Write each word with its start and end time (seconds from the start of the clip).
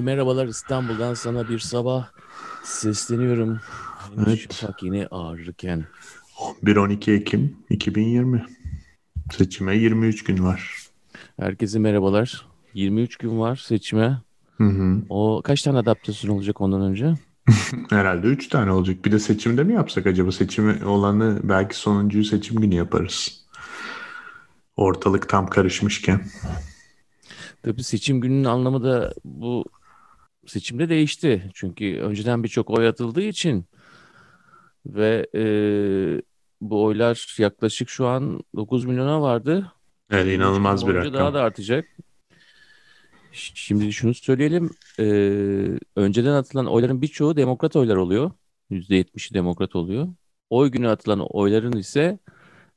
Merhabalar 0.00 0.46
İstanbul'dan 0.46 1.14
sana 1.14 1.48
bir 1.48 1.58
sabah 1.58 2.08
sesleniyorum. 2.64 3.60
Evet. 4.26 4.52
Şafak 4.52 4.82
yine 4.82 5.06
ağrırken. 5.10 5.84
11-12 6.62 7.12
Ekim 7.12 7.56
2020. 7.70 8.46
Seçime 9.32 9.76
23 9.76 10.24
gün 10.24 10.44
var. 10.44 10.76
Herkese 11.40 11.78
merhabalar. 11.78 12.46
23 12.74 13.16
gün 13.16 13.40
var 13.40 13.56
seçime. 13.56 14.18
Hı 14.56 14.64
hı. 14.64 15.02
O 15.08 15.42
kaç 15.44 15.62
tane 15.62 15.78
adaptasyon 15.78 16.30
olacak 16.36 16.60
ondan 16.60 16.82
önce? 16.82 17.14
Herhalde 17.90 18.26
3 18.26 18.48
tane 18.48 18.72
olacak. 18.72 19.04
Bir 19.04 19.12
de 19.12 19.18
seçimde 19.18 19.64
mi 19.64 19.74
yapsak 19.74 20.06
acaba? 20.06 20.32
Seçimi 20.32 20.84
olanı 20.84 21.40
belki 21.42 21.76
sonuncuyu 21.76 22.24
seçim 22.24 22.60
günü 22.60 22.74
yaparız. 22.74 23.44
Ortalık 24.76 25.28
tam 25.28 25.46
karışmışken. 25.46 26.20
Tabii 27.62 27.82
seçim 27.82 28.20
gününün 28.20 28.44
anlamı 28.44 28.84
da 28.84 29.14
bu 29.24 29.64
seçimde 30.50 30.88
değişti. 30.88 31.50
Çünkü 31.54 31.98
önceden 32.00 32.44
birçok 32.44 32.70
oy 32.70 32.88
atıldığı 32.88 33.22
için 33.22 33.64
ve 34.86 35.26
e, 35.34 35.42
bu 36.60 36.84
oylar 36.84 37.36
yaklaşık 37.38 37.88
şu 37.88 38.06
an 38.06 38.40
9 38.56 38.84
milyona 38.84 39.22
vardı. 39.22 39.72
Evet 40.10 40.26
23 40.26 40.36
inanılmaz 40.36 40.88
bir 40.88 40.94
rakam. 40.94 41.14
Daha 41.14 41.34
da 41.34 41.42
artacak. 41.42 41.84
Şimdi 43.32 43.92
şunu 43.92 44.14
söyleyelim. 44.14 44.70
Ee, 44.98 45.78
önceden 45.96 46.32
atılan 46.32 46.66
oyların 46.66 47.02
birçoğu 47.02 47.36
demokrat 47.36 47.76
oylar 47.76 47.96
oluyor. 47.96 48.30
%70'i 48.70 49.34
demokrat 49.34 49.76
oluyor. 49.76 50.08
Oy 50.50 50.70
günü 50.70 50.88
atılan 50.88 51.20
oyların 51.20 51.72
ise 51.72 52.18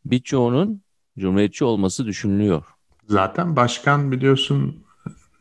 birçoğunun 0.06 0.82
cumhuriyetçi 1.20 1.66
olması 1.66 2.06
düşünülüyor. 2.06 2.64
Zaten 3.08 3.56
başkan 3.56 4.12
biliyorsun 4.12 4.84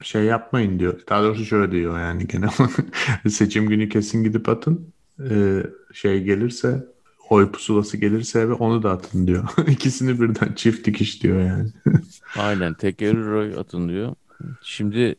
şey 0.03 0.25
yapmayın 0.25 0.79
diyor. 0.79 1.01
Daha 1.09 1.23
doğrusu 1.23 1.45
şöyle 1.45 1.73
diyor 1.73 1.99
yani 1.99 2.27
gene 2.27 2.47
seçim 3.31 3.69
günü 3.69 3.89
kesin 3.89 4.25
gidip 4.25 4.49
atın. 4.49 4.93
Ee, 5.31 5.63
şey 5.93 6.23
gelirse 6.25 6.87
oy 7.31 7.53
pusulası 7.53 7.97
gelirse 7.97 8.41
eve 8.41 8.53
onu 8.53 8.83
da 8.83 8.91
atın 8.91 9.27
diyor. 9.27 9.49
İkisini 9.69 10.21
birden 10.21 10.53
çift 10.53 10.87
dikiş 10.87 11.23
diyor 11.23 11.41
yani. 11.41 11.71
Aynen 12.37 12.75
teker 12.75 13.15
oy 13.15 13.55
atın 13.59 13.89
diyor. 13.89 14.15
Şimdi 14.63 15.15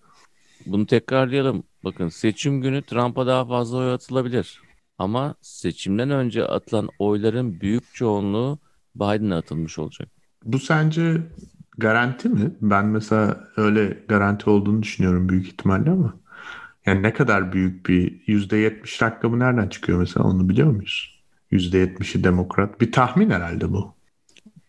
bunu 0.66 0.86
tekrarlayalım. 0.86 1.64
Bakın 1.84 2.10
seçim 2.10 2.62
günü 2.62 2.82
Trump'a 2.82 3.28
daha 3.28 3.46
fazla 3.46 3.78
oy 3.78 3.94
atılabilir. 3.94 4.62
Ama 4.98 5.36
seçimden 5.42 6.10
önce 6.10 6.46
atılan 6.46 6.90
oyların 7.00 7.62
büyük 7.62 7.94
çoğunluğu 7.94 8.60
Biden'a 8.96 9.38
atılmış 9.38 9.80
olacak. 9.80 10.10
Bu 10.46 10.60
sence 10.60 11.22
garanti 11.78 12.30
mi? 12.30 12.52
Ben 12.62 12.86
mesela 12.86 13.48
öyle 13.58 14.04
garanti 14.08 14.50
olduğunu 14.50 14.84
düşünüyorum 14.84 15.30
büyük 15.30 15.48
ihtimalle 15.48 15.90
ama. 15.90 16.14
Yani 16.86 17.04
ne 17.04 17.14
kadar 17.14 17.54
büyük 17.54 17.88
bir 17.90 18.22
%70 18.28 19.02
rakamı 19.02 19.40
nereden 19.40 19.68
çıkıyor 19.70 20.00
mesela 20.00 20.26
onu 20.26 20.50
biliyor 20.50 20.72
muyuz? 20.72 21.24
%70'i 21.52 22.24
demokrat. 22.24 22.82
Bir 22.82 22.92
tahmin 22.92 23.30
herhalde 23.30 23.72
bu. 23.74 23.96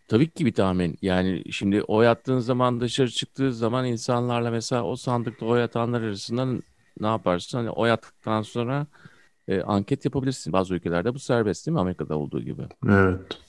Tabii 0.08 0.30
ki 0.30 0.46
bir 0.46 0.54
tahmin. 0.54 0.98
Yani 1.02 1.52
şimdi 1.52 1.82
oy 1.82 2.08
attığın 2.08 2.38
zaman 2.38 2.80
dışarı 2.80 3.10
çıktığı 3.10 3.52
zaman 3.54 3.86
insanlarla 3.86 4.50
mesela 4.50 4.84
o 4.84 4.96
sandıkta 4.96 5.46
oy 5.46 5.62
atanlar 5.62 6.02
arasından 6.02 6.62
ne 7.00 7.06
yaparsın? 7.06 7.58
Hani 7.58 7.70
oy 7.70 7.90
attıktan 7.90 8.42
sonra 8.42 8.86
e, 9.48 9.62
anket 9.62 10.04
yapabilirsin. 10.04 10.52
Bazı 10.52 10.74
ülkelerde 10.74 11.14
bu 11.14 11.18
serbest 11.18 11.66
değil 11.66 11.72
mi? 11.74 11.80
Amerika'da 11.80 12.18
olduğu 12.18 12.42
gibi. 12.42 12.62
Evet. 12.88 13.43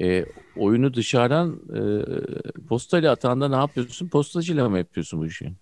E, 0.00 0.24
oyunu 0.56 0.94
dışarıdan 0.94 1.60
e, 1.74 1.80
postayla 2.68 3.12
atanda 3.12 3.48
ne 3.48 3.56
yapıyorsun? 3.56 4.08
Postacıyla 4.08 4.68
mı 4.68 4.78
yapıyorsun 4.78 5.20
bu 5.20 5.26
işi? 5.26 5.52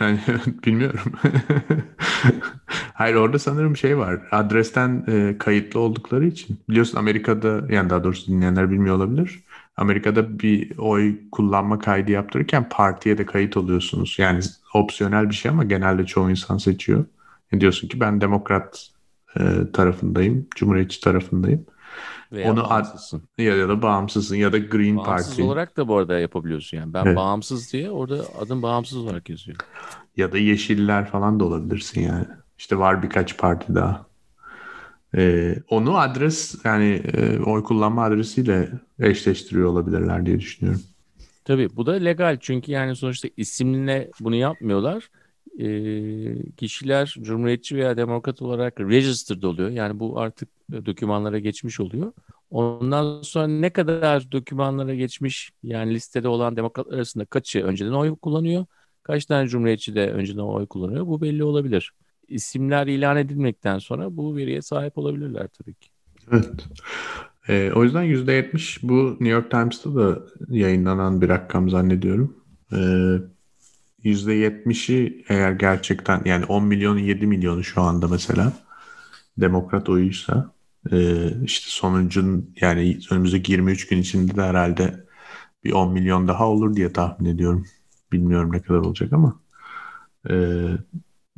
Yani 0.00 0.20
bilmiyorum. 0.66 1.12
Hayır 2.94 3.14
orada 3.14 3.38
sanırım 3.38 3.76
şey 3.76 3.98
var. 3.98 4.20
Adresten 4.30 5.04
e, 5.08 5.38
kayıtlı 5.38 5.80
oldukları 5.80 6.26
için. 6.26 6.58
Biliyorsun 6.68 6.98
Amerika'da 6.98 7.72
yani 7.74 7.90
daha 7.90 8.04
doğrusu 8.04 8.32
dinleyenler 8.32 8.70
bilmiyor 8.70 8.96
olabilir. 8.96 9.40
Amerika'da 9.76 10.38
bir 10.38 10.78
oy 10.78 11.16
kullanma 11.32 11.78
kaydı 11.78 12.10
yaptırırken 12.12 12.68
partiye 12.68 13.18
de 13.18 13.26
kayıt 13.26 13.56
oluyorsunuz. 13.56 14.16
Yani 14.18 14.40
opsiyonel 14.74 15.30
bir 15.30 15.34
şey 15.34 15.50
ama 15.50 15.64
genelde 15.64 16.06
çoğu 16.06 16.30
insan 16.30 16.58
seçiyor. 16.58 17.04
E 17.52 17.60
diyorsun 17.60 17.88
ki 17.88 18.00
ben 18.00 18.20
demokrat 18.20 18.90
e, 19.40 19.42
tarafındayım, 19.72 20.46
cumhuriyetçi 20.56 21.00
tarafındayım. 21.00 21.66
Veya 22.32 22.52
Onu 22.52 22.64
ad- 22.64 22.70
bağımsızsın. 22.70 23.22
Ya, 23.38 23.56
ya 23.56 23.68
da 23.68 23.82
bağımsızsın 23.82 24.36
ya 24.36 24.52
da 24.52 24.58
Green 24.58 24.96
Bağımsız 24.96 25.26
Party 25.28 25.42
olarak 25.42 25.76
da 25.76 25.88
bu 25.88 25.96
arada 25.96 26.18
yapabiliyorsun 26.18 26.76
yani. 26.76 26.94
Ben 26.94 27.04
Evet. 27.06 27.16
bağımsız 27.16 27.72
diye 27.72 27.90
orada 27.90 28.34
adım 28.38 28.62
bağımsız 28.62 28.98
olarak 28.98 29.28
yazıyor. 29.30 29.58
ya 30.16 30.32
da 30.32 30.38
Yeşiller 30.38 31.06
falan 31.10 31.40
da 31.40 31.44
olabilirsin 31.44 32.00
yani. 32.00 32.24
İşte 32.58 32.78
var 32.78 33.02
birkaç 33.02 33.38
parti 33.38 33.74
daha. 33.74 34.06
Ee, 35.16 35.56
onu 35.70 35.98
adres 35.98 36.54
yani 36.64 37.02
e, 37.14 37.38
oy 37.40 37.62
kullanma 37.64 38.04
adresiyle 38.04 38.68
eşleştiriyor 39.00 39.68
olabilirler 39.68 40.26
diye 40.26 40.40
düşünüyorum. 40.40 40.82
Tabii 41.44 41.68
bu 41.76 41.86
da 41.86 41.92
legal 41.92 42.38
çünkü 42.40 42.72
yani 42.72 42.96
sonuçta 42.96 43.28
isimle 43.36 44.10
bunu 44.20 44.34
yapmıyorlar. 44.36 45.10
Ee, 45.58 46.52
kişiler 46.56 47.14
cumhuriyetçi 47.22 47.76
veya 47.76 47.96
demokrat 47.96 48.42
olarak 48.42 48.80
registered 48.80 49.42
oluyor. 49.42 49.70
Yani 49.70 50.00
bu 50.00 50.20
artık 50.20 50.48
dokümanlara 50.72 51.38
geçmiş 51.38 51.80
oluyor. 51.80 52.12
Ondan 52.50 53.22
sonra 53.22 53.46
ne 53.46 53.70
kadar 53.70 54.32
dokümanlara 54.32 54.94
geçmiş 54.94 55.50
yani 55.62 55.94
listede 55.94 56.28
olan 56.28 56.56
demokratlar 56.56 56.96
arasında 56.96 57.24
kaçı 57.24 57.64
önceden 57.64 57.92
oy 57.92 58.16
kullanıyor, 58.16 58.66
kaç 59.02 59.26
tane 59.26 59.48
cumhuriyetçi 59.48 59.94
de 59.94 60.10
önceden 60.10 60.42
oy 60.42 60.66
kullanıyor 60.66 61.06
bu 61.06 61.20
belli 61.20 61.44
olabilir. 61.44 61.92
İsimler 62.28 62.86
ilan 62.86 63.16
edilmekten 63.16 63.78
sonra 63.78 64.16
bu 64.16 64.36
veriye 64.36 64.62
sahip 64.62 64.98
olabilirler 64.98 65.48
tabii 65.48 65.74
ki. 65.74 65.88
Evet. 66.32 66.68
Ee, 67.48 67.72
o 67.74 67.84
yüzden 67.84 68.04
%70 68.04 68.78
bu 68.82 69.10
New 69.10 69.28
York 69.28 69.50
Times'ta 69.50 69.94
da 69.94 70.18
yayınlanan 70.48 71.20
bir 71.20 71.28
rakam 71.28 71.70
zannediyorum. 71.70 72.36
Ee, 72.72 72.76
%70'i 74.04 75.24
eğer 75.28 75.52
gerçekten 75.52 76.22
yani 76.24 76.44
10 76.44 76.64
milyonun 76.64 76.98
7 76.98 77.26
milyonu 77.26 77.64
şu 77.64 77.82
anda 77.82 78.08
mesela 78.08 78.52
demokrat 79.38 79.88
oyuysa 79.88 80.52
e, 80.92 81.30
işte 81.44 81.66
sonucun 81.68 82.54
yani 82.60 82.98
önümüzdeki 83.10 83.52
23 83.52 83.86
gün 83.86 83.98
içinde 83.98 84.36
de 84.36 84.42
herhalde 84.42 85.04
bir 85.64 85.72
10 85.72 85.92
milyon 85.92 86.28
daha 86.28 86.48
olur 86.48 86.76
diye 86.76 86.92
tahmin 86.92 87.30
ediyorum. 87.34 87.66
Bilmiyorum 88.12 88.52
ne 88.52 88.62
kadar 88.62 88.78
olacak 88.78 89.12
ama 89.12 89.40
e, 90.30 90.64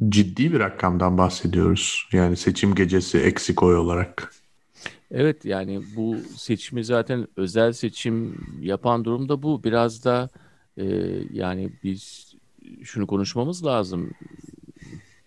ciddi 0.09 0.53
bir 0.53 0.61
rakamdan 0.61 1.19
bahsediyoruz. 1.19 2.09
Yani 2.13 2.37
seçim 2.37 2.75
gecesi 2.75 3.19
eksik 3.19 3.63
oy 3.63 3.77
olarak. 3.77 4.33
Evet 5.11 5.45
yani 5.45 5.83
bu 5.97 6.17
seçimi 6.37 6.85
zaten 6.85 7.27
özel 7.37 7.73
seçim 7.73 8.35
yapan 8.61 9.05
durumda 9.05 9.43
bu. 9.43 9.65
Biraz 9.65 10.05
da 10.05 10.29
e, 10.77 10.85
yani 11.33 11.71
biz 11.85 12.35
şunu 12.83 13.07
konuşmamız 13.07 13.65
lazım. 13.65 14.11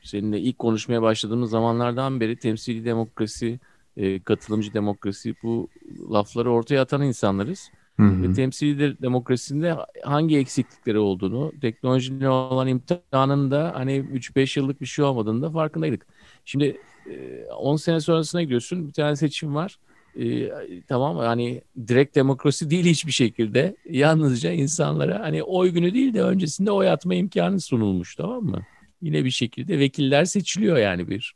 Seninle 0.04 0.40
ilk 0.40 0.60
konuşmaya 0.60 1.02
başladığımız 1.02 1.50
zamanlardan 1.50 2.20
beri 2.20 2.36
temsili 2.36 2.86
demokrasi, 2.86 3.60
e, 3.98 4.24
katılımcı 4.24 4.74
demokrasi 4.74 5.36
bu 5.44 5.70
lafları 6.12 6.52
ortaya 6.52 6.82
atan 6.82 7.02
insanlarız. 7.02 7.70
Hı 8.00 8.04
hı. 8.04 8.24
Ve 8.24 8.34
temsili 8.34 8.80
de- 8.80 9.02
demokrasinin 9.02 9.76
hangi 10.04 10.38
eksiklikleri 10.38 11.00
olduğunu, 11.00 11.52
teknolojiyle 11.62 12.30
olan 12.30 12.68
imtihanın 12.68 13.52
da 13.52 13.72
hani 13.76 13.98
3-5 13.98 14.58
yıllık 14.58 14.82
bir 14.82 14.86
şey 14.86 15.06
olmadığını 15.06 15.42
da 15.42 15.52
farkındaydık. 15.52 16.08
Şimdi 16.46 16.78
e, 17.06 17.46
10 17.58 17.76
sene 17.76 18.00
sonrasına 18.00 18.42
gidiyorsun. 18.42 18.88
Bir 18.88 18.94
tane 18.94 19.16
seçim 19.16 19.56
var. 19.56 19.78
E, 20.20 20.50
tamam 20.88 21.18
hani 21.18 21.62
direkt 21.88 22.16
demokrasi 22.16 22.70
değil 22.70 22.86
hiçbir 22.86 23.12
şekilde. 23.12 23.76
Yalnızca 23.90 24.52
insanlara 24.52 25.20
hani 25.20 25.44
oy 25.44 25.70
günü 25.70 25.94
değil 25.94 26.14
de 26.14 26.24
öncesinde 26.24 26.72
oy 26.72 26.90
atma 26.90 27.16
imkanı 27.16 27.60
sunulmuş 27.60 28.16
tamam 28.16 28.44
mı? 28.44 28.62
Yine 29.02 29.26
bir 29.26 29.32
şekilde 29.32 29.80
vekiller 29.80 30.26
seçiliyor 30.26 30.78
yani 30.78 31.08
bir 31.10 31.34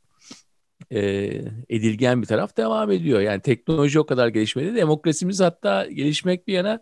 e, 0.92 1.00
edilgen 1.70 2.22
bir 2.22 2.28
taraf 2.28 2.58
devam 2.58 2.92
ediyor. 2.92 3.20
Yani 3.22 3.42
teknoloji 3.42 4.00
o 4.00 4.06
kadar 4.06 4.28
gelişmedi. 4.28 4.76
Demokrasimiz 4.76 5.40
hatta 5.40 5.86
gelişmek 5.86 6.48
bir 6.48 6.54
yana 6.54 6.80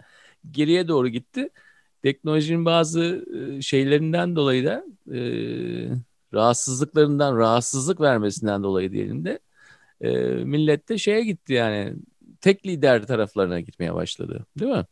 geriye 0.52 0.88
doğru 0.88 1.08
gitti. 1.08 1.50
Teknolojinin 2.04 2.66
bazı 2.66 3.26
e, 3.58 3.62
şeylerinden 3.62 4.36
dolayı 4.36 4.66
da 4.66 4.86
e, 5.12 5.20
rahatsızlıklarından, 6.34 7.38
rahatsızlık 7.38 8.02
vermesinden 8.02 8.64
dolayı 8.64 8.92
diyelim 8.92 9.26
de 9.26 9.40
e, 10.02 10.12
millet 10.28 10.90
de 10.90 10.98
şeye 10.98 11.24
gitti 11.24 11.54
yani 11.54 11.94
tek 12.42 12.66
lider 12.68 13.08
taraflarına 13.08 13.60
gitmeye 13.60 13.94
başladı. 13.94 14.46
Değil 14.60 14.72
mi? 14.72 14.86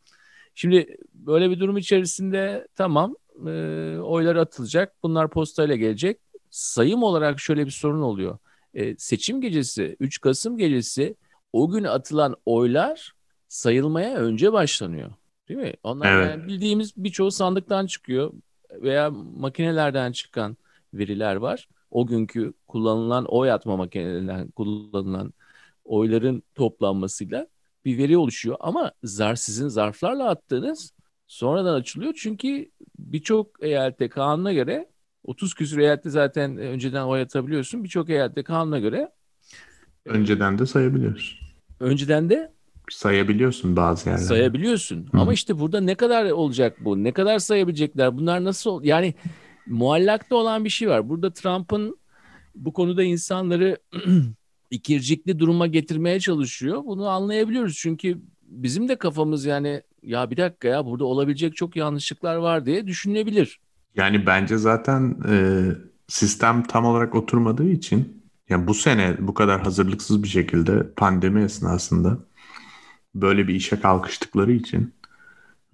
Şimdi 0.54 0.96
böyle 1.14 1.50
bir 1.50 1.60
durum 1.60 1.76
içerisinde 1.76 2.68
tamam 2.74 3.16
e, 3.46 3.50
oylar 3.98 4.36
atılacak. 4.36 4.94
Bunlar 5.02 5.30
postayla 5.30 5.76
gelecek. 5.76 6.20
Sayım 6.50 7.02
olarak 7.02 7.40
şöyle 7.40 7.66
bir 7.66 7.70
sorun 7.70 8.02
oluyor. 8.02 8.38
E, 8.74 8.96
seçim 8.98 9.40
gecesi, 9.40 9.96
3 10.00 10.20
Kasım 10.20 10.58
gecesi 10.58 11.16
o 11.52 11.70
gün 11.70 11.84
atılan 11.84 12.36
oylar 12.46 13.12
sayılmaya 13.48 14.16
önce 14.16 14.52
başlanıyor. 14.52 15.10
Değil 15.48 15.60
mi? 15.60 15.72
Onlar 15.82 16.12
Evet. 16.18 16.30
yani 16.30 16.48
bildiğimiz 16.48 16.96
birçoğu 16.96 17.30
sandıktan 17.30 17.86
çıkıyor 17.86 18.32
veya 18.72 19.10
makinelerden 19.10 20.12
çıkan 20.12 20.56
veriler 20.94 21.36
var. 21.36 21.68
O 21.90 22.06
günkü 22.06 22.52
kullanılan 22.68 23.24
oy 23.24 23.52
atma 23.52 23.76
makinelerinden 23.76 24.50
kullanılan 24.50 25.32
oyların 25.84 26.42
toplanmasıyla 26.54 27.46
bir 27.84 27.98
veri 27.98 28.16
oluşuyor. 28.16 28.56
Ama 28.60 28.92
zar 29.02 29.34
sizin 29.34 29.68
zarflarla 29.68 30.28
attığınız 30.28 30.92
sonradan 31.26 31.74
açılıyor. 31.74 32.14
Çünkü 32.16 32.70
birçok 32.98 33.62
eyalette 33.62 34.08
kanuna 34.08 34.52
göre 34.52 34.88
30 35.24 35.54
küsur 35.54 35.78
eyalette 35.78 36.10
zaten 36.10 36.56
önceden 36.56 37.04
oy 37.04 37.20
atabiliyorsun. 37.20 37.84
Birçok 37.84 38.10
eyalette 38.10 38.42
kanuna 38.42 38.78
göre 38.78 39.10
önceden 40.04 40.58
de 40.58 40.66
sayabiliyorsun. 40.66 41.38
Önceden 41.80 42.30
de 42.30 42.52
sayabiliyorsun 42.90 43.76
bazı 43.76 44.08
yerlerde. 44.08 44.26
Sayabiliyorsun. 44.26 45.06
Hı. 45.12 45.18
Ama 45.18 45.32
işte 45.32 45.58
burada 45.58 45.80
ne 45.80 45.94
kadar 45.94 46.30
olacak 46.30 46.76
bu? 46.80 47.04
Ne 47.04 47.12
kadar 47.12 47.38
sayabilecekler? 47.38 48.18
Bunlar 48.18 48.44
nasıl 48.44 48.84
yani 48.84 49.14
muallakta 49.66 50.36
olan 50.36 50.64
bir 50.64 50.70
şey 50.70 50.88
var. 50.88 51.08
Burada 51.08 51.32
Trump'ın 51.32 51.98
bu 52.54 52.72
konuda 52.72 53.02
insanları 53.02 53.78
ikircikli 54.70 55.38
duruma 55.38 55.66
getirmeye 55.66 56.20
çalışıyor. 56.20 56.84
Bunu 56.84 57.08
anlayabiliyoruz. 57.08 57.76
Çünkü 57.76 58.18
bizim 58.42 58.88
de 58.88 58.96
kafamız 58.96 59.44
yani 59.44 59.82
ya 60.02 60.30
bir 60.30 60.36
dakika 60.36 60.68
ya 60.68 60.86
burada 60.86 61.04
olabilecek 61.04 61.56
çok 61.56 61.76
yanlışlıklar 61.76 62.36
var 62.36 62.66
diye 62.66 62.86
düşünülebilir. 62.86 63.60
Yani 63.94 64.26
bence 64.26 64.58
zaten 64.58 65.16
e, 65.28 65.64
sistem 66.08 66.62
tam 66.62 66.84
olarak 66.84 67.14
oturmadığı 67.14 67.68
için 67.68 68.24
yani 68.48 68.66
bu 68.68 68.74
sene 68.74 69.16
bu 69.20 69.34
kadar 69.34 69.60
hazırlıksız 69.62 70.22
bir 70.22 70.28
şekilde 70.28 70.94
pandemi 70.96 71.42
esnasında 71.44 72.18
böyle 73.14 73.48
bir 73.48 73.54
işe 73.54 73.80
kalkıştıkları 73.80 74.52
için 74.52 74.94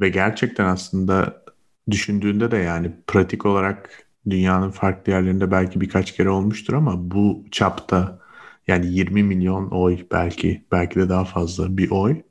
ve 0.00 0.08
gerçekten 0.08 0.66
aslında 0.66 1.44
düşündüğünde 1.90 2.50
de 2.50 2.56
yani 2.56 2.92
pratik 3.06 3.46
olarak 3.46 4.06
dünyanın 4.30 4.70
farklı 4.70 5.12
yerlerinde 5.12 5.50
belki 5.50 5.80
birkaç 5.80 6.12
kere 6.16 6.30
olmuştur 6.30 6.74
ama 6.74 7.10
bu 7.10 7.44
çapta 7.50 8.20
yani 8.66 8.86
20 8.94 9.22
milyon 9.22 9.70
oy 9.70 9.98
belki 10.12 10.64
belki 10.72 11.00
de 11.00 11.08
daha 11.08 11.24
fazla 11.24 11.76
bir 11.76 11.90
oy 11.90 12.22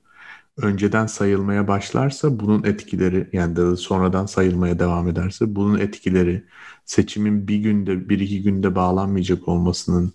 önceden 0.61 1.05
sayılmaya 1.05 1.67
başlarsa 1.67 2.39
bunun 2.39 2.63
etkileri 2.63 3.29
yani 3.33 3.55
de 3.55 3.75
sonradan 3.75 4.25
sayılmaya 4.25 4.79
devam 4.79 5.07
ederse 5.07 5.55
bunun 5.55 5.79
etkileri 5.79 6.43
seçimin 6.85 7.47
bir 7.47 7.57
günde 7.57 8.09
bir 8.09 8.19
iki 8.19 8.41
günde 8.41 8.75
bağlanmayacak 8.75 9.47
olmasının 9.47 10.13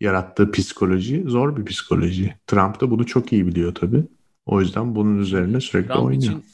yarattığı 0.00 0.50
psikoloji 0.50 1.24
zor 1.26 1.56
bir 1.56 1.64
psikoloji. 1.64 2.34
Trump 2.46 2.80
da 2.80 2.90
bunu 2.90 3.06
çok 3.06 3.32
iyi 3.32 3.46
biliyor 3.46 3.74
tabii. 3.74 4.04
O 4.46 4.60
yüzden 4.60 4.94
bunun 4.94 5.18
üzerine 5.18 5.60
sürekli 5.60 5.88
Trump 5.88 6.04
oynuyor. 6.04 6.22
Için, 6.22 6.44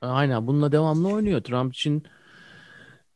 aynen 0.00 0.46
bununla 0.46 0.72
devamlı 0.72 1.08
oynuyor. 1.08 1.40
Trump 1.40 1.74
için 1.74 2.02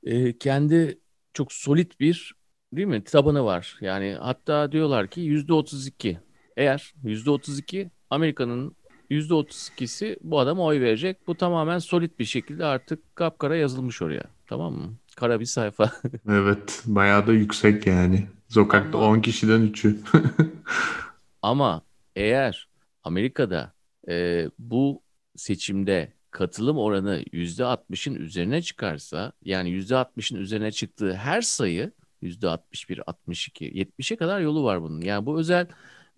e, 0.02 0.38
kendi 0.38 0.98
çok 1.34 1.52
solid 1.52 1.92
bir 2.00 2.34
değil 2.72 2.88
mi 2.88 3.04
tabanı 3.04 3.44
var. 3.44 3.78
Yani 3.80 4.16
hatta 4.20 4.72
diyorlar 4.72 5.08
ki 5.08 5.20
yüzde 5.20 5.52
32 5.52 6.18
eğer 6.56 6.94
yüzde 7.02 7.30
32 7.30 7.90
Amerika'nın 8.10 8.64
yüzde 8.64 8.79
32'si 9.10 10.16
bu 10.22 10.38
adama 10.38 10.64
oy 10.64 10.80
verecek. 10.80 11.26
Bu 11.26 11.34
tamamen 11.34 11.78
solid 11.78 12.18
bir 12.18 12.24
şekilde 12.24 12.64
artık 12.64 13.16
kapkara 13.16 13.56
yazılmış 13.56 14.02
oraya. 14.02 14.24
Tamam 14.46 14.72
mı? 14.72 14.94
Kara 15.16 15.40
bir 15.40 15.44
sayfa. 15.44 15.92
evet 16.28 16.82
bayağı 16.86 17.26
da 17.26 17.32
yüksek 17.32 17.86
yani. 17.86 18.26
Sokakta 18.48 18.98
Ama, 18.98 19.06
10 19.06 19.20
kişiden 19.20 19.60
3'ü. 19.60 19.96
ama 21.42 21.82
eğer 22.16 22.68
Amerika'da 23.04 23.72
e, 24.08 24.46
bu 24.58 25.02
seçimde 25.36 26.12
katılım 26.30 26.78
oranı 26.78 27.22
%60'ın 27.32 28.14
üzerine 28.14 28.62
çıkarsa 28.62 29.32
yani 29.44 29.70
%60'ın 29.70 30.38
üzerine 30.38 30.72
çıktığı 30.72 31.14
her 31.14 31.40
sayı 31.42 31.92
%61, 32.22 33.02
62, 33.06 33.64
70'e 33.72 34.16
kadar 34.16 34.40
yolu 34.40 34.64
var 34.64 34.82
bunun. 34.82 35.00
Yani 35.00 35.26
bu 35.26 35.38
özel 35.38 35.66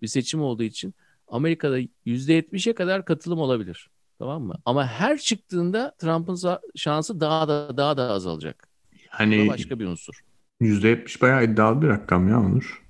bir 0.01 0.07
seçim 0.07 0.41
olduğu 0.41 0.63
için 0.63 0.93
Amerika'da 1.33 1.79
%70'e 2.05 2.73
kadar 2.73 3.05
katılım 3.05 3.39
olabilir. 3.39 3.89
Tamam 4.19 4.43
mı? 4.43 4.55
Ama 4.65 4.87
her 4.87 5.17
çıktığında 5.17 5.95
Trump'ın 5.97 6.57
şansı 6.75 7.19
daha 7.19 7.47
da 7.47 7.77
daha 7.77 7.97
da 7.97 8.09
azalacak. 8.09 8.67
Hani 9.09 9.47
başka 9.49 9.79
bir 9.79 9.85
unsur. 9.85 10.13
%70 10.61 11.21
bayağı 11.21 11.43
iddialı 11.43 11.81
bir 11.81 11.87
rakam 11.87 12.29
ya 12.29 12.39
Onur. 12.39 12.83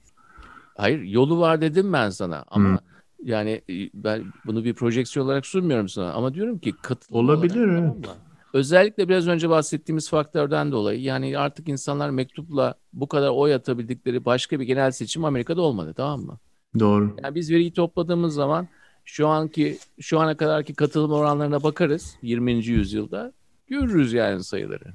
Hayır 0.78 1.02
yolu 1.02 1.40
var 1.40 1.62
dedim 1.62 1.94
ben 1.94 2.10
sana 2.10 2.46
ama 2.48 2.70
hmm. 2.70 2.78
yani 3.24 3.62
e, 3.70 3.90
ben 3.94 4.24
bunu 4.46 4.64
bir 4.64 4.74
projeksiyon 4.74 5.26
olarak 5.26 5.46
sunmuyorum 5.46 5.90
sana 5.90 6.14
ama 6.14 6.34
diyorum 6.34 6.60
ki 6.60 6.74
katılım 6.82 7.20
olabilir 7.20 7.68
olarak, 7.68 7.80
evet. 7.80 8.04
Tamam 8.04 8.18
Özellikle 8.54 9.10
biraz 9.10 9.28
önce 9.28 9.50
bahsettiğimiz 9.50 10.10
faktörden 10.10 10.72
dolayı 10.72 11.02
yani 11.02 11.38
artık 11.38 11.70
insanlar 11.70 12.10
mektupla 12.10 12.76
bu 12.94 13.08
kadar 13.08 13.30
oy 13.30 13.54
atabildikleri 13.54 14.26
başka 14.26 14.60
bir 14.60 14.66
genel 14.66 14.92
seçim 14.92 15.26
Amerika'da 15.26 15.62
olmadı 15.62 15.94
tamam 15.98 16.22
mı? 16.22 16.40
Doğru. 16.80 17.16
Yani 17.24 17.36
biz 17.36 17.52
veriyi 17.52 17.74
topladığımız 17.74 18.34
zaman 18.34 18.68
şu 19.06 19.28
anki 19.28 19.78
şu 20.00 20.20
ana 20.20 20.38
kadarki 20.38 20.74
katılım 20.74 21.12
oranlarına 21.12 21.64
bakarız 21.64 22.16
20. 22.22 22.52
yüzyılda 22.54 23.34
görürüz 23.68 24.14
yani 24.14 24.44
sayıları. 24.44 24.86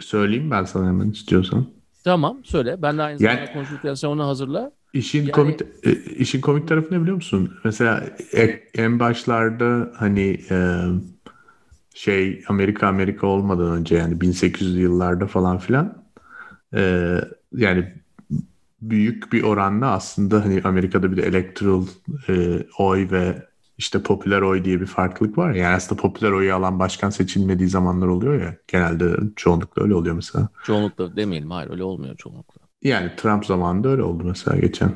Söyleyeyim 0.00 0.50
ben 0.50 0.64
sana 0.64 0.86
hemen 0.86 1.10
istiyorsan. 1.10 1.66
Tamam 2.04 2.38
söyle. 2.44 2.82
Ben 2.82 2.98
de 2.98 3.02
aynı 3.02 3.18
zamanda 3.18 3.40
yani, 3.40 3.52
konuşurken 3.52 3.94
sen 3.94 4.08
onu 4.08 4.26
hazırla. 4.26 4.72
İşin 4.92 5.18
yani... 5.18 5.30
komik 5.30 5.60
e, 5.82 5.92
işin 5.94 6.40
komik 6.40 6.68
tarafı 6.68 6.94
ne 6.94 7.00
biliyor 7.00 7.16
musun? 7.16 7.52
Mesela 7.64 8.04
en 8.74 9.00
başlarda 9.00 9.92
hani 9.96 10.40
e, 10.50 10.84
şey 11.94 12.44
Amerika 12.48 12.88
Amerika 12.88 13.26
olmadan 13.26 13.72
önce 13.72 13.96
yani 13.96 14.14
1800'lü 14.14 14.78
yıllarda 14.78 15.26
falan 15.26 15.58
filan 15.58 16.04
e, 16.74 17.14
yani 17.52 17.94
büyük 18.80 19.32
bir 19.32 19.42
oranla 19.42 19.90
aslında 19.90 20.44
hani 20.44 20.60
Amerika'da 20.64 21.12
bir 21.12 21.16
de 21.16 21.22
electoral 21.22 21.86
e, 22.28 22.62
oy 22.78 23.10
ve 23.10 23.48
işte 23.78 24.02
popüler 24.02 24.42
oy 24.42 24.64
diye 24.64 24.80
bir 24.80 24.86
farklılık 24.86 25.38
var. 25.38 25.54
Yani 25.54 25.74
aslında 25.76 26.00
popüler 26.00 26.32
oyu 26.32 26.54
alan 26.54 26.78
başkan 26.78 27.10
seçilmediği 27.10 27.68
zamanlar 27.68 28.06
oluyor 28.06 28.42
ya. 28.42 28.56
Genelde 28.68 29.16
çoğunlukla 29.36 29.82
öyle 29.82 29.94
oluyor 29.94 30.14
mesela. 30.14 30.48
Çoğunlukla 30.64 31.16
demeyelim. 31.16 31.50
Hayır 31.50 31.70
öyle 31.70 31.84
olmuyor 31.84 32.16
çoğunlukla. 32.16 32.60
Yani 32.82 33.10
Trump 33.16 33.46
zamanında 33.46 33.88
öyle 33.88 34.02
oldu 34.02 34.24
mesela 34.24 34.58
geçen. 34.58 34.92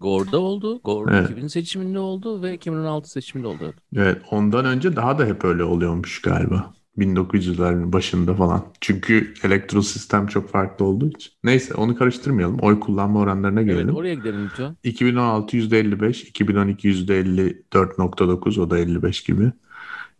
Gore'da 0.00 0.38
oldu. 0.38 0.80
Gore 0.84 1.16
evet. 1.16 1.30
2000 1.30 1.46
seçiminde 1.46 1.98
oldu 1.98 2.42
ve 2.42 2.54
2016 2.54 3.10
seçiminde 3.10 3.48
oldu. 3.48 3.74
Evet 3.96 4.22
ondan 4.30 4.64
önce 4.64 4.96
daha 4.96 5.18
da 5.18 5.26
hep 5.26 5.44
öyle 5.44 5.64
oluyormuş 5.64 6.22
galiba. 6.22 6.74
1900'lerin 6.98 7.92
başında 7.92 8.34
falan. 8.34 8.64
Çünkü 8.80 9.34
elektro 9.44 9.82
sistem 9.82 10.26
çok 10.26 10.50
farklı 10.50 10.84
olduğu 10.84 11.08
için. 11.08 11.32
Neyse 11.44 11.74
onu 11.74 11.96
karıştırmayalım. 11.96 12.58
Oy 12.58 12.80
kullanma 12.80 13.20
oranlarına 13.20 13.62
gelelim. 13.62 13.88
Evet 13.88 13.98
oraya 13.98 14.14
gidelim 14.14 14.44
lütfen. 14.44 14.76
2016 14.84 15.56
%55, 15.56 16.24
2012 16.28 16.88
%54.9 16.88 18.60
o 18.60 18.70
da 18.70 18.78
55 18.78 19.22
gibi. 19.22 19.52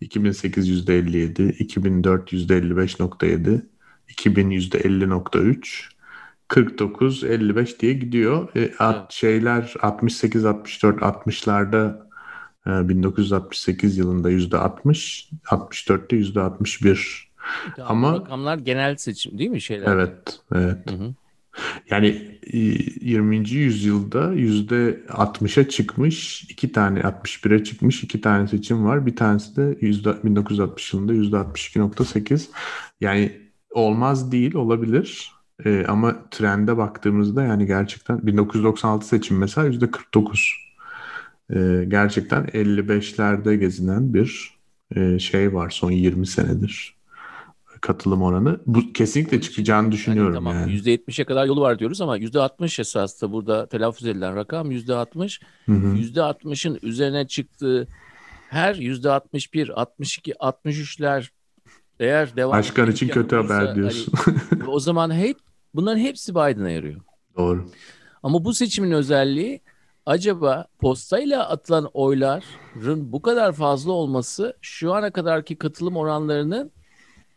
2008 0.01 0.89
%57, 0.89 1.53
2004 1.59 2.33
%55.7, 2.33 3.61
2000 4.09 4.51
%50.3, 4.51 5.95
49, 6.49 7.25
55 7.25 7.81
diye 7.81 7.93
gidiyor. 7.93 8.49
E, 8.57 8.73
at, 8.79 8.97
evet. 8.97 9.13
Şeyler 9.13 9.75
68, 9.83 10.45
64, 10.45 10.99
60'larda 10.99 12.04
1968 12.67 13.99
yılında 13.99 14.31
yüzde 14.31 14.59
60, 14.59 15.31
64'te 15.45 16.17
yüzde 16.17 16.41
61. 16.41 17.29
Tamam, 17.77 18.05
Ama 18.05 18.21
rakamlar 18.21 18.59
genel 18.59 18.97
seçim 18.97 19.39
değil 19.39 19.51
mi 19.51 19.61
şeyler? 19.61 19.93
Evet, 19.93 20.41
evet. 20.55 20.91
Hı 20.91 20.95
hı. 20.95 21.15
Yani 21.91 22.39
20. 23.01 23.51
yüzyılda 23.51 24.33
yüzde 24.33 25.01
60'a 25.09 25.69
çıkmış, 25.69 26.43
iki 26.43 26.73
tane 26.73 27.01
61'e 27.01 27.65
çıkmış 27.65 28.03
iki 28.03 28.21
tane 28.21 28.49
seçim 28.49 28.85
var. 28.85 29.07
Bir 29.07 29.17
tanesi 29.17 29.57
de 29.57 29.79
yüzde 29.81 30.15
1960 30.25 30.95
yılında 30.95 31.13
yüzde 31.13 31.37
62.8. 31.37 32.49
Yani 33.01 33.33
olmaz 33.71 34.33
değil, 34.33 34.55
olabilir. 34.55 35.33
Ee, 35.65 35.85
ama 35.89 36.17
trende 36.31 36.77
baktığımızda 36.77 37.43
yani 37.43 37.67
gerçekten 37.67 38.27
1996 38.27 39.07
seçim 39.07 39.39
mesela 39.39 39.67
yüzde 39.67 39.91
49 39.91 40.64
e, 41.51 41.85
gerçekten 41.89 42.45
55'lerde 42.45 43.55
gezinen 43.55 44.15
bir 44.15 44.55
e, 44.97 45.19
şey 45.19 45.55
var 45.55 45.71
son 45.71 45.91
20 45.91 46.27
senedir 46.27 46.95
katılım 47.85 48.23
oranı. 48.23 48.61
Bu 48.67 48.93
kesinlikle 48.93 49.41
çıkacağını 49.41 49.93
düşünüyorum. 49.93 50.35
Yani, 50.35 50.45
tamam 50.45 50.61
yani. 50.61 50.73
%70'e 50.73 51.25
kadar 51.25 51.47
yolu 51.47 51.61
var 51.61 51.79
diyoruz 51.79 52.01
ama 52.01 52.19
%60 52.19 52.81
esasında 52.81 53.33
burada 53.33 53.67
telaffuz 53.67 54.07
edilen 54.07 54.37
rakam 54.37 54.71
%60. 54.73 55.41
Hı 55.67 55.73
hı. 55.73 55.97
%60'ın 55.97 56.79
üzerine 56.83 57.27
çıktığı 57.27 57.89
her 58.49 58.75
%61, 58.75 59.73
62, 59.73 60.33
63'ler 60.33 61.29
eğer 62.01 62.37
devam 62.37 62.53
Başkan 62.53 62.91
için 62.91 63.09
kötü 63.09 63.37
olursa, 63.37 63.57
haber 63.57 63.75
diyorsun. 63.75 64.13
Hani, 64.25 64.65
o 64.67 64.81
zaman 64.81 65.15
hep 65.15 65.37
bunların 65.75 66.01
hepsi 66.01 66.35
Biden'a 66.35 66.71
yarıyor. 66.71 67.01
Doğru. 67.37 67.71
Ama 68.23 68.45
bu 68.45 68.55
seçimin 68.55 68.91
özelliği 68.91 69.61
acaba 70.07 70.67
postayla 70.79 71.49
atılan 71.49 71.91
oyların 71.95 73.13
bu 73.13 73.23
kadar 73.23 73.53
fazla 73.53 73.93
olması 73.93 74.57
şu 74.61 74.93
ana 74.95 75.11
kadarki 75.11 75.57
katılım 75.57 75.97
oranlarının 75.97 76.71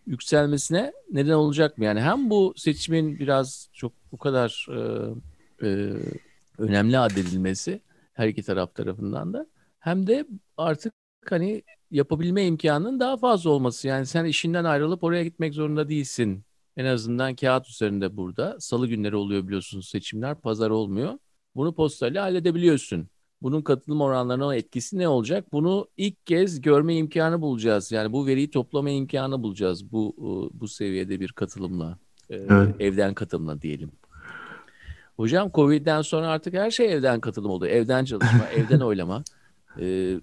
yükselmesine 0.08 0.94
neden 1.12 1.34
olacak 1.34 1.78
mı? 1.78 1.86
Yani 1.86 2.02
hem 2.02 2.30
bu 2.30 2.54
seçimin 2.58 3.20
biraz 3.20 3.70
çok 3.74 3.94
bu 4.12 4.18
kadar 4.18 4.68
e, 4.72 5.68
e, 5.68 5.94
önemli 6.58 7.00
addedilmesi 7.00 7.82
her 8.14 8.28
iki 8.28 8.44
taraf 8.44 8.76
tarafından 8.76 9.34
da 9.34 9.48
hem 9.80 10.08
de 10.08 10.26
artık 10.58 10.94
hani 11.30 11.64
yapabilme 11.92 12.46
imkanının 12.46 13.00
daha 13.00 13.18
fazla 13.18 13.50
olması. 13.50 13.88
Yani 13.88 14.06
sen 14.06 14.26
işinden 14.26 14.64
ayrılıp 14.64 15.04
oraya 15.04 15.24
gitmek 15.24 15.54
zorunda 15.54 15.90
değilsin. 15.90 16.44
En 16.78 16.86
azından 16.86 17.36
kağıt 17.36 17.70
üzerinde 17.70 18.18
burada. 18.18 18.58
Salı 18.60 18.88
günleri 18.88 19.16
oluyor 19.16 19.48
biliyorsunuz 19.48 19.90
seçimler. 19.90 20.42
Pazar 20.42 20.70
olmuyor. 20.70 21.14
Bunu 21.58 21.76
postayla 21.76 22.24
halledebiliyorsun. 22.24 23.08
Bunun 23.42 23.62
katılım 23.62 24.02
oranlarına 24.02 24.56
etkisi 24.56 24.98
ne 24.98 25.08
olacak? 25.08 25.52
Bunu 25.52 25.88
ilk 25.98 26.26
kez 26.26 26.62
görme 26.62 26.96
imkanı 26.96 27.42
bulacağız. 27.42 27.92
Yani 27.92 28.14
bu 28.14 28.28
veriyi 28.28 28.52
toplama 28.52 28.90
imkanı 28.90 29.44
bulacağız 29.44 29.92
bu 29.92 30.16
bu 30.54 30.68
seviyede 30.68 31.20
bir 31.20 31.32
katılımla. 31.32 31.98
E, 32.30 32.36
evet. 32.36 32.76
Evden 32.80 33.14
katılımla 33.14 33.62
diyelim. 33.62 33.92
Hocam 35.16 35.52
Covid'den 35.54 36.02
sonra 36.02 36.28
artık 36.28 36.54
her 36.54 36.72
şey 36.72 36.94
evden 36.94 37.20
katılım 37.20 37.52
oldu. 37.52 37.68
Evden 37.68 38.06
çalışma, 38.06 38.48
evden 38.56 38.80
oylama. 38.80 39.24
Ee, 39.80 40.20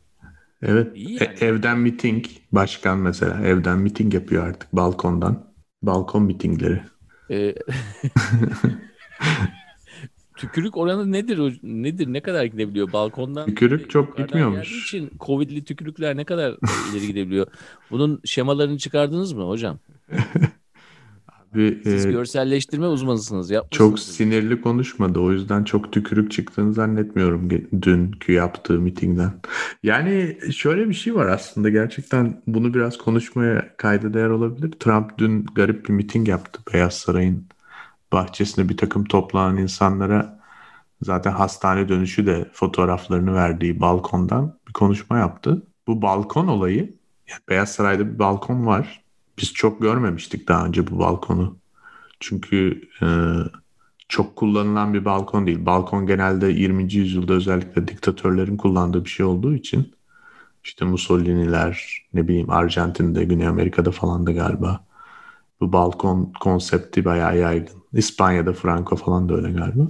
evet. 0.63 0.97
E, 0.97 1.01
yani. 1.01 1.19
E, 1.41 1.47
evden 1.47 1.79
miting. 1.79 2.25
Başkan 2.53 2.99
mesela 2.99 3.47
evden 3.47 3.79
miting 3.79 4.15
yapıyor 4.15 4.47
artık 4.47 4.73
balkondan. 4.73 5.47
Balkon 5.83 6.23
mitingleri. 6.23 6.83
Ee, 7.31 7.55
tükürük 10.37 10.77
oranı 10.77 11.13
nedir? 11.13 11.59
Nedir? 11.63 12.13
Ne 12.13 12.21
kadar 12.21 12.45
gidebiliyor 12.45 12.93
balkondan? 12.93 13.47
Tükürük 13.47 13.91
çok 13.91 14.17
gitmiyormuş. 14.17 14.85
için 14.85 15.11
Covid'li 15.21 15.65
tükürükler 15.65 16.17
ne 16.17 16.25
kadar 16.25 16.57
ileri 16.93 17.07
gidebiliyor? 17.07 17.47
Bunun 17.91 18.21
şemalarını 18.25 18.79
çıkardınız 18.79 19.33
mı 19.33 19.49
hocam? 19.49 19.79
Abi, 21.55 21.81
Siz 21.85 22.07
e, 22.07 22.11
görselleştirme 22.11 22.87
uzmanısınız. 22.87 23.53
Çok 23.71 23.99
sinirli 23.99 24.61
konuşmadı. 24.61 25.21
O 25.21 25.33
yüzden 25.33 25.65
çok 25.65 25.93
tükürük 25.93 26.31
çıktığını 26.33 26.73
zannetmiyorum 26.73 27.51
dünkü 27.83 28.33
yaptığı 28.33 28.79
mitingden. 28.79 29.33
Yani 29.83 30.39
şöyle 30.53 30.89
bir 30.89 30.95
şey 30.95 31.15
var 31.15 31.27
aslında. 31.27 31.71
Gerçekten 31.71 32.43
bunu 32.47 32.75
biraz 32.75 32.99
konuşmaya 32.99 33.77
kayda 33.77 34.15
değer 34.15 34.29
olabilir. 34.29 34.71
Trump 34.71 35.19
dün 35.19 35.47
garip 35.55 35.89
bir 35.89 35.95
miting 35.95 36.29
yaptı 36.29 36.61
Beyaz 36.75 36.95
Saray'ın 36.95 37.47
bahçesinde 38.13 38.69
bir 38.69 38.77
takım 38.77 39.05
toplanan 39.05 39.57
insanlara 39.57 40.41
zaten 41.03 41.33
hastane 41.33 41.89
dönüşü 41.89 42.27
de 42.27 42.51
fotoğraflarını 42.53 43.35
verdiği 43.35 43.81
balkondan 43.81 44.59
bir 44.69 44.73
konuşma 44.73 45.19
yaptı. 45.19 45.67
Bu 45.87 46.03
balkon 46.03 46.47
olayı, 46.49 46.99
yani 47.29 47.41
Beyaz 47.49 47.73
Saray'da 47.73 48.15
bir 48.15 48.19
balkon 48.19 48.67
var. 48.67 49.05
Biz 49.39 49.53
çok 49.55 49.83
görmemiştik 49.83 50.49
daha 50.49 50.67
önce 50.67 50.87
bu 50.87 50.99
balkonu. 50.99 51.59
Çünkü 52.21 52.89
e, 53.03 53.07
çok 54.09 54.37
kullanılan 54.37 54.95
bir 54.95 55.05
balkon 55.05 55.47
değil. 55.47 55.67
Balkon 55.67 56.07
genelde 56.07 56.49
20. 56.49 56.95
yüzyılda 56.95 57.33
özellikle 57.33 57.89
diktatörlerin 57.89 58.57
kullandığı 58.57 59.05
bir 59.05 59.11
şey 59.11 59.27
olduğu 59.27 59.55
için 59.55 59.95
işte 60.65 60.85
Mussolini'ler, 60.85 62.03
ne 62.15 62.29
bileyim 62.29 62.51
Arjantin'de, 62.51 63.25
Güney 63.25 63.47
Amerika'da 63.47 63.91
falan 63.91 64.27
da 64.27 64.33
galiba 64.33 64.85
bu 65.61 65.73
balkon 65.73 66.33
konsepti 66.41 67.05
bayağı 67.05 67.39
yaygın. 67.39 67.83
İspanya'da 67.93 68.53
Franco 68.53 68.97
falan 68.97 69.29
da 69.29 69.35
öyle 69.35 69.53
galiba. 69.53 69.89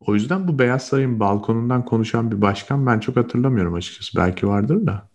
O 0.00 0.14
yüzden 0.14 0.48
bu 0.48 0.58
Beyaz 0.58 0.86
Saray'ın 0.86 1.20
balkonundan 1.20 1.84
konuşan 1.84 2.30
bir 2.30 2.40
başkan 2.40 2.86
ben 2.86 3.00
çok 3.00 3.16
hatırlamıyorum 3.16 3.74
açıkçası. 3.74 4.18
Belki 4.18 4.48
vardır 4.48 4.86
da. 4.86 5.08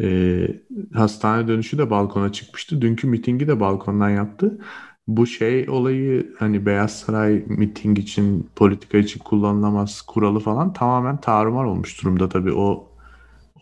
Ee, 0.00 0.48
hastane 0.94 1.48
dönüşü 1.48 1.78
de 1.78 1.90
balkona 1.90 2.32
çıkmıştı. 2.32 2.82
Dünkü 2.82 3.06
mitingi 3.06 3.48
de 3.48 3.60
balkondan 3.60 4.10
yaptı. 4.10 4.58
Bu 5.06 5.26
şey 5.26 5.70
olayı 5.70 6.34
hani 6.38 6.66
Beyaz 6.66 7.00
Saray 7.00 7.44
miting 7.46 7.98
için, 7.98 8.50
politika 8.56 8.98
için 8.98 9.20
kullanılamaz 9.20 10.02
kuralı 10.02 10.40
falan 10.40 10.72
tamamen 10.72 11.20
tarumar 11.20 11.64
olmuş 11.64 12.02
durumda 12.02 12.28
tabii. 12.28 12.52
O 12.52 12.88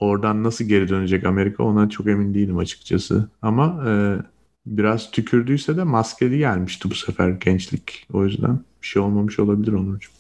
oradan 0.01 0.45
nasıl 0.45 0.65
geri 0.65 0.89
dönecek 0.89 1.27
Amerika 1.27 1.65
ona 1.65 1.89
çok 1.89 2.07
emin 2.07 2.35
değilim 2.35 2.59
açıkçası. 2.59 3.31
Ama 3.43 3.85
e, 3.89 4.17
biraz 4.67 5.11
tükürdüyse 5.11 5.77
de 5.77 5.85
maskeli 5.85 6.39
gelmişti 6.39 6.91
bu 6.91 6.95
sefer 6.95 7.31
gençlik. 7.31 8.07
O 8.13 8.25
yüzden 8.25 8.61
bir 8.83 8.87
şey 8.87 9.03
olmamış 9.03 9.39
olabilir 9.39 9.73
Onurcuğum. 9.73 10.11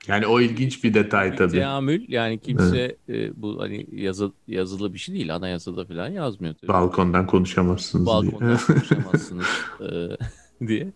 yani 0.08 0.28
o 0.28 0.42
ilginç 0.42 0.84
bir 0.84 0.94
detay 0.94 1.32
bir 1.32 1.38
tabii. 1.38 1.52
Teamül 1.52 2.06
yani 2.08 2.40
kimse 2.40 2.98
evet. 3.10 3.30
e, 3.32 3.42
bu 3.42 3.62
hani 3.62 3.88
yazı, 3.92 4.32
yazılı 4.48 4.94
bir 4.94 5.00
şey 5.00 5.16
değil. 5.16 5.36
Anayasada 5.36 5.86
falan 5.86 6.10
yazmıyor. 6.10 6.54
Tabii. 6.54 6.68
Balkondan 6.68 7.28
konuşamazsınız 7.28 8.06
Balkondan 8.06 8.48
diye. 8.48 8.58
konuşamazsınız 8.68 9.46
e, 9.82 9.88
diye. 10.68 10.92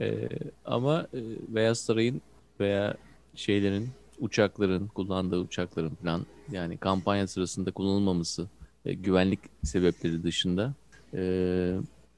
E, 0.00 0.28
ama 0.64 1.06
e, 1.14 1.20
Beyaz 1.48 1.78
Saray'ın 1.78 2.20
veya 2.60 2.96
şeylerin 3.34 3.88
uçakların 4.18 4.86
kullandığı 4.86 5.38
uçakların 5.38 5.94
falan 6.02 6.26
yani 6.50 6.76
kampanya 6.76 7.26
sırasında 7.26 7.70
kullanılmaması 7.70 8.48
güvenlik 8.92 9.40
sebepleri 9.62 10.22
dışında. 10.22 10.74
E, 11.14 11.22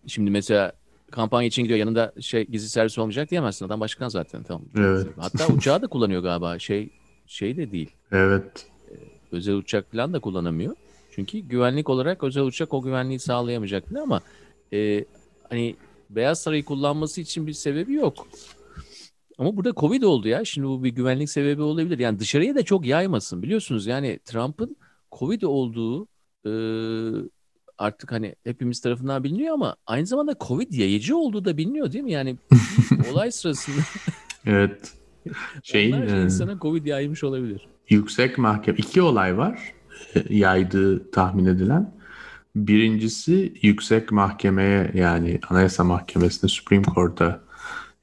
şimdi 0.07 0.31
mesela 0.31 0.73
kampanya 1.11 1.49
için 1.49 1.63
gidiyor 1.63 1.79
yanında 1.79 2.13
şey 2.21 2.47
gizli 2.47 2.69
servis 2.69 2.99
olmayacak 2.99 3.31
diyemezsin. 3.31 3.67
Adam 3.67 3.81
başkan 3.81 4.09
zaten 4.09 4.43
tamam. 4.43 4.65
Evet. 4.79 5.07
Hatta 5.17 5.47
uçağı 5.53 5.83
da 5.83 5.87
kullanıyor 5.87 6.23
galiba. 6.23 6.59
Şey 6.59 6.91
şey 7.27 7.57
de 7.57 7.73
değil. 7.73 7.91
Evet. 8.13 8.67
E, 8.91 8.95
özel 9.33 9.55
uçak 9.55 9.93
falan 9.93 10.13
da 10.13 10.21
kullanamıyor. 10.21 10.77
Çünkü 11.11 11.39
güvenlik 11.39 11.89
olarak 11.89 12.25
özel 12.25 12.43
uçak 12.43 12.75
o 12.75 12.83
güvenliği 12.83 13.19
sağlayamayacak 13.19 13.85
ama 14.03 14.21
e, 14.73 15.05
hani 15.49 15.77
Beyaz 16.11 16.41
Sarayı 16.41 16.65
kullanması 16.65 17.21
için 17.21 17.47
bir 17.47 17.53
sebebi 17.53 17.95
yok. 17.95 18.27
Ama 19.39 19.57
burada 19.57 19.73
Covid 19.73 20.03
oldu 20.03 20.29
ya. 20.29 20.45
Şimdi 20.45 20.67
bu 20.67 20.85
bir 20.85 20.89
güvenlik 20.89 21.31
sebebi 21.31 21.63
olabilir. 21.63 21.99
Yani 21.99 22.19
dışarıya 22.19 22.55
da 22.55 22.63
çok 22.63 22.87
yaymasın. 22.87 23.43
Biliyorsunuz 23.43 23.87
yani 23.87 24.19
Trump'ın 24.25 24.77
Covid 25.13 25.43
olduğu 25.43 26.09
e, 26.47 26.51
artık 27.79 28.13
hani 28.13 28.35
hepimiz 28.45 28.81
tarafından 28.81 29.25
biliniyor 29.25 29.55
ama 29.55 29.77
aynı 29.87 30.07
zamanda 30.07 30.35
Covid 30.41 30.73
yayıcı 30.73 31.17
olduğu 31.17 31.45
da 31.45 31.57
biliniyor 31.57 31.93
değil 31.93 32.05
mi? 32.05 32.13
Yani 32.13 32.37
olay 33.13 33.31
sırasında 33.31 33.77
Evet. 34.47 34.93
Şeyin, 35.63 35.93
Onlarca 35.93 36.17
e, 36.17 36.23
insana 36.23 36.59
Covid 36.59 36.87
yaymış 36.87 37.25
olabilir. 37.25 37.69
Yüksek 37.89 38.39
mahkeme 38.39 38.79
iki 38.79 39.03
olay 39.03 39.37
var 39.37 39.61
e, 40.15 40.35
yaydığı 40.35 41.11
tahmin 41.11 41.47
edilen. 41.47 41.97
Birincisi 42.57 43.55
yüksek 43.63 44.13
mahkemeye 44.13 44.91
yani 44.95 45.41
Anayasa 45.49 45.85
Mahkemesi'ne 45.85 46.51
Supreme 46.51 46.85
Court'a 46.95 47.41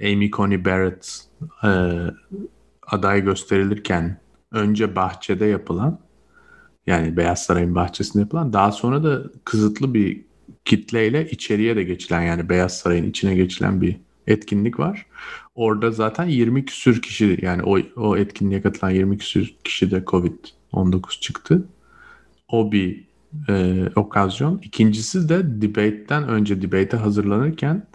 Amy 0.03 0.31
Coney 0.31 0.65
Barrett 0.65 1.21
e, 1.63 1.69
aday 2.87 3.23
gösterilirken 3.23 4.21
önce 4.51 4.95
bahçede 4.95 5.45
yapılan 5.45 5.99
yani 6.87 7.17
Beyaz 7.17 7.43
Saray'ın 7.43 7.75
bahçesinde 7.75 8.23
yapılan 8.23 8.53
daha 8.53 8.71
sonra 8.71 9.03
da 9.03 9.23
kısıtlı 9.43 9.93
bir 9.93 10.21
kitleyle 10.65 11.29
içeriye 11.29 11.75
de 11.75 11.83
geçilen 11.83 12.21
yani 12.21 12.49
Beyaz 12.49 12.77
Saray'ın 12.77 13.09
içine 13.09 13.35
geçilen 13.35 13.81
bir 13.81 13.97
etkinlik 14.27 14.79
var. 14.79 15.05
Orada 15.55 15.91
zaten 15.91 16.25
20 16.25 16.65
küsür 16.65 17.01
kişi 17.01 17.39
yani 17.41 17.63
o, 17.63 17.77
o 17.95 18.17
etkinliğe 18.17 18.61
katılan 18.61 18.91
20 18.91 19.17
küsür 19.17 19.55
kişi 19.63 19.91
de 19.91 19.97
Covid-19 19.97 21.19
çıktı. 21.19 21.65
O 22.47 22.71
bir 22.71 23.03
e, 23.49 23.85
okazyon. 23.95 24.59
İkincisi 24.63 25.29
de 25.29 25.61
debate'den 25.61 26.27
önce 26.27 26.61
debate'e 26.61 26.99
hazırlanırken 26.99 27.87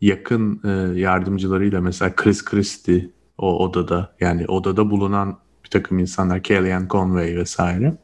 yakın 0.00 0.60
e, 0.64 1.00
yardımcılarıyla 1.00 1.80
mesela 1.80 2.14
Chris 2.16 2.44
Christie 2.44 3.10
o 3.38 3.64
odada 3.64 4.14
yani 4.20 4.46
odada 4.46 4.90
bulunan 4.90 5.38
bir 5.64 5.70
takım 5.70 5.98
insanlar 5.98 6.42
Kellyanne 6.42 6.88
Conway 6.88 7.36
vesaire 7.36 7.96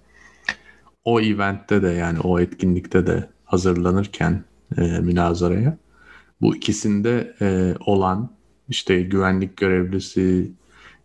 o 1.09 1.21
eventte 1.21 1.83
de 1.83 1.89
yani 1.89 2.21
o 2.21 2.41
etkinlikte 2.41 3.07
de 3.07 3.29
hazırlanırken 3.45 4.45
e, 4.79 4.83
münazaraya 4.83 5.79
bu 6.41 6.57
ikisinde 6.57 7.35
e, 7.41 7.75
olan 7.87 8.31
işte 8.69 9.03
güvenlik 9.03 9.57
görevlisi, 9.57 10.53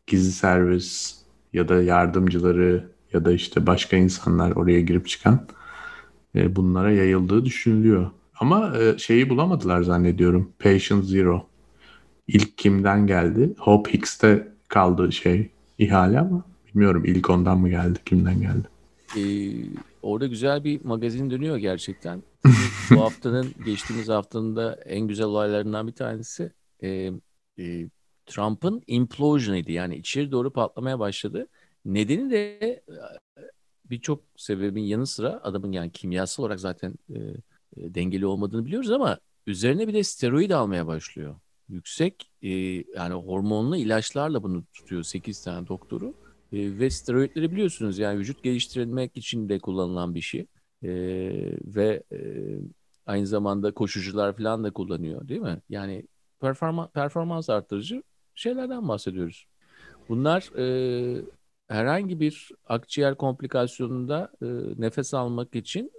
gizli 0.08 0.32
servis 0.32 1.18
ya 1.54 1.68
da 1.68 1.84
yardımcıları 1.84 2.90
ya 3.14 3.26
da 3.26 3.32
işte 3.32 3.68
başka 3.68 3.98
insanlar 3.98 4.52
oraya 4.52 4.82
girip 4.82 5.08
çıkan 5.08 5.48
e, 6.36 6.56
bunlara 6.56 6.92
yayıldığı 6.92 7.46
düşünülüyor. 7.46 8.12
Ama 8.40 8.78
e, 8.78 8.98
şeyi 8.98 9.30
bulamadılar 9.30 9.82
zannediyorum. 9.82 10.52
Patient 10.60 11.06
Zero. 11.06 11.48
İlk 12.28 12.58
kimden 12.58 13.08
geldi? 13.08 13.54
Hope 13.58 13.94
Hicks'te 13.94 14.48
kaldı 14.68 15.12
şey 15.12 15.50
ihale 15.78 16.20
ama 16.20 16.44
bilmiyorum 16.68 17.04
ilk 17.06 17.30
ondan 17.30 17.58
mı 17.58 17.70
geldi, 17.70 18.00
kimden 18.06 18.42
geldi. 18.42 18.68
Ee, 19.18 19.22
orada 20.04 20.28
güzel 20.28 20.64
bir 20.64 20.86
magazin 20.86 21.30
dönüyor 21.30 21.58
gerçekten. 21.58 22.24
Bu 22.90 23.02
haftanın, 23.02 23.54
geçtiğimiz 23.66 24.10
haftanın 24.10 24.56
da 24.56 24.76
en 24.86 25.08
güzel 25.08 25.26
olaylarından 25.26 25.88
bir 25.88 25.94
tanesi 25.94 26.52
e, 26.84 27.12
e, 27.60 27.90
Trump'ın 28.26 28.82
implosion'ıydı. 28.88 29.72
Yani 29.72 29.96
içeri 29.96 30.32
doğru 30.32 30.54
patlamaya 30.54 31.00
başladı. 31.00 31.48
Nedeni 31.86 32.32
de 32.32 32.60
e, 32.60 32.84
birçok 33.86 34.24
sebebin 34.38 34.84
yanı 34.84 35.08
sıra 35.08 35.40
adamın 35.44 35.72
yani 35.72 35.92
kimyasal 35.92 36.44
olarak 36.44 36.60
zaten 36.60 36.96
e, 37.10 37.20
e, 37.78 37.94
dengeli 37.96 38.26
olmadığını 38.26 38.66
biliyoruz 38.66 38.92
ama 38.92 39.20
üzerine 39.48 39.88
bir 39.88 39.94
de 39.94 40.04
steroid 40.04 40.52
almaya 40.52 40.88
başlıyor. 40.88 41.36
Yüksek 41.70 42.32
e, 42.42 42.50
yani 42.96 43.14
hormonlu 43.14 43.78
ilaçlarla 43.78 44.44
bunu 44.44 44.64
tutuyor 44.74 45.04
8 45.04 45.44
tane 45.44 45.68
doktoru. 45.68 46.14
E, 46.54 46.80
ve 46.80 46.90
steroidleri 46.90 47.52
biliyorsunuz 47.52 48.00
yani 48.00 48.20
vücut 48.20 48.44
geliştirilmek 48.44 49.18
için 49.18 49.50
de 49.50 49.60
kullanılan 49.60 50.16
bir 50.16 50.22
şey. 50.22 50.46
E, 50.84 50.90
ve 51.66 52.04
e, 52.12 52.18
aynı 53.06 53.28
zamanda 53.28 53.72
koşucular 53.74 54.38
falan 54.38 54.64
da 54.64 54.72
kullanıyor 54.72 55.28
değil 55.28 55.42
mi? 55.42 55.62
Yani 55.70 56.08
performa, 56.40 56.88
performans 56.88 57.50
arttırıcı 57.50 58.04
şeylerden 58.36 58.88
bahsediyoruz. 58.88 59.48
Bunlar 60.10 60.58
e, 60.58 61.26
herhangi 61.68 62.20
bir 62.20 62.52
akciğer 62.68 63.16
komplikasyonunda 63.16 64.32
e, 64.42 64.46
nefes 64.78 65.14
almak 65.14 65.56
için 65.56 65.92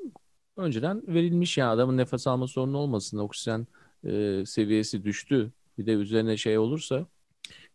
önceden 0.57 1.03
verilmiş 1.07 1.59
yani 1.59 1.71
adamın 1.71 1.97
nefes 1.97 2.27
alma 2.27 2.47
sorunu 2.47 2.79
olmasın 2.79 3.19
oksijen 3.19 3.67
e, 4.05 4.43
seviyesi 4.47 5.05
düştü 5.05 5.53
bir 5.79 5.87
de 5.87 5.93
üzerine 5.93 6.37
şey 6.37 6.59
olursa 6.59 7.07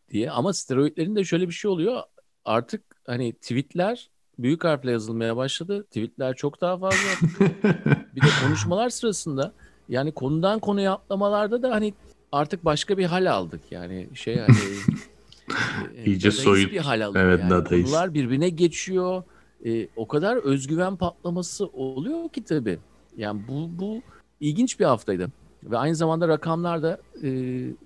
diye 0.09 0.31
ama 0.31 0.53
steroidlerin 0.53 1.15
de 1.15 1.23
şöyle 1.23 1.47
bir 1.47 1.53
şey 1.53 1.71
oluyor 1.71 2.03
artık 2.49 2.81
hani 3.07 3.33
tweetler 3.33 4.09
büyük 4.39 4.63
harfle 4.63 4.91
yazılmaya 4.91 5.37
başladı 5.37 5.83
tweetler 5.83 6.35
çok 6.35 6.61
daha 6.61 6.77
fazla 6.77 6.97
bir 8.15 8.21
de 8.21 8.27
konuşmalar 8.43 8.89
sırasında 8.89 9.53
yani 9.89 10.11
konudan 10.11 10.59
konuya 10.59 10.93
atlamalarda 10.93 11.63
da 11.63 11.71
hani 11.71 11.93
artık 12.31 12.65
başka 12.65 12.97
bir 12.97 13.05
hal 13.05 13.31
aldık 13.31 13.61
yani 13.71 14.09
şey 14.13 14.37
hani 14.37 14.55
İyice 16.05 16.31
soyut. 16.31 16.71
bir 16.71 16.77
hal 16.77 17.05
alıyor 17.05 17.25
Evet, 17.25 17.39
yani. 17.39 17.49
dadaist. 17.49 17.85
Konular 17.85 18.13
birbirine 18.13 18.49
geçiyor. 18.49 19.23
E, 19.65 19.87
o 19.95 20.07
kadar 20.07 20.35
özgüven 20.37 20.95
patlaması 20.95 21.65
oluyor 21.65 22.29
ki 22.29 22.43
tabii. 22.43 22.79
Yani 23.17 23.41
bu, 23.47 23.69
bu 23.79 24.01
ilginç 24.39 24.79
bir 24.79 24.85
haftaydı. 24.85 25.31
Ve 25.63 25.77
aynı 25.77 25.95
zamanda 25.95 26.27
rakamlar 26.27 26.83
da 26.83 26.99
e, 27.23 27.29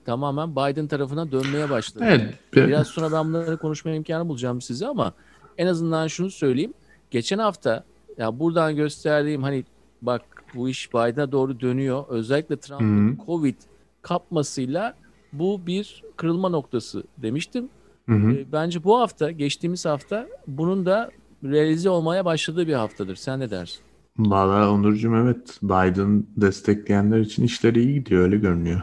tamamen 0.05 0.51
Biden 0.51 0.87
tarafına 0.87 1.31
dönmeye 1.31 1.69
başladı. 1.69 2.03
Evet. 2.07 2.35
Biraz 2.53 2.87
sonra 2.87 3.11
ben 3.11 3.27
bunları 3.27 3.57
konuşma 3.57 3.91
imkanı 3.91 4.29
bulacağım 4.29 4.61
size 4.61 4.87
ama 4.87 5.13
en 5.57 5.67
azından 5.67 6.07
şunu 6.07 6.29
söyleyeyim. 6.31 6.73
Geçen 7.11 7.39
hafta 7.39 7.83
ya 8.17 8.39
buradan 8.39 8.75
gösterdiğim 8.75 9.43
hani 9.43 9.63
bak 10.01 10.21
bu 10.55 10.69
iş 10.69 10.93
Biden'a 10.93 11.31
doğru 11.31 11.59
dönüyor. 11.59 12.05
Özellikle 12.09 12.57
Trump'ın 12.57 13.11
Hı. 13.11 13.25
Covid 13.25 13.55
kapmasıyla 14.01 14.93
bu 15.33 15.67
bir 15.67 16.03
kırılma 16.17 16.49
noktası 16.49 17.03
demiştim. 17.17 17.69
Hı 18.09 18.15
hı. 18.15 18.31
E, 18.31 18.51
Bence 18.51 18.83
bu 18.83 18.99
hafta, 18.99 19.31
geçtiğimiz 19.31 19.85
hafta 19.85 20.27
bunun 20.47 20.85
da 20.85 21.11
realize 21.43 21.89
olmaya 21.89 22.25
başladığı 22.25 22.67
bir 22.67 22.73
haftadır. 22.73 23.15
Sen 23.15 23.39
ne 23.39 23.49
dersin? 23.49 23.81
Valla 24.17 24.71
Onurcuğum 24.71 25.15
evet 25.15 25.59
Biden 25.63 26.25
destekleyenler 26.37 27.19
için 27.19 27.43
işleri 27.43 27.83
iyi 27.83 27.93
gidiyor 27.93 28.21
öyle 28.21 28.37
görünüyor. 28.37 28.81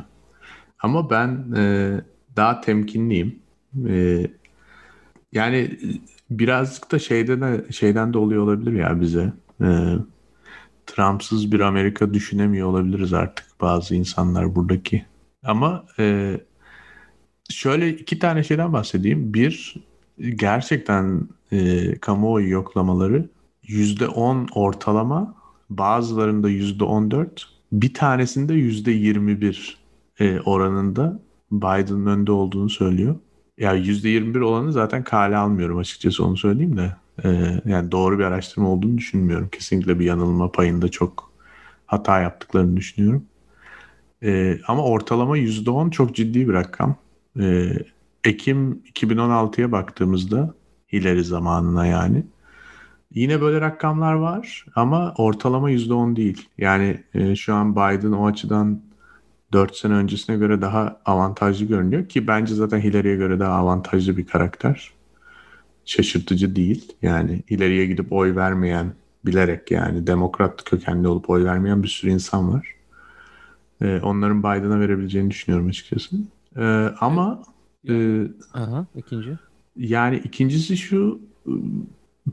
Ama 0.79 1.11
ben 1.11 1.53
e, 1.57 1.95
daha 2.37 2.61
temkinliyim. 2.61 3.39
E, 3.89 4.27
yani 5.33 5.79
birazcık 6.31 6.93
da 6.93 6.99
şeyden 6.99 7.41
de, 7.41 7.73
şeyden 7.73 8.13
de 8.13 8.19
oluyor 8.19 8.43
olabilir 8.43 8.73
ya 8.73 9.01
bize. 9.01 9.33
E, 9.61 9.95
Trump'sız 10.87 11.53
bir 11.53 11.61
Amerika 11.61 12.15
düşünemiyor 12.15 12.69
olabiliriz 12.69 13.13
artık 13.13 13.47
bazı 13.61 13.95
insanlar 13.95 14.55
buradaki. 14.55 15.05
Ama 15.43 15.85
e, 15.99 16.37
şöyle 17.51 17.89
iki 17.89 18.19
tane 18.19 18.45
şeyden 18.45 18.73
bahsedeyim. 18.73 19.35
Bir 19.35 19.75
gerçekten 20.19 21.29
e, 21.53 21.95
kamuoyu 21.99 22.49
yoklamaları 22.49 23.29
%10 23.65 24.49
ortalama 24.55 25.35
bazılarında 25.71 26.51
%14 26.51 27.29
bir 27.73 27.95
tanesinde 27.95 28.55
%21 28.55 29.75
e, 30.21 30.41
oranında 30.41 31.21
Biden'ın 31.53 32.07
önde 32.07 32.33
olduğunu 32.33 32.71
söylüyor. 32.71 33.17
Ya 33.59 33.77
%21 33.77 34.41
olanı 34.41 34.73
zaten 34.73 35.05
kale 35.05 35.37
almıyorum 35.37 35.79
açıkçası 35.79 36.25
onu 36.25 36.37
söyleyeyim 36.37 36.77
de. 36.77 36.97
E, 37.25 37.61
yani 37.65 37.93
doğru 37.93 38.19
bir 38.19 38.25
araştırma 38.25 38.69
olduğunu 38.69 38.99
düşünmüyorum. 38.99 39.49
Kesinlikle 39.49 39.99
bir 39.99 40.05
yanılma 40.05 40.53
payında 40.53 40.89
çok 40.89 41.31
hata 41.87 42.21
yaptıklarını 42.21 42.77
düşünüyorum. 42.77 43.25
E, 44.23 44.59
ama 44.69 44.85
ortalama 44.85 45.39
%10 45.39 45.91
çok 45.91 46.17
ciddi 46.17 46.49
bir 46.49 46.53
rakam. 46.53 46.97
E, 47.41 47.73
Ekim 48.25 48.83
2016'ya 48.95 49.73
baktığımızda 49.73 50.55
Hillary 50.93 51.23
zamanına 51.23 51.87
yani. 51.87 52.25
Yine 53.15 53.41
böyle 53.41 53.61
rakamlar 53.61 54.13
var 54.15 54.67
ama 54.75 55.15
ortalama 55.17 55.71
%10 55.71 56.17
değil. 56.17 56.49
Yani 56.59 57.05
e, 57.15 57.37
şu 57.37 57.55
an 57.55 57.73
Biden 57.73 58.13
o 58.13 58.27
açıdan 58.27 58.81
4 59.53 59.77
sene 59.77 59.95
öncesine 59.95 60.37
göre 60.37 60.61
daha 60.61 61.01
avantajlı 61.05 61.67
görünüyor 61.67 62.09
ki 62.09 62.27
bence 62.27 62.55
zaten 62.55 62.81
Hillary'ye 62.81 63.17
göre 63.17 63.41
daha 63.41 63.53
avantajlı 63.53 64.17
bir 64.17 64.27
karakter. 64.27 64.91
Şaşırtıcı 65.85 66.57
değil. 66.57 66.93
Yani 67.03 67.43
Hillary'ye 67.51 67.87
gidip 67.87 68.13
oy 68.13 68.37
vermeyen 68.37 68.93
bilerek 69.27 69.71
yani 69.71 70.07
demokrat 70.07 70.65
kökenli 70.65 71.09
olup 71.09 71.31
oy 71.31 71.45
vermeyen 71.45 71.83
bir 71.83 71.89
sürü 71.89 72.11
insan 72.11 72.53
var. 72.53 72.75
E, 73.81 74.01
onların 74.01 74.39
Biden'a 74.39 74.81
verebileceğini 74.81 75.31
düşünüyorum 75.31 75.69
açıkçası. 75.69 76.17
E, 76.57 76.65
ama 77.01 77.43
e, 77.89 78.23
Aha, 78.55 78.87
ikinci. 78.97 79.39
yani 79.77 80.17
ikincisi 80.17 80.77
şu 80.77 81.21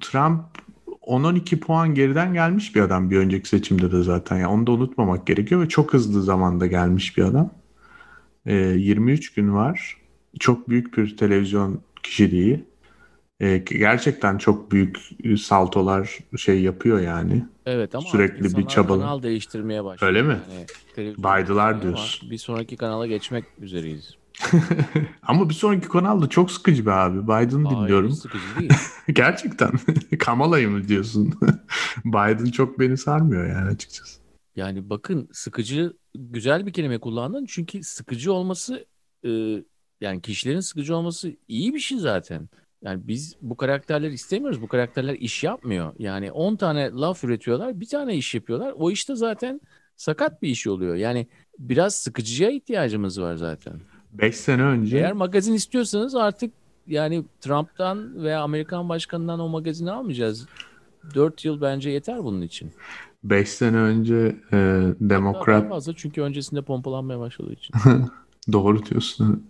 Trump 0.02 0.42
10-12 1.08 1.60
puan 1.60 1.94
geriden 1.96 2.34
gelmiş 2.34 2.76
bir 2.76 2.82
adam 2.82 3.12
bir 3.12 3.18
önceki 3.18 3.50
seçimde 3.50 3.92
de 3.92 4.04
zaten. 4.04 4.38
Yani 4.38 4.48
onu 4.48 4.68
da 4.68 4.72
unutmamak 4.72 5.28
gerekiyor 5.28 5.62
ve 5.62 5.70
çok 5.70 5.94
hızlı 5.94 6.24
zamanda 6.24 6.68
gelmiş 6.68 7.18
bir 7.18 7.24
adam. 7.24 7.54
Ee, 8.46 8.56
23 8.56 9.34
gün 9.34 9.54
var. 9.54 9.98
Çok 10.40 10.70
büyük 10.70 10.98
bir 10.98 11.18
televizyon 11.18 11.82
kişiliği. 12.04 12.64
Ee, 13.40 13.58
gerçekten 13.58 14.38
çok 14.38 14.72
büyük 14.72 14.98
saltolar 15.40 16.18
şey 16.38 16.62
yapıyor 16.62 17.00
yani. 17.00 17.46
Evet 17.66 17.96
ama 17.96 18.08
Sürekli 18.08 18.58
bir 18.58 18.68
çabalı. 18.68 19.02
kanal 19.02 19.24
değiştirmeye 19.24 19.84
başladı. 19.84 20.10
Öyle 20.10 20.22
mi? 20.22 20.38
Yani 20.98 21.14
Baydılar 21.18 21.82
diyorsun. 21.82 22.32
Bir 22.32 22.38
sonraki 22.38 22.78
kanala 22.78 23.08
geçmek 23.08 23.46
üzereyiz. 23.62 24.18
Ama 25.22 25.50
bir 25.50 25.54
sonraki 25.54 25.88
kanal 25.88 26.22
da 26.22 26.30
çok 26.30 26.52
sıkıcı 26.52 26.86
be 26.86 26.92
abi. 26.92 27.24
Biden'ı 27.24 27.68
Hayır, 27.68 27.80
dinliyorum. 27.82 28.12
sıkıcı 28.12 28.44
değil. 28.60 28.72
Gerçekten. 29.14 29.72
Kamala'yı 30.20 30.70
mı 30.70 30.88
diyorsun? 30.88 31.34
Biden 32.06 32.46
çok 32.46 32.80
beni 32.80 32.98
sarmıyor 32.98 33.48
yani 33.48 33.70
açıkçası. 33.70 34.22
Yani 34.56 34.90
bakın 34.90 35.30
sıkıcı 35.34 35.94
güzel 36.16 36.66
bir 36.66 36.74
kelime 36.74 37.00
kullandın. 37.00 37.46
Çünkü 37.46 37.84
sıkıcı 37.84 38.34
olması 38.34 38.86
e, 39.26 39.30
yani 40.02 40.22
kişilerin 40.22 40.60
sıkıcı 40.60 40.96
olması 40.96 41.36
iyi 41.48 41.74
bir 41.74 41.80
şey 41.80 41.98
zaten. 41.98 42.50
Yani 42.84 43.08
biz 43.08 43.36
bu 43.42 43.58
karakterleri 43.58 44.14
istemiyoruz. 44.14 44.62
Bu 44.62 44.68
karakterler 44.68 45.14
iş 45.14 45.44
yapmıyor. 45.44 45.94
Yani 46.00 46.32
10 46.32 46.56
tane 46.56 46.92
laf 46.92 47.24
üretiyorlar, 47.24 47.80
bir 47.80 47.88
tane 47.88 48.16
iş 48.16 48.36
yapıyorlar. 48.36 48.74
O 48.78 48.92
işte 48.92 49.16
zaten 49.16 49.62
sakat 49.96 50.42
bir 50.42 50.50
iş 50.50 50.68
oluyor. 50.68 50.96
Yani 50.96 51.28
biraz 51.60 51.96
sıkıcıya 51.96 52.50
ihtiyacımız 52.50 53.22
var 53.22 53.36
zaten. 53.36 53.82
5 54.12 54.36
sene 54.36 54.62
önce 54.62 54.98
Eğer 54.98 55.14
magazin 55.14 55.54
istiyorsanız 55.54 56.16
artık 56.16 56.54
yani 56.88 57.24
Trump'tan 57.42 58.24
veya 58.24 58.42
Amerikan 58.42 58.90
başkanından 58.90 59.40
o 59.40 59.50
magazini 59.50 59.92
almayacağız. 59.92 60.48
4 61.16 61.46
yıl 61.46 61.62
bence 61.62 61.90
yeter 61.90 62.24
bunun 62.24 62.42
için. 62.42 62.72
5 63.24 63.50
sene 63.50 63.78
önce 63.78 64.16
e, 64.16 64.58
Hatta 64.58 65.00
daha 65.00 65.10
demokrat 65.10 65.70
fazla 65.70 65.94
çünkü 65.96 66.22
öncesinde 66.22 66.62
pompalanmaya 66.62 67.20
başladığı 67.20 67.54
için. 67.54 67.76
doğru 68.52 68.86
diyorsun. 68.86 69.48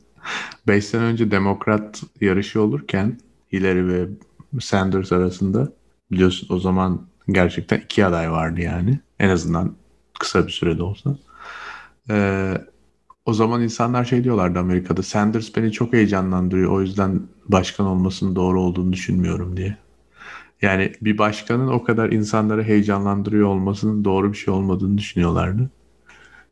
5 0.67 0.85
sene 0.85 1.03
önce 1.03 1.31
demokrat 1.31 2.03
yarışı 2.21 2.61
olurken 2.61 3.19
Hillary 3.53 3.87
ve 3.87 4.07
Sanders 4.59 5.11
arasında 5.11 5.71
biliyorsun 6.11 6.55
o 6.55 6.59
zaman 6.59 7.07
gerçekten 7.29 7.79
iki 7.79 8.05
aday 8.05 8.31
vardı 8.31 8.61
yani. 8.61 8.99
En 9.19 9.29
azından 9.29 9.75
kısa 10.19 10.47
bir 10.47 10.51
sürede 10.51 10.83
olsa. 10.83 11.17
E, 12.09 12.53
o 13.27 13.33
zaman 13.33 13.61
insanlar 13.61 14.05
şey 14.05 14.23
diyorlardı 14.23 14.59
Amerika'da 14.59 15.03
Sanders 15.03 15.55
beni 15.55 15.71
çok 15.71 15.93
heyecanlandırıyor 15.93 16.71
o 16.71 16.81
yüzden 16.81 17.21
başkan 17.47 17.87
olmasının 17.87 18.35
doğru 18.35 18.61
olduğunu 18.61 18.93
düşünmüyorum 18.93 19.57
diye. 19.57 19.77
Yani 20.61 20.93
bir 21.01 21.17
başkanın 21.17 21.67
o 21.67 21.83
kadar 21.83 22.09
insanları 22.09 22.63
heyecanlandırıyor 22.63 23.47
olmasının 23.47 24.05
doğru 24.05 24.31
bir 24.31 24.37
şey 24.37 24.53
olmadığını 24.53 24.97
düşünüyorlardı. 24.97 25.69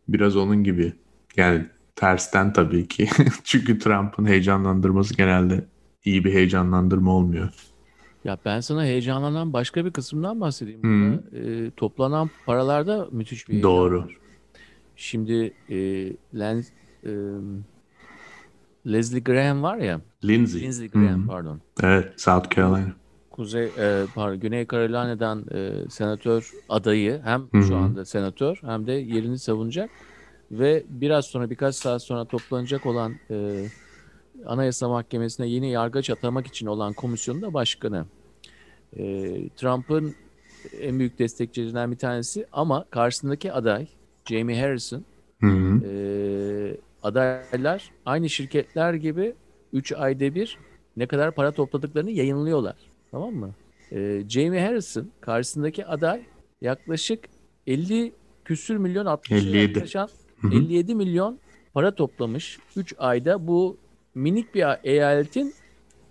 Biraz 0.08 0.36
onun 0.36 0.64
gibi. 0.64 0.94
Yani 1.38 1.66
tersten 1.96 2.54
tabii 2.54 2.88
ki. 2.88 3.08
Çünkü 3.44 3.80
Trump'ın 3.80 4.26
heyecanlandırması 4.26 5.18
genelde 5.18 5.66
iyi 6.06 6.26
bir 6.26 6.34
heyecanlandırma 6.34 7.12
olmuyor. 7.12 7.50
Ya 8.24 8.38
ben 8.46 8.60
sana 8.60 8.84
heyecanlanan 8.84 9.54
başka 9.54 9.86
bir 9.86 9.92
kısımdan 9.92 10.42
bahsedeyim. 10.42 10.84
Hı. 10.84 10.88
Burada, 11.32 11.48
e, 11.48 11.72
toplanan 11.72 12.30
paralarda 12.46 13.08
müthiş 13.12 13.50
bir 13.50 13.64
Doğru. 13.64 14.00
var. 14.00 14.25
Şimdi 14.96 15.54
e, 15.70 15.76
Len- 16.34 16.66
e, 17.06 17.12
Leslie 18.86 19.20
Graham 19.24 19.64
var 19.64 19.78
ya, 19.78 20.02
Lindsey. 20.24 20.62
Lindsey 20.62 20.90
Graham 20.90 21.24
Hı. 21.24 21.28
pardon. 21.28 21.62
Evet, 21.84 22.22
South 22.22 22.56
Carolina. 22.56 22.94
Kuzey 23.32 23.66
e, 23.66 24.06
pardon, 24.16 24.40
Güney 24.40 24.68
Carolina'dan 24.68 25.46
e, 25.54 25.90
senatör 25.90 26.52
adayı 26.70 27.22
hem 27.24 27.42
Hı 27.42 27.58
hı. 27.58 27.64
şu 27.64 27.78
anda 27.78 28.06
senatör 28.06 28.60
hem 28.62 28.88
de 28.88 28.92
yerini 28.92 29.40
savunacak 29.40 29.90
ve 30.52 30.84
biraz 30.90 31.26
sonra 31.26 31.50
birkaç 31.50 31.76
saat 31.76 32.04
sonra 32.04 32.26
toplanacak 32.26 32.86
olan 32.86 33.20
e, 33.32 33.66
Anayasa 34.46 34.90
Mahkemesi'ne 34.90 35.48
yeni 35.48 35.72
yargıç 35.72 36.10
atamak 36.10 36.48
için 36.48 36.66
olan 36.66 36.94
komisyonun 36.94 37.42
da 37.42 37.54
başkanı. 37.54 38.06
E, 38.98 39.04
Trump'ın 39.50 40.16
en 40.80 41.00
büyük 41.00 41.20
destekçilerinden 41.20 41.92
bir 41.92 41.98
tanesi 41.98 42.46
ama 42.52 42.86
karşısındaki 42.90 43.54
aday 43.54 43.88
Jamie 44.26 44.62
Harrison 44.62 45.06
Hı 45.42 45.48
hı. 45.48 45.86
e, 45.86 46.78
adaylar 47.04 47.92
aynı 48.06 48.30
şirketler 48.30 48.94
gibi 48.94 49.36
3 49.74 49.92
ayda 49.92 50.36
bir 50.36 50.58
ne 50.98 51.08
kadar 51.08 51.32
para 51.36 51.52
topladıklarını 51.52 52.12
yayınlıyorlar. 52.12 52.76
Tamam 53.12 53.34
mı? 53.34 53.52
E, 53.92 54.24
Jamie 54.30 54.62
Harrison 54.66 55.08
karşısındaki 55.22 55.86
aday 55.86 56.22
yaklaşık 56.62 57.20
50 57.68 58.14
küsür 58.46 58.78
milyon 58.78 59.06
60 59.06 59.44
57. 59.44 59.58
yaklaşan 59.78 60.10
Hı 60.42 60.48
hı. 60.48 60.54
57 60.56 60.96
milyon 60.96 61.40
para 61.74 61.96
toplamış 61.96 62.60
3 62.76 62.96
ayda 62.98 63.48
bu 63.48 63.78
minik 64.16 64.56
bir 64.56 64.66
eyaletin 64.84 65.54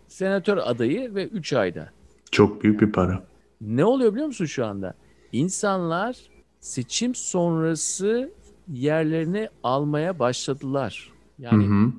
senatör 0.09 0.57
adayı 0.57 1.14
ve 1.14 1.27
3 1.27 1.53
ayda. 1.53 1.90
Çok 2.31 2.62
büyük 2.64 2.81
bir 2.81 2.92
para. 2.92 3.22
Ne 3.61 3.85
oluyor 3.85 4.12
biliyor 4.12 4.27
musun 4.27 4.44
şu 4.44 4.66
anda? 4.66 4.94
İnsanlar 5.33 6.16
seçim 6.64 7.14
sonrası 7.14 8.31
yerlerini 8.72 9.48
almaya 9.62 10.18
başladılar. 10.18 11.12
Hı 11.37 11.42
Yani 11.42 11.66
hı. 11.66 11.92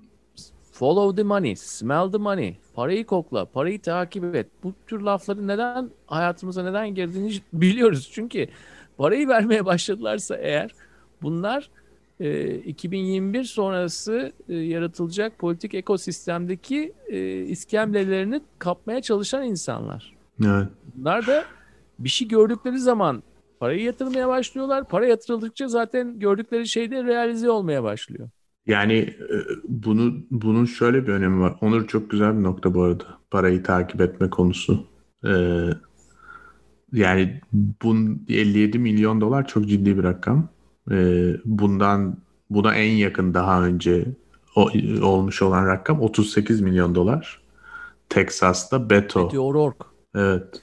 follow 0.71 1.21
the 1.21 1.23
money, 1.23 1.55
smell 1.55 2.11
the 2.11 2.17
money, 2.17 2.57
parayı 2.73 3.05
kokla, 3.05 3.45
parayı 3.45 3.81
takip 3.81 4.35
et. 4.35 4.47
Bu 4.63 4.73
tür 4.87 5.01
lafların 5.01 5.47
neden 5.47 5.89
hayatımıza 6.07 6.63
neden 6.63 6.95
girdiğini 6.95 7.33
biliyoruz. 7.53 8.09
Çünkü 8.13 8.47
parayı 8.97 9.27
vermeye 9.27 9.65
başladılarsa 9.65 10.35
eğer 10.35 10.71
bunlar 11.21 11.69
e, 12.19 12.55
2021 12.55 13.43
sonrası 13.43 14.31
e, 14.49 14.55
yaratılacak 14.55 15.39
politik 15.39 15.73
ekosistemdeki 15.73 16.93
e, 17.07 17.39
iskemlelerini 17.39 18.41
kapmaya 18.59 19.01
çalışan 19.01 19.43
insanlar. 19.43 20.15
Evet. 20.45 20.67
Bunlar 20.95 21.27
da 21.27 21.45
bir 21.99 22.09
şey 22.09 22.27
gördükleri 22.27 22.79
zaman 22.79 23.23
parayı 23.59 23.83
yatırmaya 23.83 24.27
başlıyorlar. 24.27 24.87
Para 24.87 25.05
yatırıldıkça 25.05 25.67
zaten 25.67 26.19
gördükleri 26.19 26.67
şey 26.67 26.91
de 26.91 27.03
realize 27.03 27.49
olmaya 27.49 27.83
başlıyor. 27.83 28.29
Yani 28.67 28.93
e, 28.93 29.35
bunu 29.63 30.13
bunun 30.31 30.65
şöyle 30.65 31.07
bir 31.07 31.11
önemi 31.11 31.41
var. 31.41 31.55
Onur 31.61 31.87
çok 31.87 32.09
güzel 32.09 32.37
bir 32.37 32.43
nokta 32.43 32.73
bu 32.73 32.83
arada. 32.83 33.03
Parayı 33.31 33.63
takip 33.63 34.01
etme 34.01 34.29
konusu. 34.29 34.87
Ee, 35.25 35.69
yani 36.93 37.41
bun 37.53 38.25
57 38.29 38.79
milyon 38.79 39.21
dolar 39.21 39.47
çok 39.47 39.67
ciddi 39.67 39.97
bir 39.97 40.03
rakam. 40.03 40.49
Ee, 40.91 41.33
bundan 41.45 42.17
buna 42.49 42.75
en 42.75 42.91
yakın 42.91 43.33
daha 43.33 43.63
önce 43.63 44.05
o, 44.55 44.69
olmuş 45.01 45.41
olan 45.41 45.65
rakam 45.67 46.01
38 46.01 46.61
milyon 46.61 46.95
dolar. 46.95 47.41
Texas'ta 48.09 48.89
Beto. 48.89 49.25
Betty 49.25 49.37
O'Rourke. 49.37 49.85
Evet. 50.15 50.61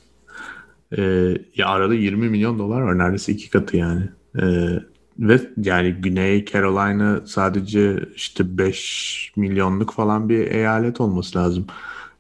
Ee, 0.99 1.37
ya 1.57 1.69
arada 1.69 1.95
20 1.95 2.29
milyon 2.29 2.59
dolar 2.59 2.81
var. 2.81 2.99
Neredeyse 2.99 3.33
iki 3.33 3.51
katı 3.51 3.77
yani. 3.77 4.03
Ee, 4.43 4.79
ve 5.19 5.41
yani 5.57 5.93
Güney 5.93 6.45
Carolina 6.45 7.21
sadece 7.27 8.01
işte 8.15 8.59
5 8.59 9.33
milyonluk 9.37 9.93
falan 9.93 10.29
bir 10.29 10.51
eyalet 10.51 11.01
olması 11.01 11.39
lazım. 11.39 11.67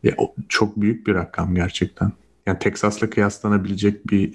Ya, 0.03 0.15
o 0.19 0.35
çok 0.49 0.81
büyük 0.81 1.07
bir 1.07 1.15
rakam 1.15 1.55
gerçekten. 1.55 2.13
Yani 2.47 2.59
Texas'la 2.59 3.11
kıyaslanabilecek 3.11 4.11
bir 4.11 4.35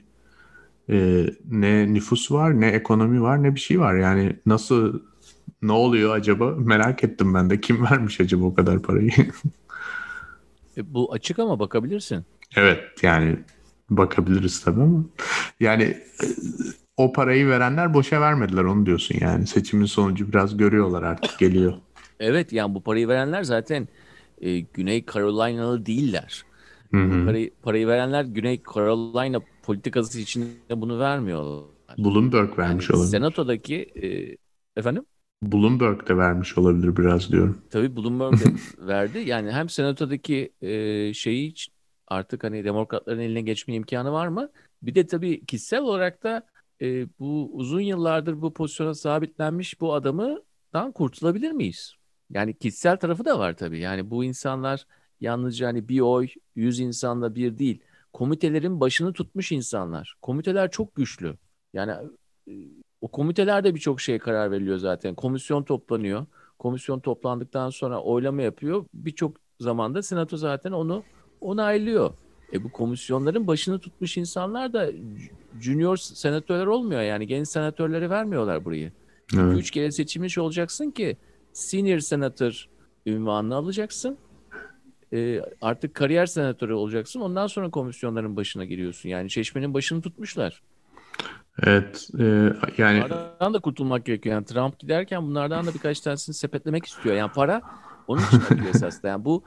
e, 0.89 1.25
ne 1.51 1.93
nüfus 1.93 2.31
var, 2.31 2.61
ne 2.61 2.67
ekonomi 2.67 3.21
var, 3.21 3.43
ne 3.43 3.55
bir 3.55 3.59
şey 3.59 3.79
var. 3.79 3.95
Yani 3.95 4.35
nasıl 4.45 5.01
ne 5.61 5.71
oluyor 5.71 6.15
acaba? 6.15 6.55
Merak 6.57 7.03
ettim 7.03 7.33
ben 7.33 7.49
de. 7.49 7.61
Kim 7.61 7.83
vermiş 7.83 8.21
acaba 8.21 8.45
o 8.45 8.53
kadar 8.53 8.81
parayı? 8.81 9.11
E, 10.77 10.93
bu 10.93 11.13
açık 11.13 11.39
ama 11.39 11.59
bakabilirsin. 11.59 12.25
Evet 12.55 12.83
yani 13.01 13.37
bakabiliriz 13.89 14.61
tabii 14.63 14.81
ama 14.81 15.05
yani 15.59 15.83
e, 15.83 16.25
o 16.97 17.13
parayı 17.13 17.47
verenler 17.47 17.93
boşa 17.93 18.21
vermediler 18.21 18.63
onu 18.63 18.85
diyorsun 18.85 19.15
yani 19.21 19.47
seçimin 19.47 19.85
sonucu 19.85 20.29
biraz 20.33 20.57
görüyorlar 20.57 21.03
artık 21.03 21.39
geliyor. 21.39 21.73
Evet 22.19 22.53
yani 22.53 22.75
bu 22.75 22.83
parayı 22.83 23.07
verenler 23.07 23.43
zaten 23.43 23.87
e, 24.41 24.59
Güney 24.59 25.05
Carolina'lı 25.05 25.85
değiller. 25.85 26.45
Parayı, 27.25 27.51
parayı 27.63 27.87
verenler 27.87 28.25
Güney 28.25 28.63
Carolina 28.75 29.41
politikası 29.63 30.19
içinde 30.19 30.81
bunu 30.81 30.99
vermiyorlar. 30.99 31.97
Bloomberg 31.97 32.57
vermiş 32.59 32.91
Yani 32.91 32.97
olabilir. 32.97 33.03
Senato'daki 33.03 33.75
e, 34.75 34.79
efendim 34.79 35.05
Bloomberg 35.41 36.07
de 36.09 36.17
vermiş 36.17 36.57
olabilir 36.57 36.97
biraz 36.97 37.31
diyorum. 37.31 37.61
tabii 37.69 37.95
Bloomberg 37.95 38.39
de 38.39 38.53
verdi. 38.77 39.19
Yani 39.19 39.51
hem 39.51 39.69
Senato'daki 39.69 40.53
e, 40.61 41.13
şeyi 41.13 41.53
artık 42.07 42.43
hani 42.43 42.63
demokratların 42.63 43.19
eline 43.19 43.41
geçme 43.41 43.73
imkanı 43.73 44.11
var 44.11 44.27
mı? 44.27 44.49
Bir 44.81 44.95
de 44.95 45.07
tabii 45.07 45.45
kişisel 45.45 45.81
olarak 45.81 46.23
da 46.23 46.47
e, 46.81 47.07
bu 47.19 47.49
uzun 47.53 47.81
yıllardır 47.81 48.41
bu 48.41 48.53
pozisyona 48.53 48.93
sabitlenmiş 48.93 49.81
bu 49.81 49.93
adamıdan 49.93 50.91
kurtulabilir 50.91 51.51
miyiz? 51.51 51.93
Yani 52.29 52.57
kişisel 52.57 52.97
tarafı 52.97 53.25
da 53.25 53.39
var 53.39 53.57
tabii. 53.57 53.79
Yani 53.79 54.09
bu 54.11 54.23
insanlar 54.23 54.87
yalnızca 55.21 55.67
hani 55.67 55.89
bir 55.89 55.99
oy, 55.99 56.27
yüz 56.55 56.79
insanla 56.79 57.35
bir 57.35 57.57
değil. 57.57 57.81
Komitelerin 58.13 58.79
başını 58.79 59.13
tutmuş 59.13 59.51
insanlar. 59.51 60.15
Komiteler 60.21 60.71
çok 60.71 60.95
güçlü. 60.95 61.37
Yani 61.73 61.91
e, 62.47 62.53
o 63.01 63.07
komitelerde 63.07 63.75
birçok 63.75 64.01
şeye 64.01 64.19
karar 64.19 64.51
veriliyor 64.51 64.77
zaten. 64.77 65.15
Komisyon 65.15 65.63
toplanıyor. 65.63 66.25
Komisyon 66.59 66.99
toplandıktan 66.99 67.69
sonra 67.69 68.01
oylama 68.01 68.41
yapıyor. 68.41 68.85
Birçok 68.93 69.37
zamanda 69.59 70.01
senato 70.03 70.37
zaten 70.37 70.71
onu 70.71 71.03
onaylıyor. 71.41 72.13
E 72.53 72.63
bu 72.63 72.71
komisyonların 72.71 73.47
başını 73.47 73.79
tutmuş 73.79 74.17
insanlar 74.17 74.73
da 74.73 74.91
junior 75.61 75.97
senatörler 75.97 76.65
olmuyor 76.65 77.01
yani 77.01 77.27
genç 77.27 77.47
senatörleri 77.47 78.09
vermiyorlar 78.09 78.65
burayı. 78.65 78.91
Evet. 79.35 79.57
Üç 79.57 79.71
kere 79.71 79.91
seçilmiş 79.91 80.37
olacaksın 80.37 80.91
ki 80.91 81.17
senior 81.53 81.99
senatör 81.99 82.67
ünvanını 83.05 83.55
alacaksın. 83.55 84.17
E, 85.13 85.41
artık 85.61 85.95
kariyer 85.95 86.25
senatörü 86.25 86.73
olacaksın. 86.73 87.19
Ondan 87.19 87.47
sonra 87.47 87.69
komisyonların 87.69 88.35
başına 88.35 88.65
giriyorsun. 88.65 89.09
Yani 89.09 89.29
çeşmenin 89.29 89.73
başını 89.73 90.01
tutmuşlar. 90.01 90.61
Evet 91.63 92.09
e, 92.19 92.53
yani 92.77 93.03
Bunlardan 93.03 93.53
da 93.53 93.59
kurtulmak 93.59 94.05
gerekiyor. 94.05 94.35
Yani 94.35 94.45
Trump 94.45 94.79
giderken 94.79 95.23
bunlardan 95.23 95.65
da 95.65 95.73
birkaç 95.73 95.99
tanesini 95.99 96.35
sepetlemek 96.35 96.85
istiyor. 96.85 97.15
Yani 97.15 97.31
para 97.31 97.61
onun 98.07 98.21
için 98.21 98.65
esasında. 98.73 99.07
Yani 99.07 99.25
bu 99.25 99.43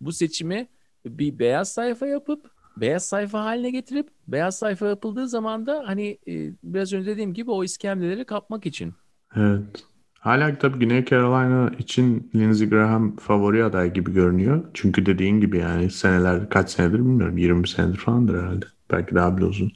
bu 0.00 0.12
seçimi 0.12 0.68
bir 1.06 1.38
beyaz 1.38 1.72
sayfa 1.72 2.06
yapıp 2.06 2.50
beyaz 2.76 3.06
sayfa 3.06 3.44
haline 3.44 3.70
getirip 3.70 4.08
beyaz 4.28 4.58
sayfa 4.58 4.86
yapıldığı 4.86 5.28
zaman 5.28 5.66
da 5.66 5.82
hani 5.86 6.18
e, 6.28 6.52
biraz 6.62 6.92
önce 6.92 7.06
dediğim 7.10 7.34
gibi 7.34 7.50
o 7.50 7.64
iskemleleri 7.64 8.24
kapmak 8.24 8.66
için. 8.66 8.94
evet. 9.36 9.84
Hala 10.20 10.58
tabii 10.58 10.78
Güney 10.78 11.04
Carolina 11.04 11.70
için 11.78 12.30
Lindsey 12.34 12.68
Graham 12.68 13.16
favori 13.16 13.64
aday 13.64 13.92
gibi 13.92 14.12
görünüyor. 14.12 14.64
Çünkü 14.74 15.06
dediğin 15.06 15.40
gibi 15.40 15.58
yani 15.58 15.90
seneler 15.90 16.48
kaç 16.48 16.70
senedir 16.70 16.98
bilmiyorum 16.98 17.38
20 17.38 17.68
senedir 17.68 17.96
falandır 17.96 18.34
herhalde. 18.42 18.66
Belki 18.90 19.14
daha 19.14 19.36
bile 19.36 19.44
uzun. 19.44 19.72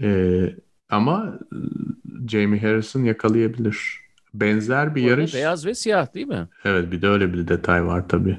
E, 0.00 0.56
ama 0.90 1.38
Jamie 2.28 2.60
Harrison 2.62 3.04
yakalayabilir. 3.04 4.00
Benzer 4.34 4.94
bir 4.94 5.02
yarış. 5.02 5.34
beyaz 5.34 5.66
ve 5.66 5.74
siyah 5.74 6.14
değil 6.14 6.26
mi? 6.26 6.48
Evet 6.64 6.92
bir 6.92 7.02
de 7.02 7.08
öyle 7.08 7.32
bir 7.32 7.48
detay 7.48 7.86
var 7.86 8.08
tabii. 8.08 8.38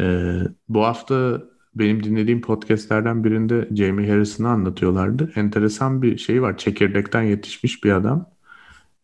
Ee, 0.00 0.40
bu 0.68 0.84
hafta 0.84 1.42
benim 1.74 2.04
dinlediğim 2.04 2.40
podcastlerden 2.40 3.24
birinde 3.24 3.68
Jamie 3.76 4.10
Harrison'ı 4.10 4.48
anlatıyorlardı. 4.48 5.32
Enteresan 5.34 6.02
bir 6.02 6.18
şey 6.18 6.42
var. 6.42 6.58
Çekirdekten 6.58 7.22
yetişmiş 7.22 7.84
bir 7.84 7.92
adam. 7.92 8.30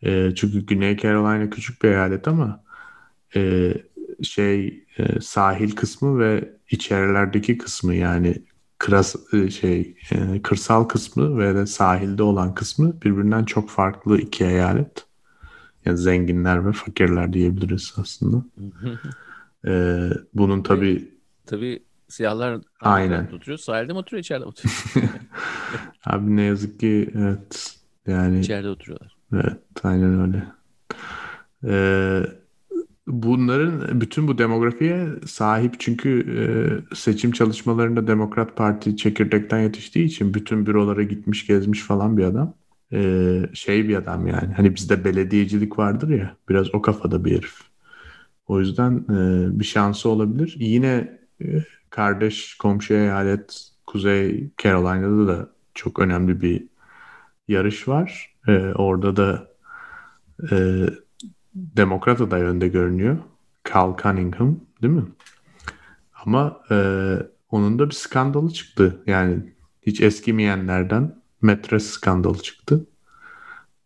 Ee, 0.02 0.34
çünkü 0.34 0.66
Güney 0.66 0.96
Carolina 0.96 1.50
küçük 1.50 1.82
bir 1.82 1.88
eyalet 1.88 2.28
ama 2.28 2.64
e, 3.36 3.72
şey 4.22 4.84
e, 4.98 5.20
sahil 5.20 5.70
kısmı 5.76 6.18
ve 6.18 6.52
içerilerdeki 6.70 7.58
kısmı 7.58 7.94
yani 7.94 8.42
kıras, 8.78 9.16
e, 9.32 9.50
şey 9.50 9.96
e, 10.12 10.42
kırsal 10.42 10.84
kısmı 10.84 11.38
ve 11.38 11.54
de 11.54 11.66
sahilde 11.66 12.22
olan 12.22 12.54
kısmı 12.54 13.02
birbirinden 13.02 13.44
çok 13.44 13.70
farklı 13.70 14.18
iki 14.18 14.44
eyalet. 14.44 15.06
Yani 15.84 15.98
zenginler 15.98 16.66
ve 16.66 16.72
fakirler 16.72 17.32
diyebiliriz 17.32 17.94
aslında. 17.96 18.44
Ee, 19.66 20.10
bunun 20.34 20.62
tabii 20.62 21.08
Tabii 21.46 21.82
siyahlar 22.08 22.60
Aynen. 22.80 23.26
oturuyor? 23.26 23.58
Sahilde 23.58 23.92
mi 23.92 23.98
oturuyor, 23.98 24.20
içeride 24.20 24.44
mi 24.44 24.48
oturuyor? 24.48 24.76
abi 26.06 26.36
ne 26.36 26.42
yazık 26.42 26.80
ki 26.80 27.10
evet 27.18 27.76
yani 28.06 28.40
İçeride 28.40 28.68
oturuyorlar. 28.68 29.16
evet 29.34 29.58
aynen 29.82 30.20
öyle. 30.20 30.44
Ee, 31.64 32.22
bunların 33.06 34.00
bütün 34.00 34.28
bu 34.28 34.38
demografiye 34.38 35.06
sahip 35.26 35.74
çünkü 35.80 36.10
e, 36.90 36.94
seçim 36.94 37.32
çalışmalarında 37.32 38.06
Demokrat 38.06 38.56
Parti 38.56 38.96
çekirdekten 38.96 39.58
yetiştiği 39.60 40.04
için 40.06 40.34
bütün 40.34 40.66
bürolara 40.66 41.02
gitmiş 41.02 41.46
gezmiş 41.46 41.82
falan 41.82 42.16
bir 42.16 42.24
adam. 42.24 42.54
E, 42.92 43.42
şey 43.54 43.88
bir 43.88 43.96
adam 43.96 44.26
yani 44.26 44.54
hani 44.54 44.74
bizde 44.74 45.04
belediyecilik 45.04 45.78
vardır 45.78 46.08
ya 46.08 46.36
biraz 46.48 46.74
o 46.74 46.82
kafada 46.82 47.24
bir 47.24 47.32
herif. 47.38 47.54
O 48.48 48.60
yüzden 48.60 48.92
e, 48.92 49.48
bir 49.60 49.64
şansı 49.64 50.08
olabilir. 50.08 50.56
Yine 50.58 51.18
e, 51.42 51.64
kardeş 51.90 52.54
komşu 52.54 52.94
eyalet 52.94 53.70
Kuzey 53.86 54.50
Carolina'da 54.62 55.28
da 55.28 55.48
çok 55.74 55.98
önemli 55.98 56.40
bir 56.40 56.66
yarış 57.48 57.88
var. 57.88 58.36
E, 58.48 58.52
orada 58.74 59.16
da 59.16 59.48
e, 60.50 60.86
Demokrat 61.54 62.20
aday 62.20 62.42
önde 62.42 62.68
görünüyor. 62.68 63.18
Cal 63.72 63.96
Cunningham 64.02 64.60
değil 64.82 64.94
mi? 64.94 65.04
Ama 66.24 66.60
e, 66.70 66.76
onun 67.50 67.78
da 67.78 67.86
bir 67.86 67.94
skandalı 67.94 68.50
çıktı. 68.50 69.02
Yani 69.06 69.52
hiç 69.82 70.00
eskimeyenlerden 70.00 71.22
metres 71.42 71.86
skandalı 71.86 72.38
çıktı. 72.38 72.86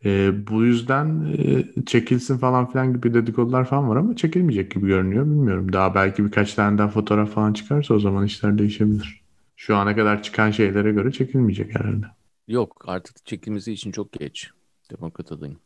E, 0.05 0.33
bu 0.49 0.65
yüzden 0.65 1.35
e, 1.39 1.65
çekilsin 1.87 2.39
falan 2.39 2.71
filan 2.71 2.95
gibi 2.95 3.15
dedikodular 3.15 3.65
falan 3.65 3.89
var 3.89 3.97
ama 3.97 4.17
çekilmeyecek 4.17 4.71
gibi 4.71 4.87
görünüyor. 4.87 5.25
Bilmiyorum. 5.25 5.73
Daha 5.73 5.95
belki 5.95 6.25
birkaç 6.25 6.55
tane 6.55 6.79
daha 6.79 6.89
fotoğraf 6.89 7.31
falan 7.31 7.53
çıkarsa 7.53 7.95
o 7.95 7.99
zaman 7.99 8.27
işler 8.27 8.59
değişebilir. 8.59 9.23
Şu 9.57 9.77
ana 9.77 9.97
kadar 9.97 10.23
çıkan 10.23 10.51
şeylere 10.51 10.93
göre 10.93 11.13
çekilmeyecek 11.13 11.75
herhalde. 11.75 12.07
Yok 12.49 12.85
artık 12.87 13.27
çekilmesi 13.27 13.73
için 13.73 13.93
çok 13.93 14.13
geç. 14.13 14.51
Demokrat 14.91 15.33
adayın. 15.33 15.59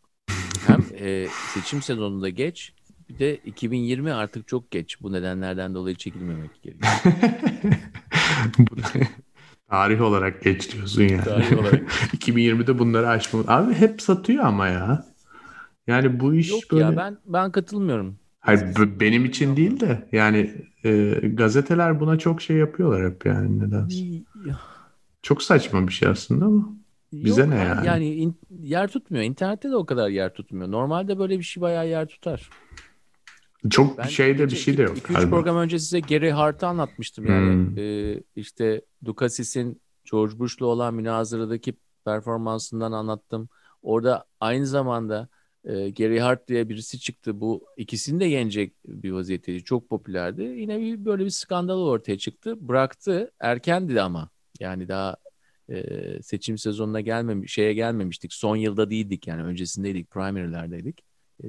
Hem 0.66 0.80
e, 1.00 1.26
seçim 1.54 1.82
sezonunda 1.82 2.28
geç 2.28 2.72
bir 3.08 3.18
de 3.18 3.36
2020 3.36 4.12
artık 4.12 4.48
çok 4.48 4.70
geç. 4.70 5.02
Bu 5.02 5.12
nedenlerden 5.12 5.74
dolayı 5.74 5.96
çekilmemek 5.96 6.62
gerekiyor. 6.62 6.92
Tarih 9.70 10.02
olarak 10.02 10.42
geç 10.42 10.72
diyorsun 10.72 11.02
yani. 11.02 11.24
Tarih 11.24 11.58
olarak. 11.58 11.82
2020'de 12.12 12.78
bunları 12.78 13.08
aşmamız. 13.08 13.48
Abi 13.48 13.74
hep 13.74 14.02
satıyor 14.02 14.44
ama 14.44 14.68
ya. 14.68 15.06
Yani 15.86 16.20
bu 16.20 16.34
iş 16.34 16.50
Yok 16.50 16.60
böyle... 16.72 16.82
ya 16.82 16.96
ben 16.96 17.18
ben 17.26 17.52
katılmıyorum. 17.52 18.16
Hayır 18.40 18.60
b- 18.60 19.00
benim 19.00 19.24
için 19.24 19.56
değil 19.56 19.80
de 19.80 20.08
yani 20.12 20.54
e, 20.84 21.20
gazeteler 21.32 22.00
buna 22.00 22.18
çok 22.18 22.42
şey 22.42 22.56
yapıyorlar 22.56 23.10
hep 23.12 23.26
yani 23.26 23.60
nedense. 23.60 24.04
Çok 25.22 25.42
saçma 25.42 25.88
bir 25.88 25.92
şey 25.92 26.08
aslında 26.08 26.44
ama. 26.44 26.68
Bize 27.12 27.40
Yok, 27.40 27.50
ne 27.50 27.56
yani? 27.56 27.86
Yani 27.86 28.14
in- 28.14 28.40
yer 28.62 28.88
tutmuyor. 28.88 29.24
İnternette 29.24 29.70
de 29.70 29.76
o 29.76 29.86
kadar 29.86 30.08
yer 30.08 30.34
tutmuyor. 30.34 30.70
Normalde 30.70 31.18
böyle 31.18 31.38
bir 31.38 31.44
şey 31.44 31.60
bayağı 31.60 31.88
yer 31.88 32.06
tutar. 32.06 32.50
Çok 33.70 33.98
Ben 33.98 34.06
bir 34.06 34.10
şeyde 34.10 34.38
bir 34.38 34.48
geçen 34.48 34.62
şey 34.62 34.76
de 34.76 34.82
yok 34.82 34.98
2-3 34.98 35.12
galiba. 35.14 35.30
program 35.30 35.56
önce 35.56 35.78
size 35.78 36.00
Gary 36.00 36.30
Hart'ı 36.30 36.66
anlatmıştım. 36.66 37.26
Yani 37.26 37.52
Hmm. 37.52 37.78
e, 37.78 38.22
işte 38.36 38.80
Dukasis'in 39.04 39.80
George 40.10 40.38
Bush'la 40.38 40.66
olan 40.66 40.94
münazaradaki 40.94 41.74
performansından 42.04 42.92
anlattım. 42.92 43.48
Orada 43.82 44.24
aynı 44.40 44.66
zamanda 44.66 45.28
e, 45.64 45.90
Gary 45.90 46.18
Hart 46.18 46.48
diye 46.48 46.68
birisi 46.68 47.00
çıktı. 47.00 47.40
Bu 47.40 47.64
ikisini 47.76 48.20
de 48.20 48.24
yenecek 48.24 48.74
bir 48.86 49.10
vaziyetteydi. 49.10 49.64
Çok 49.64 49.88
popülerdi. 49.88 50.42
Yine 50.42 50.80
bir 50.80 51.04
böyle 51.04 51.24
bir 51.24 51.30
skandal 51.30 51.78
ortaya 51.78 52.18
çıktı. 52.18 52.68
Bıraktı. 52.68 53.30
Erkendi 53.40 54.00
ama. 54.02 54.30
Yani 54.60 54.88
daha 54.88 55.16
e, 55.70 55.82
seçim 56.22 56.58
sezonuna 56.58 57.00
gelmemiş, 57.00 57.52
şeye 57.52 57.74
gelmemiştik. 57.74 58.32
Son 58.32 58.56
yılda 58.56 58.90
değildik 58.90 59.26
yani 59.26 59.42
öncesindeydik, 59.42 60.10
primary'lerdeydik. 60.10 61.00
E, 61.44 61.48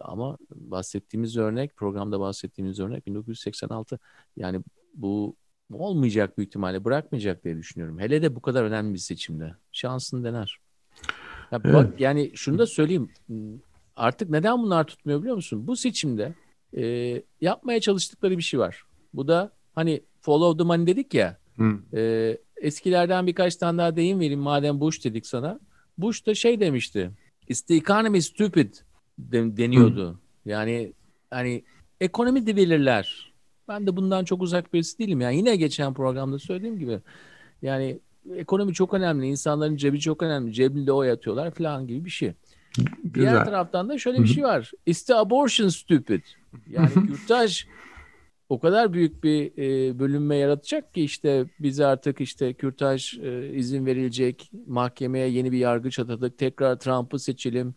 ama 0.00 0.38
bahsettiğimiz 0.54 1.36
örnek, 1.36 1.76
programda 1.76 2.20
bahsettiğimiz 2.20 2.80
örnek 2.80 3.06
1986. 3.06 3.98
Yani 4.36 4.60
bu 4.94 5.36
olmayacak 5.72 6.38
büyük 6.38 6.48
ihtimalle 6.48 6.84
bırakmayacak 6.84 7.44
diye 7.44 7.56
düşünüyorum. 7.56 7.98
Hele 7.98 8.22
de 8.22 8.34
bu 8.34 8.40
kadar 8.40 8.64
önemli 8.64 8.94
bir 8.94 8.98
seçimde. 8.98 9.54
Şansını 9.72 10.24
dener. 10.24 10.58
Ya 11.52 11.60
Evet. 11.64 11.74
bak 11.74 12.00
yani 12.00 12.32
şunu 12.34 12.58
da 12.58 12.66
söyleyeyim. 12.66 13.10
Artık 13.96 14.30
neden 14.30 14.62
bunlar 14.62 14.86
tutmuyor 14.86 15.20
biliyor 15.20 15.36
musun? 15.36 15.66
Bu 15.66 15.76
seçimde 15.76 16.34
e, 16.76 17.22
yapmaya 17.40 17.80
çalıştıkları 17.80 18.38
bir 18.38 18.42
şey 18.42 18.60
var. 18.60 18.82
Bu 19.14 19.28
da 19.28 19.52
hani 19.74 20.02
follow 20.20 20.62
the 20.62 20.66
money 20.66 20.86
dedik 20.86 21.14
ya. 21.14 21.38
Hı. 21.56 21.78
e, 21.98 22.38
eskilerden 22.56 23.26
birkaç 23.26 23.56
tane 23.56 23.78
daha 23.78 23.96
deyim 23.96 24.20
vereyim 24.20 24.40
madem 24.40 24.80
Bush 24.80 25.04
dedik 25.04 25.26
sana. 25.26 25.60
Bush 25.98 26.26
da 26.26 26.34
şey 26.34 26.60
demişti. 26.60 27.10
Is 27.48 27.62
the 27.62 27.74
economy 27.74 28.22
stupid 28.22 28.74
de- 29.18 29.56
deniyordu. 29.56 30.18
Yani 30.44 30.92
hani 31.30 31.62
ekonomi 32.00 32.46
de 32.46 32.56
belirler. 32.56 33.32
Ben 33.68 33.86
de 33.86 33.96
bundan 33.96 34.24
çok 34.24 34.42
uzak 34.42 34.74
birisi 34.74 34.98
değilim. 34.98 35.20
Yani 35.20 35.36
yine 35.36 35.56
geçen 35.56 35.94
programda 35.94 36.38
söylediğim 36.38 36.78
gibi 36.78 36.98
yani 37.62 37.98
ekonomi 38.34 38.74
çok 38.74 38.94
önemli. 38.94 39.26
İnsanların 39.26 39.76
cebi 39.76 40.00
çok 40.00 40.22
önemli. 40.22 40.52
Cebinde 40.52 40.92
o 40.92 41.02
yatıyorlar 41.02 41.50
falan 41.50 41.86
gibi 41.86 42.04
bir 42.04 42.10
şey. 42.10 42.32
Diğer 43.14 43.32
Güzel. 43.32 43.44
taraftan 43.44 43.88
da 43.88 43.98
şöyle 43.98 44.18
Hı 44.18 44.22
bir 44.22 44.28
hı. 44.28 44.32
şey 44.32 44.44
var. 44.44 44.72
Is 44.86 45.02
the 45.04 45.14
abortion 45.14 45.68
stupid? 45.68 46.22
Yani 46.70 46.92
kürtaj 46.94 47.66
o 48.48 48.60
kadar 48.60 48.92
büyük 48.92 49.24
bir 49.24 49.52
e, 49.58 49.98
bölünme 49.98 50.36
yaratacak 50.36 50.94
ki 50.94 51.02
işte 51.02 51.44
biz 51.60 51.80
artık 51.80 52.20
işte 52.20 52.52
kürtaj 52.52 53.18
e, 53.18 53.52
izin 53.54 53.86
verilecek, 53.86 54.50
mahkemeye 54.66 55.28
yeni 55.28 55.52
bir 55.52 55.58
yargıç 55.58 55.98
atadık, 55.98 56.38
tekrar 56.38 56.78
Trump'ı 56.78 57.18
seçelim. 57.18 57.74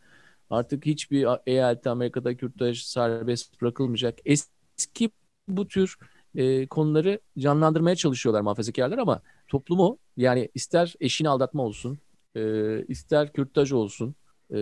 Artık 0.50 0.86
hiçbir 0.86 1.28
eyalette 1.46 1.90
Amerika'da 1.90 2.38
kürtaj 2.38 2.82
serbest 2.82 3.62
bırakılmayacak. 3.62 4.20
Eski 4.26 5.12
bu 5.48 5.68
tür 5.68 5.98
e, 6.36 6.68
konuları 6.68 7.20
canlandırmaya 7.38 7.96
çalışıyorlar 7.96 8.42
muhafazakarlar 8.42 8.98
ama 8.98 9.22
toplumu 9.48 9.98
yani 10.18 10.50
ister 10.54 10.96
eşini 11.00 11.30
aldatma 11.30 11.64
olsun, 11.64 11.98
e, 12.36 12.42
ister 12.88 13.34
kürtaj 13.34 13.72
olsun, 13.72 14.16
e, 14.52 14.58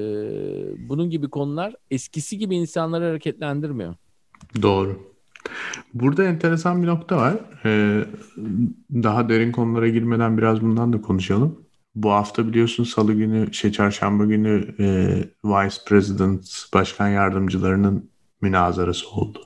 bunun 0.89 1.09
gibi 1.09 1.29
konular 1.29 1.75
eskisi 1.91 2.37
gibi 2.37 2.55
insanları 2.55 3.05
hareketlendirmiyor. 3.05 3.95
Doğru. 4.61 5.17
Burada 5.93 6.23
enteresan 6.23 6.81
bir 6.83 6.87
nokta 6.87 7.17
var. 7.17 7.35
Ee, 7.65 8.05
daha 8.91 9.29
derin 9.29 9.51
konulara 9.51 9.87
girmeden 9.87 10.37
biraz 10.37 10.61
bundan 10.61 10.93
da 10.93 11.01
konuşalım. 11.01 11.66
Bu 11.97 12.11
hafta 12.11 12.47
biliyorsun 12.47 12.83
Salı 12.83 13.13
günü, 13.13 13.53
şey 13.53 13.71
çarşamba 13.71 14.25
günü 14.25 14.75
e, 14.79 14.85
Vice 15.45 15.75
President 15.87 16.45
Başkan 16.73 17.07
Yardımcılarının 17.07 18.09
münazarası 18.41 19.09
oldu. 19.09 19.39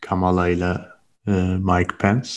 Kamala 0.00 0.48
ile 0.48 0.78
e, 1.26 1.32
Mike 1.58 1.96
Pence. 1.98 2.30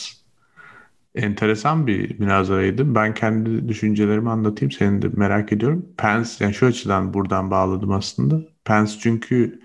Enteresan 1.14 1.86
bir 1.86 2.18
münazaraydı. 2.18 2.94
Ben 2.94 3.14
kendi 3.14 3.68
düşüncelerimi 3.68 4.30
anlatayım. 4.30 4.72
Senin 4.72 5.02
de 5.02 5.08
merak 5.12 5.52
ediyorum. 5.52 5.86
Pence, 5.96 6.30
yani 6.40 6.54
şu 6.54 6.66
açıdan 6.66 7.14
buradan 7.14 7.50
bağladım 7.50 7.92
aslında. 7.92 8.40
Pence 8.64 8.92
çünkü 9.00 9.60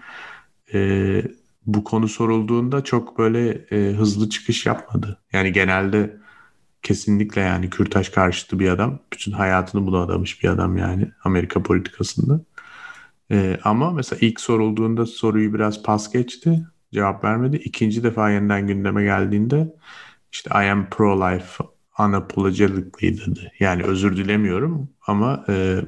e, 0.73 1.21
bu 1.65 1.83
konu 1.83 2.07
sorulduğunda 2.07 2.83
çok 2.83 3.17
böyle 3.17 3.49
e, 3.71 3.93
hızlı 3.93 4.29
çıkış 4.29 4.65
yapmadı. 4.65 5.19
Yani 5.33 5.51
genelde 5.51 6.17
kesinlikle 6.85 7.41
yani 7.41 7.69
kürtaj 7.69 8.09
karşıtı 8.09 8.59
bir 8.59 8.69
adam. 8.69 8.99
Bütün 9.13 9.31
hayatını 9.31 9.87
buna 9.87 10.01
adamış 10.01 10.43
bir 10.43 10.49
adam 10.49 10.77
yani 10.77 11.11
Amerika 11.23 11.63
politikasında. 11.63 12.41
E, 13.31 13.59
ama 13.63 13.91
mesela 13.91 14.19
ilk 14.21 14.39
sorulduğunda 14.39 15.05
soruyu 15.05 15.53
biraz 15.53 15.83
pas 15.83 16.11
geçti. 16.11 16.65
Cevap 16.93 17.23
vermedi. 17.23 17.55
İkinci 17.57 18.03
defa 18.03 18.29
yeniden 18.29 18.67
gündeme 18.67 19.03
geldiğinde 19.03 19.73
işte 20.31 20.49
I 20.49 20.71
am 20.71 20.87
pro-life 20.89 21.65
unapologetically 21.99 23.17
dedi. 23.17 23.51
Yani 23.59 23.83
özür 23.83 24.17
dilemiyorum 24.17 24.89
ama 25.07 25.45
e, 25.49 25.81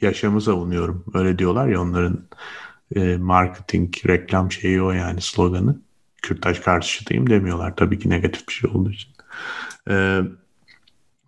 yaşamı 0.00 0.40
savunuyorum. 0.40 1.04
Öyle 1.14 1.38
diyorlar 1.38 1.68
ya 1.68 1.82
onların 1.82 2.28
e, 2.96 3.16
marketing, 3.16 3.94
reklam 4.06 4.52
şeyi 4.52 4.82
o 4.82 4.90
yani 4.90 5.20
sloganı. 5.20 5.80
Kürtaj 6.22 6.60
karşıtıyım 6.60 7.30
demiyorlar. 7.30 7.76
Tabii 7.76 7.98
ki 7.98 8.10
negatif 8.10 8.48
bir 8.48 8.52
şey 8.52 8.70
olduğu 8.70 8.90
için. 8.90 9.10
E, 9.90 10.20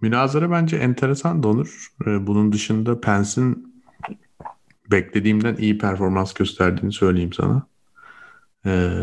münazara 0.00 0.50
bence 0.50 0.76
enteresan 0.76 1.42
da 1.42 1.48
olur. 1.48 1.88
E, 2.06 2.26
bunun 2.26 2.52
dışında 2.52 3.00
Pence'in 3.00 3.74
beklediğimden 4.90 5.56
iyi 5.56 5.78
performans 5.78 6.34
gösterdiğini 6.34 6.92
söyleyeyim 6.92 7.32
sana. 7.32 7.66
E, 8.66 9.00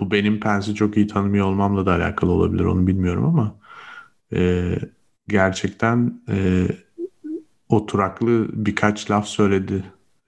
bu 0.00 0.10
benim 0.10 0.40
Pence'i 0.40 0.74
çok 0.74 0.96
iyi 0.96 1.06
tanımıyor 1.06 1.46
olmamla 1.46 1.86
da 1.86 1.92
alakalı 1.94 2.32
olabilir 2.32 2.64
onu 2.64 2.86
bilmiyorum 2.86 3.24
ama 3.24 3.58
e, 4.32 4.74
gerçekten 5.28 6.22
e, 6.28 6.66
oturaklı 7.68 8.48
birkaç 8.52 9.10
laf 9.10 9.26
söyledi 9.26 9.84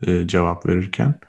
e, 0.07 0.27
cevap 0.27 0.67
verirken. 0.67 1.21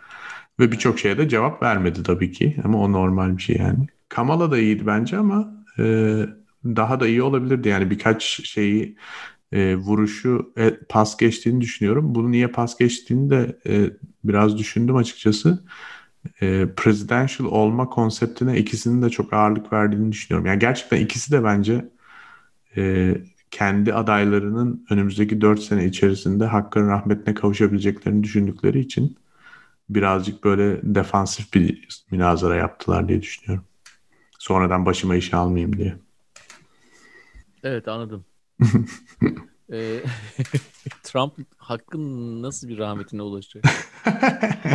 Ve 0.59 0.71
birçok 0.71 0.99
şeye 0.99 1.17
de 1.17 1.29
cevap 1.29 1.63
vermedi 1.63 2.03
tabii 2.03 2.31
ki. 2.31 2.57
Ama 2.63 2.77
o 2.77 2.91
normal 2.91 3.37
bir 3.37 3.41
şey 3.41 3.55
yani. 3.55 3.87
Kamala 4.09 4.51
da 4.51 4.57
iyiydi 4.57 4.87
bence 4.87 5.17
ama 5.17 5.63
e, 5.79 6.25
daha 6.65 6.99
da 6.99 7.07
iyi 7.07 7.23
olabilirdi. 7.23 7.69
Yani 7.69 7.89
birkaç 7.91 8.23
şeyi 8.49 8.97
e, 9.51 9.75
vuruşu 9.75 10.53
e, 10.57 10.77
pas 10.89 11.17
geçtiğini 11.17 11.61
düşünüyorum. 11.61 12.15
Bunu 12.15 12.31
niye 12.31 12.47
pas 12.47 12.77
geçtiğini 12.77 13.29
de 13.29 13.59
e, 13.67 13.91
biraz 14.23 14.57
düşündüm 14.57 14.95
açıkçası. 14.95 15.65
e, 16.41 16.67
presidential 16.77 17.47
olma 17.47 17.89
konseptine 17.89 18.57
ikisinin 18.57 19.01
de 19.01 19.09
çok 19.09 19.33
ağırlık 19.33 19.73
verdiğini 19.73 20.11
düşünüyorum. 20.11 20.47
Yani 20.47 20.59
gerçekten 20.59 20.97
ikisi 21.01 21.31
de 21.31 21.43
bence 21.43 21.89
e, 22.77 23.15
kendi 23.51 23.93
adaylarının 23.93 24.85
önümüzdeki 24.89 25.41
4 25.41 25.59
sene 25.59 25.85
içerisinde 25.85 26.45
hakkın 26.45 26.87
rahmetine 26.87 27.33
kavuşabileceklerini 27.33 28.23
düşündükleri 28.23 28.79
için 28.79 29.17
birazcık 29.89 30.43
böyle 30.43 30.79
defansif 30.95 31.53
bir 31.53 31.87
münazara 32.11 32.55
yaptılar 32.55 33.07
diye 33.07 33.21
düşünüyorum. 33.21 33.65
Sonradan 34.39 34.85
başıma 34.85 35.15
iş 35.15 35.33
almayayım 35.33 35.77
diye. 35.77 35.97
Evet 37.63 37.87
anladım. 37.87 38.25
Ee, 39.73 40.03
Trump 41.03 41.33
hakkın 41.57 42.41
nasıl 42.41 42.67
bir 42.67 42.77
rahmetine 42.77 43.21
ulaşacak? 43.21 43.65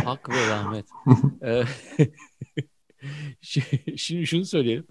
Hak 0.05 0.29
ve 0.29 0.49
rahmet. 0.49 0.85
Ee, 1.43 1.63
şimdi 3.95 4.27
şunu 4.27 4.45
söyleyelim. 4.45 4.87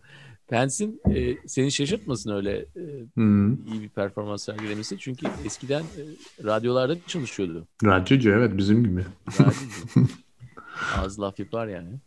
Pence'in 0.48 1.00
e, 1.14 1.48
seni 1.48 1.72
şaşırtmasın 1.72 2.30
öyle 2.30 2.58
e, 2.58 2.82
hmm. 3.14 3.66
iyi 3.66 3.82
bir 3.82 3.88
performans 3.88 4.44
sergilemesi. 4.44 4.98
Çünkü 4.98 5.26
eskiden 5.44 5.82
e, 5.82 6.02
radyolarda 6.44 6.96
çalışıyordu. 7.06 7.66
Radyocu 7.84 8.30
evet 8.30 8.56
bizim 8.56 8.84
gibi. 8.84 9.04
Radyocu. 9.40 10.08
Az 10.96 11.20
laf 11.20 11.38
yapar 11.38 11.66
yani. 11.66 11.98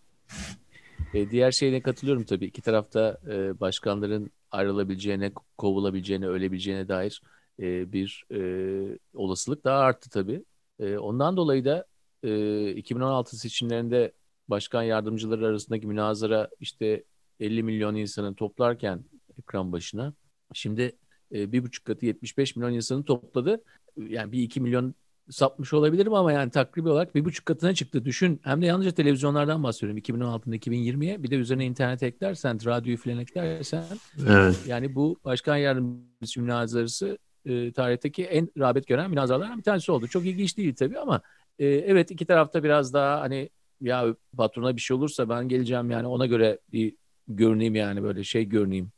E, 1.14 1.32
diğer 1.32 1.52
şeyine 1.52 1.82
katılıyorum 1.82 2.24
tabii. 2.24 2.46
İki 2.46 2.62
tarafta 2.62 3.18
e, 3.32 3.60
başkanların 3.60 4.32
ayrılabileceğine, 4.52 5.32
kovulabileceğine, 5.58 6.28
ölebileceğine 6.28 6.88
dair 6.88 7.22
e, 7.60 7.94
bir 7.94 8.26
e, 8.32 9.00
olasılık 9.14 9.64
daha 9.64 9.80
arttı 9.80 10.10
tabii. 10.10 10.44
E, 10.80 10.98
ondan 10.98 11.38
dolayı 11.38 11.66
da 11.66 11.86
e, 12.24 12.72
2016 12.72 13.38
seçimlerinde 13.38 14.12
başkan 14.48 14.84
yardımcıları 14.84 15.48
arasındaki 15.48 15.88
münazara 15.88 16.50
işte 16.60 17.04
50 17.40 17.64
milyon 17.64 17.96
insanı 17.96 18.36
toplarken 18.36 19.04
ekran 19.40 19.72
başına 19.72 20.14
şimdi 20.54 20.98
e, 21.34 21.52
bir 21.52 21.64
buçuk 21.64 21.86
katı 21.86 22.06
75 22.06 22.56
milyon 22.56 22.74
insanı 22.74 23.04
topladı. 23.04 23.64
Yani 23.98 24.32
bir 24.32 24.42
iki 24.42 24.62
milyon 24.62 24.96
sapmış 25.30 25.74
olabilirim 25.74 26.14
ama 26.14 26.32
yani 26.32 26.52
takribi 26.52 26.90
olarak 26.90 27.16
bir 27.16 27.26
buçuk 27.26 27.46
katına 27.46 27.74
çıktı. 27.74 28.06
Düşün 28.06 28.42
hem 28.44 28.62
de 28.62 28.66
yalnızca 28.66 28.92
televizyonlardan 28.92 29.64
bahsediyorum 29.64 29.98
2016'da 29.98 30.56
2020'ye 30.56 31.24
bir 31.24 31.32
de 31.32 31.36
üzerine 31.36 31.66
internet 31.66 32.04
eklersen, 32.04 32.66
radyoyu 32.66 32.98
filan 32.98 33.20
eklersen 33.20 33.84
evet. 34.28 34.60
yani 34.68 34.96
bu 34.96 35.20
başkan 35.26 35.58
yardımcısı 35.58 36.42
münazarası 36.42 37.18
e, 37.46 37.72
tarihteki 37.72 38.24
en 38.24 38.50
rağbet 38.58 38.88
gören 38.88 39.10
münazaralardan 39.10 39.58
bir 39.58 39.64
tanesi 39.64 39.92
oldu. 39.92 40.08
Çok 40.08 40.26
ilginç 40.26 40.58
değil 40.58 40.76
tabii 40.76 41.00
ama 41.00 41.22
e, 41.60 41.68
evet 41.68 42.12
iki 42.12 42.26
tarafta 42.26 42.64
biraz 42.64 42.94
daha 42.94 43.22
hani 43.22 43.50
ya 43.82 44.16
patrona 44.38 44.76
bir 44.76 44.82
şey 44.82 44.98
olursa 44.98 45.30
ben 45.30 45.48
geleceğim 45.48 45.92
yani 45.92 46.08
ona 46.08 46.26
göre 46.26 46.60
bir 46.72 46.96
görüneyim 47.28 47.76
yani 47.76 48.04
böyle 48.04 48.24
şey 48.24 48.46
görüneyim. 48.46 48.92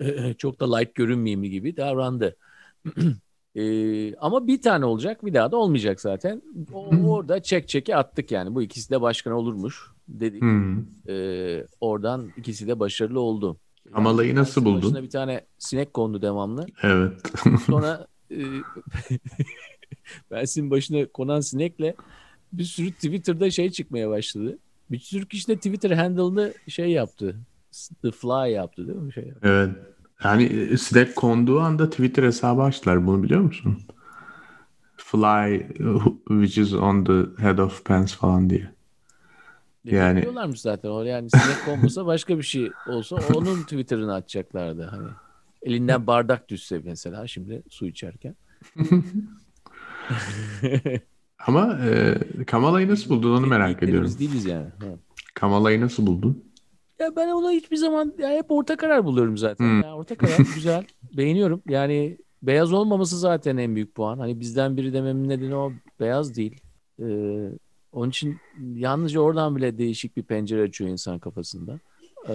E, 0.00 0.34
çok 0.38 0.60
da 0.60 0.76
light 0.76 0.94
görünmeyeyim 0.94 1.42
gibi 1.42 1.76
davrandı. 1.76 2.36
e, 3.54 4.14
ama 4.14 4.46
bir 4.46 4.62
tane 4.62 4.84
olacak 4.84 5.24
bir 5.24 5.34
daha 5.34 5.52
da 5.52 5.56
olmayacak 5.56 6.00
zaten. 6.00 6.42
O, 6.72 6.90
orada 7.08 7.42
çek 7.42 7.68
çeki 7.68 7.96
attık 7.96 8.30
yani. 8.30 8.54
Bu 8.54 8.62
ikisi 8.62 8.90
de 8.90 9.00
başkan 9.00 9.32
olurmuş 9.32 9.90
dedik. 10.08 10.42
Hmm. 10.42 10.78
E, 11.08 11.66
oradan 11.80 12.30
ikisi 12.36 12.68
de 12.68 12.80
başarılı 12.80 13.20
oldu. 13.20 13.56
Kamalayı 13.94 14.34
nasıl 14.34 14.64
buldun? 14.64 14.82
Başına 14.82 15.02
bir 15.02 15.10
tane 15.10 15.44
sinek 15.58 15.94
kondu 15.94 16.22
devamlı. 16.22 16.66
Evet. 16.82 17.12
Sonra 17.66 18.06
e, 18.30 18.36
Bensin 20.30 20.70
başına 20.70 21.06
konan 21.06 21.40
sinekle 21.40 21.94
bir 22.52 22.64
sürü 22.64 22.92
Twitter'da 22.92 23.50
şey 23.50 23.70
çıkmaya 23.70 24.10
başladı. 24.10 24.58
Bir 24.90 24.98
sürü 24.98 25.28
kişi 25.28 25.48
de 25.48 25.56
Twitter 25.56 25.90
handle'ını 25.90 26.54
şey 26.68 26.90
yaptı. 26.90 27.36
The 28.02 28.10
Fly 28.10 28.52
yaptı 28.52 28.88
değil 28.88 28.98
mi? 28.98 29.12
Şey 29.12 29.24
yaptı. 29.24 29.40
Evet. 29.48 29.93
Yani 30.24 30.44
e, 30.44 30.76
sinek 30.76 31.16
konduğu 31.16 31.60
anda 31.60 31.90
Twitter 31.90 32.22
hesabı 32.22 32.62
açtılar. 32.62 33.06
Bunu 33.06 33.22
biliyor 33.22 33.40
musun? 33.40 33.78
Fly 34.96 35.66
which 36.28 36.58
is 36.58 36.74
on 36.74 37.04
the 37.04 37.42
head 37.42 37.58
of 37.58 37.84
pants 37.84 38.14
falan 38.14 38.50
diye. 38.50 38.74
Yani 39.84 40.22
diyorlarmış 40.22 40.60
zaten. 40.60 40.88
O 40.88 41.02
yani 41.02 41.30
sinek 41.30 41.64
konmasa 41.64 42.06
başka 42.06 42.38
bir 42.38 42.42
şey 42.42 42.70
olsa 42.88 43.16
onun 43.34 43.62
Twitter'ını 43.62 44.14
açacaklardı 44.14 44.82
hani. 44.82 45.08
Elinden 45.62 46.06
bardak 46.06 46.48
düşse 46.48 46.80
mesela 46.84 47.26
şimdi 47.26 47.62
su 47.68 47.86
içerken. 47.86 48.36
Ama 51.46 51.78
e, 51.84 52.14
Kamala'yı 52.46 52.88
nasıl 52.88 53.10
buldun 53.10 53.36
onu 53.36 53.46
merak 53.46 53.82
ediyorum. 53.82 54.06
Biz 54.06 54.18
değiliz 54.18 54.44
yani. 54.44 54.66
Ha. 54.66 54.86
Kamala'yı 55.34 55.80
nasıl 55.80 56.06
buldun? 56.06 56.44
Ya 56.98 57.16
ben 57.16 57.28
ona 57.28 57.50
hiçbir 57.50 57.76
zaman 57.76 58.12
ya 58.18 58.28
hep 58.28 58.50
orta 58.50 58.76
karar 58.76 59.04
buluyorum 59.04 59.36
zaten. 59.36 59.64
Hmm. 59.64 59.82
Yani 59.82 59.94
orta 59.94 60.14
karar 60.14 60.38
güzel. 60.54 60.84
Beğeniyorum. 61.16 61.62
Yani 61.68 62.18
beyaz 62.42 62.72
olmaması 62.72 63.18
zaten 63.18 63.56
en 63.56 63.74
büyük 63.74 63.94
puan. 63.94 64.18
Hani 64.18 64.40
bizden 64.40 64.76
biri 64.76 64.92
dememin 64.92 65.28
nedeni 65.28 65.54
o 65.54 65.72
beyaz 66.00 66.36
değil. 66.36 66.60
Ee, 67.00 67.50
onun 67.92 68.10
için 68.10 68.36
yalnızca 68.74 69.20
oradan 69.20 69.56
bile 69.56 69.78
değişik 69.78 70.16
bir 70.16 70.22
pencere 70.22 70.62
açıyor 70.62 70.90
insan 70.90 71.18
kafasında. 71.18 71.80
Ee, 72.28 72.34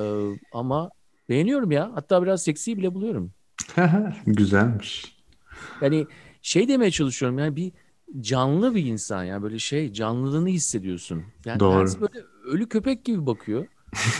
ama 0.51 0.89
beğeniyorum 1.29 1.71
ya. 1.71 1.91
Hatta 1.93 2.23
biraz 2.23 2.43
seksi 2.43 2.77
bile 2.77 2.93
buluyorum. 2.93 3.31
Güzelmiş. 4.25 5.15
Yani 5.81 6.07
şey 6.41 6.67
demeye 6.67 6.91
çalışıyorum 6.91 7.39
yani 7.39 7.55
bir 7.55 7.71
canlı 8.21 8.75
bir 8.75 8.85
insan 8.85 9.23
yani 9.23 9.43
böyle 9.43 9.59
şey 9.59 9.93
canlılığını 9.93 10.49
hissediyorsun. 10.49 11.23
Yani 11.45 11.59
Doğru. 11.59 12.01
böyle 12.01 12.25
ölü 12.45 12.69
köpek 12.69 13.05
gibi 13.05 13.25
bakıyor. 13.25 13.67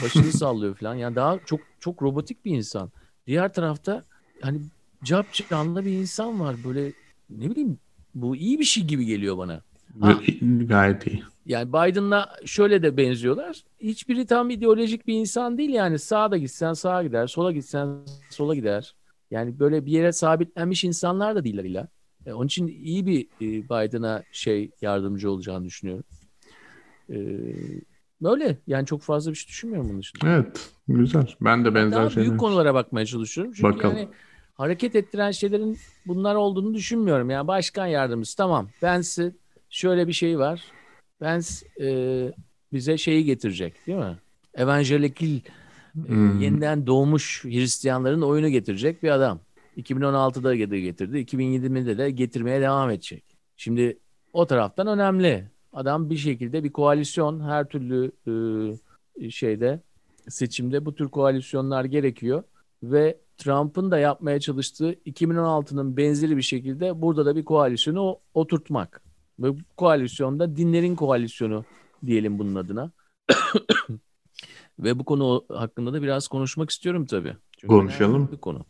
Başını 0.03 0.31
sallıyor 0.31 0.75
falan. 0.75 0.95
Yani 0.95 1.15
daha 1.15 1.39
çok 1.45 1.59
çok 1.79 2.01
robotik 2.01 2.45
bir 2.45 2.51
insan. 2.51 2.91
Diğer 3.27 3.53
tarafta 3.53 4.03
hani 4.41 4.59
cap 5.03 5.25
canlı 5.49 5.85
bir 5.85 5.91
insan 5.91 6.39
var. 6.39 6.55
Böyle 6.65 6.93
ne 7.29 7.49
bileyim 7.49 7.77
bu 8.15 8.35
iyi 8.35 8.59
bir 8.59 8.63
şey 8.63 8.83
gibi 8.83 9.05
geliyor 9.05 9.37
bana. 9.37 9.61
Ha. 9.99 10.19
Gayet 10.41 11.07
iyi. 11.07 11.23
Yani 11.45 11.69
Biden'la 11.69 12.35
şöyle 12.45 12.83
de 12.83 12.97
benziyorlar. 12.97 13.63
Hiçbiri 13.79 14.25
tam 14.25 14.49
ideolojik 14.49 15.07
bir 15.07 15.13
insan 15.13 15.57
değil 15.57 15.69
yani. 15.69 15.99
Sağa 15.99 16.31
da 16.31 16.37
gitsen 16.37 16.73
sağa 16.73 17.03
gider, 17.03 17.27
sola 17.27 17.51
gitsen 17.51 17.97
sola 18.29 18.55
gider. 18.55 18.95
Yani 19.31 19.59
böyle 19.59 19.85
bir 19.85 19.91
yere 19.91 20.11
sabitlenmiş 20.11 20.83
insanlar 20.83 21.35
da 21.35 21.43
değiller 21.43 21.63
illa. 21.63 21.87
E, 22.25 22.33
onun 22.33 22.45
için 22.45 22.67
iyi 22.67 23.05
bir 23.05 23.21
e, 23.21 23.63
Biden'a 23.63 24.23
şey 24.31 24.71
yardımcı 24.81 25.31
olacağını 25.31 25.65
düşünüyorum. 25.65 26.03
E, 27.09 27.17
böyle 28.21 28.57
yani 28.67 28.85
çok 28.85 29.01
fazla 29.01 29.31
bir 29.31 29.35
şey 29.35 29.47
düşünmüyorum 29.47 29.89
bunun 29.89 29.99
dışında. 29.99 30.29
Evet 30.29 30.69
güzel. 30.87 31.27
Ben 31.41 31.65
de 31.65 31.75
benzer 31.75 31.99
Daha 31.99 32.15
büyük 32.15 32.39
konulara 32.39 32.73
bakmaya 32.73 33.05
çalışıyorum. 33.05 33.53
Çünkü 33.53 33.73
Bakalım. 33.73 33.97
yani 33.97 34.09
hareket 34.53 34.95
ettiren 34.95 35.31
şeylerin 35.31 35.77
bunlar 36.07 36.35
olduğunu 36.35 36.73
düşünmüyorum. 36.73 37.29
Yani 37.29 37.47
başkan 37.47 37.87
yardımcısı 37.87 38.37
tamam. 38.37 38.69
Pence 38.81 39.31
şöyle 39.69 40.07
bir 40.07 40.13
şey 40.13 40.39
var. 40.39 40.63
Pence 41.19 41.47
e, 41.81 41.87
bize 42.73 42.97
şeyi 42.97 43.25
getirecek 43.25 43.87
değil 43.87 43.97
mi? 43.97 44.17
Evangelikil 44.55 45.39
hmm. 45.93 46.39
yeniden 46.41 46.87
doğmuş 46.87 47.45
Hristiyanların 47.45 48.21
oyunu 48.21 48.49
getirecek 48.49 49.03
bir 49.03 49.09
adam. 49.09 49.39
2016'da 49.77 50.55
getirdi. 50.55 51.17
2020'de 51.17 51.97
de 51.97 52.11
getirmeye 52.11 52.61
devam 52.61 52.89
edecek. 52.89 53.23
Şimdi 53.57 53.99
o 54.33 54.45
taraftan 54.45 54.87
önemli. 54.87 55.47
Adam 55.79 56.09
bir 56.09 56.17
şekilde 56.17 56.63
bir 56.63 56.71
koalisyon 56.71 57.39
her 57.39 57.65
türlü 57.69 58.11
e, 59.21 59.29
şeyde 59.29 59.81
seçimde 60.27 60.85
bu 60.85 60.95
tür 60.95 61.07
koalisyonlar 61.07 61.85
gerekiyor 61.85 62.43
ve 62.83 63.17
Trump'ın 63.37 63.91
da 63.91 63.99
yapmaya 63.99 64.39
çalıştığı 64.39 64.93
2016'nın 64.93 65.97
benzeri 65.97 66.37
bir 66.37 66.41
şekilde 66.41 67.01
burada 67.01 67.25
da 67.25 67.35
bir 67.35 67.45
koalisyonu 67.45 68.19
oturtmak. 68.33 69.01
Ve 69.39 69.53
bu 69.53 69.57
koalisyonda 69.77 70.55
dinlerin 70.55 70.95
koalisyonu 70.95 71.65
diyelim 72.05 72.39
bunun 72.39 72.55
adına. 72.55 72.91
ve 74.79 74.99
bu 74.99 75.05
konu 75.05 75.45
hakkında 75.49 75.93
da 75.93 76.01
biraz 76.01 76.27
konuşmak 76.27 76.69
istiyorum 76.69 77.05
tabii. 77.05 77.35
Çünkü 77.57 77.67
Konuşalım. 77.67 78.29
Bir 78.31 78.37
konu. 78.37 78.65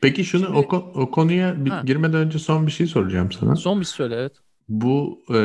Peki 0.00 0.24
şunu 0.24 0.44
Şimdi, 0.44 0.58
o, 0.58 0.76
o 0.94 1.10
konuya 1.10 1.64
bir, 1.64 1.72
girmeden 1.86 2.20
önce 2.20 2.38
son 2.38 2.66
bir 2.66 2.72
şey 2.72 2.86
soracağım 2.86 3.32
sana. 3.32 3.56
Son 3.56 3.80
bir 3.80 3.84
şey 3.84 3.92
söyle 3.92 4.14
evet. 4.14 4.32
Bu 4.68 5.22
e, 5.34 5.38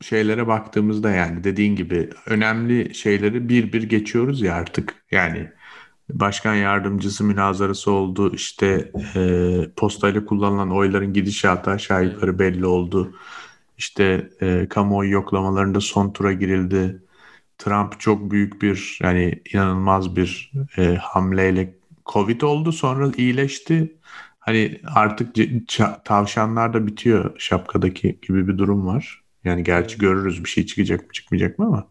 şeylere 0.00 0.46
baktığımızda 0.46 1.10
yani 1.10 1.44
dediğin 1.44 1.76
gibi 1.76 2.10
önemli 2.26 2.94
şeyleri 2.94 3.48
bir 3.48 3.72
bir 3.72 3.82
geçiyoruz 3.82 4.42
ya 4.42 4.54
artık. 4.54 4.94
Yani 5.10 5.50
başkan 6.10 6.54
yardımcısı 6.54 7.24
münazarası 7.24 7.90
oldu. 7.92 8.34
İşte 8.34 8.92
e, 9.16 9.50
postayla 9.76 10.24
kullanılan 10.24 10.70
oyların 10.70 11.12
gidişatı 11.12 11.70
aşağı 11.70 12.04
yukarı 12.04 12.38
belli 12.38 12.66
oldu. 12.66 13.14
İşte 13.78 14.30
e, 14.42 14.66
kamuoyu 14.70 15.10
yoklamalarında 15.10 15.80
son 15.80 16.12
tura 16.12 16.32
girildi. 16.32 17.02
Trump 17.58 18.00
çok 18.00 18.30
büyük 18.30 18.62
bir 18.62 18.98
yani 19.02 19.42
inanılmaz 19.54 20.16
bir 20.16 20.52
e, 20.78 20.94
hamleyle 20.96 21.74
Covid 22.06 22.40
oldu 22.40 22.72
sonra 22.72 23.12
iyileşti. 23.16 23.96
Hani 24.40 24.80
artık 24.94 25.36
tavşanlar 26.04 26.74
da 26.74 26.86
bitiyor 26.86 27.40
şapkadaki 27.40 28.18
gibi 28.22 28.48
bir 28.48 28.58
durum 28.58 28.86
var. 28.86 29.22
Yani 29.44 29.64
gerçi 29.64 29.98
görürüz 29.98 30.44
bir 30.44 30.48
şey 30.48 30.66
çıkacak 30.66 31.00
mı 31.00 31.12
çıkmayacak 31.12 31.58
mı 31.58 31.66
ama 31.66 31.88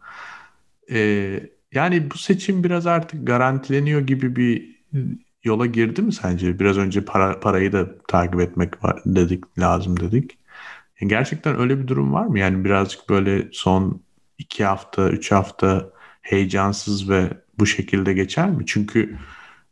e, 0.92 1.00
yani 1.74 2.12
bu 2.12 2.18
seçim 2.18 2.64
biraz 2.64 2.88
artık 2.88 3.28
garantileniyor 3.28 4.02
gibi 4.02 4.36
bir 4.36 4.80
yola 5.44 5.66
girdi 5.66 6.02
mi 6.02 6.14
sence? 6.14 6.60
Biraz 6.60 6.78
önce 6.78 7.06
para, 7.06 7.40
parayı 7.40 7.72
da 7.72 7.98
takip 8.08 8.40
etmek 8.42 8.84
var 8.84 9.02
dedik, 9.06 9.60
lazım 9.60 10.00
dedik. 10.00 10.38
Yani 11.02 11.10
gerçekten 11.10 11.60
öyle 11.60 11.80
bir 11.80 11.88
durum 11.88 12.14
var 12.14 12.26
mı? 12.26 12.40
Yani 12.40 12.66
birazcık 12.66 13.10
böyle 13.10 13.48
son 13.52 14.02
iki 14.38 14.66
hafta, 14.66 15.10
üç 15.10 15.32
hafta 15.32 15.90
heyecansız 16.22 17.10
ve 17.10 17.30
bu 17.60 17.66
şekilde 17.66 18.14
geçer 18.14 18.50
mi? 18.50 18.64
Çünkü 18.68 19.18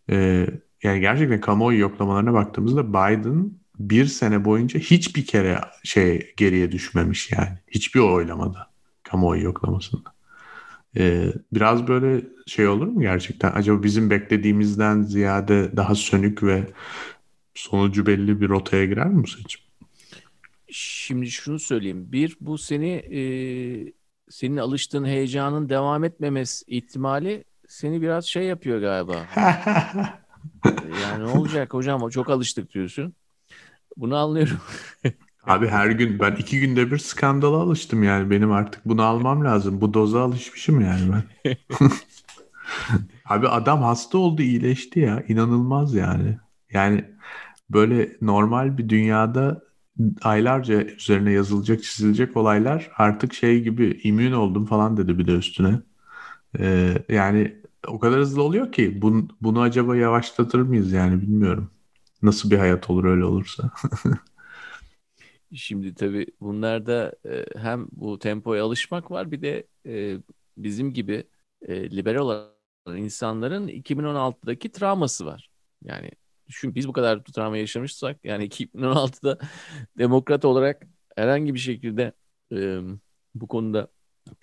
e, 0.09 0.47
yani 0.83 0.99
gerçekten 1.01 1.41
kamuoyu 1.41 1.79
yoklamalarına 1.79 2.33
baktığımızda 2.33 2.89
Biden 2.89 3.51
bir 3.79 4.05
sene 4.05 4.45
boyunca 4.45 4.79
hiçbir 4.79 5.25
kere 5.25 5.61
şey 5.83 6.33
geriye 6.37 6.71
düşmemiş 6.71 7.31
yani. 7.31 7.57
Hiçbir 7.67 7.99
oylamada 7.99 8.71
kamuoyu 9.03 9.43
yoklamasında. 9.43 10.13
Ee, 10.97 11.33
biraz 11.53 11.87
böyle 11.87 12.25
şey 12.45 12.67
olur 12.67 12.87
mu 12.87 13.01
gerçekten? 13.01 13.51
Acaba 13.51 13.83
bizim 13.83 14.09
beklediğimizden 14.09 15.01
ziyade 15.01 15.77
daha 15.77 15.95
sönük 15.95 16.43
ve 16.43 16.63
sonucu 17.55 18.05
belli 18.05 18.41
bir 18.41 18.49
rotaya 18.49 18.85
girer 18.85 19.07
mi 19.07 19.23
bu 19.23 19.27
seçim? 19.27 19.61
Şimdi 20.71 21.31
şunu 21.31 21.59
söyleyeyim. 21.59 22.11
Bir, 22.11 22.37
bu 22.41 22.57
seni 22.57 22.89
e, 22.89 23.21
senin 24.29 24.57
alıştığın 24.57 25.05
heyecanın 25.05 25.69
devam 25.69 26.03
etmemesi 26.03 26.65
ihtimali 26.67 27.43
seni 27.67 28.01
biraz 28.01 28.25
şey 28.25 28.43
yapıyor 28.43 28.79
galiba. 28.79 29.25
yani 31.01 31.23
ne 31.23 31.27
olacak 31.27 31.73
hocam? 31.73 32.09
Çok 32.09 32.29
alıştık 32.29 32.73
diyorsun. 32.73 33.13
Bunu 33.97 34.15
anlıyorum. 34.15 34.57
Abi 35.43 35.67
her 35.67 35.87
gün 35.89 36.19
ben 36.19 36.35
iki 36.35 36.59
günde 36.59 36.91
bir 36.91 36.97
skandala 36.97 37.57
alıştım 37.57 38.03
yani. 38.03 38.29
Benim 38.29 38.51
artık 38.51 38.85
bunu 38.85 39.03
almam 39.03 39.45
lazım. 39.45 39.81
Bu 39.81 39.93
doza 39.93 40.21
alışmışım 40.23 40.81
yani 40.81 41.11
ben. 41.13 41.57
Abi 43.25 43.47
adam 43.47 43.81
hasta 43.83 44.17
oldu 44.17 44.41
iyileşti 44.41 44.99
ya. 44.99 45.23
İnanılmaz 45.27 45.93
yani. 45.93 46.37
Yani 46.73 47.05
böyle 47.71 48.17
normal 48.21 48.77
bir 48.77 48.89
dünyada 48.89 49.63
aylarca 50.23 50.83
üzerine 50.83 51.31
yazılacak 51.31 51.83
çizilecek 51.83 52.37
olaylar 52.37 52.91
artık 52.97 53.33
şey 53.33 53.63
gibi 53.63 54.01
immün 54.03 54.31
oldum 54.31 54.65
falan 54.65 54.97
dedi 54.97 55.19
bir 55.19 55.27
de 55.27 55.31
üstüne. 55.33 55.79
Ee, 56.59 56.93
yani 57.09 57.55
o 57.87 57.99
kadar 57.99 58.19
hızlı 58.19 58.43
oluyor 58.43 58.71
ki 58.71 59.03
bunu, 59.03 59.29
bunu 59.41 59.61
acaba 59.61 59.97
yavaşlatır 59.97 60.59
mıyız 60.61 60.93
yani 60.93 61.21
bilmiyorum. 61.21 61.71
Nasıl 62.21 62.51
bir 62.51 62.57
hayat 62.57 62.89
olur 62.89 63.05
öyle 63.05 63.25
olursa. 63.25 63.71
Şimdi 65.53 65.95
tabii 65.95 66.27
bunlarda 66.41 67.13
e, 67.25 67.45
hem 67.59 67.87
bu 67.91 68.19
tempoya 68.19 68.63
alışmak 68.63 69.11
var 69.11 69.31
bir 69.31 69.41
de 69.41 69.67
e, 69.85 70.17
bizim 70.57 70.93
gibi 70.93 71.23
e, 71.61 71.91
liberal 71.91 72.21
olan 72.21 72.97
insanların 72.97 73.67
2016'daki 73.67 74.71
travması 74.71 75.25
var. 75.25 75.49
Yani 75.83 76.11
düşün 76.47 76.75
biz 76.75 76.87
bu 76.87 76.93
kadar 76.93 77.23
travma 77.23 77.57
yaşamışsak 77.57 78.25
yani 78.25 78.43
2016'da 78.45 79.37
demokrat 79.97 80.45
olarak 80.45 80.87
herhangi 81.15 81.53
bir 81.53 81.59
şekilde 81.59 82.13
bu 83.35 83.47
konuda 83.47 83.87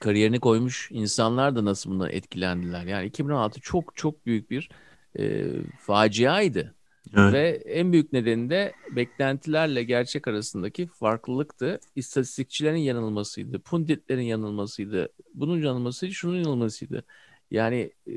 kariyerini 0.01 0.41
koymuş 0.41 0.89
insanlar 0.93 1.57
da 1.57 1.65
nasıl 1.65 1.91
bundan 1.91 2.11
etkilendiler. 2.11 2.85
Yani 2.85 3.07
2016 3.07 3.61
çok 3.61 3.97
çok 3.97 4.27
büyük 4.27 4.51
bir 4.51 4.71
e, 5.19 5.47
faciaydı. 5.81 6.75
Evet. 7.17 7.33
Ve 7.33 7.49
en 7.67 7.93
büyük 7.93 8.13
nedeni 8.13 8.51
de 8.51 8.73
beklentilerle 8.91 9.85
gerçek 9.85 10.29
arasındaki 10.29 10.87
farklılıktı. 10.87 11.81
İstatistikçilerin 11.97 12.77
yanılmasıydı, 12.77 13.59
punditlerin 13.61 14.23
yanılmasıydı, 14.23 15.09
bunun 15.35 15.63
yanılmasıydı, 15.63 16.15
şunun 16.15 16.37
yanılmasıydı. 16.37 17.05
Yani 17.51 17.93
e, 18.07 18.13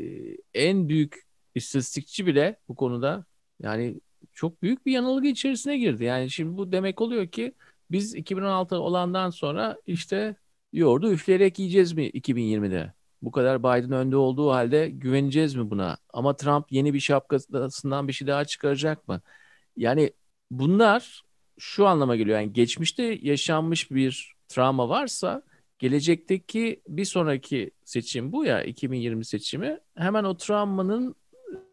en 0.53 0.89
büyük 0.89 1.27
istatistikçi 1.55 2.25
bile 2.25 2.59
bu 2.67 2.75
konuda 2.75 3.25
yani 3.59 4.01
çok 4.33 4.61
büyük 4.61 4.85
bir 4.85 4.91
yanılgı 4.91 5.27
içerisine 5.27 5.77
girdi. 5.77 6.03
Yani 6.03 6.29
şimdi 6.29 6.57
bu 6.57 6.71
demek 6.71 7.01
oluyor 7.01 7.27
ki 7.27 7.53
biz 7.91 8.15
2016 8.15 8.75
olandan 8.77 9.29
sonra 9.29 9.77
işte 9.87 10.35
yoğurdu 10.73 11.11
üfleyerek 11.11 11.59
yiyeceğiz 11.59 11.93
mi 11.93 12.05
2020'de? 12.05 12.96
Bu 13.21 13.31
kadar 13.31 13.59
Biden 13.59 13.91
önde 13.91 14.15
olduğu 14.15 14.51
halde 14.51 14.89
güveneceğiz 14.89 15.55
mi 15.55 15.69
buna? 15.69 15.97
Ama 16.13 16.35
Trump 16.35 16.71
yeni 16.71 16.93
bir 16.93 16.99
şapkasından 16.99 18.07
bir 18.07 18.13
şey 18.13 18.27
daha 18.27 18.45
çıkaracak 18.45 19.07
mı? 19.07 19.21
Yani 19.77 20.13
bunlar 20.51 21.23
şu 21.59 21.87
anlama 21.87 22.15
geliyor. 22.15 22.39
Yani 22.39 22.53
geçmişte 22.53 23.19
yaşanmış 23.21 23.91
bir 23.91 24.35
travma 24.47 24.89
varsa 24.89 25.43
gelecekteki 25.79 26.81
bir 26.87 27.05
sonraki 27.05 27.71
seçim 27.85 28.31
bu 28.31 28.45
ya 28.45 28.63
2020 28.63 29.25
seçimi 29.25 29.79
hemen 29.95 30.23
o 30.23 30.37
travmanın 30.37 31.15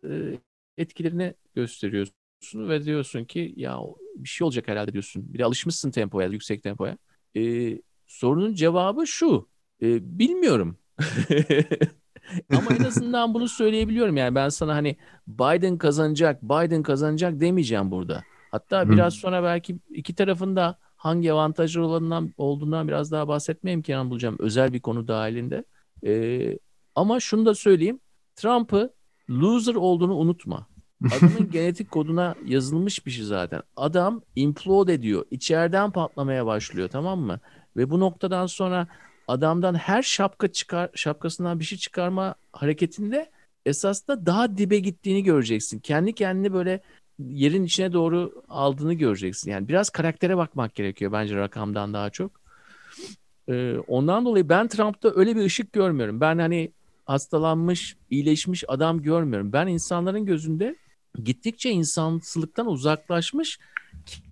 e, 0.08 0.38
etkilerini 0.78 1.34
gösteriyorsun 1.54 2.14
ve 2.54 2.84
diyorsun 2.84 3.24
ki 3.24 3.54
ya 3.56 3.78
bir 4.16 4.28
şey 4.28 4.44
olacak 4.44 4.68
herhalde 4.68 4.92
diyorsun. 4.92 5.34
Bir 5.34 5.38
de 5.38 5.44
alışmışsın 5.44 5.90
tempoya, 5.90 6.28
yüksek 6.28 6.62
tempoya. 6.62 6.98
E, 7.36 7.72
sorunun 8.06 8.54
cevabı 8.54 9.06
şu. 9.06 9.48
E, 9.82 10.18
bilmiyorum. 10.18 10.78
Ama 12.50 12.74
en 12.80 12.84
azından 12.84 13.34
bunu 13.34 13.48
söyleyebiliyorum. 13.48 14.16
Yani 14.16 14.34
ben 14.34 14.48
sana 14.48 14.74
hani 14.74 14.96
Biden 15.26 15.78
kazanacak, 15.78 16.42
Biden 16.42 16.82
kazanacak 16.82 17.40
demeyeceğim 17.40 17.90
burada. 17.90 18.22
Hatta 18.50 18.90
biraz 18.90 19.14
sonra 19.14 19.42
belki 19.42 19.78
iki 19.90 20.14
tarafında 20.14 20.78
hangi 20.96 21.32
avantajlı 21.32 21.84
olanından 21.86 22.32
olduğundan 22.36 22.88
biraz 22.88 23.12
daha 23.12 23.28
bahsetmeye 23.28 23.74
imkan 23.74 24.10
bulacağım. 24.10 24.36
Özel 24.38 24.72
bir 24.72 24.80
konu 24.80 25.08
dahilinde. 25.08 25.64
Ee, 26.06 26.58
ama 26.94 27.20
şunu 27.20 27.46
da 27.46 27.54
söyleyeyim. 27.54 28.00
Trump'ı 28.36 28.92
loser 29.30 29.74
olduğunu 29.74 30.14
unutma. 30.14 30.66
Adamın 31.06 31.50
genetik 31.52 31.90
koduna 31.90 32.34
yazılmış 32.44 33.06
bir 33.06 33.10
şey 33.10 33.24
zaten. 33.24 33.62
Adam 33.76 34.22
implode 34.36 34.94
ediyor. 34.94 35.24
İçeriden 35.30 35.90
patlamaya 35.90 36.46
başlıyor 36.46 36.88
tamam 36.88 37.20
mı? 37.20 37.40
Ve 37.76 37.90
bu 37.90 38.00
noktadan 38.00 38.46
sonra 38.46 38.88
adamdan 39.28 39.74
her 39.74 40.02
şapka 40.02 40.52
çıkar 40.52 40.90
şapkasından 40.94 41.60
bir 41.60 41.64
şey 41.64 41.78
çıkarma 41.78 42.34
hareketinde 42.52 43.30
esasında 43.66 44.26
daha 44.26 44.56
dibe 44.56 44.78
gittiğini 44.78 45.22
göreceksin. 45.22 45.78
Kendi 45.78 46.12
kendini 46.12 46.52
böyle 46.52 46.80
yerin 47.18 47.64
içine 47.64 47.92
doğru 47.92 48.42
aldığını 48.48 48.94
göreceksin. 48.94 49.50
Yani 49.50 49.68
biraz 49.68 49.90
karaktere 49.90 50.36
bakmak 50.36 50.74
gerekiyor 50.74 51.12
bence 51.12 51.36
rakamdan 51.36 51.94
daha 51.94 52.10
çok. 52.10 52.30
Ee, 53.48 53.76
ondan 53.86 54.24
dolayı 54.24 54.48
ben 54.48 54.68
Trump'ta 54.68 55.12
öyle 55.14 55.36
bir 55.36 55.44
ışık 55.44 55.72
görmüyorum. 55.72 56.20
Ben 56.20 56.38
hani 56.38 56.72
hastalanmış, 57.04 57.96
iyileşmiş 58.10 58.64
adam 58.68 59.02
görmüyorum. 59.02 59.52
Ben 59.52 59.66
insanların 59.66 60.26
gözünde 60.26 60.76
gittikçe 61.24 61.70
insansılıktan 61.70 62.66
uzaklaşmış 62.66 63.58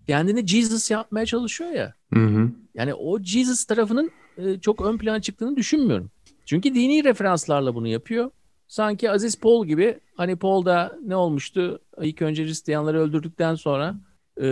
kendini 0.07 0.47
Jesus 0.47 0.91
yapmaya 0.91 1.27
çalışıyor 1.27 1.71
ya. 1.71 1.95
Hı 2.15 2.21
hı. 2.21 2.51
Yani 2.75 2.95
o 2.95 3.23
Jesus 3.23 3.65
tarafının 3.65 4.11
e, 4.39 4.61
çok 4.61 4.81
ön 4.81 4.99
plana 4.99 5.23
çıktığını 5.23 5.57
düşünmüyorum. 5.57 6.11
Çünkü 6.47 6.75
dini 6.75 7.05
referanslarla 7.05 7.75
bunu 7.75 7.89
yapıyor. 7.89 8.31
Sanki 8.69 9.11
Aziz 9.11 9.41
Paul 9.41 9.67
gibi 9.67 10.01
hani 10.17 10.37
Paul 10.37 10.65
da 10.65 10.99
ne 11.07 11.17
olmuştu? 11.17 11.81
İlk 12.03 12.23
önce 12.23 12.45
Hristiyanları 12.45 13.01
öldürdükten 13.01 13.55
sonra 13.55 13.95
e, 14.41 14.47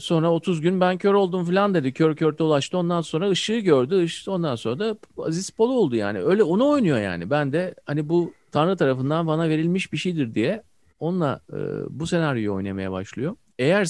sonra 0.00 0.32
30 0.32 0.60
gün 0.60 0.80
ben 0.80 0.98
kör 0.98 1.14
oldum 1.14 1.44
falan 1.44 1.74
dedi. 1.74 1.92
Kör 1.92 2.16
kör 2.16 2.38
dolaştı. 2.38 2.78
Ondan 2.78 3.00
sonra 3.00 3.30
ışığı 3.30 3.58
gördü. 3.58 4.04
Işık, 4.04 4.28
ondan 4.28 4.56
sonra 4.56 4.78
da 4.78 4.98
Aziz 5.18 5.50
Paul 5.50 5.70
oldu 5.70 5.96
yani. 5.96 6.18
Öyle 6.18 6.42
onu 6.42 6.68
oynuyor 6.68 6.98
yani. 6.98 7.30
Ben 7.30 7.52
de 7.52 7.74
hani 7.86 8.08
bu 8.08 8.32
Tanrı 8.52 8.76
tarafından 8.76 9.26
bana 9.26 9.48
verilmiş 9.48 9.92
bir 9.92 9.98
şeydir 9.98 10.34
diye 10.34 10.62
onunla 11.00 11.40
e, 11.52 11.56
bu 11.90 12.06
senaryoyu 12.06 12.54
oynamaya 12.54 12.92
başlıyor. 12.92 13.36
Eğer 13.58 13.88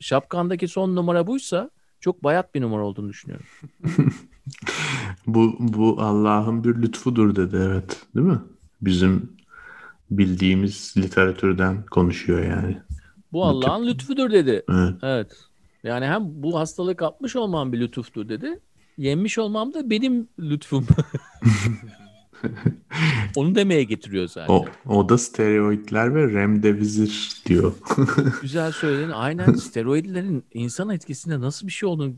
şapkandaki 0.00 0.68
son 0.68 0.96
numara 0.96 1.26
buysa 1.26 1.70
çok 2.00 2.24
bayat 2.24 2.54
bir 2.54 2.60
numara 2.60 2.84
olduğunu 2.84 3.08
düşünüyorum. 3.08 3.46
bu 5.26 5.56
bu 5.58 6.00
Allah'ın 6.00 6.64
bir 6.64 6.82
lütfudur 6.82 7.36
dedi 7.36 7.56
evet 7.56 8.06
değil 8.14 8.26
mi? 8.26 8.40
Bizim 8.80 9.32
bildiğimiz 10.10 10.94
literatürden 10.96 11.82
konuşuyor 11.86 12.44
yani. 12.44 12.78
Bu 13.32 13.44
Allah'ın 13.44 13.86
lütfudur 13.86 14.30
dedi. 14.30 14.62
Evet. 14.68 14.94
evet. 15.02 15.32
Yani 15.82 16.06
hem 16.06 16.22
bu 16.42 16.58
hastalığı 16.58 16.96
kapmış 16.96 17.36
olmam 17.36 17.72
bir 17.72 17.80
lütuftur 17.80 18.28
dedi. 18.28 18.60
Yenmiş 18.96 19.38
olmam 19.38 19.74
da 19.74 19.90
benim 19.90 20.28
lütfum. 20.38 20.86
Onu 23.36 23.54
demeye 23.54 23.84
getiriyor 23.84 24.28
zaten. 24.28 24.54
O, 24.54 24.64
o 24.86 25.08
da 25.08 25.18
steroidler 25.18 26.14
ve 26.14 26.32
remdesivir 26.32 27.32
diyor. 27.46 27.74
Güzel 28.42 28.72
söyledin. 28.72 29.10
Aynen 29.10 29.52
steroidlerin 29.54 30.44
insan 30.54 30.90
etkisinde 30.90 31.40
nasıl 31.40 31.66
bir 31.66 31.72
şey 31.72 31.88
olduğunu 31.88 32.14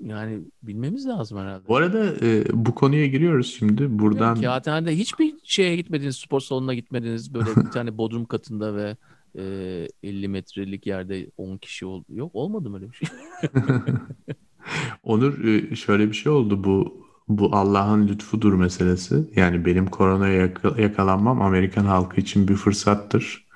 yani 0.00 0.40
bilmemiz 0.62 1.06
lazım 1.06 1.38
herhalde. 1.38 1.68
Bu 1.68 1.76
arada 1.76 2.26
e, 2.26 2.44
bu 2.52 2.74
konuya 2.74 3.06
giriyoruz 3.06 3.54
şimdi. 3.58 3.98
Buradan 3.98 4.34
yani 4.34 4.44
kağıthanede 4.44 4.96
hiçbir 4.96 5.34
şeye 5.44 5.76
gitmediniz, 5.76 6.16
spor 6.16 6.40
salonuna 6.40 6.74
gitmediniz. 6.74 7.34
Böyle 7.34 7.50
bir 7.56 7.70
tane 7.72 7.98
bodrum 7.98 8.24
katında 8.24 8.76
ve 8.76 8.96
e, 9.38 9.88
50 10.02 10.28
metrelik 10.28 10.86
yerde 10.86 11.30
10 11.36 11.56
kişi 11.56 11.86
oldu. 11.86 12.04
Yok 12.08 12.34
olmadı 12.34 12.70
mı 12.70 12.76
öyle 12.76 12.90
bir 12.90 12.96
şey? 12.96 13.08
Onur 15.02 15.44
e, 15.44 15.76
şöyle 15.76 16.08
bir 16.08 16.14
şey 16.14 16.32
oldu 16.32 16.64
bu 16.64 17.08
bu 17.28 17.56
Allah'ın 17.56 18.08
lütfudur 18.08 18.52
meselesi. 18.52 19.30
Yani 19.36 19.64
benim 19.64 19.86
koronaya 19.86 20.52
yakalanmam 20.78 21.42
Amerikan 21.42 21.84
halkı 21.84 22.20
için 22.20 22.48
bir 22.48 22.54
fırsattır. 22.54 23.47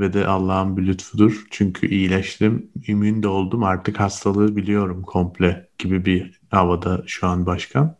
Ve 0.00 0.12
de 0.12 0.26
Allah'ın 0.26 0.76
bir 0.76 0.86
lütfudur. 0.86 1.46
Çünkü 1.50 1.86
iyileştim, 1.88 2.70
immün 2.86 3.22
de 3.22 3.28
oldum. 3.28 3.64
Artık 3.64 4.00
hastalığı 4.00 4.56
biliyorum 4.56 5.02
komple 5.02 5.68
gibi 5.78 6.04
bir 6.04 6.40
havada 6.50 7.02
şu 7.06 7.26
an 7.26 7.46
başkan. 7.46 7.96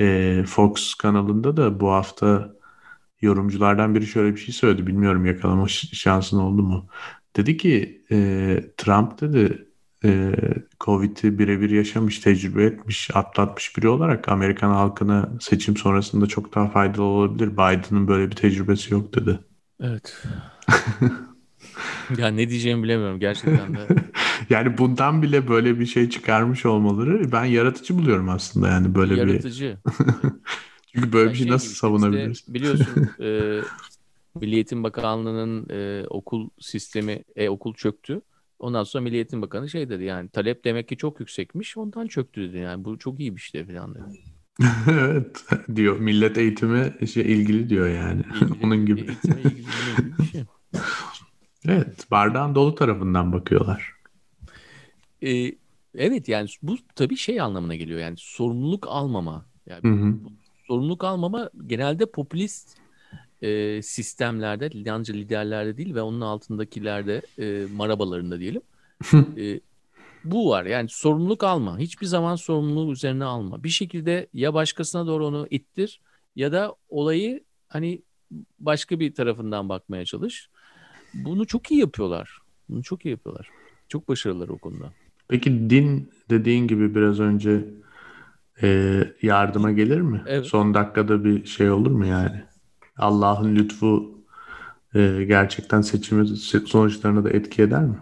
Ee, 0.00 0.44
Fox 0.46 0.94
kanalında 0.94 1.56
da 1.56 1.80
bu 1.80 1.90
hafta 1.90 2.54
yorumculardan 3.20 3.94
biri 3.94 4.06
şöyle 4.06 4.34
bir 4.34 4.40
şey 4.40 4.54
söyledi. 4.54 4.86
Bilmiyorum 4.86 5.26
yakalama 5.26 5.68
şansın 5.68 6.38
oldu 6.38 6.62
mu? 6.62 6.88
Dedi 7.36 7.56
ki 7.56 8.04
e, 8.10 8.16
Trump 8.76 9.20
dedi 9.20 9.68
e, 10.04 10.32
Covid'i 10.80 11.38
birebir 11.38 11.70
yaşamış, 11.70 12.18
tecrübe 12.18 12.64
etmiş, 12.64 13.10
atlatmış 13.16 13.76
biri 13.76 13.88
olarak 13.88 14.28
Amerikan 14.28 14.70
halkına 14.70 15.30
seçim 15.40 15.76
sonrasında 15.76 16.26
çok 16.26 16.54
daha 16.54 16.68
faydalı 16.68 17.04
olabilir. 17.04 17.52
Biden'ın 17.52 18.08
böyle 18.08 18.30
bir 18.30 18.36
tecrübesi 18.36 18.94
yok 18.94 19.14
dedi. 19.14 19.40
Evet. 19.80 20.22
ya 22.18 22.28
ne 22.28 22.48
diyeceğimi 22.48 22.82
bilemiyorum 22.82 23.20
gerçekten 23.20 23.74
de. 23.74 23.86
yani 24.50 24.78
bundan 24.78 25.22
bile 25.22 25.48
böyle 25.48 25.80
bir 25.80 25.86
şey 25.86 26.10
çıkarmış 26.10 26.66
olmaları 26.66 27.32
ben 27.32 27.44
yaratıcı 27.44 27.98
buluyorum 27.98 28.28
aslında 28.28 28.68
yani 28.68 28.94
böyle 28.94 29.16
yaratıcı. 29.16 29.78
bir. 29.86 29.92
Çünkü 30.92 31.12
böyle 31.12 31.24
yani 31.24 31.32
bir 31.32 31.38
şey, 31.38 31.46
şey 31.46 31.54
nasıl 31.54 31.74
savunabiliriz? 31.74 32.38
Işte 32.38 32.54
biliyorsun 32.54 33.08
e, 33.20 33.60
Milli 34.40 34.54
Eğitim 34.54 34.82
Bakanlığı'nın 34.82 35.68
e, 35.70 36.06
okul 36.06 36.48
sistemi, 36.60 37.24
e, 37.36 37.48
okul 37.48 37.74
çöktü. 37.74 38.20
Ondan 38.58 38.84
sonra 38.84 39.04
Milli 39.04 39.14
Eğitim 39.14 39.42
Bakanı 39.42 39.68
şey 39.68 39.88
dedi 39.88 40.04
yani 40.04 40.28
talep 40.28 40.64
demek 40.64 40.88
ki 40.88 40.96
çok 40.96 41.20
yüksekmiş 41.20 41.76
ondan 41.76 42.06
çöktü 42.06 42.48
dedi 42.48 42.58
yani 42.58 42.84
bu 42.84 42.98
çok 42.98 43.20
iyi 43.20 43.36
bir 43.36 43.40
şey 43.40 43.64
falan 43.64 43.94
dedi. 43.94 44.04
evet 44.90 45.44
diyor 45.74 45.98
millet 45.98 46.38
eğitimi 46.38 47.08
şey 47.12 47.22
ilgili 47.22 47.68
diyor 47.68 47.88
yani 47.88 48.22
ilgili, 48.34 48.66
onun 48.66 48.86
gibi. 48.86 49.00
Eğitime 49.00 49.40
ilgili, 49.40 49.66
ilgili 49.98 50.18
bir 50.18 50.24
şey. 50.24 50.44
Evet 51.68 52.10
bardağın 52.10 52.54
dolu 52.54 52.74
tarafından 52.74 53.32
bakıyorlar. 53.32 53.92
Ee, 55.22 55.52
evet 55.94 56.28
yani 56.28 56.48
bu 56.62 56.76
tabii 56.94 57.16
şey 57.16 57.40
anlamına 57.40 57.76
geliyor 57.76 58.00
yani 58.00 58.16
sorumluluk 58.18 58.86
almama. 58.88 59.44
Yani 59.66 59.82
hı 59.82 60.04
hı. 60.04 60.14
sorumluluk 60.66 61.04
almama 61.04 61.50
genelde 61.66 62.06
popülist 62.06 62.76
e, 63.42 63.82
sistemlerde, 63.82 64.70
yalnızca 64.74 65.14
liderlerde 65.14 65.76
değil 65.76 65.94
ve 65.94 66.02
onun 66.02 66.20
altındakilerde 66.20 67.22
e, 67.38 67.66
marabalarında 67.74 68.40
diyelim. 68.40 68.62
e, 69.36 69.60
bu 70.24 70.50
var 70.50 70.64
yani 70.64 70.88
sorumluluk 70.88 71.44
alma. 71.44 71.78
Hiçbir 71.78 72.06
zaman 72.06 72.36
sorumluluğu 72.36 72.92
üzerine 72.92 73.24
alma. 73.24 73.64
Bir 73.64 73.68
şekilde 73.68 74.26
ya 74.34 74.54
başkasına 74.54 75.06
doğru 75.06 75.26
onu 75.26 75.46
ittir 75.50 76.00
ya 76.36 76.52
da 76.52 76.74
olayı 76.88 77.44
hani 77.68 78.02
başka 78.58 79.00
bir 79.00 79.14
tarafından 79.14 79.68
bakmaya 79.68 80.04
çalış. 80.04 80.48
Bunu 81.14 81.46
çok 81.46 81.70
iyi 81.70 81.80
yapıyorlar. 81.80 82.38
Bunu 82.68 82.82
çok 82.82 83.06
iyi 83.06 83.10
yapıyorlar. 83.10 83.48
Çok 83.88 84.08
başarılılar 84.08 84.48
o 84.48 84.58
konuda. 84.58 84.92
Peki 85.28 85.70
din 85.70 86.10
dediğin 86.30 86.66
gibi 86.66 86.94
biraz 86.94 87.20
önce 87.20 87.64
e, 88.62 89.00
yardıma 89.22 89.72
gelir 89.72 90.00
mi? 90.00 90.22
Evet. 90.26 90.46
Son 90.46 90.74
dakikada 90.74 91.24
bir 91.24 91.46
şey 91.46 91.70
olur 91.70 91.90
mu 91.90 92.06
yani? 92.06 92.42
Allah'ın 92.96 93.56
lütfu 93.56 94.18
e, 94.94 95.24
gerçekten 95.28 95.80
seçimi 95.80 96.28
sonuçlarına 96.66 97.24
da 97.24 97.30
etki 97.30 97.62
eder 97.62 97.84
mi? 97.84 97.98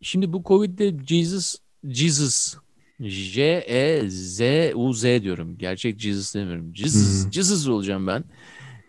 Şimdi 0.00 0.32
bu 0.32 0.42
Covid'de 0.42 1.04
Jesus, 1.06 1.56
Jesus, 1.84 2.56
J 3.00 3.42
E 3.66 4.08
Z 4.08 4.40
U 4.74 4.92
Z 4.92 5.02
diyorum. 5.02 5.58
Gerçek 5.58 6.00
Jesus 6.00 6.34
demiyorum. 6.34 6.76
Jesus, 6.76 7.24
hmm. 7.24 7.32
Jesus 7.32 7.68
olacağım 7.68 8.06
ben. 8.06 8.24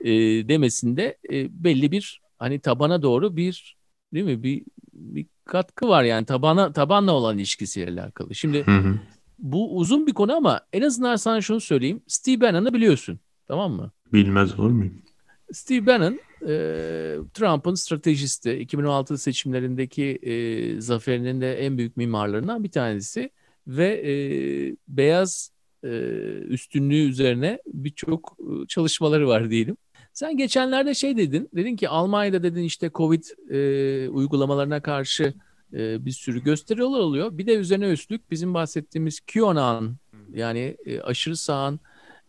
E, 0.02 0.12
demesinde 0.48 1.18
e, 1.32 1.64
belli 1.64 1.92
bir 1.92 2.22
hani 2.40 2.60
tabana 2.60 3.02
doğru 3.02 3.38
bir 3.38 3.78
değil 4.14 4.26
mi 4.26 4.44
bir 4.44 4.64
bir 4.94 5.26
katkı 5.46 5.88
var 5.88 6.04
yani 6.04 6.26
tabana 6.26 6.74
tabanla 6.74 7.12
olan 7.12 7.38
ilişkisiyle 7.38 8.02
alakalı. 8.02 8.36
Şimdi 8.36 8.68
hı 8.68 9.00
bu 9.40 9.78
uzun 9.78 10.08
bir 10.08 10.14
konu 10.14 10.36
ama 10.36 10.62
en 10.74 10.82
azından 10.82 11.16
sana 11.16 11.42
şunu 11.42 11.60
söyleyeyim. 11.62 12.02
Steve 12.08 12.42
Bannon'ı 12.42 12.74
biliyorsun. 12.74 13.20
Tamam 13.48 13.72
mı? 13.72 13.92
Bilmez 14.14 14.60
olur 14.60 14.72
muyum? 14.72 15.02
Steve 15.52 15.86
Bannon 15.86 16.20
e, 16.42 16.56
Trump'ın 17.34 17.76
stratejisti. 17.76 18.52
2016 18.52 19.18
seçimlerindeki 19.18 20.04
e, 20.04 20.82
zaferinin 20.82 21.42
de 21.42 21.54
en 21.54 21.78
büyük 21.78 21.98
mimarlarından 21.98 22.64
bir 22.64 22.72
tanesi 22.72 23.30
ve 23.68 23.88
e, 23.88 24.14
beyaz 24.88 25.52
e, 25.84 25.90
üstünlüğü 26.48 27.10
üzerine 27.10 27.60
birçok 27.74 28.38
çalışmaları 28.68 29.28
var 29.28 29.50
diyelim. 29.50 29.78
Sen 30.18 30.38
geçenlerde 30.38 30.94
şey 30.94 31.18
dedin, 31.18 31.50
dedin 31.56 31.76
ki 31.76 31.90
Almanya'da 31.90 32.44
dedin 32.44 32.64
işte 32.64 32.92
Covid 32.96 33.24
e, 33.50 34.10
uygulamalarına 34.10 34.82
karşı 34.82 35.34
e, 35.74 36.06
bir 36.06 36.12
sürü 36.12 36.44
gösteriler 36.44 36.84
oluyor. 36.84 37.38
Bir 37.38 37.48
de 37.48 37.56
üzerine 37.56 37.90
üstlük 37.90 38.32
bizim 38.32 38.54
bahsettiğimiz 38.54 39.20
QAnon 39.20 39.96
yani 40.34 40.78
e, 40.86 41.02
aşırı 41.02 41.38
sağın 41.38 41.80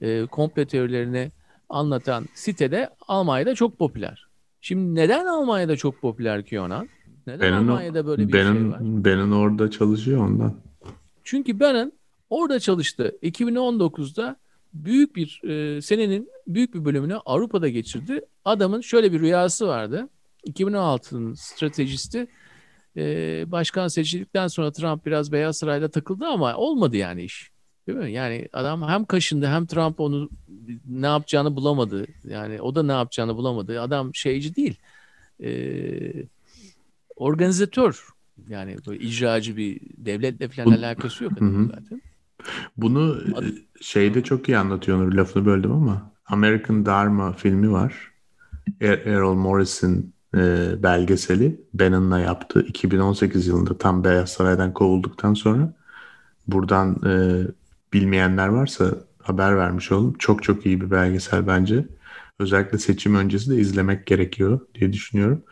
e, 0.01 0.27
komple 0.27 0.67
teorilerini 0.67 1.31
anlatan 1.69 2.27
sitede 2.35 2.91
Almanya'da 3.09 3.55
çok 3.55 3.79
popüler. 3.79 4.29
Şimdi 4.61 4.95
neden 4.95 5.27
Almanya'da 5.27 5.77
çok 5.77 6.01
popüler 6.01 6.47
QAnon? 6.47 6.89
Neden 7.27 7.41
Benin 7.41 7.53
Almanya'da 7.53 8.07
böyle 8.07 8.29
bir 8.29 8.33
Benin, 8.33 8.53
şey 8.53 8.71
var? 8.71 8.81
Benin 8.81 9.31
orada 9.31 9.71
çalışıyor 9.71 10.27
ondan. 10.27 10.55
Çünkü 11.25 11.61
Benin 11.61 11.93
orada 12.31 12.61
çalıştı. 12.61 13.19
2019'da 13.23 14.37
büyük 14.85 15.17
bir 15.17 15.41
e, 15.45 15.83
senenin 15.83 16.31
büyük 16.47 16.75
bir 16.75 16.85
bölümünü 16.85 17.17
Avrupa'da 17.17 17.69
geçirdi. 17.69 18.21
Adamın 18.45 18.81
şöyle 18.81 19.13
bir 19.13 19.21
rüyası 19.21 19.69
vardı. 19.69 20.09
2016'nın 20.47 21.35
stratejisti 21.35 22.27
e, 22.97 23.03
başkan 23.47 23.89
seçildikten 23.89 24.47
sonra 24.49 24.73
Trump 24.73 25.07
biraz 25.07 25.33
Beyaz 25.33 25.57
Saray'da 25.57 25.89
takıldı 25.89 26.27
ama 26.27 26.57
olmadı 26.57 26.97
yani 26.97 27.23
iş. 27.23 27.51
Değil 27.87 27.99
mi? 27.99 28.13
Yani 28.13 28.49
adam 28.53 28.89
hem 28.89 29.05
kaşındı 29.05 29.47
hem 29.47 29.67
Trump 29.67 30.01
onu 30.01 30.31
ne 30.89 31.07
yapacağını 31.07 31.57
bulamadı. 31.57 32.07
Yani 32.25 32.61
o 32.61 32.75
da 32.75 32.83
ne 32.83 32.93
yapacağını 32.93 33.37
bulamadı. 33.37 33.81
Adam 33.81 34.15
şeyci 34.15 34.57
değil. 34.57 34.79
Ee, 35.43 36.13
organizatör. 37.17 38.09
Yani 38.49 38.77
böyle 38.87 39.05
icracı 39.05 39.57
bir 39.57 39.81
devletle 39.97 40.49
falan 40.49 40.73
alakası 40.73 41.25
yok 41.25 41.33
zaten. 41.75 42.03
Bunu 42.77 43.21
Ad- 43.35 43.55
şeyde 43.81 44.25
çok 44.25 44.49
iyi 44.49 44.59
anlatıyor 44.59 45.13
lafını 45.13 45.47
böldüm 45.47 45.73
ama 45.73 46.13
American 46.27 46.87
Dharma 46.87 47.33
filmi 47.33 47.73
var. 47.73 48.13
Er- 48.81 48.99
Errol 49.07 49.35
Morris'in 49.35 50.15
e, 50.37 50.75
belgeseli 50.83 51.61
Bannon'la 51.75 52.21
yaptı 52.21 52.63
2018 52.63 53.47
yılında 53.47 53.79
tam 53.79 54.05
Beyaz 54.05 54.31
Saray'dan 54.33 54.75
kovulduktan 54.75 55.35
sonra 55.35 55.75
buradan 56.49 56.97
e, 57.07 57.13
bilmeyenler 57.93 58.49
varsa 58.49 58.95
haber 59.23 59.57
vermiş 59.57 59.93
olalım. 59.93 60.15
Çok 60.19 60.43
çok 60.43 60.67
iyi 60.67 60.81
bir 60.81 60.91
belgesel 60.91 61.47
bence. 61.47 61.87
Özellikle 62.39 62.79
seçim 62.79 63.15
öncesi 63.15 63.51
de 63.51 63.57
izlemek 63.57 64.07
gerekiyor 64.07 64.61
diye 64.75 64.93
düşünüyorum. 64.93 65.43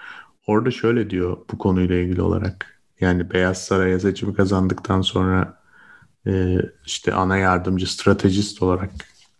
Orada 0.47 0.70
şöyle 0.70 1.11
diyor 1.11 1.37
bu 1.53 1.59
konuyla 1.59 1.97
ilgili 1.97 2.22
olarak. 2.22 2.80
Yani 3.01 3.30
Beyaz 3.30 3.64
Saray'a 3.64 4.01
seçimi 4.01 4.34
kazandıktan 4.34 5.01
sonra 5.01 5.61
e, 6.27 6.59
işte 6.87 7.14
ana 7.14 7.37
yardımcı 7.37 7.93
stratejist 7.93 8.62
olarak 8.62 8.91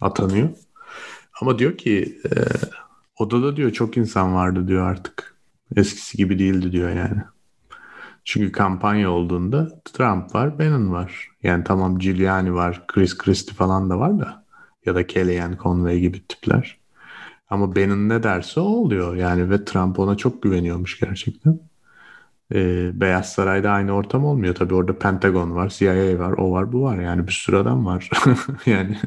atanıyor. 0.01 0.49
Ama 1.41 1.59
diyor 1.59 1.76
ki 1.76 2.20
e, 2.24 2.30
odada 3.18 3.57
diyor 3.57 3.70
çok 3.70 3.97
insan 3.97 4.34
vardı 4.34 4.68
diyor 4.68 4.91
artık. 4.91 5.37
Eskisi 5.76 6.16
gibi 6.16 6.39
değildi 6.39 6.72
diyor 6.72 6.91
yani. 6.91 7.22
Çünkü 8.24 8.53
kampanya 8.53 9.11
olduğunda 9.11 9.82
Trump 9.84 10.34
var, 10.34 10.59
Bannon 10.59 10.93
var. 10.93 11.28
Yani 11.43 11.64
tamam 11.64 11.99
Giuliani 11.99 12.55
var, 12.55 12.87
Chris 12.87 13.18
Christie 13.18 13.55
falan 13.55 13.91
da 13.91 13.99
var 13.99 14.18
da. 14.18 14.45
Ya 14.87 14.95
da 14.95 15.07
Kellyanne 15.07 15.57
Conway 15.62 16.01
gibi 16.01 16.26
tipler. 16.26 16.78
Ama 17.51 17.76
Bannon 17.76 18.09
ne 18.09 18.22
derse 18.22 18.61
o 18.61 18.64
oluyor. 18.64 19.16
Yani 19.16 19.51
ve 19.51 19.64
Trump 19.64 19.99
ona 19.99 20.16
çok 20.16 20.43
güveniyormuş 20.43 21.01
gerçekten. 21.01 21.61
Ee, 22.55 22.90
Beyaz 23.01 23.32
Saray'da 23.32 23.70
aynı 23.70 23.92
ortam 23.92 24.24
olmuyor. 24.24 24.55
Tabii 24.55 24.74
orada 24.74 24.99
Pentagon 24.99 25.55
var, 25.55 25.68
CIA 25.68 26.18
var, 26.18 26.32
o 26.32 26.51
var, 26.51 26.72
bu 26.72 26.82
var. 26.82 26.99
Yani 26.99 27.26
bir 27.26 27.32
sürü 27.32 27.57
adam 27.57 27.86
var. 27.86 28.11
yani 28.66 28.99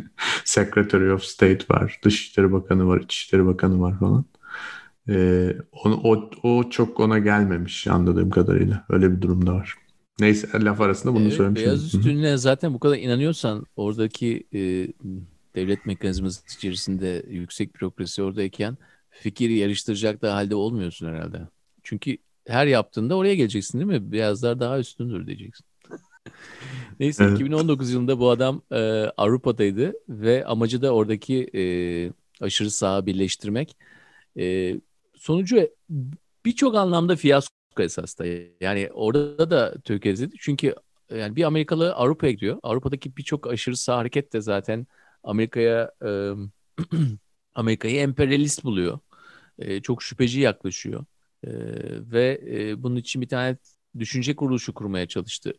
Secretary 0.46 1.12
of 1.12 1.24
State 1.24 1.66
var, 1.70 2.00
Dışişleri 2.04 2.52
Bakanı 2.52 2.88
var, 2.88 3.00
İçişleri 3.02 3.46
Bakanı 3.46 3.82
var 3.82 4.00
falan. 4.00 4.26
Ee, 5.10 5.56
onu, 5.72 6.02
o, 6.04 6.30
o 6.44 6.70
çok 6.70 7.00
ona 7.00 7.20
gelmemiş 7.20 7.88
anladığım 7.88 8.30
kadarıyla. 8.30 8.86
Öyle 8.90 9.12
bir 9.12 9.22
durumda 9.22 9.54
var. 9.54 9.76
Neyse 10.20 10.48
laf 10.54 10.82
arasında 10.82 11.14
bunu 11.14 11.24
evet, 11.24 11.34
söylemişim. 11.34 11.66
Beyaz 11.66 11.96
üstünlüğe 11.96 12.38
zaten 12.38 12.74
bu 12.74 12.80
kadar 12.80 12.98
inanıyorsan 12.98 13.66
oradaki 13.76 14.44
e, 14.54 14.60
devlet 15.56 15.86
mekanizması 15.86 16.42
içerisinde 16.58 17.26
yüksek 17.30 17.76
bürokrasi 17.76 18.24
oradayken 18.24 18.78
fikir 19.10 19.50
yarıştıracak 19.50 20.22
da 20.22 20.36
halde 20.36 20.56
olmuyorsun 20.56 21.08
herhalde. 21.08 21.42
Çünkü 21.84 22.18
her 22.50 22.68
yaptığında 22.68 23.16
oraya 23.16 23.36
geleceksin 23.36 23.80
değil 23.80 24.02
mi? 24.02 24.12
Beyazlar 24.12 24.60
daha 24.60 24.80
üstündür 24.80 25.28
diyeceksin. 25.28 25.66
Neyse 27.00 27.24
evet. 27.24 27.36
2019 27.36 27.92
yılında 27.92 28.20
bu 28.20 28.30
adam 28.30 28.62
e, 28.72 28.78
Avrupa'daydı 29.18 29.94
ve 30.10 30.46
amacı 30.46 30.82
da 30.82 30.92
oradaki 30.92 31.50
e, 31.56 31.64
aşırı 32.42 32.72
sağı 32.72 33.06
birleştirmek. 33.06 33.78
E, 34.40 34.76
sonucu 35.16 35.70
birçok 36.46 36.76
anlamda 36.76 37.16
fiyasko 37.16 37.54
esas 37.80 38.20
da. 38.20 38.26
Yani 38.62 38.90
orada 38.94 39.50
da 39.50 39.82
tökezledi. 39.82 40.36
Çünkü 40.40 40.76
yani 41.16 41.36
bir 41.36 41.44
Amerikalı 41.44 41.94
Avrupa'ya 41.94 42.32
gidiyor. 42.32 42.60
Avrupa'daki 42.64 43.18
birçok 43.18 43.48
aşırı 43.48 43.78
sağ 43.78 43.98
hareket 43.98 44.34
de 44.34 44.42
zaten 44.42 44.88
Amerika'ya 45.24 45.92
e, 46.06 46.10
Amerika'yı 47.56 48.00
emperyalist 48.00 48.64
buluyor. 48.64 49.00
E, 49.60 49.82
çok 49.82 50.04
şüpheci 50.04 50.40
yaklaşıyor. 50.40 51.06
E, 51.44 51.52
ve 52.12 52.42
e, 52.52 52.84
bunun 52.84 52.96
için 52.96 53.22
bir 53.22 53.28
tane 53.28 53.58
düşünce 54.00 54.36
kuruluşu 54.36 54.74
kurmaya 54.74 55.08
çalıştı. 55.08 55.54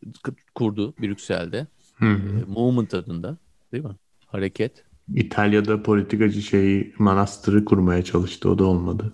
Kurdu 0.55 0.95
Brüksel'de. 1.01 1.67
Hı 1.95 2.07
hı. 2.07 2.41
E, 2.41 2.45
Movement 2.47 2.95
adında. 2.95 3.37
Değil 3.73 3.85
mi? 3.85 3.97
Hareket. 4.27 4.85
İtalya'da 5.15 5.83
politikacı 5.83 6.43
şey 6.43 6.93
manastırı 6.99 7.65
kurmaya 7.65 8.05
çalıştı. 8.05 8.51
O 8.51 8.59
da 8.59 8.65
olmadı. 8.65 9.13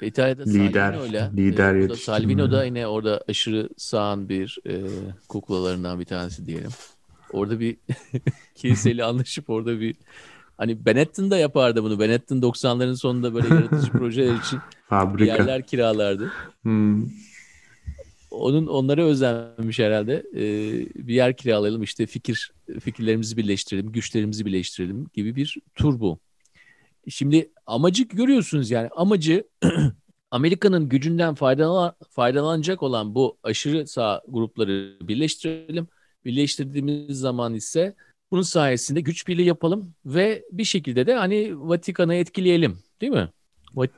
İtalya'da 0.00 0.44
lider, 0.44 0.92
Salvino 0.92 1.06
ile 1.06 1.30
lider 1.36 1.74
e, 1.74 1.96
Salvino 1.96 2.50
da 2.50 2.64
yine 2.64 2.86
orada 2.86 3.24
aşırı 3.28 3.68
sağın 3.76 4.28
bir 4.28 4.58
e, 4.66 4.82
kuklalarından 5.28 6.00
bir 6.00 6.04
tanesi 6.04 6.46
diyelim. 6.46 6.70
Orada 7.32 7.60
bir 7.60 7.76
kiliseyle 8.54 9.04
anlaşıp 9.04 9.50
orada 9.50 9.80
bir 9.80 9.96
hani 10.58 10.86
Benetton 10.86 11.30
da 11.30 11.38
yapardı 11.38 11.82
bunu. 11.82 12.00
Benetton 12.00 12.40
90'ların 12.40 12.96
sonunda 12.96 13.34
böyle 13.34 13.48
yaratıcı 13.54 13.92
projeler 13.92 14.34
için 14.34 14.58
Fabrika. 14.88 15.24
yerler 15.24 15.66
kiralardı. 15.66 16.32
Hmm. 16.62 17.06
Onun 18.30 18.66
onlara 18.66 19.04
özenmiş 19.04 19.78
herhalde. 19.78 20.24
Ee, 20.34 20.86
bir 21.06 21.14
yer 21.14 21.36
kiralayalım 21.36 21.82
işte 21.82 22.06
fikir 22.06 22.52
fikirlerimizi 22.80 23.36
birleştirelim, 23.36 23.92
güçlerimizi 23.92 24.46
birleştirelim 24.46 25.06
gibi 25.14 25.36
bir 25.36 25.56
tur 25.74 26.00
bu. 26.00 26.18
Şimdi 27.08 27.50
amacı 27.66 28.02
görüyorsunuz 28.04 28.70
yani 28.70 28.88
amacı 28.96 29.44
Amerika'nın 30.30 30.88
gücünden 30.88 31.34
faydalan, 31.34 31.94
faydalanacak 32.10 32.82
olan 32.82 33.14
bu 33.14 33.38
aşırı 33.42 33.86
sağ 33.86 34.22
grupları 34.28 34.96
birleştirelim. 35.00 35.88
Birleştirdiğimiz 36.24 37.18
zaman 37.18 37.54
ise 37.54 37.94
bunun 38.34 38.42
sayesinde 38.42 39.00
güç 39.00 39.28
birliği 39.28 39.46
yapalım 39.46 39.94
ve 40.06 40.44
bir 40.52 40.64
şekilde 40.64 41.06
de 41.06 41.14
hani 41.14 41.68
Vatikan'ı 41.68 42.14
etkileyelim 42.14 42.78
değil 43.00 43.12
mi? 43.12 43.28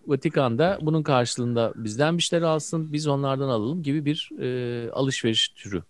Vatikan 0.07 0.59
da 0.59 0.79
bunun 0.83 1.03
karşılığında 1.03 1.73
bizden 1.77 2.19
bir 2.19 2.23
şeyler 2.23 2.47
alsın, 2.47 2.93
biz 2.93 3.07
onlardan 3.07 3.49
alalım 3.49 3.83
gibi 3.83 4.05
bir 4.05 4.31
e, 4.41 4.91
alışveriş 4.91 5.49
türü. 5.49 5.83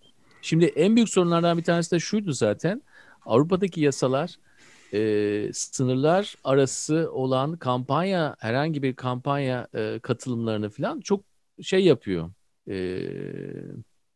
Şimdi 0.43 0.65
en 0.65 0.97
büyük 0.97 1.09
sorunlardan 1.09 1.59
bir 1.59 1.63
tanesi 1.63 1.91
de 1.91 1.99
şuydu 2.01 2.33
zaten. 2.33 2.83
Avrupa'daki 3.25 3.81
yasalar 3.81 4.37
e, 4.93 5.53
sınırlar 5.53 6.35
arası 6.45 7.11
olan 7.13 7.57
kampanya 7.57 8.37
herhangi 8.39 8.83
bir 8.83 8.95
kampanya 8.95 9.69
e, 9.75 9.99
katılımlarını 10.03 10.71
falan 10.71 11.01
çok 11.01 11.25
şey 11.63 11.85
yapıyor. 11.85 12.31
E, 12.69 13.03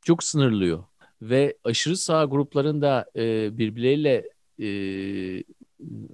çok 0.03 0.25
sınırlıyor 0.25 0.85
ve 1.23 1.59
aşırı 1.65 1.97
sağ 1.97 2.25
grupların 2.25 2.83
da 2.83 3.07
e, 3.17 3.59
birbirleriyle 3.59 4.31
e, 4.61 5.45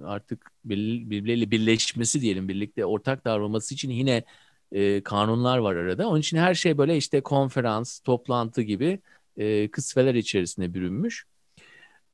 artık 0.03 0.51
birbirleriyle 0.65 1.51
birleşmesi 1.51 2.21
diyelim 2.21 2.47
birlikte 2.47 2.85
ortak 2.85 3.25
davranması 3.25 3.73
için 3.73 3.89
yine 3.89 4.23
e, 4.71 5.03
kanunlar 5.03 5.57
var 5.57 5.75
arada. 5.75 6.07
Onun 6.07 6.19
için 6.19 6.37
her 6.37 6.55
şey 6.55 6.77
böyle 6.77 6.97
işte 6.97 7.21
konferans, 7.21 7.99
toplantı 7.99 8.61
gibi 8.61 8.99
e, 9.37 9.71
kısfeler 9.71 10.15
içerisine 10.15 10.73
bürünmüş. 10.73 11.25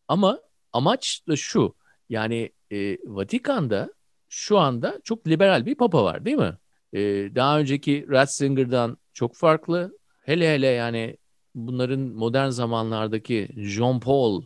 Ama 0.08 0.40
amaç 0.74 1.22
da 1.28 1.36
şu 1.36 1.76
yani 2.10 2.52
e, 2.72 2.98
Vatikan'da 3.06 3.94
şu 4.30 4.58
anda 4.58 5.00
çok 5.04 5.28
liberal 5.28 5.66
bir 5.66 5.76
papa 5.76 6.04
var 6.04 6.26
değil 6.26 6.38
mi? 6.38 6.58
E, 6.94 7.00
daha 7.36 7.60
önceki 7.60 8.06
Ratzinger'dan 8.10 8.98
çok 9.14 9.36
farklı. 9.36 9.98
Hele 10.22 10.54
hele 10.54 10.68
yani 10.68 11.18
bunların 11.56 12.00
modern 12.00 12.50
zamanlardaki 12.50 13.50
Jean 13.58 14.00
Paul 14.00 14.44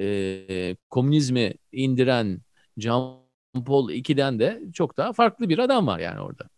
e, 0.00 0.76
komünizmi 0.90 1.54
indiren 1.72 2.40
Jean 2.78 3.18
Paul 3.66 3.90
II'den 3.90 4.38
de 4.38 4.62
çok 4.72 4.96
daha 4.96 5.12
farklı 5.12 5.48
bir 5.48 5.58
adam 5.58 5.86
var 5.86 5.98
yani 5.98 6.20
orada. 6.20 6.48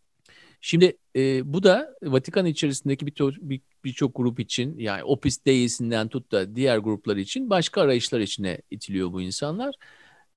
Şimdi 0.61 0.99
e, 1.17 1.53
bu 1.53 1.63
da 1.63 1.95
Vatikan 2.03 2.47
içerisindeki 2.47 3.07
birçok 3.07 3.35
bir, 3.37 3.61
bir 3.85 3.97
grup 4.15 4.41
için 4.41 4.79
yani 4.79 5.05
Opus 5.05 5.45
Dei'sinden 5.47 6.09
tut 6.09 6.33
da 6.33 6.57
diğer 6.57 6.79
gruplar 6.79 7.17
için 7.17 7.51
başka 7.51 7.81
arayışlar 7.81 8.21
içine 8.21 8.63
itiliyor 8.71 9.13
bu 9.13 9.23
insanlar 9.23 9.75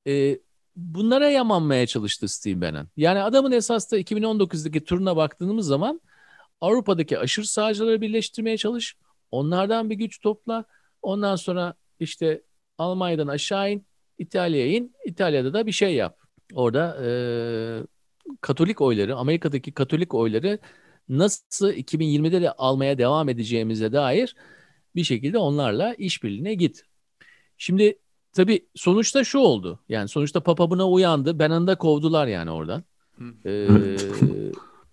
e, 0.08 0.40
bunlara 0.76 1.30
yamanmaya 1.30 1.88
çalıştı 1.88 2.28
Steve 2.28 2.62
Bannon. 2.62 2.88
Yani 2.98 3.22
adamın 3.22 3.52
esas 3.52 3.92
da 3.92 4.00
2019'daki 4.00 4.84
turuna 4.84 5.16
baktığımız 5.16 5.68
zaman 5.68 6.02
Avrupa'daki 6.62 7.20
aşırı 7.20 7.48
sağcıları 7.48 8.02
birleştirmeye 8.02 8.58
çalış. 8.58 8.96
Onlardan 9.34 9.90
bir 9.90 9.96
güç 9.96 10.22
topla. 10.22 10.66
Ondan 11.02 11.36
sonra 11.36 11.74
işte 12.00 12.42
Almanya'dan 12.78 13.28
aşağı 13.28 13.72
in, 13.72 13.86
İtalya'ya 14.18 14.68
in. 14.68 14.96
İtalya'da 15.06 15.54
da 15.54 15.66
bir 15.66 15.72
şey 15.72 15.96
yap. 15.96 16.18
Orada 16.54 16.98
e, 17.06 17.10
Katolik 18.42 18.82
oyları, 18.82 19.16
Amerika'daki 19.16 19.72
Katolik 19.72 20.14
oyları 20.14 20.60
nasıl 21.10 21.70
2020'de 21.70 22.42
de 22.42 22.52
almaya 22.52 22.98
devam 22.98 23.30
edeceğimize 23.30 23.94
dair 23.94 24.36
bir 24.96 25.04
şekilde 25.04 25.38
onlarla 25.38 25.94
işbirliğine 25.94 26.54
git. 26.54 26.84
Şimdi 27.58 28.00
Tabii 28.34 28.68
sonuçta 28.76 29.24
şu 29.24 29.40
oldu. 29.40 29.80
Yani 29.90 30.08
sonuçta 30.08 30.44
Papa 30.44 30.70
buna 30.70 30.90
uyandı. 30.90 31.40
Benan'ı 31.40 31.76
kovdular 31.76 32.28
yani 32.28 32.52
oradan. 32.52 32.84
Ee, 33.46 33.68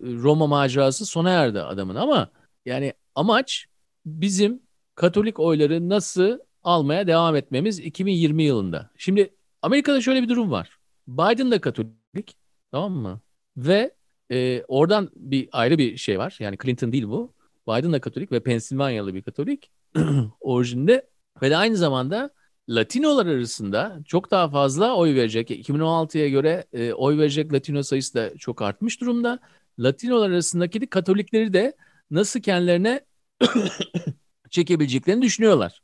Roma 0.00 0.46
macerası 0.46 1.06
sona 1.06 1.30
erdi 1.30 1.60
adamın 1.60 1.94
ama 1.94 2.30
yani 2.66 2.92
amaç 3.14 3.66
bizim 4.06 4.62
Katolik 4.94 5.40
oyları 5.40 5.88
nasıl 5.88 6.38
almaya 6.62 7.06
devam 7.06 7.36
etmemiz 7.36 7.78
2020 7.78 8.42
yılında. 8.42 8.90
Şimdi 8.96 9.34
Amerika'da 9.62 10.00
şöyle 10.00 10.22
bir 10.22 10.28
durum 10.28 10.50
var. 10.50 10.78
Biden 11.08 11.50
da 11.50 11.60
Katolik 11.60 12.36
tamam 12.72 12.92
mı? 12.92 13.20
Ve 13.56 13.94
e, 14.30 14.64
oradan 14.68 15.10
bir 15.16 15.48
ayrı 15.52 15.78
bir 15.78 15.96
şey 15.96 16.18
var. 16.18 16.36
Yani 16.38 16.58
Clinton 16.62 16.92
değil 16.92 17.08
bu. 17.08 17.32
Biden 17.68 17.92
da 17.92 18.00
Katolik 18.00 18.32
ve 18.32 18.42
Pensilvanyalı 18.42 19.14
bir 19.14 19.22
Katolik 19.22 19.70
orijinde 20.40 21.10
ve 21.42 21.50
de 21.50 21.56
aynı 21.56 21.76
zamanda 21.76 22.30
Latinolar 22.68 23.26
arasında 23.26 23.98
çok 24.06 24.30
daha 24.30 24.48
fazla 24.48 24.96
oy 24.96 25.14
verecek. 25.14 25.50
2016'ya 25.50 26.28
göre 26.28 26.64
e, 26.72 26.92
oy 26.92 27.18
verecek 27.18 27.52
Latino 27.52 27.82
sayısı 27.82 28.14
da 28.14 28.36
çok 28.38 28.62
artmış 28.62 29.00
durumda. 29.00 29.38
Latinolar 29.78 30.30
arasındaki 30.30 30.80
de 30.80 30.86
Katolikleri 30.86 31.52
de 31.52 31.76
nasıl 32.10 32.40
kendilerine 32.40 33.00
çekebileceklerini 34.50 35.22
düşünüyorlar. 35.22 35.82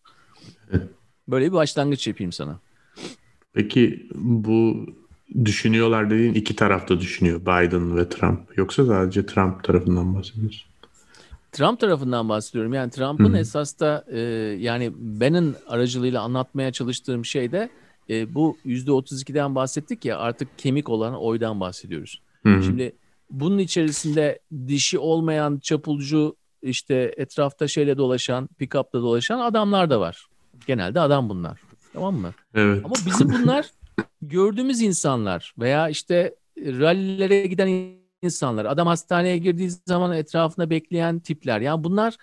Böyle 1.29 1.47
bir 1.47 1.53
başlangıç 1.53 2.07
yapayım 2.07 2.33
sana. 2.33 2.61
Peki 3.53 4.09
bu 4.15 4.87
düşünüyorlar 5.45 6.11
dediğin 6.11 6.35
iki 6.35 6.57
tarafta 6.57 7.01
düşünüyor 7.01 7.41
Biden 7.41 7.97
ve 7.97 8.09
Trump. 8.09 8.59
Yoksa 8.59 8.87
sadece 8.87 9.27
Trump 9.27 9.65
tarafından 9.65 10.15
bahsediyorsun? 10.15 10.63
Trump 11.53 11.81
tarafından 11.81 12.29
bahsediyorum. 12.29 12.75
Yani 12.75 12.91
Trump'ın 12.91 13.35
esas 13.35 13.81
da 13.81 14.05
e, 14.09 14.19
yani 14.59 14.93
benim 14.99 15.55
aracılığıyla 15.69 16.23
anlatmaya 16.23 16.73
çalıştığım 16.73 17.25
şey 17.25 17.53
de 17.53 17.71
e, 18.11 18.35
bu 18.35 18.57
%32'den 18.67 19.55
bahsettik 19.55 20.05
ya 20.05 20.19
artık 20.19 20.59
kemik 20.59 20.89
olan 20.89 21.15
oydan 21.15 21.61
bahsediyoruz. 21.61 22.23
Hı-hı. 22.43 22.63
Şimdi 22.63 22.93
bunun 23.31 23.59
içerisinde 23.59 24.39
dişi 24.69 24.99
olmayan 24.99 25.59
çapulcu 25.59 26.37
işte 26.69 27.15
etrafta 27.17 27.69
şeyle 27.69 27.97
dolaşan, 27.97 28.49
pick-up'la 28.59 29.03
dolaşan 29.03 29.39
adamlar 29.39 29.91
da 29.91 30.01
var. 30.01 30.27
Genelde 30.67 31.01
adam 31.01 31.29
bunlar. 31.29 31.61
Tamam 31.93 32.15
mı? 32.15 32.33
Evet. 32.55 32.85
Ama 32.85 32.95
bizim 33.07 33.33
bunlar 33.33 33.67
gördüğümüz 34.23 34.81
insanlar 34.81 35.55
veya 35.59 35.89
işte 35.89 36.35
rallilere 36.59 37.47
giden 37.47 37.97
insanlar. 38.23 38.65
Adam 38.65 38.87
hastaneye 38.87 39.39
girdiği 39.39 39.71
zaman 39.71 40.13
etrafında 40.13 40.71
bekleyen 40.71 41.19
tipler. 41.19 41.61
Yani 41.61 41.85
bunlar 41.85 42.17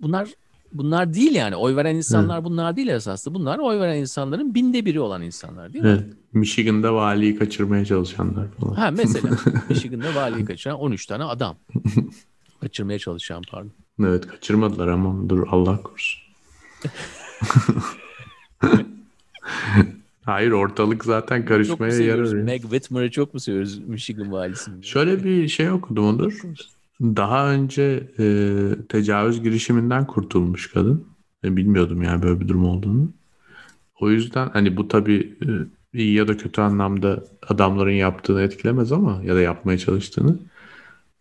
bunlar 0.00 0.28
bunlar 0.72 1.14
değil 1.14 1.34
yani. 1.34 1.56
Oy 1.56 1.76
veren 1.76 1.96
insanlar 1.96 2.40
Hı. 2.40 2.44
bunlar 2.44 2.76
değil 2.76 2.88
esasında. 2.88 3.34
Bunlar 3.34 3.58
oy 3.58 3.80
veren 3.80 3.98
insanların 3.98 4.54
binde 4.54 4.84
biri 4.84 5.00
olan 5.00 5.22
insanlar 5.22 5.72
değil 5.72 5.84
mi? 5.84 5.90
Evet. 5.90 6.14
Michigan'da 6.32 6.94
valiyi 6.94 7.36
kaçırmaya 7.36 7.84
çalışanlar 7.84 8.46
falan. 8.60 8.74
Ha 8.74 8.90
mesela 8.90 9.36
Michigan'da 9.68 10.14
valiyi 10.14 10.44
kaçıran 10.44 10.76
13 10.78 11.06
tane 11.06 11.24
adam. 11.24 11.56
kaçırmaya 12.64 12.98
çalışan 12.98 13.42
pardon. 13.50 13.72
Evet 14.00 14.26
kaçırmadılar 14.26 14.88
ama 14.88 15.28
dur 15.28 15.46
Allah 15.50 15.82
korusun. 15.82 16.22
Hayır 20.24 20.50
ortalık 20.50 21.04
zaten 21.04 21.44
karışmaya 21.44 21.98
yarar. 21.98 22.32
Meg 22.32 22.62
Whitmer'ı 22.62 23.10
çok 23.10 23.34
mu 23.34 23.40
seviyoruz 23.40 23.78
Michigan 23.78 24.32
valisini? 24.32 24.84
Şöyle 24.84 25.24
bir 25.24 25.48
şey 25.48 25.70
okudum 25.70 26.04
Onur. 26.04 26.40
Daha 27.00 27.50
önce 27.50 28.10
e, 28.18 28.58
tecavüz 28.88 29.42
girişiminden 29.42 30.06
kurtulmuş 30.06 30.72
kadın. 30.72 31.06
E, 31.44 31.56
bilmiyordum 31.56 32.02
yani 32.02 32.22
böyle 32.22 32.40
bir 32.40 32.48
durum 32.48 32.64
olduğunu. 32.64 33.08
O 34.00 34.10
yüzden 34.10 34.50
hani 34.52 34.76
bu 34.76 34.88
tabii 34.88 35.36
e, 35.42 35.48
iyi 35.98 36.14
ya 36.14 36.28
da 36.28 36.36
kötü 36.36 36.60
anlamda 36.60 37.24
adamların 37.48 37.92
yaptığını 37.92 38.42
etkilemez 38.42 38.92
ama 38.92 39.20
ya 39.24 39.34
da 39.34 39.40
yapmaya 39.40 39.78
çalıştığını. 39.78 40.38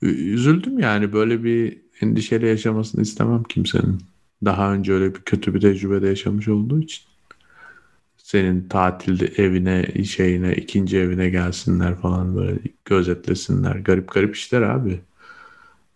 Üzüldüm 0.03 0.79
yani 0.79 1.13
böyle 1.13 1.43
bir 1.43 1.77
endişeyle 2.01 2.47
yaşamasını 2.47 3.01
istemem 3.01 3.43
kimsenin. 3.43 4.01
Daha 4.45 4.73
önce 4.73 4.93
öyle 4.93 5.15
bir 5.15 5.19
kötü 5.19 5.53
bir 5.53 5.61
tecrübede 5.61 6.07
yaşamış 6.07 6.47
olduğu 6.47 6.81
için. 6.81 7.03
Senin 8.17 8.67
tatilde 8.67 9.25
evine, 9.43 10.03
şeyine, 10.03 10.55
ikinci 10.55 10.97
evine 10.97 11.29
gelsinler 11.29 11.95
falan 11.95 12.35
böyle 12.35 12.59
gözetlesinler. 12.85 13.75
Garip 13.75 14.11
garip 14.13 14.35
işler 14.35 14.61
abi. 14.61 14.99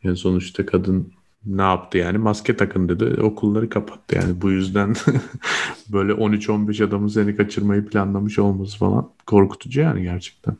Yani 0.04 0.18
sonuçta 0.18 0.66
kadın 0.66 1.14
ne 1.46 1.62
yaptı 1.62 1.98
yani? 1.98 2.18
Maske 2.18 2.58
takın 2.58 2.90
dedi. 2.90 3.22
Okulları 3.22 3.70
kapattı 3.70 4.16
yani. 4.16 4.42
Bu 4.42 4.52
yüzden 4.52 4.96
böyle 5.90 6.12
13-15 6.12 6.84
adamın 6.84 7.08
seni 7.08 7.36
kaçırmayı 7.36 7.86
planlamış 7.86 8.40
olması 8.40 8.78
falan 8.78 9.10
korkutucu 9.26 9.82
yani 9.82 10.04
gerçekten. 10.04 10.58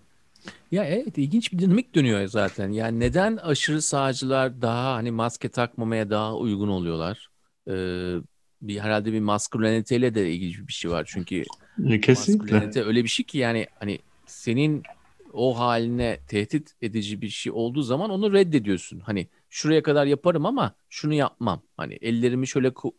Ya 0.72 0.86
evet 0.86 1.18
ilginç 1.18 1.54
bir 1.54 1.60
dinamik 1.60 1.96
dönüyor 1.96 2.28
zaten. 2.28 2.72
Yani 2.72 3.00
neden 3.00 3.38
aşırı 3.38 3.82
sağcılar 3.82 4.62
daha 4.62 4.94
hani 4.94 5.12
maske 5.12 5.50
takmamaya 5.50 6.10
daha 6.10 6.36
uygun 6.38 6.68
oluyorlar? 6.68 7.30
Ee, 7.70 8.16
bir 8.62 8.80
herhalde 8.80 9.14
bir 9.14 9.20
masküleniteyle 9.20 10.16
de 10.16 10.32
ilgili 10.32 10.68
bir 10.68 10.74
şey 10.74 10.92
var. 10.92 11.06
Çünkü 11.08 11.36
e, 11.84 12.02
Kesinlikle. 12.02 12.14
maskülenite 12.14 12.84
öyle 12.84 13.04
bir 13.04 13.10
şey 13.10 13.26
ki 13.26 13.38
yani 13.38 13.68
hani 13.80 14.00
senin 14.26 14.88
o 15.34 15.60
haline 15.60 16.20
tehdit 16.28 16.74
edici 16.82 17.22
bir 17.22 17.30
şey 17.30 17.52
olduğu 17.52 17.82
zaman 17.82 18.10
onu 18.10 18.34
reddediyorsun. 18.34 19.00
Hani 19.00 19.28
şuraya 19.50 19.84
kadar 19.84 20.06
yaparım 20.06 20.46
ama 20.46 20.76
şunu 20.90 21.14
yapmam. 21.14 21.62
Hani 21.78 21.94
ellerimi 21.94 22.48
şöyle 22.48 22.68
ko- 22.68 22.94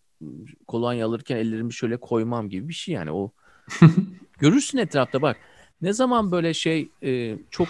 kolonya 0.69 1.07
alırken 1.07 1.37
ellerimi 1.37 1.73
şöyle 1.73 1.97
koymam 1.97 2.49
gibi 2.49 2.69
bir 2.69 2.75
şey 2.75 2.95
yani 2.95 3.12
o 3.12 3.33
görürsün 4.39 4.79
etrafta 4.79 5.23
bak 5.23 5.41
ne 5.83 5.93
zaman 5.93 6.33
böyle 6.33 6.55
şey 6.55 6.89
e, 7.05 7.37
çok 7.51 7.68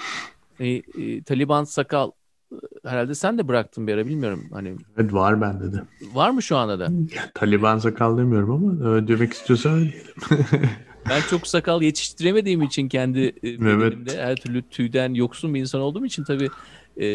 e, 0.61 0.69
e, 0.69 1.23
Taliban 1.23 1.65
sakal 1.65 2.11
e, 2.53 2.57
herhalde 2.89 3.15
sen 3.15 3.39
de 3.39 3.49
bıraktın 3.49 3.87
bir 3.87 3.95
ara 3.95 4.07
bilmiyorum 4.07 4.45
hani 4.53 4.75
Evet 4.99 5.13
var 5.13 5.41
bende 5.41 5.73
de. 5.73 5.83
var 6.01 6.31
mı 6.31 6.43
şu 6.43 6.57
anda 6.57 6.79
da? 6.81 6.93
Taliban 7.35 7.79
sakal 7.79 8.19
demiyorum 8.19 8.51
ama 8.51 8.91
öyle 8.91 9.09
demek 9.09 9.33
istiyorsan 9.33 9.73
öyle 9.75 9.93
diyelim. 9.93 10.13
Ben 11.09 11.23
çok 11.23 11.47
sakal 11.47 11.83
yetiştiremediğim 11.83 12.63
için 12.63 12.89
kendi 12.89 13.21
e, 13.21 13.61
bedenimde 13.61 14.23
her 14.23 14.37
türlü 14.37 14.69
tüyden 14.69 15.15
yoksun 15.15 15.55
bir 15.55 15.61
insan 15.61 15.81
olduğum 15.81 16.07
için 16.07 16.25
tabii 16.25 16.51
e, 16.97 17.07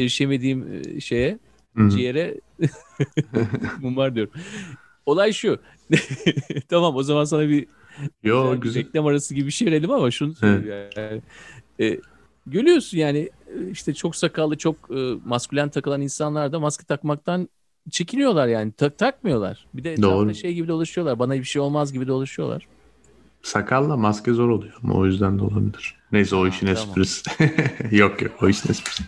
erişemediğim 0.00 0.82
e, 0.96 1.00
şeye 1.00 1.38
Hı. 1.76 1.88
ciğere 1.90 2.40
mumbar 3.80 4.14
diyorum. 4.14 4.32
Olay 5.06 5.32
şu. 5.32 5.58
tamam 6.68 6.96
o 6.96 7.02
zaman 7.02 7.24
sana 7.24 7.48
bir 7.48 7.66
Yo 8.22 8.42
güzel 8.42 8.56
bir 8.56 8.62
güzel. 8.62 8.84
reklam 8.84 9.06
arası 9.06 9.34
gibi 9.34 9.46
bir 9.46 9.52
şey 9.52 9.68
verelim 9.68 9.90
ama 9.90 10.10
şunu 10.10 10.34
söyleyeyim 10.34 10.90
yani. 10.96 11.22
E, 11.80 12.00
görüyorsun 12.46 12.98
yani 12.98 13.30
e, 13.46 13.70
işte 13.70 13.94
çok 13.94 14.16
sakallı 14.16 14.58
çok 14.58 14.76
e, 14.90 15.14
maskülen 15.24 15.68
takılan 15.68 16.00
insanlar 16.00 16.52
da 16.52 16.60
maske 16.60 16.84
takmaktan 16.84 17.48
çekiniyorlar 17.90 18.46
yani 18.48 18.72
tak 18.72 18.98
takmıyorlar. 18.98 19.66
Bir 19.74 19.84
de 19.84 20.02
Doğru. 20.02 20.34
şey 20.34 20.54
gibi 20.54 20.68
dolaşıyorlar. 20.68 21.18
Bana 21.18 21.34
bir 21.34 21.44
şey 21.44 21.62
olmaz 21.62 21.92
gibi 21.92 22.08
dolaşıyorlar. 22.08 22.66
Sakalla 23.42 23.96
maske 23.96 24.32
zor 24.32 24.48
oluyor 24.48 24.74
ama 24.82 24.94
o 24.94 25.06
yüzden 25.06 25.38
de 25.38 25.42
olabilir. 25.42 25.94
Neyse 26.12 26.36
o 26.36 26.46
işin 26.46 26.66
tamam. 26.66 26.82
esprisi. 26.82 27.30
yok 27.96 28.22
yok 28.22 28.32
o 28.42 28.48
işin 28.48 28.70
esprisi. 28.70 29.02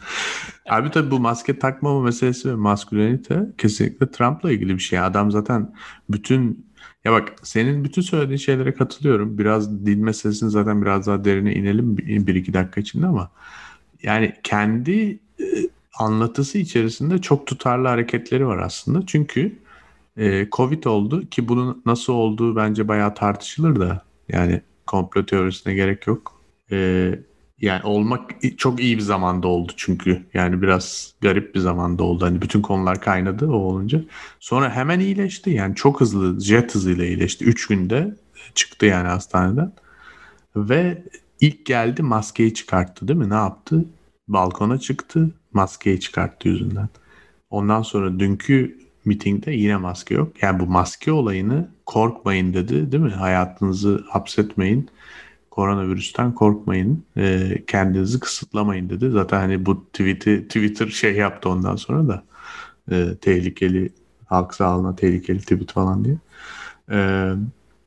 Abi 0.68 0.90
tabii 0.90 1.10
bu 1.10 1.20
maske 1.20 1.58
takmama 1.58 2.02
meselesi 2.02 2.50
ve 2.50 2.54
maskülenite 2.54 3.46
kesinlikle 3.58 4.10
Trump'la 4.10 4.52
ilgili 4.52 4.74
bir 4.74 4.82
şey. 4.82 4.98
Adam 4.98 5.30
zaten 5.30 5.74
bütün 6.10 6.66
ya 7.04 7.12
bak 7.12 7.32
senin 7.42 7.84
bütün 7.84 8.02
söylediğin 8.02 8.38
şeylere 8.38 8.74
katılıyorum. 8.74 9.38
Biraz 9.38 9.86
din 9.86 10.04
meselesini 10.04 10.50
zaten 10.50 10.82
biraz 10.82 11.06
daha 11.06 11.24
derine 11.24 11.54
inelim 11.54 11.96
bir, 11.96 12.26
bir 12.26 12.34
iki 12.34 12.54
dakika 12.54 12.80
içinde 12.80 13.06
ama 13.06 13.30
yani 14.02 14.32
kendi 14.42 15.18
e, 15.40 15.44
anlatısı 15.98 16.58
içerisinde 16.58 17.18
çok 17.20 17.46
tutarlı 17.46 17.88
hareketleri 17.88 18.46
var 18.46 18.58
aslında. 18.58 19.06
Çünkü 19.06 19.58
e, 20.16 20.48
Covid 20.52 20.84
oldu 20.84 21.28
ki 21.30 21.48
bunun 21.48 21.82
nasıl 21.86 22.12
olduğu 22.12 22.56
bence 22.56 22.88
bayağı 22.88 23.14
tartışılır 23.14 23.80
da 23.80 24.04
yani 24.28 24.60
komplo 24.86 25.26
teorisine 25.26 25.74
gerek 25.74 26.06
yok. 26.06 26.40
E, 26.72 27.10
yani 27.64 27.82
olmak 27.84 28.30
çok 28.56 28.80
iyi 28.80 28.96
bir 28.96 29.02
zamanda 29.02 29.48
oldu 29.48 29.72
çünkü. 29.76 30.26
Yani 30.34 30.62
biraz 30.62 31.14
garip 31.20 31.54
bir 31.54 31.60
zamanda 31.60 32.02
oldu. 32.04 32.24
Hani 32.24 32.42
bütün 32.42 32.62
konular 32.62 33.00
kaynadı 33.00 33.46
o 33.46 33.56
olunca. 33.56 34.04
Sonra 34.40 34.70
hemen 34.70 35.00
iyileşti. 35.00 35.50
Yani 35.50 35.74
çok 35.74 36.00
hızlı, 36.00 36.40
jet 36.40 36.74
hızıyla 36.74 37.04
iyileşti. 37.04 37.44
3 37.44 37.66
günde 37.66 38.16
çıktı 38.54 38.86
yani 38.86 39.08
hastaneden. 39.08 39.72
Ve 40.56 41.02
ilk 41.40 41.66
geldi 41.66 42.02
maskeyi 42.02 42.54
çıkarttı 42.54 43.08
değil 43.08 43.18
mi? 43.18 43.30
Ne 43.30 43.34
yaptı? 43.34 43.84
Balkona 44.28 44.78
çıktı. 44.78 45.30
Maskeyi 45.52 46.00
çıkarttı 46.00 46.48
yüzünden. 46.48 46.88
Ondan 47.50 47.82
sonra 47.82 48.18
dünkü 48.18 48.78
mitingde 49.04 49.52
yine 49.52 49.76
maske 49.76 50.14
yok. 50.14 50.42
Yani 50.42 50.60
bu 50.60 50.66
maske 50.66 51.12
olayını 51.12 51.68
korkmayın 51.86 52.54
dedi 52.54 52.92
değil 52.92 53.02
mi? 53.02 53.10
Hayatınızı 53.10 54.04
hapsetmeyin. 54.08 54.88
Koronavirüsten 55.54 56.34
korkmayın. 56.34 57.04
e, 57.16 57.62
kendinizi 57.66 58.20
kısıtlamayın 58.20 58.90
dedi. 58.90 59.10
Zaten 59.10 59.38
hani 59.38 59.66
bu 59.66 59.84
tweet'i 59.84 60.48
Twitter 60.48 60.86
şey 60.86 61.14
yaptı 61.16 61.48
ondan 61.48 61.76
sonra 61.76 62.08
da 62.08 62.24
e, 62.90 63.16
tehlikeli 63.20 63.92
halk 64.26 64.54
sağlığına 64.54 64.96
tehlikeli 64.96 65.38
tweet 65.38 65.72
falan 65.72 66.04
diye. 66.04 66.16
E, 66.90 67.30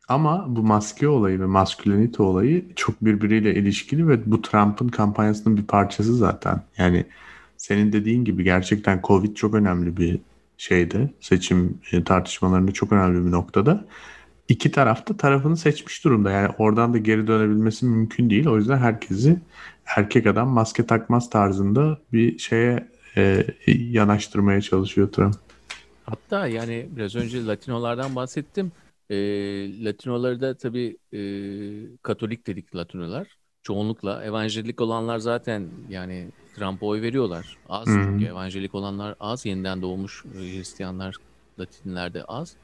ama 0.07 0.45
bu 0.55 0.63
maske 0.63 1.07
olayı 1.07 1.39
ve 1.39 1.45
maskülenite 1.45 2.23
olayı 2.23 2.65
çok 2.75 3.05
birbiriyle 3.05 3.55
ilişkili 3.55 4.07
ve 4.07 4.31
bu 4.31 4.41
Trump'ın 4.41 4.87
kampanyasının 4.87 5.57
bir 5.57 5.65
parçası 5.65 6.15
zaten. 6.15 6.61
Yani 6.77 7.05
senin 7.57 7.93
dediğin 7.93 8.25
gibi 8.25 8.43
gerçekten 8.43 9.01
Covid 9.03 9.35
çok 9.35 9.53
önemli 9.53 9.97
bir 9.97 10.19
şeyde 10.57 11.09
seçim 11.19 11.77
e, 11.91 12.03
tartışmalarında 12.03 12.71
çok 12.71 12.91
önemli 12.91 13.25
bir 13.25 13.31
noktada. 13.31 13.85
İki 14.47 14.71
tarafta 14.71 15.17
tarafını 15.17 15.57
seçmiş 15.57 16.03
durumda. 16.03 16.31
Yani 16.31 16.49
oradan 16.57 16.93
da 16.93 16.97
geri 16.97 17.27
dönebilmesi 17.27 17.85
mümkün 17.85 18.29
değil. 18.29 18.47
O 18.47 18.57
yüzden 18.57 18.77
herkesi 18.77 19.39
erkek 19.95 20.27
adam 20.27 20.49
maske 20.49 20.85
takmaz 20.85 21.29
tarzında 21.29 21.99
bir 22.13 22.37
şeye 22.37 22.89
e, 23.17 23.47
yanaştırmaya 23.67 24.61
çalışıyor 24.61 25.11
Trump. 25.11 25.35
Hatta 26.03 26.47
yani 26.47 26.87
biraz 26.95 27.15
önce 27.15 27.45
Latinolardan 27.45 28.15
bahsettim. 28.15 28.71
E, 29.09 29.15
Latinoları 29.83 30.41
da 30.41 30.57
tabii 30.57 30.97
e, 31.13 31.21
Katolik 32.03 32.47
dedik 32.47 32.75
Latinolar. 32.75 33.27
Çoğunlukla 33.63 34.23
evangelik 34.23 34.81
olanlar 34.81 35.19
zaten 35.19 35.67
yani 35.89 36.27
Trump'a 36.55 36.85
oy 36.85 37.01
veriyorlar. 37.01 37.57
Az 37.69 37.87
hı. 37.87 37.91
çünkü 37.91 38.25
evangelik 38.25 38.75
olanlar 38.75 39.15
az. 39.19 39.45
Yeniden 39.45 39.81
doğmuş 39.81 40.23
e, 40.25 40.39
Hristiyanlar 40.39 41.15
Latinlerde 41.59 42.23
az. 42.23 42.55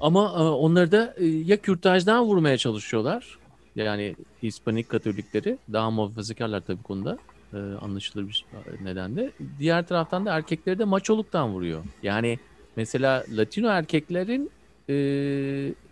Ama 0.00 0.34
e, 0.36 0.42
onları 0.42 0.92
da 0.92 1.14
e, 1.18 1.26
ya 1.26 1.56
kürtajdan 1.56 2.24
vurmaya 2.24 2.58
çalışıyorlar. 2.58 3.38
Yani 3.76 4.16
Hispanik 4.42 4.88
Katolikleri 4.88 5.58
daha 5.72 5.90
muhafazakarlar 5.90 6.60
tabii 6.60 6.82
konuda. 6.82 7.18
E, 7.52 7.56
anlaşılır 7.56 8.28
bir 8.28 8.44
nedenle. 8.82 9.30
Diğer 9.58 9.86
taraftan 9.86 10.26
da 10.26 10.36
erkekleri 10.36 10.78
de 10.78 10.84
maçoluktan 10.84 11.48
vuruyor. 11.48 11.84
Yani 12.02 12.38
mesela 12.76 13.24
Latino 13.30 13.68
erkeklerin 13.68 14.50
e, 14.88 14.94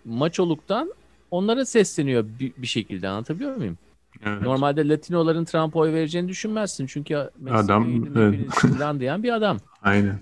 maçoluktan 0.05 0.93
onlara 1.31 1.65
sesleniyor 1.65 2.25
bir, 2.41 2.53
bir 2.57 2.67
şekilde 2.67 3.09
anlatabiliyor 3.09 3.57
muyum? 3.57 3.79
Evet. 4.27 4.43
Normalde 4.43 4.89
Latinoların 4.89 5.45
Trump'a 5.45 5.79
oy 5.79 5.93
vereceğini 5.93 6.29
düşünmezsin. 6.29 6.87
Çünkü 6.87 7.17
Adam, 7.51 8.05
evet. 8.17 9.01
diyen 9.01 9.23
bir 9.23 9.33
adam. 9.33 9.59
Aynen. 9.83 10.19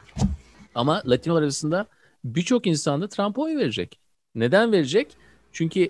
Ama 0.75 1.03
Latinolar 1.07 1.43
arasında 1.43 1.87
birçok 2.35 2.67
insan 2.67 3.03
da 3.03 3.09
Trump'a 3.09 3.43
oy 3.43 3.57
verecek. 3.57 4.01
Neden 4.35 4.73
verecek? 4.73 5.17
Çünkü 5.53 5.89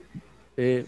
e, 0.59 0.85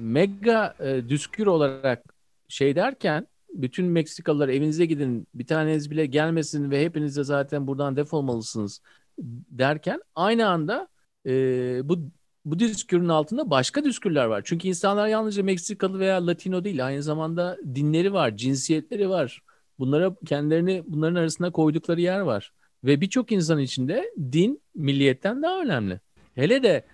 mega 0.00 0.74
e, 0.80 1.08
düskür 1.08 1.46
olarak 1.46 2.04
şey 2.48 2.76
derken 2.76 3.26
bütün 3.54 3.86
Meksikalılar 3.86 4.48
evinize 4.48 4.86
gidin 4.86 5.26
bir 5.34 5.46
taneniz 5.46 5.90
bile 5.90 6.06
gelmesin 6.06 6.70
ve 6.70 6.84
hepiniz 6.84 7.16
de 7.16 7.24
zaten 7.24 7.66
buradan 7.66 7.96
defolmalısınız 7.96 8.80
derken 9.50 10.00
aynı 10.14 10.48
anda 10.48 10.88
e, 11.26 11.30
bu 11.88 11.98
bu 12.44 12.58
düskürün 12.58 13.08
altında 13.08 13.50
başka 13.50 13.84
düskürler 13.84 14.24
var. 14.24 14.42
Çünkü 14.44 14.68
insanlar 14.68 15.08
yalnızca 15.08 15.42
Meksikalı 15.42 15.98
veya 15.98 16.26
Latino 16.26 16.64
değil 16.64 16.86
aynı 16.86 17.02
zamanda 17.02 17.58
dinleri 17.74 18.12
var, 18.12 18.36
cinsiyetleri 18.36 19.08
var. 19.08 19.42
Bunlara 19.78 20.16
kendilerini 20.26 20.82
bunların 20.86 21.14
arasında 21.14 21.50
koydukları 21.50 22.00
yer 22.00 22.20
var. 22.20 22.52
Ve 22.86 23.00
birçok 23.00 23.32
insan 23.32 23.58
içinde 23.58 24.12
din 24.32 24.60
milliyetten 24.74 25.42
daha 25.42 25.60
önemli. 25.60 26.00
Hele 26.34 26.62
de 26.62 26.84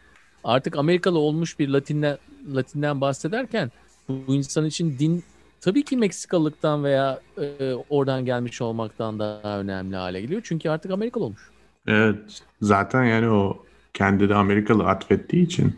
artık 0.45 0.77
Amerikalı 0.77 1.19
olmuş 1.19 1.59
bir 1.59 1.69
Latin'den, 1.69 2.19
Latin'den 2.55 3.01
bahsederken 3.01 3.71
bu, 4.09 4.35
insan 4.35 4.67
için 4.67 4.99
din 4.99 5.25
tabii 5.61 5.85
ki 5.85 5.97
Meksikalılıktan 5.97 6.85
veya 6.85 7.21
e, 7.39 7.75
oradan 7.91 8.25
gelmiş 8.25 8.61
olmaktan 8.61 9.19
daha 9.19 9.61
önemli 9.61 9.97
hale 9.97 10.21
geliyor. 10.21 10.41
Çünkü 10.45 10.69
artık 10.69 10.91
Amerikalı 10.91 11.25
olmuş. 11.25 11.51
Evet. 11.87 12.43
Zaten 12.63 13.05
yani 13.05 13.29
o 13.29 13.65
kendi 13.95 14.29
de 14.29 14.35
Amerikalı 14.35 14.85
atfettiği 14.85 15.47
için 15.47 15.75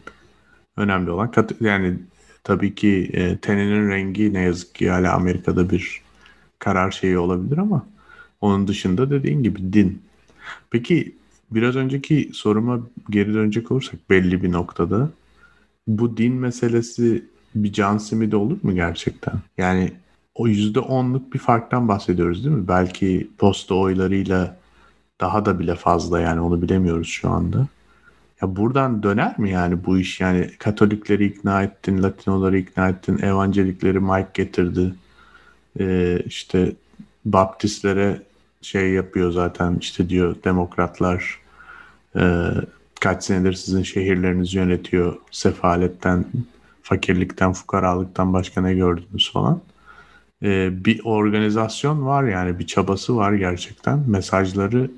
Önemli 0.77 1.11
olan 1.11 1.31
kat 1.31 1.53
yani 1.61 1.99
tabii 2.45 2.75
ki 2.75 3.11
e, 3.13 3.37
teninin 3.37 3.91
rengi 3.91 4.35
ne 4.35 4.41
yazık 4.41 4.75
ki 4.75 4.91
hala 4.91 5.15
Amerika'da 5.15 5.71
bir 5.71 6.03
karar 6.59 6.91
şeyi 6.91 7.19
olabilir 7.19 7.59
ama 7.59 7.87
onun 8.41 8.69
dışında 8.69 9.11
dediğin 9.11 9.43
gibi 9.43 9.73
din. 9.73 10.03
Peki 10.71 11.15
biraz 11.51 11.77
önceki 11.77 12.31
soruma 12.33 12.81
geri 13.11 13.35
dönecek 13.35 13.73
olursak 13.73 14.11
belli 14.11 14.43
bir 14.43 14.53
noktada 14.53 15.11
bu 15.87 16.17
din 16.17 16.35
meselesi 16.35 17.25
bir 17.55 17.73
can 17.73 17.99
simidi 17.99 18.37
olur 18.37 18.59
mu 18.63 18.75
gerçekten? 18.75 19.35
Yani 19.59 19.93
o 20.35 20.49
yüzde 20.49 20.81
onluk 20.81 21.35
bir 21.35 21.39
farktan 21.39 21.89
bahsediyoruz 21.89 22.45
değil 22.45 22.57
mi? 22.57 22.69
Belki 22.69 23.29
posta 23.39 23.75
oylarıyla 23.75 24.57
daha 25.21 25.45
da 25.45 25.59
bile 25.59 25.75
fazla 25.75 26.21
yani 26.21 26.41
onu 26.41 26.63
bilemiyoruz 26.63 27.09
şu 27.09 27.31
anda. 27.31 27.67
Ya 28.43 28.57
buradan 28.57 29.03
döner 29.03 29.39
mi 29.39 29.51
yani 29.51 29.85
bu 29.85 29.99
iş? 29.99 30.21
Yani 30.21 30.51
Katolikleri 30.59 31.25
ikna 31.25 31.63
ettin, 31.63 32.03
Latinoları 32.03 32.59
ikna 32.59 32.89
ettin, 32.89 33.19
Evangelikleri 33.19 34.01
Mike 34.01 34.31
getirdi. 34.35 34.95
Ee, 35.81 36.23
işte 36.27 36.73
Baptistlere 37.25 38.23
şey 38.65 38.91
yapıyor 38.91 39.31
zaten 39.31 39.77
işte 39.81 40.09
diyor 40.09 40.37
demokratlar 40.45 41.39
e, 42.17 42.51
kaç 43.01 43.25
senedir 43.25 43.53
sizin 43.53 43.83
şehirlerinizi 43.83 44.57
yönetiyor 44.57 45.17
sefaletten, 45.31 46.25
fakirlikten, 46.83 47.53
fukaralıktan 47.53 48.33
başka 48.33 48.61
ne 48.61 48.75
gördünüz 48.75 49.33
falan. 49.33 49.61
E, 50.43 50.85
bir 50.85 51.01
organizasyon 51.05 52.07
var 52.07 52.25
yani 52.25 52.59
bir 52.59 52.67
çabası 52.67 53.17
var 53.17 53.33
gerçekten. 53.33 54.11
Mesajları 54.11 54.91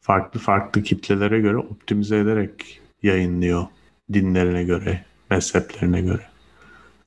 farklı 0.00 0.40
farklı 0.40 0.82
kitlelere 0.82 1.40
göre 1.40 1.56
optimize 1.56 2.18
ederek 2.18 2.80
yayınlıyor 3.02 3.66
dinlerine 4.12 4.64
göre, 4.64 5.04
mezheplerine 5.30 6.00
göre. 6.00 6.22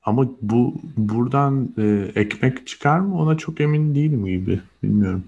Ama 0.03 0.27
bu 0.41 0.75
buradan 0.97 1.69
e, 1.77 2.11
ekmek 2.15 2.67
çıkar 2.67 2.99
mı 2.99 3.17
ona 3.17 3.37
çok 3.37 3.61
emin 3.61 3.95
değilim 3.95 4.25
gibi. 4.25 4.59
Bilmiyorum. 4.83 5.23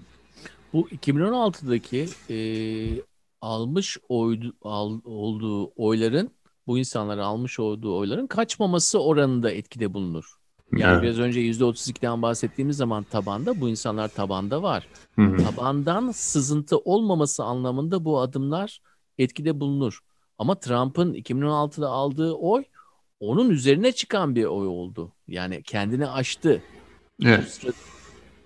Bu 0.72 0.88
2016'daki 0.88 2.08
e, 2.30 2.38
almış 3.40 3.98
oydu, 4.08 4.52
al, 4.62 5.00
olduğu 5.04 5.72
oyların 5.76 6.30
bu 6.66 6.78
insanların 6.78 7.20
almış 7.20 7.60
olduğu 7.60 7.96
oyların 7.96 8.26
kaçmaması 8.26 9.02
oranında 9.02 9.50
etkide 9.50 9.94
bulunur. 9.94 10.38
Yani 10.72 10.92
evet. 10.92 11.02
biraz 11.02 11.18
önce 11.18 11.40
%32'den 11.40 12.22
bahsettiğimiz 12.22 12.76
zaman 12.76 13.04
tabanda 13.04 13.60
bu 13.60 13.68
insanlar 13.68 14.08
tabanda 14.08 14.62
var. 14.62 14.88
Hı-hı. 15.14 15.36
Tabandan 15.36 16.10
sızıntı 16.10 16.78
olmaması 16.78 17.44
anlamında 17.44 18.04
bu 18.04 18.20
adımlar 18.20 18.80
etkide 19.18 19.60
bulunur. 19.60 20.00
Ama 20.38 20.54
Trump'ın 20.54 21.14
2016'da 21.14 21.88
aldığı 21.88 22.32
oy 22.32 22.64
onun 23.20 23.50
üzerine 23.50 23.92
çıkan 23.92 24.34
bir 24.34 24.44
oy 24.44 24.66
oldu. 24.66 25.12
Yani 25.28 25.62
kendini 25.62 26.08
aştı. 26.08 26.62
Evet. 27.24 27.60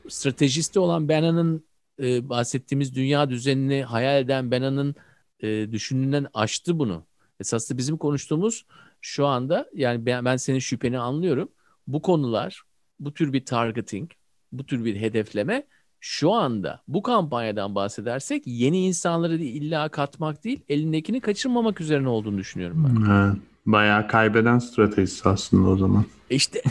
Stratejisti 0.08 0.78
olan 0.78 1.08
Bannon'ın 1.08 1.64
e, 2.02 2.28
bahsettiğimiz 2.28 2.94
dünya 2.94 3.30
düzenini 3.30 3.82
hayal 3.82 4.20
eden 4.20 4.50
Bannon'ın 4.50 4.94
e, 5.40 5.72
düşündüğünden 5.72 6.26
aştı 6.34 6.78
bunu. 6.78 7.04
Esasında 7.40 7.78
bizim 7.78 7.96
konuştuğumuz 7.96 8.66
şu 9.00 9.26
anda 9.26 9.68
yani 9.74 10.06
ben, 10.06 10.24
ben 10.24 10.36
senin 10.36 10.58
şüpheni 10.58 10.98
anlıyorum. 10.98 11.48
Bu 11.86 12.02
konular, 12.02 12.62
bu 13.00 13.14
tür 13.14 13.32
bir 13.32 13.44
targeting, 13.44 14.10
bu 14.52 14.66
tür 14.66 14.84
bir 14.84 14.96
hedefleme 14.96 15.66
şu 16.00 16.32
anda 16.32 16.82
bu 16.88 17.02
kampanyadan 17.02 17.74
bahsedersek 17.74 18.42
yeni 18.46 18.86
insanları 18.86 19.36
illa 19.36 19.88
katmak 19.88 20.44
değil, 20.44 20.60
elindekini 20.68 21.20
kaçırmamak 21.20 21.80
üzerine 21.80 22.08
olduğunu 22.08 22.38
düşünüyorum 22.38 22.84
ben. 22.88 23.12
Evet. 23.12 23.36
Bayağı 23.66 24.08
kaybeden 24.08 24.58
stratejisi 24.58 25.28
aslında 25.28 25.68
o 25.68 25.76
zaman. 25.76 26.04
E 26.30 26.34
işte 26.34 26.62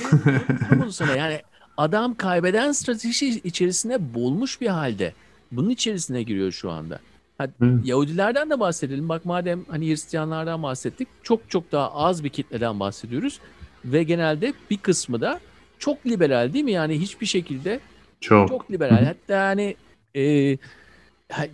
bunu 0.71 0.91
sana 0.91 1.15
yani 1.15 1.41
adam 1.81 2.15
kaybeden 2.15 2.71
strateji 2.71 3.27
içerisinde 3.43 4.13
bulmuş 4.13 4.61
bir 4.61 4.67
halde. 4.67 5.13
Bunun 5.51 5.69
içerisine 5.69 6.23
giriyor 6.23 6.51
şu 6.51 6.71
anda. 6.71 6.99
Hadi, 7.37 7.53
Yahudilerden 7.83 8.49
de 8.49 8.59
bahsedelim. 8.59 9.09
Bak 9.09 9.25
madem 9.25 9.65
hani 9.69 9.89
Hristiyanlardan 9.89 10.63
bahsettik. 10.63 11.07
Çok 11.23 11.49
çok 11.49 11.71
daha 11.71 11.93
az 11.93 12.23
bir 12.23 12.29
kitleden 12.29 12.79
bahsediyoruz. 12.79 13.39
Ve 13.85 14.03
genelde 14.03 14.53
bir 14.69 14.77
kısmı 14.77 15.21
da 15.21 15.39
çok 15.79 16.05
liberal 16.05 16.53
değil 16.53 16.65
mi? 16.65 16.71
Yani 16.71 17.01
hiçbir 17.01 17.25
şekilde 17.25 17.79
çok, 18.19 18.47
çok 18.47 18.71
liberal. 18.71 19.05
Hatta 19.05 19.33
yani 19.33 19.75
e, 20.15 20.57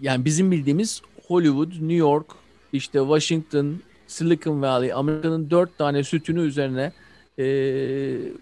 yani 0.01 0.25
bizim 0.25 0.51
bildiğimiz 0.51 1.01
Hollywood, 1.27 1.71
New 1.71 1.93
York, 1.93 2.25
işte 2.73 2.99
Washington, 2.99 3.75
Silicon 4.07 4.61
Valley, 4.61 4.93
Amerika'nın 4.93 5.49
dört 5.49 5.77
tane 5.77 6.03
sütünü 6.03 6.41
üzerine 6.41 6.91
e, 7.39 7.45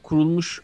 kurulmuş, 0.04 0.62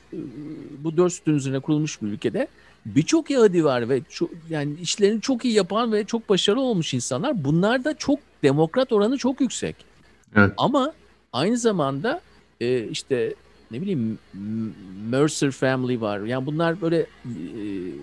bu 0.84 0.98
dört 0.98 1.14
sütün 1.14 1.36
üzerine 1.36 1.60
kurulmuş 1.60 2.02
bir 2.02 2.08
ülkede 2.08 2.48
birçok 2.86 3.30
Yahudi 3.30 3.66
var 3.66 3.90
ve 3.90 4.02
çok, 4.10 4.30
yani 4.50 4.74
işlerini 4.82 5.22
çok 5.22 5.46
iyi 5.46 5.54
yapan 5.54 5.92
ve 5.92 6.04
çok 6.04 6.30
başarılı 6.30 6.62
olmuş 6.62 6.94
insanlar. 6.94 7.44
Bunlar 7.44 7.84
da 7.84 7.98
çok 7.98 8.20
demokrat 8.44 8.92
oranı 8.92 9.18
çok 9.18 9.42
yüksek. 9.42 9.76
Evet. 10.36 10.54
Ama 10.58 10.94
aynı 11.34 11.58
zamanda 11.58 12.22
e, 12.62 12.88
işte 12.88 13.36
ne 13.72 13.82
bileyim 13.82 14.20
Mercer 15.10 15.52
Family 15.52 16.02
var. 16.02 16.20
Yani 16.20 16.46
bunlar 16.46 16.82
böyle 16.82 17.00
e, 17.00 17.06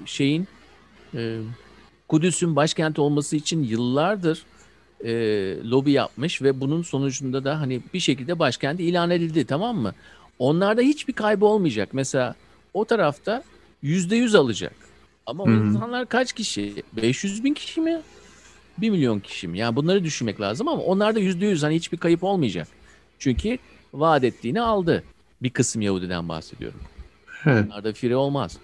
şeyin 0.06 0.48
e, 1.14 1.38
Kudüs'ün 2.08 2.56
başkenti 2.56 3.00
olması 3.00 3.36
için 3.36 3.62
yıllardır 3.62 4.42
e, 5.04 5.10
lobi 5.64 5.92
yapmış 5.92 6.42
ve 6.42 6.60
bunun 6.60 6.82
sonucunda 6.82 7.44
da 7.44 7.60
hani 7.60 7.80
bir 7.94 8.00
şekilde 8.00 8.38
başkenti 8.38 8.84
ilan 8.84 9.10
edildi 9.10 9.44
tamam 9.44 9.76
mı? 9.76 9.94
Onlarda 10.38 10.80
hiçbir 10.80 11.12
kaybı 11.12 11.46
olmayacak. 11.46 11.88
Mesela 11.92 12.34
o 12.74 12.84
tarafta 12.84 13.42
yüzde 13.82 14.16
yüz 14.16 14.34
alacak. 14.34 14.74
Ama 15.26 15.44
o 15.44 15.50
insanlar 15.50 16.06
kaç 16.06 16.32
kişi? 16.32 16.82
500 16.96 17.44
bin 17.44 17.54
kişi 17.54 17.80
mi? 17.80 18.00
1 18.78 18.90
milyon 18.90 19.20
kişi 19.20 19.48
mi? 19.48 19.58
Yani 19.58 19.76
bunları 19.76 20.04
düşünmek 20.04 20.40
lazım 20.40 20.68
ama 20.68 20.82
onlarda 20.82 21.20
yüzde 21.20 21.46
yüz 21.46 21.62
hani 21.62 21.74
hiçbir 21.74 21.98
kayıp 21.98 22.24
olmayacak. 22.24 22.68
Çünkü 23.18 23.58
vaat 23.94 24.24
ettiğini 24.24 24.60
aldı. 24.60 25.04
Bir 25.42 25.50
kısım 25.50 25.82
Yahudiden 25.82 26.28
bahsediyorum. 26.28 26.80
Evet. 27.46 27.64
Onlarda 27.66 27.92
fire 27.92 28.16
olmaz. 28.16 28.58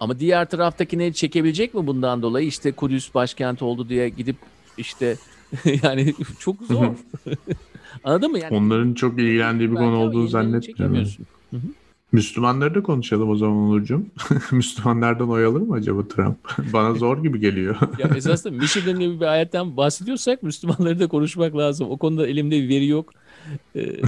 Ama 0.00 0.20
diğer 0.20 0.44
taraftakini 0.50 1.14
çekebilecek 1.14 1.74
mi 1.74 1.86
bundan 1.86 2.22
dolayı? 2.22 2.46
İşte 2.46 2.72
Kudüs 2.72 3.14
başkent 3.14 3.62
oldu 3.62 3.88
diye 3.88 4.08
gidip 4.08 4.36
işte 4.78 5.16
yani 5.82 6.14
çok 6.38 6.56
zor. 6.62 6.94
Anladın 8.04 8.30
mı? 8.30 8.38
Yani, 8.38 8.56
Onların 8.56 8.94
çok 8.94 9.18
ilgilendiği 9.18 9.70
bir 9.70 9.76
konu 9.76 9.96
olduğunu 9.96 10.28
zannetmiyorum. 10.28 11.06
Müslümanları 12.12 12.74
da 12.74 12.82
konuşalım 12.82 13.30
o 13.30 13.36
zaman 13.36 13.56
Onurcuğum. 13.56 14.06
Müslümanlardan 14.52 15.30
oy 15.30 15.44
alır 15.44 15.60
mı 15.60 15.74
acaba 15.74 16.08
Trump? 16.08 16.38
Bana 16.72 16.94
zor 16.94 17.22
gibi 17.22 17.40
geliyor. 17.40 17.76
ya 17.98 18.08
esasında 18.16 18.56
Michigan 18.56 19.00
gibi 19.00 19.20
bir 19.20 19.26
ayetten 19.26 19.76
bahsediyorsak 19.76 20.42
Müslümanları 20.42 21.00
da 21.00 21.06
konuşmak 21.06 21.56
lazım. 21.56 21.90
O 21.90 21.96
konuda 21.96 22.26
elimde 22.26 22.62
bir 22.62 22.68
veri 22.68 22.86
yok. 22.86 23.12
Ee, 23.76 24.00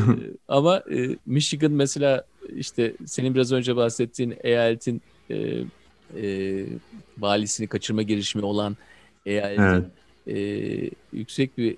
ama 0.49 0.77
e, 0.77 1.17
Michigan 1.27 1.73
mesela 1.73 2.25
işte 2.57 2.95
senin 3.07 3.35
biraz 3.35 3.53
önce 3.53 3.77
bahsettiğin 3.77 4.35
eyaletin 4.43 5.03
e, 5.31 5.65
e, 6.23 6.65
valisini 7.19 7.67
kaçırma 7.67 8.03
girişimi 8.03 8.45
olan 8.45 8.77
eyaletin 9.27 9.63
evet 9.63 9.85
e, 10.31 10.91
yüksek 11.13 11.59
bir 11.59 11.77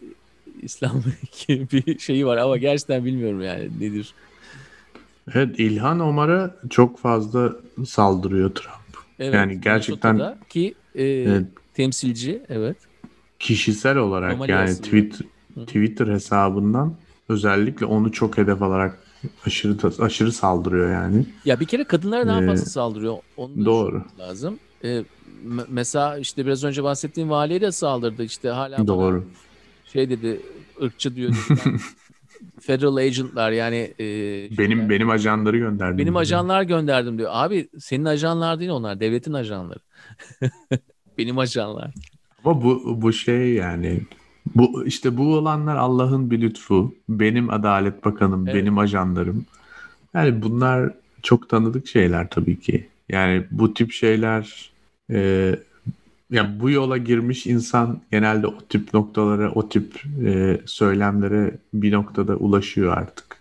İslam 0.62 1.02
bir 1.48 1.98
şeyi 1.98 2.26
var 2.26 2.36
ama 2.36 2.56
gerçekten 2.56 3.04
bilmiyorum 3.04 3.42
yani 3.42 3.70
nedir. 3.80 4.14
Evet 5.34 5.60
İlhan 5.60 6.00
Omar'a 6.00 6.56
çok 6.70 6.98
fazla 6.98 7.52
saldırıyor 7.86 8.54
Trump. 8.54 9.04
Evet, 9.18 9.34
yani 9.34 9.60
gerçekten 9.60 10.36
ki 10.48 10.74
e, 10.94 11.04
evet, 11.04 11.46
temsilci 11.74 12.42
evet. 12.48 12.76
Kişisel 13.38 13.96
olarak 13.96 14.34
Omar 14.34 14.48
yani 14.48 14.74
tweet, 14.74 15.20
Twitter 15.66 16.06
hesabından 16.06 16.94
özellikle 17.28 17.86
onu 17.86 18.12
çok 18.12 18.38
hedef 18.38 18.62
alarak 18.62 18.98
aşırı 19.46 20.02
aşırı 20.02 20.32
saldırıyor 20.32 20.90
yani. 20.92 21.26
Ya 21.44 21.60
bir 21.60 21.66
kere 21.66 21.84
kadınlara 21.84 22.26
daha 22.26 22.42
ee, 22.42 22.46
fazla 22.46 22.66
saldırıyor. 22.66 23.16
Onu 23.36 23.64
doğru. 23.64 24.04
lazım. 24.18 24.58
Ee, 24.84 25.04
mesela 25.68 26.18
işte 26.18 26.46
biraz 26.46 26.64
önce 26.64 26.82
bahsettiğim 26.82 27.30
valiye 27.30 27.60
de 27.60 27.72
saldırdı 27.72 28.24
işte 28.24 28.48
hala 28.48 28.86
Doğru. 28.86 29.24
şey 29.92 30.10
dedi 30.10 30.40
ırkçı 30.82 31.16
diyor. 31.16 31.48
Federal 32.60 32.96
agentlar 32.96 33.52
yani 33.52 33.94
e, 34.00 34.04
benim 34.58 34.78
yani, 34.78 34.90
benim 34.90 35.10
ajanları 35.10 35.58
gönderdim. 35.58 35.98
Benim 35.98 36.12
diyor. 36.12 36.20
ajanlar 36.20 36.62
gönderdim 36.62 37.18
diyor. 37.18 37.30
Abi 37.32 37.68
senin 37.78 38.04
ajanlar 38.04 38.60
değil 38.60 38.70
onlar, 38.70 39.00
devletin 39.00 39.32
ajanları. 39.32 39.78
benim 41.18 41.38
ajanlar. 41.38 41.94
Ama 42.44 42.62
bu 42.62 43.02
bu 43.02 43.12
şey 43.12 43.52
yani 43.52 44.02
bu 44.56 44.86
işte 44.86 45.16
bu 45.16 45.34
olanlar 45.36 45.76
Allah'ın 45.76 46.30
bir 46.30 46.40
lütfu. 46.40 46.94
Benim 47.08 47.50
Adalet 47.50 48.04
Bakanım, 48.04 48.48
evet. 48.48 48.54
benim 48.54 48.78
ajanlarım. 48.78 49.46
Yani 50.14 50.42
bunlar 50.42 50.90
çok 51.22 51.48
tanıdık 51.48 51.86
şeyler 51.86 52.30
tabii 52.30 52.60
ki. 52.60 52.88
Yani 53.08 53.44
bu 53.50 53.74
tip 53.74 53.92
şeyler 53.92 54.71
e, 55.10 55.54
yani 56.30 56.60
bu 56.60 56.70
yola 56.70 56.96
girmiş 56.96 57.46
insan 57.46 58.00
genelde 58.10 58.46
o 58.46 58.58
tip 58.68 58.94
noktalara, 58.94 59.50
o 59.50 59.68
tip 59.68 60.02
e, 60.24 60.60
söylemlere 60.66 61.58
bir 61.74 61.92
noktada 61.92 62.36
ulaşıyor 62.36 62.96
artık. 62.96 63.36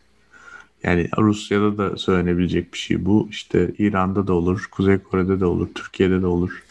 Yani 0.83 1.09
Rusya'da 1.17 1.77
da 1.77 1.97
söylenebilecek 1.97 2.73
bir 2.73 2.77
şey 2.77 3.05
bu. 3.05 3.27
İşte 3.29 3.71
İran'da 3.77 4.27
da 4.27 4.33
olur, 4.33 4.67
Kuzey 4.71 4.97
Kore'de 4.97 5.39
de 5.39 5.45
olur, 5.45 5.67
Türkiye'de 5.75 6.21
de 6.21 6.27
olur. 6.27 6.63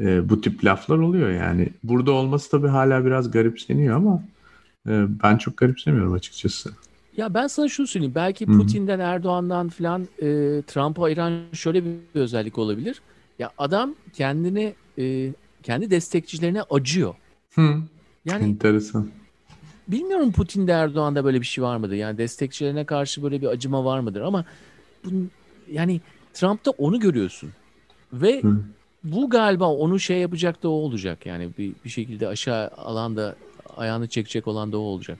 E, 0.00 0.28
bu 0.28 0.40
tip 0.40 0.64
laflar 0.64 0.98
oluyor 0.98 1.30
yani. 1.30 1.68
Burada 1.84 2.12
olması 2.12 2.50
tabii 2.50 2.68
hala 2.68 3.04
biraz 3.04 3.30
garipseniyor 3.30 3.96
ama 3.96 4.22
e, 4.88 5.04
ben 5.22 5.36
çok 5.36 5.56
garipsemiyorum 5.56 6.12
açıkçası. 6.12 6.70
Ya 7.16 7.34
ben 7.34 7.46
sana 7.46 7.68
şunu 7.68 7.86
söyleyeyim. 7.86 8.14
Belki 8.14 8.46
Putin'den, 8.46 9.00
Erdoğan'dan 9.00 9.68
falan 9.68 10.02
e, 10.02 10.26
Trump'a 10.66 11.04
ayıran 11.04 11.32
şöyle 11.52 11.84
bir 11.84 11.90
özellik 12.14 12.58
olabilir. 12.58 13.00
Ya 13.40 13.50
adam 13.58 13.94
kendini 14.12 14.74
e, 14.98 15.32
kendi 15.62 15.90
destekçilerine 15.90 16.62
acıyor. 16.62 17.14
Hı. 17.54 17.76
Yani 18.24 18.44
enteresan. 18.44 19.08
Bilmiyorum 19.88 20.32
Putin'de 20.32 20.72
Erdoğan'da 20.72 21.24
böyle 21.24 21.40
bir 21.40 21.46
şey 21.46 21.64
var 21.64 21.76
mıdır? 21.76 21.94
Yani 21.94 22.18
destekçilerine 22.18 22.84
karşı 22.84 23.22
böyle 23.22 23.40
bir 23.40 23.46
acıma 23.46 23.84
var 23.84 24.00
mıdır? 24.00 24.20
Ama 24.20 24.44
bu, 25.04 25.08
yani 25.72 26.00
Trump'ta 26.34 26.70
onu 26.70 27.00
görüyorsun. 27.00 27.50
Ve 28.12 28.42
Hı. 28.42 28.56
bu 29.04 29.30
galiba 29.30 29.68
onu 29.74 30.00
şey 30.00 30.18
yapacak 30.18 30.62
da 30.62 30.68
o 30.68 30.72
olacak. 30.72 31.26
Yani 31.26 31.48
bir, 31.58 31.72
bir 31.84 31.90
şekilde 31.90 32.28
aşağı 32.28 32.68
alanda 32.68 33.36
ayağını 33.76 34.08
çekecek 34.08 34.48
olan 34.48 34.72
da 34.72 34.78
o 34.78 34.80
olacak. 34.80 35.18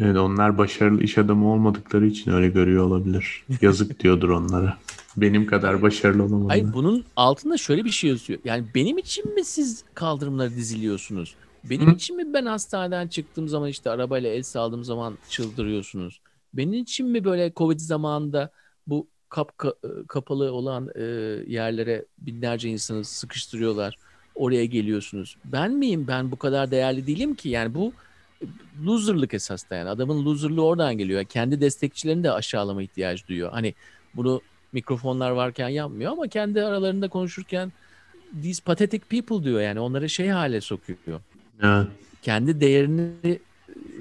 Evet 0.00 0.16
onlar 0.16 0.58
başarılı 0.58 1.02
iş 1.02 1.18
adamı 1.18 1.52
olmadıkları 1.52 2.06
için 2.06 2.32
öyle 2.32 2.48
görüyor 2.48 2.84
olabilir. 2.84 3.44
Yazık 3.62 4.00
diyordur 4.02 4.28
onlara. 4.28 4.78
Benim 5.16 5.46
kadar 5.46 5.82
başarılı 5.82 6.22
olamadılar. 6.22 6.48
Hayır 6.48 6.72
bunun 6.72 7.04
altında 7.16 7.56
şöyle 7.56 7.84
bir 7.84 7.90
şey 7.90 8.10
yazıyor. 8.10 8.40
Yani 8.44 8.66
benim 8.74 8.98
için 8.98 9.34
mi 9.34 9.44
siz 9.44 9.84
kaldırımları 9.94 10.50
diziliyorsunuz? 10.50 11.34
Benim 11.64 11.90
Hı? 11.90 11.94
için 11.94 12.16
mi 12.16 12.34
ben 12.34 12.46
hastaneden 12.46 13.08
çıktığım 13.08 13.48
zaman 13.48 13.68
işte 13.68 13.90
arabayla 13.90 14.30
el 14.30 14.42
saldığım 14.42 14.84
zaman 14.84 15.18
çıldırıyorsunuz? 15.28 16.20
Benim 16.54 16.82
için 16.82 17.06
mi 17.06 17.24
böyle 17.24 17.52
Covid 17.56 17.80
zamanında 17.80 18.50
bu 18.86 19.06
kap 19.28 19.52
kapalı 20.08 20.52
olan 20.52 20.88
e, 20.94 21.02
yerlere 21.46 22.04
binlerce 22.18 22.68
insanı 22.68 23.04
sıkıştırıyorlar. 23.04 23.96
Oraya 24.34 24.64
geliyorsunuz. 24.64 25.36
Ben 25.44 25.72
miyim? 25.72 26.04
Ben 26.08 26.30
bu 26.30 26.36
kadar 26.36 26.70
değerli 26.70 27.06
değilim 27.06 27.34
ki. 27.34 27.48
Yani 27.48 27.74
bu 27.74 27.92
loserlık 28.84 29.34
esas 29.34 29.70
da 29.70 29.74
yani. 29.74 29.88
Adamın 29.88 30.24
loserlığı 30.24 30.64
oradan 30.64 30.98
geliyor. 30.98 31.24
Kendi 31.24 31.60
destekçilerini 31.60 32.24
de 32.24 32.32
aşağılama 32.32 32.82
ihtiyacı 32.82 33.26
duyuyor. 33.26 33.50
Hani 33.50 33.74
bunu 34.14 34.40
mikrofonlar 34.72 35.30
varken 35.30 35.68
yapmıyor 35.68 36.12
ama 36.12 36.28
kendi 36.28 36.62
aralarında 36.62 37.08
konuşurken 37.08 37.72
these 38.42 38.62
pathetic 38.62 39.02
people 39.08 39.44
diyor 39.44 39.60
yani 39.60 39.80
onları 39.80 40.08
şey 40.08 40.28
hale 40.28 40.60
sokuyor. 40.60 41.20
Evet. 41.62 41.86
Kendi 42.22 42.60
değerini 42.60 43.10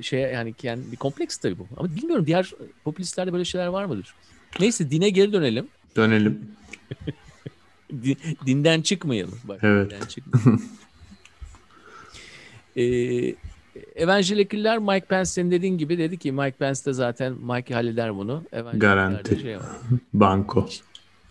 şey 0.01 0.19
yani 0.19 0.53
kendi 0.53 0.91
bir 0.91 0.97
kompleks 0.97 1.37
tabii 1.37 1.59
bu. 1.59 1.67
Ama 1.77 1.95
bilmiyorum 1.95 2.25
diğer 2.25 2.51
popülistlerde 2.83 3.33
böyle 3.33 3.45
şeyler 3.45 3.67
var 3.67 3.85
mıdır? 3.85 4.13
Neyse 4.59 4.91
dine 4.91 5.09
geri 5.09 5.33
dönelim. 5.33 5.67
Dönelim. 5.95 6.51
dinden 8.45 8.81
çıkmayalım. 8.81 9.39
Bak, 9.43 9.59
evet. 9.63 9.91
Dinden 9.91 10.05
çıkmayalım. 10.05 10.61
ee, 12.77 13.35
Evangelikliler 13.95 14.77
Mike 14.77 15.05
Pence 15.05 15.25
senin 15.25 15.51
dediğin 15.51 15.77
gibi 15.77 15.97
dedi 15.97 16.17
ki 16.17 16.31
Mike 16.31 16.57
Pence 16.59 16.85
de 16.85 16.93
zaten 16.93 17.33
Mike 17.33 17.73
halleder 17.73 18.17
bunu. 18.17 18.43
Garanti. 18.73 19.39
Şey 19.39 19.57
Banko. 20.13 20.69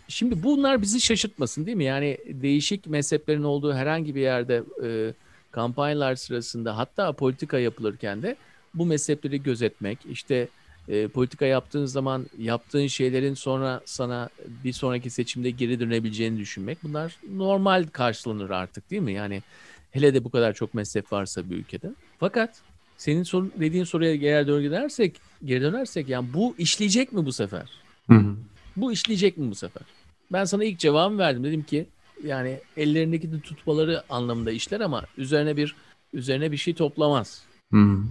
Şimdi 0.07 0.43
bunlar 0.43 0.81
bizi 0.81 1.01
şaşırtmasın 1.01 1.65
değil 1.65 1.77
mi? 1.77 1.83
Yani 1.83 2.17
değişik 2.27 2.87
mezheplerin 2.87 3.43
olduğu 3.43 3.73
herhangi 3.73 4.15
bir 4.15 4.21
yerde 4.21 4.63
e, 4.83 5.13
kampanyalar 5.51 6.15
sırasında 6.15 6.77
hatta 6.77 7.11
politika 7.13 7.59
yapılırken 7.59 8.21
de 8.21 8.35
bu 8.73 8.85
mezhepleri 8.85 9.43
gözetmek, 9.43 9.99
işte 10.09 10.47
e, 10.87 11.07
politika 11.07 11.45
yaptığın 11.45 11.85
zaman 11.85 12.25
yaptığın 12.37 12.87
şeylerin 12.87 13.33
sonra 13.33 13.81
sana 13.85 14.29
bir 14.63 14.73
sonraki 14.73 15.09
seçimde 15.09 15.49
geri 15.49 15.79
dönebileceğini 15.79 16.39
düşünmek 16.39 16.83
bunlar 16.83 17.17
normal 17.33 17.87
karşılanır 17.91 18.49
artık 18.49 18.91
değil 18.91 19.01
mi? 19.01 19.13
Yani 19.13 19.43
hele 19.91 20.13
de 20.13 20.23
bu 20.23 20.29
kadar 20.29 20.53
çok 20.53 20.73
mezhep 20.73 21.11
varsa 21.11 21.49
bir 21.49 21.55
ülkede. 21.55 21.91
Fakat 22.19 22.61
senin 22.97 23.23
sor, 23.23 23.45
dediğin 23.59 23.83
soruya 23.83 24.13
eğer 24.13 24.47
dön 24.47 24.61
gidersek, 24.61 25.21
geri 25.45 25.61
dönersek 25.61 26.09
yani 26.09 26.33
bu 26.33 26.55
işleyecek 26.57 27.13
mi 27.13 27.25
bu 27.25 27.31
sefer? 27.31 27.69
Hı 28.09 28.13
hı. 28.13 28.35
Bu 28.75 28.91
işleyecek 28.91 29.37
mi 29.37 29.51
bu 29.51 29.55
sefer? 29.55 29.83
Ben 30.31 30.45
sana 30.45 30.63
ilk 30.63 30.79
cevabımı 30.79 31.17
verdim. 31.17 31.43
Dedim 31.43 31.63
ki 31.63 31.87
yani 32.23 32.59
ellerindeki 32.77 33.31
de 33.31 33.39
tutmaları 33.39 34.03
anlamında 34.09 34.51
işler 34.51 34.79
ama 34.79 35.03
üzerine 35.17 35.57
bir 35.57 35.75
üzerine 36.13 36.51
bir 36.51 36.57
şey 36.57 36.73
toplamaz. 36.73 37.43
Hı 37.73 37.77
hı. 37.77 38.03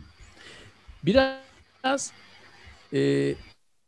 Biraz 1.02 2.12
e, 2.92 3.34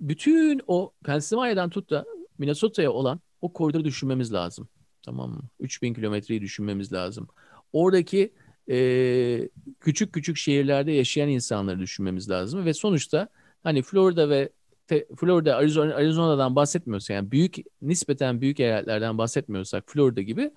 bütün 0.01 0.61
o 0.67 0.93
Pennsylvania'dan 1.05 1.71
tut 1.71 1.91
da 1.91 2.05
Minnesota'ya 2.39 2.93
olan 2.93 3.21
o 3.41 3.53
koridoru 3.53 3.85
düşünmemiz 3.85 4.33
lazım. 4.33 4.69
Tamam 5.03 5.31
mı? 5.31 5.43
3000 5.61 5.95
kilometreyi 5.95 6.41
düşünmemiz 6.41 6.93
lazım. 6.93 7.29
Oradaki 7.73 8.33
e, 8.71 9.49
küçük 9.81 10.13
küçük 10.13 10.37
şehirlerde 10.37 10.93
yaşayan 10.93 11.29
insanları 11.29 11.79
düşünmemiz 11.79 12.31
lazım 12.31 12.65
ve 12.65 12.75
sonuçta 12.75 13.29
hani 13.63 13.83
Florida 13.83 14.31
ve 14.31 14.51
Florida, 15.17 15.57
Arizona, 15.57 15.95
Arizona'dan 15.95 16.57
bahsetmiyorsak 16.57 17.15
yani 17.15 17.31
büyük 17.31 17.57
nispeten 17.83 18.41
büyük 18.41 18.61
eyaletlerden 18.61 19.19
bahsetmiyorsak 19.19 19.85
Florida 19.87 20.23
gibi 20.23 20.51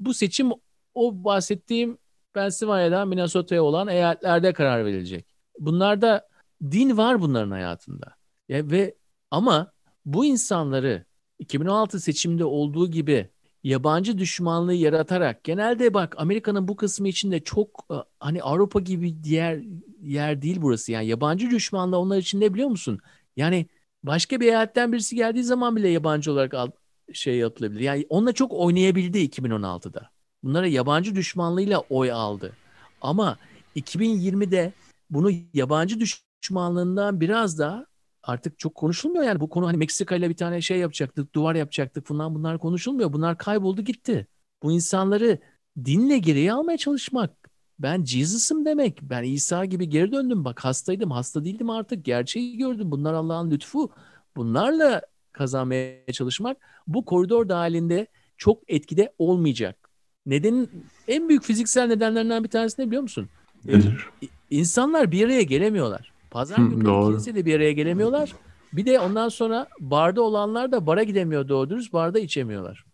bu 0.00 0.14
seçim 0.14 0.50
o 0.94 1.24
bahsettiğim 1.24 1.98
Pennsylvania'dan 2.34 3.08
Minnesota'ya 3.08 3.62
olan 3.62 3.88
eyaletlerde 3.88 4.52
karar 4.52 4.84
verilecek. 4.84 5.26
Bunlarda 5.58 6.28
din 6.62 6.96
var 6.96 7.20
bunların 7.20 7.50
hayatında. 7.50 8.14
Ya 8.48 8.70
ve 8.70 8.94
ama 9.30 9.72
bu 10.04 10.24
insanları 10.24 11.04
2016 11.38 12.00
seçimde 12.00 12.44
olduğu 12.44 12.90
gibi 12.90 13.30
yabancı 13.64 14.18
düşmanlığı 14.18 14.74
yaratarak 14.74 15.44
genelde 15.44 15.94
bak 15.94 16.14
Amerika'nın 16.18 16.68
bu 16.68 16.76
kısmı 16.76 17.08
içinde 17.08 17.40
çok 17.40 17.86
e, 17.90 17.94
hani 18.20 18.42
Avrupa 18.42 18.80
gibi 18.80 19.24
diğer 19.24 19.60
yer 20.02 20.42
değil 20.42 20.56
burası. 20.60 20.92
Yani 20.92 21.06
yabancı 21.06 21.50
düşmanlığı 21.50 21.98
onlar 21.98 22.18
için 22.18 22.40
ne 22.40 22.54
biliyor 22.54 22.68
musun? 22.68 23.00
Yani 23.36 23.66
başka 24.02 24.40
bir 24.40 24.46
eyaletten 24.46 24.92
birisi 24.92 25.16
geldiği 25.16 25.44
zaman 25.44 25.76
bile 25.76 25.88
yabancı 25.88 26.32
olarak 26.32 26.54
al, 26.54 26.70
şey 27.12 27.36
yapılabilir. 27.36 27.80
Yani 27.80 28.06
onunla 28.08 28.32
çok 28.32 28.52
oynayabildi 28.52 29.18
2016'da. 29.18 30.10
Bunlara 30.42 30.66
yabancı 30.66 31.14
düşmanlığıyla 31.14 31.78
oy 31.90 32.12
aldı. 32.12 32.52
Ama 33.00 33.38
2020'de 33.76 34.72
bunu 35.10 35.30
yabancı 35.54 36.00
düşmanlığından 36.00 37.20
biraz 37.20 37.58
daha 37.58 37.86
artık 38.28 38.58
çok 38.58 38.74
konuşulmuyor 38.74 39.24
yani 39.24 39.40
bu 39.40 39.48
konu 39.48 39.66
hani 39.66 39.76
Meksika 39.76 40.16
ile 40.16 40.28
bir 40.28 40.36
tane 40.36 40.60
şey 40.60 40.78
yapacaktık, 40.78 41.34
duvar 41.34 41.54
yapacaktık 41.54 42.06
falan 42.06 42.34
bunlar 42.34 42.58
konuşulmuyor. 42.58 43.12
Bunlar 43.12 43.38
kayboldu 43.38 43.82
gitti. 43.82 44.26
Bu 44.62 44.72
insanları 44.72 45.38
dinle 45.84 46.18
geriye 46.18 46.52
almaya 46.52 46.78
çalışmak. 46.78 47.50
Ben 47.78 48.04
Jesus'ım 48.04 48.64
demek. 48.64 49.02
Ben 49.02 49.22
İsa 49.22 49.64
gibi 49.64 49.88
geri 49.88 50.12
döndüm. 50.12 50.44
Bak 50.44 50.64
hastaydım, 50.64 51.10
hasta 51.10 51.44
değildim 51.44 51.70
artık. 51.70 52.04
Gerçeği 52.04 52.56
gördüm. 52.56 52.90
Bunlar 52.90 53.14
Allah'ın 53.14 53.50
lütfu. 53.50 53.90
Bunlarla 54.36 55.02
kazanmaya 55.32 56.12
çalışmak 56.12 56.56
bu 56.86 57.04
koridor 57.04 57.48
dahilinde 57.48 58.06
çok 58.36 58.62
etkide 58.68 59.12
olmayacak. 59.18 59.90
Nedenin 60.26 60.70
en 61.08 61.28
büyük 61.28 61.42
fiziksel 61.42 61.86
nedenlerinden 61.86 62.44
bir 62.44 62.48
tanesi 62.48 62.82
ne 62.82 62.86
biliyor 62.86 63.02
musun? 63.02 63.28
Nedir? 63.64 64.06
İnsanlar 64.50 65.12
bir 65.12 65.24
araya 65.24 65.42
gelemiyorlar. 65.42 66.17
Pazar 66.38 66.56
günü 66.56 67.10
kimse 67.10 67.34
de 67.34 67.46
bir 67.46 67.56
araya 67.56 67.72
gelemiyorlar. 67.72 68.32
Bir 68.72 68.86
de 68.86 69.00
ondan 69.00 69.28
sonra 69.28 69.68
barda 69.80 70.22
olanlar 70.22 70.72
da 70.72 70.86
bara 70.86 71.02
gidemiyor 71.02 71.48
doğru 71.48 71.70
dürüst. 71.70 71.92
Barda 71.92 72.18
içemiyorlar. 72.18 72.84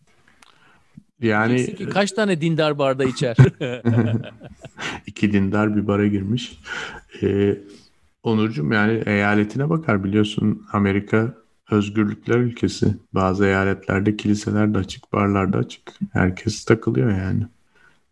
Yani 1.21 1.75
ki 1.75 1.89
kaç 1.89 2.11
tane 2.11 2.41
dindar 2.41 2.77
barda 2.77 3.03
içer? 3.03 3.37
İki 5.07 5.33
dindar 5.33 5.75
bir 5.75 5.87
bara 5.87 6.07
girmiş. 6.07 6.59
Ee, 7.21 7.57
Onurcuğum 8.23 8.73
yani 8.73 9.03
eyaletine 9.05 9.69
bakar 9.69 10.03
biliyorsun 10.03 10.65
Amerika 10.71 11.35
özgürlükler 11.71 12.35
ülkesi. 12.35 12.95
Bazı 13.13 13.45
eyaletlerde 13.45 14.17
kiliseler 14.17 14.73
de 14.73 14.77
açık, 14.77 15.13
barlar 15.13 15.53
da 15.53 15.57
açık. 15.57 15.81
Herkes 16.13 16.65
takılıyor 16.65 17.11
yani. 17.11 17.43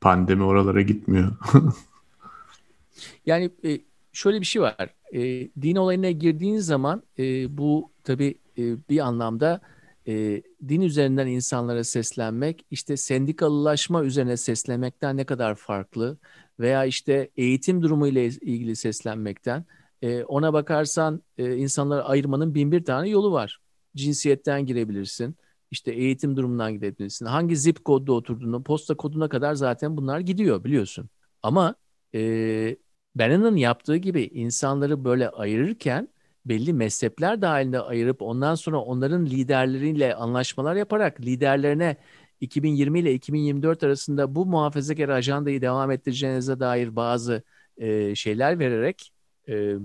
Pandemi 0.01 0.43
oralara 0.43 0.81
gitmiyor. 0.81 1.31
yani 3.25 3.49
e, 3.65 3.79
şöyle 4.13 4.41
bir 4.41 4.45
şey 4.45 4.61
var. 4.61 4.89
E, 5.14 5.49
din 5.61 5.76
olayına 5.76 6.11
girdiğin 6.11 6.57
zaman 6.57 7.03
e, 7.20 7.57
bu 7.57 7.91
tabii 8.03 8.36
e, 8.57 8.89
bir 8.89 8.99
anlamda 8.99 9.61
e, 10.07 10.43
din 10.68 10.82
üzerinden 10.82 11.28
insanlara 11.28 11.84
seslenmek, 11.84 12.66
işte 12.72 12.97
sendikalılaşma 12.97 14.03
üzerine 14.03 14.38
seslenmekten 14.38 15.18
ne 15.18 15.26
kadar 15.26 15.55
farklı 15.55 16.18
veya 16.59 16.86
işte 16.86 17.30
eğitim 17.38 17.82
durumu 17.82 18.07
ile 18.07 18.26
ilgili 18.26 18.76
seslenmekten 18.76 19.66
e, 20.01 20.24
ona 20.24 20.53
bakarsan 20.53 21.22
e, 21.38 21.55
insanları 21.55 22.03
ayırmanın 22.03 22.55
bin 22.55 22.72
bir 22.72 22.86
tane 22.86 23.09
yolu 23.09 23.32
var. 23.32 23.59
Cinsiyetten 23.95 24.66
girebilirsin, 24.66 25.36
işte 25.72 25.91
eğitim 25.91 26.38
durumundan 26.38 26.74
gidebilirsin. 26.74 27.26
Hangi 27.26 27.57
zip 27.57 27.86
kodda 27.86 28.14
oturduğunu, 28.14 28.64
posta 28.64 28.95
koduna 28.95 29.30
kadar 29.30 29.55
zaten 29.55 29.97
bunlar 29.97 30.20
gidiyor 30.20 30.64
biliyorsun. 30.64 31.09
Ama 31.43 31.76
e, 32.16 32.78
Bannon'ın 33.16 33.55
yaptığı 33.55 33.97
gibi 33.97 34.24
insanları 34.24 35.03
böyle 35.05 35.30
ayırırken 35.30 36.09
belli 36.45 36.74
mezhepler 36.74 37.41
dahilinde 37.41 37.80
ayırıp 37.80 38.22
ondan 38.22 38.55
sonra 38.55 38.78
onların 38.78 39.26
liderleriyle 39.26 40.16
anlaşmalar 40.16 40.76
yaparak 40.76 41.22
liderlerine 41.22 41.97
2020 42.41 42.99
ile 42.99 43.14
2024 43.14 43.84
arasında 43.84 44.36
bu 44.36 44.45
muhafazakar 44.45 45.09
ajandayı 45.09 45.61
devam 45.61 45.91
ettireceğinize 45.91 46.59
dair 46.59 46.95
bazı 46.95 47.43
e, 47.78 48.16
şeyler 48.16 48.59
vererek 48.59 49.14
e, 49.49 49.76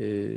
e, 0.00 0.28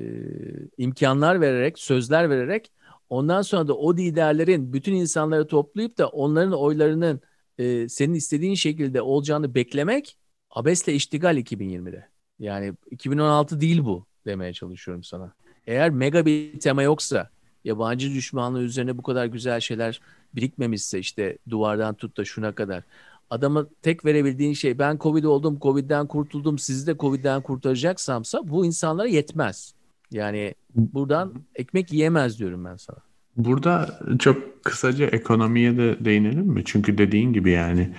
imkanlar 0.78 1.41
vererek, 1.41 1.80
sözler 1.80 2.30
vererek 2.30 2.72
ondan 3.10 3.41
sonra 3.41 3.68
da 3.68 3.78
o 3.78 3.97
liderlerin 3.97 4.74
bütün 4.74 4.93
insanları 4.93 5.47
toplayıp 5.47 5.97
da 5.97 6.08
onların 6.08 6.54
oylarının 6.54 7.22
e, 7.58 7.89
senin 7.89 8.14
istediğin 8.14 8.56
şekilde 8.56 9.02
olacağını 9.02 9.56
beklemek 9.56 10.18
abesle 10.50 10.93
iştigal 10.93 11.38
2020'de. 11.38 12.18
Yani 12.40 12.74
2016 12.92 13.62
değil 13.62 13.86
bu 13.86 14.06
demeye 14.26 14.54
çalışıyorum 14.54 15.04
sana. 15.04 15.34
Eğer 15.68 15.90
mega 15.90 16.26
bir 16.26 16.60
tema 16.60 16.84
yoksa, 16.84 17.30
yabancı 17.64 18.14
düşmanlığı 18.14 18.62
üzerine 18.62 18.98
bu 18.98 19.04
kadar 19.04 19.26
güzel 19.26 19.60
şeyler 19.60 20.02
birikmemişse 20.36 21.00
işte 21.00 21.38
duvardan 21.50 21.96
tut 21.96 22.18
da 22.18 22.26
şuna 22.26 22.52
kadar. 22.52 22.84
Adama 23.30 23.68
tek 23.82 24.06
verebildiğin 24.06 24.54
şey 24.54 24.80
ben 24.80 24.98
Covid 24.98 25.24
oldum, 25.24 25.58
Covid'den 25.62 26.08
kurtuldum, 26.08 26.60
sizi 26.60 26.88
de 26.88 26.98
Covid'den 26.98 27.42
kurtaracaksamsa 27.42 28.48
bu 28.48 28.66
insanlara 28.66 29.08
yetmez. 29.08 29.74
Yani 30.12 30.56
buradan 30.76 31.34
ekmek 31.56 31.94
yiyemez 31.94 32.40
diyorum 32.40 32.66
ben 32.66 32.76
sana. 32.76 32.98
Burada 33.38 34.00
çok 34.20 34.64
kısaca 34.64 35.06
ekonomiye 35.06 35.78
de 35.78 36.06
değinelim 36.06 36.46
mi? 36.46 36.62
Çünkü 36.66 36.98
dediğin 36.98 37.34
gibi 37.34 37.52
yani 37.52 37.94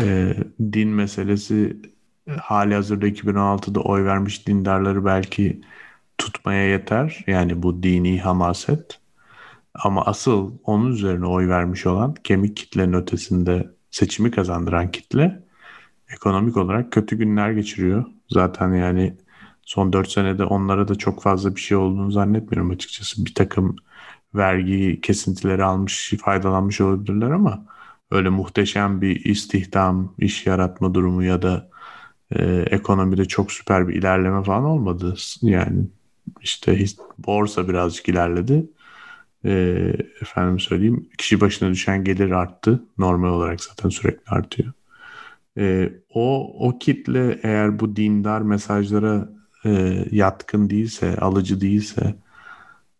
e, 0.00 0.34
din 0.72 0.88
meselesi 0.88 1.76
hali 2.36 2.74
hazırda 2.74 3.08
2016'da 3.08 3.80
oy 3.80 4.04
vermiş 4.04 4.46
dindarları 4.46 5.04
belki 5.04 5.60
tutmaya 6.18 6.68
yeter. 6.68 7.24
Yani 7.26 7.62
bu 7.62 7.82
dini 7.82 8.20
hamaset. 8.20 9.00
Ama 9.74 10.04
asıl 10.06 10.52
onun 10.64 10.90
üzerine 10.90 11.26
oy 11.26 11.48
vermiş 11.48 11.86
olan 11.86 12.14
kemik 12.24 12.56
kitlenin 12.56 12.92
ötesinde 12.92 13.70
seçimi 13.90 14.30
kazandıran 14.30 14.90
kitle 14.90 15.42
ekonomik 16.14 16.56
olarak 16.56 16.92
kötü 16.92 17.18
günler 17.18 17.50
geçiriyor. 17.50 18.04
Zaten 18.30 18.72
yani 18.74 19.16
son 19.62 19.92
4 19.92 20.10
senede 20.10 20.44
onlara 20.44 20.88
da 20.88 20.94
çok 20.94 21.22
fazla 21.22 21.56
bir 21.56 21.60
şey 21.60 21.76
olduğunu 21.76 22.10
zannetmiyorum 22.12 22.70
açıkçası. 22.70 23.24
Bir 23.24 23.34
takım 23.34 23.76
vergi 24.34 25.00
kesintileri 25.00 25.64
almış, 25.64 26.14
faydalanmış 26.24 26.80
olabilirler 26.80 27.30
ama 27.30 27.66
öyle 28.10 28.28
muhteşem 28.28 29.00
bir 29.00 29.24
istihdam, 29.24 30.14
iş 30.18 30.46
yaratma 30.46 30.94
durumu 30.94 31.24
ya 31.24 31.42
da 31.42 31.70
e, 32.36 32.44
ekonomide 32.70 33.24
çok 33.24 33.52
süper 33.52 33.88
bir 33.88 33.94
ilerleme 33.94 34.42
falan 34.42 34.64
olmadı. 34.64 35.14
Yani 35.42 35.86
işte 36.42 36.84
borsa 37.18 37.68
birazcık 37.68 38.08
ilerledi. 38.08 38.66
E, 39.44 39.50
efendim 40.22 40.58
söyleyeyim 40.60 41.08
kişi 41.18 41.40
başına 41.40 41.70
düşen 41.70 42.04
gelir 42.04 42.30
arttı. 42.30 42.84
Normal 42.98 43.28
olarak 43.28 43.60
zaten 43.64 43.88
sürekli 43.88 44.24
artıyor. 44.26 44.72
E, 45.58 45.92
o, 46.10 46.54
o 46.68 46.78
kitle 46.78 47.40
eğer 47.42 47.80
bu 47.80 47.96
dindar 47.96 48.40
mesajlara 48.40 49.28
e, 49.64 50.04
yatkın 50.10 50.70
değilse, 50.70 51.16
alıcı 51.16 51.60
değilse 51.60 52.14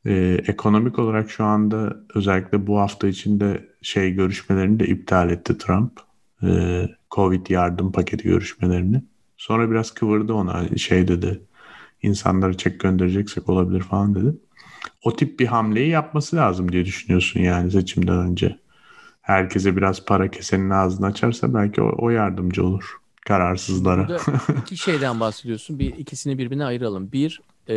e, 0.07 0.41
ekonomik 0.47 0.99
olarak 0.99 1.31
şu 1.31 1.45
anda 1.45 1.97
özellikle 2.15 2.67
bu 2.67 2.79
hafta 2.79 3.09
içinde 3.09 3.69
şey 3.83 4.13
görüşmelerini 4.15 4.81
de 4.81 4.87
iptal 4.87 5.31
etti 5.31 5.59
Trump. 5.59 5.93
E, 6.43 6.49
Covid 7.11 7.47
yardım 7.47 7.93
paketi 7.93 8.25
görüşmelerini. 8.25 9.03
Sonra 9.39 9.71
biraz 9.71 9.91
kıvırdı 9.91 10.33
ona 10.33 10.77
şey 10.77 11.09
dedi. 11.09 11.41
İnsanlara 12.03 12.55
çek 12.55 12.81
göndereceksek 12.81 13.49
olabilir 13.49 13.81
falan 13.81 14.15
dedi. 14.15 14.37
O 15.05 15.17
tip 15.17 15.41
bir 15.41 15.47
hamleyi 15.47 15.89
yapması 15.89 16.37
lazım 16.37 16.73
diye 16.73 16.85
düşünüyorsun 16.85 17.41
yani 17.41 17.71
seçimden 17.71 18.19
önce. 18.19 18.59
Herkese 19.21 19.77
biraz 19.77 20.05
para 20.05 20.31
kesenin 20.31 20.71
ağzını 20.71 21.07
açarsa 21.07 21.55
belki 21.55 21.83
o, 21.83 21.95
o 21.99 22.11
yardımcı 22.11 22.67
olur 22.67 23.01
kararsızlara. 23.27 24.09
Burada 24.09 24.21
iki 24.63 24.77
şeyden 24.77 25.21
bahsediyorsun. 25.21 25.79
Bir 25.79 25.97
ikisini 25.97 26.39
birbirine 26.39 26.65
ayıralım. 26.65 27.13
Bir 27.13 27.41
e, 27.69 27.77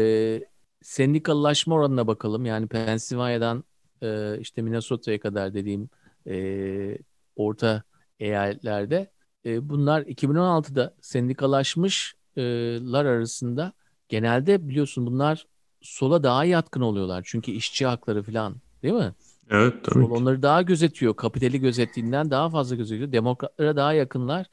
sendikalılaşma 0.81 1.75
oranına 1.75 2.07
bakalım. 2.07 2.45
Yani 2.45 2.67
Pennsylvania'dan 2.67 3.63
e, 4.01 4.39
işte 4.39 4.61
Minnesota'ya 4.61 5.19
kadar 5.19 5.53
dediğim 5.53 5.89
e, 6.27 6.97
orta 7.35 7.83
eyaletlerde 8.19 9.11
e, 9.45 9.69
bunlar 9.69 10.01
2016'da 10.01 10.93
sendikalaşmışlar 11.01 13.05
arasında 13.05 13.73
genelde 14.09 14.69
biliyorsun 14.69 15.05
bunlar 15.05 15.47
sola 15.81 16.23
daha 16.23 16.45
yatkın 16.45 16.81
oluyorlar. 16.81 17.23
Çünkü 17.25 17.51
işçi 17.51 17.85
hakları 17.85 18.23
falan 18.23 18.55
değil 18.83 18.93
mi? 18.93 19.13
Evet 19.49 19.73
tabii. 19.83 20.05
Sol 20.05 20.11
onları 20.11 20.41
daha 20.41 20.61
gözetiyor. 20.61 21.15
Kapitali 21.15 21.59
gözettiğinden 21.59 22.31
daha 22.31 22.49
fazla 22.49 22.75
gözetiyor. 22.75 23.11
Demokratlara 23.11 23.75
daha 23.75 23.93
yakınlar. 23.93 24.47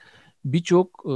Birçok 0.45 1.03
e, 1.07 1.11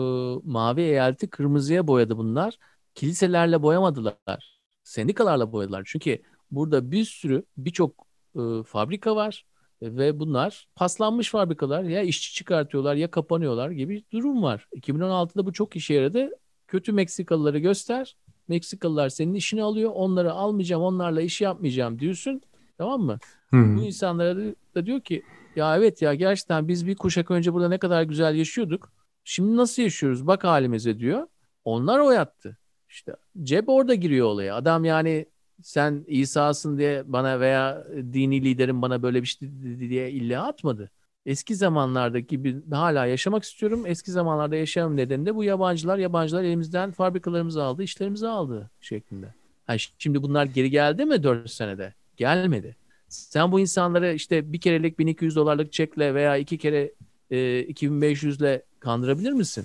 mavi 0.45 0.81
eyaleti 0.81 1.31
kırmızıya 1.31 1.87
boyadı 1.87 2.17
bunlar. 2.17 2.59
Kiliselerle 2.95 3.63
boyamadılar. 3.63 4.61
Sendikalarla 4.85 5.53
boyadılar. 5.53 5.83
Çünkü 5.87 6.23
burada 6.51 6.91
bir 6.91 7.05
sürü 7.05 7.45
birçok 7.57 8.07
e, 8.37 8.41
fabrika 8.67 9.17
var 9.17 9.45
ve 9.83 10.21
bunlar 10.21 10.69
paslanmış 10.75 11.31
fabrikalar 11.31 11.83
ya 11.83 12.03
işçi 12.03 12.35
çıkartıyorlar 12.35 12.95
ya 12.95 13.11
kapanıyorlar 13.11 13.71
gibi 13.71 14.05
durum 14.13 14.43
var. 14.43 14.69
2016'da 14.77 15.47
bu 15.47 15.53
çok 15.53 15.77
işe 15.77 15.95
yaradı. 15.95 16.31
Kötü 16.69 16.93
Meksikalıları 16.93 17.59
göster. 17.59 18.17
Meksikalılar 18.49 19.09
senin 19.09 19.35
işini 19.35 19.63
alıyor. 19.63 19.91
Onları 19.95 20.33
almayacağım, 20.33 20.83
onlarla 20.83 21.23
iş 21.23 21.41
yapmayacağım 21.41 21.99
diyorsun. 21.99 22.41
Tamam 22.79 23.01
mı? 23.01 23.19
Hmm. 23.51 23.77
Bu 23.77 23.83
insanlara 23.83 24.37
da 24.75 24.87
diyor 24.87 25.01
ki 25.01 25.23
ya 25.57 25.77
evet 25.77 26.03
ya 26.03 26.15
gerçekten 26.15 26.69
biz 26.69 26.87
bir 26.87 26.97
kuşak 26.97 27.31
önce 27.31 27.53
burada 27.53 27.69
ne 27.69 27.79
kadar 27.79 28.03
güzel 28.03 28.35
yaşıyorduk. 28.35 28.93
Şimdi 29.25 29.57
nasıl 29.57 29.83
yaşıyoruz? 29.83 30.27
Bak 30.27 30.45
halimize 30.45 30.99
diyor. 30.99 31.27
Onlar 31.65 31.99
o 31.99 32.11
yattı. 32.11 32.57
İşte 32.89 33.17
cep 33.43 33.69
orada 33.69 33.95
giriyor 33.95 34.27
olaya. 34.27 34.57
Adam 34.57 34.85
yani 34.85 35.27
sen 35.63 36.05
İsa'sın 36.07 36.79
diye 36.79 37.03
bana 37.07 37.41
veya 37.41 37.87
dini 37.95 38.45
liderin 38.45 38.83
bana 38.83 39.03
böyle 39.03 39.23
bir 39.23 39.27
şey 39.27 39.51
diye 39.79 40.11
illa 40.11 40.47
atmadı. 40.47 40.91
Eski 41.27 41.55
zamanlardaki 41.55 42.27
gibi 42.27 42.57
hala 42.71 43.07
yaşamak 43.07 43.45
istiyorum. 43.45 43.85
Eski 43.87 44.11
zamanlarda 44.11 44.57
yaşamam 44.57 44.97
nedeni 44.97 45.27
de 45.27 45.35
bu 45.35 45.45
yabancılar 45.45 45.99
yabancılar 45.99 46.45
elimizden 46.45 46.93
fabrikalarımızı 46.93 47.63
aldı, 47.63 47.83
işlerimizi 47.83 48.29
aldı 48.29 48.71
şeklinde. 48.81 49.35
Ha, 49.67 49.75
şimdi 49.99 50.23
bunlar 50.23 50.45
geri 50.47 50.71
geldi 50.71 51.05
mi 51.05 51.23
4 51.23 51.51
senede? 51.51 51.95
Gelmedi. 52.17 52.77
Sen 53.09 53.53
bu 53.53 53.61
insanları 53.61 54.13
işte 54.15 54.53
bir 54.53 54.61
kerelik 54.61 54.99
1200 54.99 55.37
dolarlık 55.37 55.73
çekle 55.73 56.15
veya 56.15 56.37
iki 56.37 56.59
kere 56.59 56.93
e, 57.31 57.61
2500 57.61 58.41
ile 58.41 58.63
kandırabilir 58.81 59.33
misin? 59.33 59.65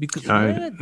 Bir 0.00 0.08
kısmı 0.08 0.32
yani, 0.32 0.72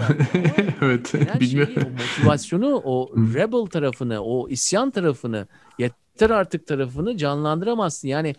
evet. 0.80 1.14
evet. 1.14 1.40
Bilmiyorum. 1.40 1.74
Şeyi, 1.74 1.86
o 1.86 1.90
motivasyonu, 1.90 2.82
o 2.84 3.14
rebel 3.34 3.66
tarafını, 3.66 4.20
o 4.20 4.48
isyan 4.48 4.90
tarafını, 4.90 5.46
yeter 5.78 6.30
artık 6.30 6.66
tarafını 6.66 7.16
canlandıramazsın. 7.16 8.08
Yani 8.08 8.34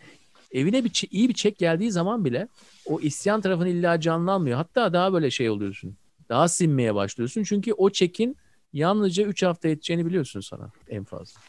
evine 0.52 0.84
bir 0.84 1.08
iyi 1.12 1.30
bir 1.30 1.34
çek 1.34 1.58
geldiği 1.58 1.92
zaman 1.92 2.26
bile 2.26 2.48
o 2.86 3.00
isyan 3.00 3.42
tarafını 3.42 3.70
illa 3.70 4.00
canlanmıyor. 4.00 4.58
Hatta 4.58 4.94
daha 4.94 5.14
böyle 5.14 5.32
şey 5.32 5.50
oluyorsun. 5.50 5.98
Daha 6.30 6.48
sinmeye 6.48 6.96
başlıyorsun. 6.96 7.44
Çünkü 7.44 7.74
o 7.74 7.90
çekin 7.90 8.38
yalnızca 8.74 9.24
3 9.24 9.44
hafta 9.44 9.68
yeteceğini 9.68 10.06
biliyorsun 10.06 10.40
sana 10.40 10.72
en 10.90 11.04
fazla. 11.04 11.40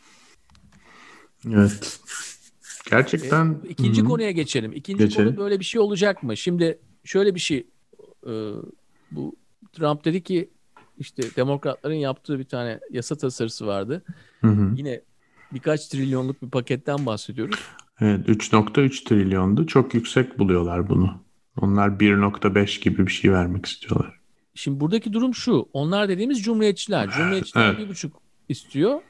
Evet. 1.53 2.01
Gerçekten. 2.91 3.61
E, 3.65 3.69
ikinci 3.69 4.01
Hı-hı. 4.01 4.09
konuya 4.09 4.31
geçelim. 4.31 4.73
İkinci 4.73 5.05
geçelim. 5.05 5.29
konu 5.29 5.37
böyle 5.37 5.61
bir 5.61 5.65
şey 5.65 5.81
olacak 5.81 6.23
mı? 6.23 6.37
Şimdi 6.37 6.79
şöyle 7.05 7.35
bir 7.35 7.41
şey. 7.41 7.67
E, 8.27 8.33
bu 9.15 9.37
Trump 9.73 10.05
dedi 10.05 10.23
ki 10.23 10.51
işte 10.99 11.23
demokratların 11.37 11.95
yaptığı 11.95 12.39
bir 12.39 12.45
tane 12.45 12.81
yasa 12.91 13.17
tasarısı 13.17 13.67
vardı. 13.67 14.03
Hı 14.41 14.47
hı. 14.47 14.73
Yine 14.77 15.01
birkaç 15.53 15.89
trilyonluk 15.89 16.43
bir 16.43 16.51
paketten 16.51 17.07
bahsediyoruz. 17.07 17.61
Evet 18.01 18.29
3.3 18.29 19.05
trilyondu. 19.05 19.67
Çok 19.67 19.95
yüksek 19.95 20.39
buluyorlar 20.39 20.89
bunu. 20.89 21.23
Onlar 21.61 21.89
1.5 21.89 22.81
gibi 22.81 23.07
bir 23.07 23.13
şey 23.13 23.33
vermek 23.33 23.67
istiyorlar. 23.67 24.21
Şimdi 24.55 24.81
buradaki 24.81 25.13
durum 25.13 25.35
şu. 25.35 25.69
Onlar 25.73 26.09
dediğimiz 26.09 26.43
cumhuriyetçiler. 26.43 27.11
Cumhuriyetçiler 27.11 27.79
bir 27.79 27.89
buçuk 27.89 28.23
istiyor. 28.49 29.01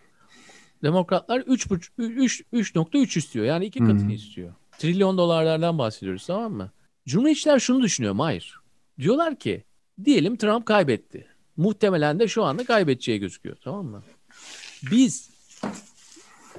Demokratlar 0.83 1.41
3.3 1.41 3.19
istiyor. 3.19 3.45
Yani 3.45 3.67
iki 3.67 3.79
katını 3.79 4.01
hmm. 4.01 4.11
istiyor. 4.11 4.55
Trilyon 4.79 5.19
dolarlardan 5.19 5.79
bahsediyoruz 5.79 6.27
tamam 6.27 6.53
mı? 6.53 6.71
Cumhuriyetçiler 7.07 7.59
şunu 7.59 7.83
düşünüyor. 7.83 8.15
Hayır. 8.17 8.61
Diyorlar 8.99 9.39
ki 9.39 9.65
diyelim 10.05 10.37
Trump 10.37 10.67
kaybetti. 10.67 11.27
Muhtemelen 11.57 12.19
de 12.19 12.29
şu 12.29 12.45
anda 12.45 12.65
kaybedeceği 12.65 13.19
gözüküyor 13.19 13.57
tamam 13.65 13.87
mı? 13.87 14.03
Biz 14.91 15.31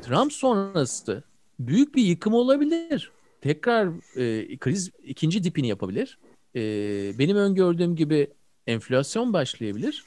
Trump 0.02 0.34
sonrası 0.34 1.24
büyük 1.60 1.96
bir 1.96 2.04
yıkım 2.04 2.34
olabilir. 2.34 3.12
Tekrar 3.42 3.88
e, 4.20 4.58
kriz 4.58 4.92
ikinci 5.04 5.44
dipini 5.44 5.68
yapabilir. 5.68 6.18
E, 6.56 6.62
benim 7.20 7.38
öngördüğüm 7.38 7.96
gibi 7.96 8.28
enflasyon 8.68 9.34
başlayabilir. 9.34 10.04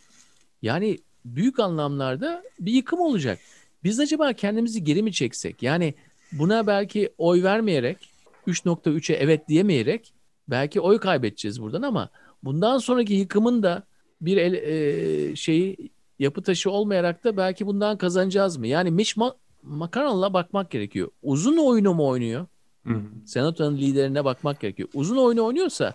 Yani 0.62 0.98
büyük 1.24 1.60
anlamlarda 1.60 2.42
bir 2.60 2.72
yıkım 2.72 3.00
olacak. 3.00 3.38
Biz 3.84 4.00
acaba 4.00 4.32
kendimizi 4.32 4.84
geri 4.84 5.02
mi 5.02 5.12
çeksek? 5.12 5.62
Yani 5.62 5.94
buna 6.32 6.66
belki 6.66 7.10
oy 7.18 7.42
vermeyerek 7.42 8.10
3.3'e 8.46 9.16
evet 9.16 9.48
diyemeyerek 9.48 10.12
belki 10.48 10.80
oy 10.80 10.98
kaybedeceğiz 10.98 11.62
buradan 11.62 11.82
ama 11.82 12.10
bundan 12.46 12.78
sonraki 12.78 13.14
yıkımın 13.14 13.62
da 13.62 13.82
bir 14.20 14.36
el, 14.36 14.54
e, 14.54 15.36
şeyi 15.36 15.76
yapı 16.18 16.42
taşı 16.42 16.70
olmayarak 16.70 17.24
da 17.24 17.36
belki 17.36 17.66
bundan 17.66 17.98
kazanacağız 17.98 18.56
mı? 18.56 18.66
Yani 18.66 18.90
Mitch 18.90 19.16
McConnell'a 19.62 20.32
bakmak 20.32 20.70
gerekiyor. 20.70 21.08
Uzun 21.22 21.56
oyunu 21.56 21.94
mu 21.94 22.08
oynuyor? 22.08 22.46
Hı. 22.86 23.00
Senato'nun 23.24 23.76
liderine 23.76 24.24
bakmak 24.24 24.60
gerekiyor. 24.60 24.88
Uzun 24.94 25.16
oyunu 25.16 25.44
oynuyorsa 25.44 25.92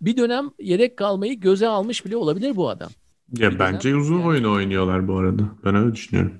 bir 0.00 0.16
dönem 0.16 0.50
yedek 0.58 0.96
kalmayı 0.96 1.40
göze 1.40 1.68
almış 1.68 2.06
bile 2.06 2.16
olabilir 2.16 2.56
bu 2.56 2.68
adam. 2.68 2.90
Ya 3.38 3.50
bir 3.50 3.58
bence 3.58 3.88
dönem, 3.88 4.00
uzun 4.00 4.18
yani. 4.18 4.26
oyunu 4.26 4.52
oynuyorlar 4.52 5.08
bu 5.08 5.16
arada. 5.16 5.42
Ben 5.64 5.74
öyle 5.74 5.92
düşünüyorum. 5.92 6.34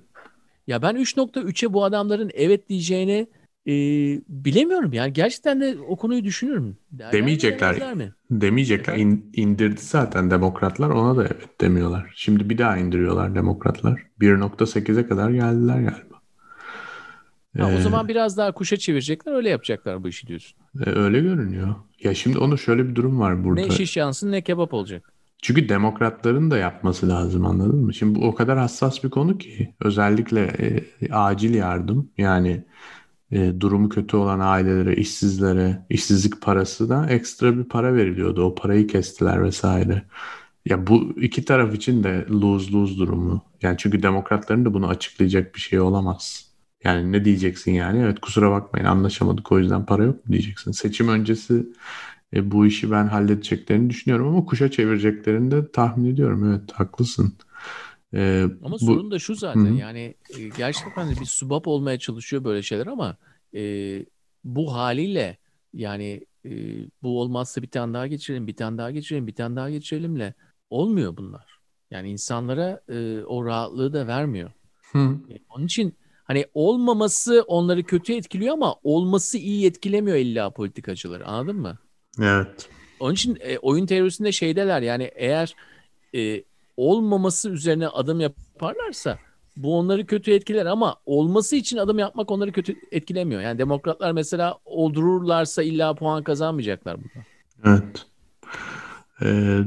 Ya 0.67 0.83
ben 0.83 0.97
3.3'e 0.97 1.73
bu 1.73 1.85
adamların 1.85 2.31
evet 2.35 2.69
diyeceğini 2.69 3.27
e, 3.69 3.73
bilemiyorum. 4.29 4.93
Yani 4.93 5.13
gerçekten 5.13 5.61
de 5.61 5.77
o 5.89 5.97
konuyu 5.97 6.25
düşünüyorum. 6.25 6.77
Derler 6.93 7.13
Demeyecekler. 7.13 7.95
Mi? 7.95 8.13
Demeyecekler. 8.31 8.97
İn, 8.97 9.31
indirdi 9.35 9.81
zaten 9.81 10.31
demokratlar 10.31 10.91
ona 10.91 11.17
da 11.17 11.23
evet 11.23 11.61
demiyorlar. 11.61 12.13
Şimdi 12.17 12.51
bir 12.51 12.59
daha 12.59 12.77
indiriyorlar 12.77 13.35
demokratlar. 13.35 14.03
1.8'e 14.21 15.07
kadar 15.07 15.31
geldiler 15.31 15.75
galiba. 15.75 16.19
Ha, 17.59 17.71
ee, 17.71 17.77
o 17.77 17.81
zaman 17.81 18.09
biraz 18.09 18.37
daha 18.37 18.53
kuşa 18.53 18.77
çevirecekler 18.77 19.33
öyle 19.33 19.49
yapacaklar 19.49 20.05
bu 20.05 20.09
işi 20.09 20.27
diyorsun. 20.27 20.59
E, 20.87 20.91
öyle 20.91 21.21
görünüyor. 21.21 21.75
Ya 22.03 22.15
şimdi 22.15 22.39
onu 22.39 22.59
şöyle 22.59 22.89
bir 22.89 22.95
durum 22.95 23.21
var 23.21 23.45
burada. 23.45 23.61
Ne 23.61 23.71
şiş 23.71 23.97
yansın 23.97 24.33
ne 24.33 24.43
kebap 24.43 24.75
olacak. 24.75 25.13
Çünkü 25.43 25.69
demokratların 25.69 26.51
da 26.51 26.59
yapması 26.59 27.09
lazım 27.09 27.47
anladın 27.47 27.85
mı? 27.85 27.95
Şimdi 27.95 28.21
bu 28.21 28.27
o 28.27 28.35
kadar 28.35 28.59
hassas 28.59 29.05
bir 29.05 29.11
konu 29.11 29.39
ki 29.39 29.75
özellikle 29.81 30.43
e, 30.43 31.13
acil 31.13 31.55
yardım 31.55 32.11
yani 32.19 32.65
e, 33.33 33.61
durumu 33.61 33.89
kötü 33.89 34.17
olan 34.17 34.41
ailelere, 34.41 34.97
işsizlere, 34.97 35.87
işsizlik 35.91 36.43
parası 36.43 36.89
da 36.89 37.07
ekstra 37.07 37.59
bir 37.59 37.65
para 37.65 37.95
veriliyordu. 37.95 38.43
O 38.45 38.55
parayı 38.55 38.87
kestiler 38.87 39.43
vesaire. 39.45 40.03
Ya 40.65 40.87
bu 40.87 41.15
iki 41.21 41.45
taraf 41.45 41.75
için 41.75 42.05
de 42.05 42.27
lose 42.31 42.73
lose 42.73 42.99
durumu. 42.99 43.43
Yani 43.63 43.77
çünkü 43.79 44.03
demokratların 44.03 44.65
da 44.65 44.75
bunu 44.75 44.89
açıklayacak 44.89 45.55
bir 45.55 45.61
şey 45.61 45.81
olamaz. 45.81 46.49
Yani 46.85 47.13
ne 47.13 47.25
diyeceksin 47.25 47.73
yani? 47.73 48.03
Evet 48.03 48.21
kusura 48.21 48.51
bakmayın 48.51 48.87
anlaşamadık 48.87 49.53
o 49.53 49.59
yüzden 49.59 49.87
para 49.87 50.05
yok 50.05 50.27
mu 50.27 50.33
diyeceksin. 50.33 50.73
Seçim 50.73 51.09
öncesi 51.09 51.67
e, 52.35 52.51
bu 52.51 52.67
işi 52.67 52.91
ben 52.91 53.07
halledeceklerini 53.07 53.91
düşünüyorum 53.91 54.29
ama 54.29 54.45
kuşa 54.47 54.71
çevireceklerini 54.71 55.51
de 55.51 55.73
tahmin 55.73 56.13
ediyorum. 56.13 56.45
Evet 56.53 56.73
haklısın. 56.73 57.33
Ee, 58.15 58.45
ama 58.63 58.75
bu... 58.75 58.79
sorun 58.79 59.11
da 59.11 59.19
şu 59.19 59.35
zaten 59.35 59.75
Hı. 59.75 59.75
yani 59.75 60.15
e, 60.39 60.49
gerçekten 60.49 61.11
bir 61.11 61.27
subap 61.27 61.69
olmaya 61.69 61.99
çalışıyor 61.99 62.45
böyle 62.45 62.63
şeyler 62.63 62.87
ama 62.87 63.17
e, 63.55 64.05
bu 64.45 64.75
haliyle 64.75 65.39
yani 65.75 66.27
e, 66.45 66.51
bu 67.03 67.21
olmazsa 67.21 67.63
bir 67.63 67.71
tane 67.71 67.95
daha 67.95 68.07
geçirelim, 68.07 68.47
bir 68.47 68.57
tane 68.57 68.79
daha 68.79 68.91
geçirelim, 68.91 69.27
bir 69.27 69.35
tane 69.35 69.57
daha 69.57 69.71
geçirelimle 69.71 70.35
olmuyor 70.71 71.17
bunlar. 71.17 71.59
Yani 71.91 72.11
insanlara 72.11 72.81
e, 72.89 73.25
o 73.25 73.45
rahatlığı 73.45 73.93
da 73.93 74.07
vermiyor. 74.07 74.51
Hı. 74.93 75.19
E, 75.31 75.39
onun 75.55 75.67
için 75.67 75.95
hani 76.25 76.47
olmaması 76.55 77.45
onları 77.47 77.83
kötü 77.83 78.13
etkiliyor 78.13 78.55
ama 78.55 78.75
olması 78.83 79.39
iyi 79.39 79.67
etkilemiyor 79.67 80.17
illa 80.17 80.51
politikacıları. 80.51 81.27
Anladın 81.27 81.57
mı? 81.57 81.79
Evet. 82.21 82.69
Onun 83.01 83.15
için 83.15 83.39
e, 83.41 83.59
oyun 83.59 83.87
teorisinde 83.87 84.33
şeydeler 84.33 84.83
yani 84.83 85.11
eğer 85.15 85.55
e, 86.15 86.45
olmaması 86.79 87.51
üzerine 87.51 87.89
adım 87.89 88.21
yaparlarsa 88.21 89.19
bu 89.57 89.79
onları 89.79 90.07
kötü 90.07 90.31
etkiler 90.33 90.67
ama 90.67 90.97
olması 91.07 91.57
için 91.57 91.77
adım 91.77 91.99
yapmak 91.99 92.31
onları 92.31 92.53
kötü 92.53 92.77
etkilemiyor. 92.93 93.41
Yani 93.41 93.59
demokratlar 93.59 94.13
mesela 94.13 94.59
oldururlarsa 94.65 95.63
illa 95.63 95.95
puan 95.95 96.23
kazanmayacaklar 96.23 96.97
burada. 96.97 97.27
Evet. 97.65 98.07
Ee, 99.23 99.61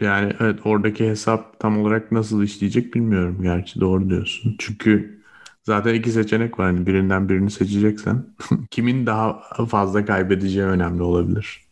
yani 0.00 0.32
evet 0.40 0.60
oradaki 0.64 1.08
hesap 1.08 1.60
tam 1.60 1.80
olarak 1.80 2.12
nasıl 2.12 2.42
işleyecek 2.42 2.94
bilmiyorum. 2.94 3.38
Gerçi 3.42 3.80
doğru 3.80 4.10
diyorsun. 4.10 4.56
Çünkü 4.58 5.20
zaten 5.62 5.94
iki 5.94 6.10
seçenek 6.10 6.58
var. 6.58 6.66
Yani 6.66 6.86
birinden 6.86 7.28
birini 7.28 7.50
seçeceksen 7.50 8.26
kimin 8.70 9.06
daha 9.06 9.42
fazla 9.68 10.04
kaybedeceği 10.04 10.66
önemli 10.66 11.02
olabilir. 11.02 11.64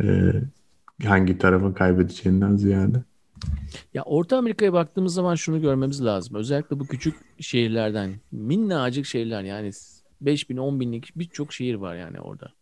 Ee, 0.00 0.32
hangi 1.04 1.38
tarafın 1.38 1.72
kaybedeceğinden 1.72 2.56
ziyade. 2.56 3.04
Ya 3.94 4.02
Orta 4.02 4.38
Amerika'ya 4.38 4.72
baktığımız 4.72 5.14
zaman 5.14 5.34
şunu 5.34 5.60
görmemiz 5.60 6.04
lazım. 6.04 6.36
Özellikle 6.36 6.78
bu 6.78 6.86
küçük 6.86 7.14
şehirlerden, 7.40 8.20
minnacık 8.32 9.06
şehirler 9.06 9.42
yani 9.42 9.70
5 10.20 10.50
bin, 10.50 10.56
10 10.56 10.80
binlik 10.80 11.16
birçok 11.16 11.52
şehir 11.52 11.74
var 11.74 11.96
yani 11.96 12.20
orada. 12.20 12.52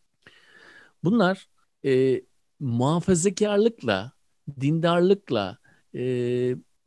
Bunlar 1.04 1.48
e, 1.84 2.22
muhafazakarlıkla, 2.60 4.12
dindarlıkla 4.60 5.58
e, 5.94 6.02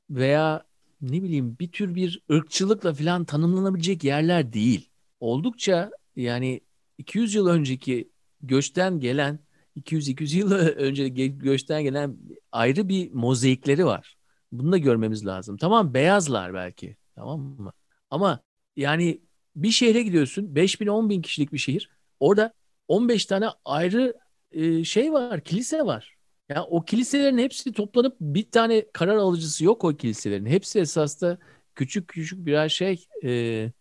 veya 0.10 0.64
ne 1.02 1.24
bileyim 1.24 1.58
bir 1.60 1.72
tür 1.72 1.96
bir 1.96 2.22
ırkçılıkla 2.32 2.94
falan 2.94 3.26
tanımlanabilecek 3.26 4.04
yerler 4.04 4.54
değil. 4.54 4.90
Oldukça 5.20 5.92
yani 6.16 6.62
200 6.98 7.36
yıl 7.36 7.48
önceki 7.48 8.10
göçten 8.42 9.00
gelen 9.00 9.40
200-200 9.76 10.38
yıl 10.38 10.52
önce 10.76 11.07
göçten 11.27 11.84
gelen 11.84 12.18
ayrı 12.52 12.89
bir 12.89 13.11
mozaikleri 13.11 13.85
var. 13.85 14.18
Bunu 14.52 14.72
da 14.72 14.77
görmemiz 14.77 15.26
lazım. 15.26 15.57
Tamam 15.57 15.93
beyazlar 15.93 16.53
belki. 16.53 16.95
Tamam 17.15 17.39
mı? 17.39 17.73
Ama 18.10 18.39
yani 18.76 19.22
bir 19.56 19.72
şehre 19.72 20.02
gidiyorsun. 20.03 20.56
5 20.56 20.81
bin 20.81 20.88
10 20.88 21.10
bin 21.10 21.22
kişilik 21.22 21.53
bir 21.53 21.57
şehir. 21.57 21.89
Orada 22.19 22.53
15 22.88 23.26
tane 23.26 23.48
ayrı 23.65 24.14
e, 24.52 24.84
şey 24.84 25.14
var. 25.14 25.43
Kilise 25.43 25.85
var. 25.85 26.18
Ya 26.49 26.56
yani 26.56 26.65
o 26.69 26.85
kiliselerin 26.85 27.38
hepsi 27.38 27.72
toplanıp 27.73 28.18
bir 28.22 28.52
tane 28.52 28.85
karar 28.93 29.15
alıcısı 29.15 29.65
yok 29.65 29.84
o 29.84 29.98
kiliselerin. 29.98 30.45
Hepsi 30.45 30.80
esasında 30.80 31.38
küçük 31.76 32.07
küçük 32.07 32.45
birer 32.45 32.69
şey 32.69 33.06
e, 33.23 33.30
e, 33.30 33.72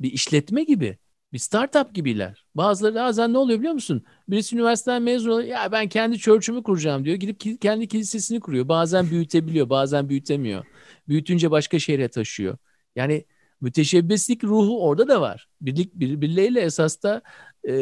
bir 0.00 0.12
işletme 0.12 0.64
gibi. 0.64 0.98
Bir 1.32 1.38
startup 1.38 1.94
gibiler. 1.94 2.44
Bazıları 2.54 2.94
bazen 2.94 3.32
ne 3.32 3.38
oluyor 3.38 3.58
biliyor 3.58 3.74
musun? 3.74 4.04
Birisi 4.28 4.56
üniversiteden 4.56 5.02
mezun 5.02 5.30
oluyor. 5.30 5.48
Ya 5.48 5.72
ben 5.72 5.88
kendi 5.88 6.18
church'ümü 6.18 6.62
kuracağım 6.62 7.04
diyor. 7.04 7.16
Gidip 7.16 7.60
kendi 7.60 7.88
kilisesini 7.88 8.40
kuruyor. 8.40 8.68
Bazen 8.68 9.10
büyütebiliyor, 9.10 9.70
bazen 9.70 10.08
büyütemiyor. 10.08 10.64
Büyütünce 11.08 11.50
başka 11.50 11.78
şehre 11.78 12.08
taşıyor. 12.08 12.56
Yani 12.96 13.24
müteşebbislik 13.60 14.44
ruhu 14.44 14.86
orada 14.86 15.08
da 15.08 15.20
var. 15.20 15.48
Birlik 15.60 15.94
birbirleriyle 15.94 16.60
esas 16.60 17.02
da 17.02 17.22
e, 17.64 17.72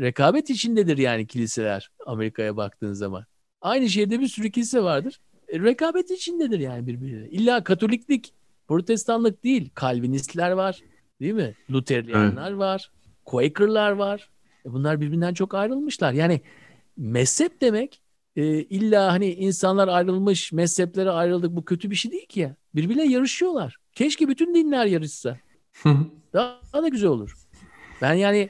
rekabet 0.00 0.50
içindedir 0.50 0.98
yani 0.98 1.26
kiliseler 1.26 1.90
Amerika'ya 2.06 2.56
baktığın 2.56 2.92
zaman. 2.92 3.24
Aynı 3.60 3.88
şehirde 3.88 4.20
bir 4.20 4.28
sürü 4.28 4.50
kilise 4.50 4.82
vardır. 4.82 5.20
E, 5.48 5.60
rekabet 5.60 6.10
içindedir 6.10 6.58
yani 6.58 6.86
birbirleriyle. 6.86 7.30
İlla 7.30 7.64
Katoliklik, 7.64 8.34
Protestanlık 8.68 9.44
değil. 9.44 9.70
Kalvinistler 9.74 10.50
var. 10.50 10.80
Değil 11.20 11.34
mi? 11.34 11.54
Luteryanlar 11.70 12.50
evet. 12.50 12.58
var. 12.58 12.90
Quaker'lar 13.24 13.92
var. 13.92 14.28
E 14.66 14.72
bunlar 14.72 15.00
birbirinden 15.00 15.34
çok 15.34 15.54
ayrılmışlar. 15.54 16.12
Yani 16.12 16.40
mezhep 16.96 17.60
demek 17.60 18.02
e, 18.36 18.62
illa 18.62 19.12
hani 19.12 19.32
insanlar 19.34 19.88
ayrılmış, 19.88 20.52
mezheplere 20.52 21.10
ayrıldık 21.10 21.56
bu 21.56 21.64
kötü 21.64 21.90
bir 21.90 21.96
şey 21.96 22.12
değil 22.12 22.26
ki 22.26 22.40
ya. 22.40 22.56
Birbirine 22.74 23.06
yarışıyorlar. 23.06 23.76
Keşke 23.92 24.28
bütün 24.28 24.54
dinler 24.54 24.86
yarışsa. 24.86 25.38
daha, 26.32 26.60
daha 26.72 26.82
da 26.82 26.88
güzel 26.88 27.08
olur. 27.10 27.34
Ben 28.02 28.14
yani 28.14 28.48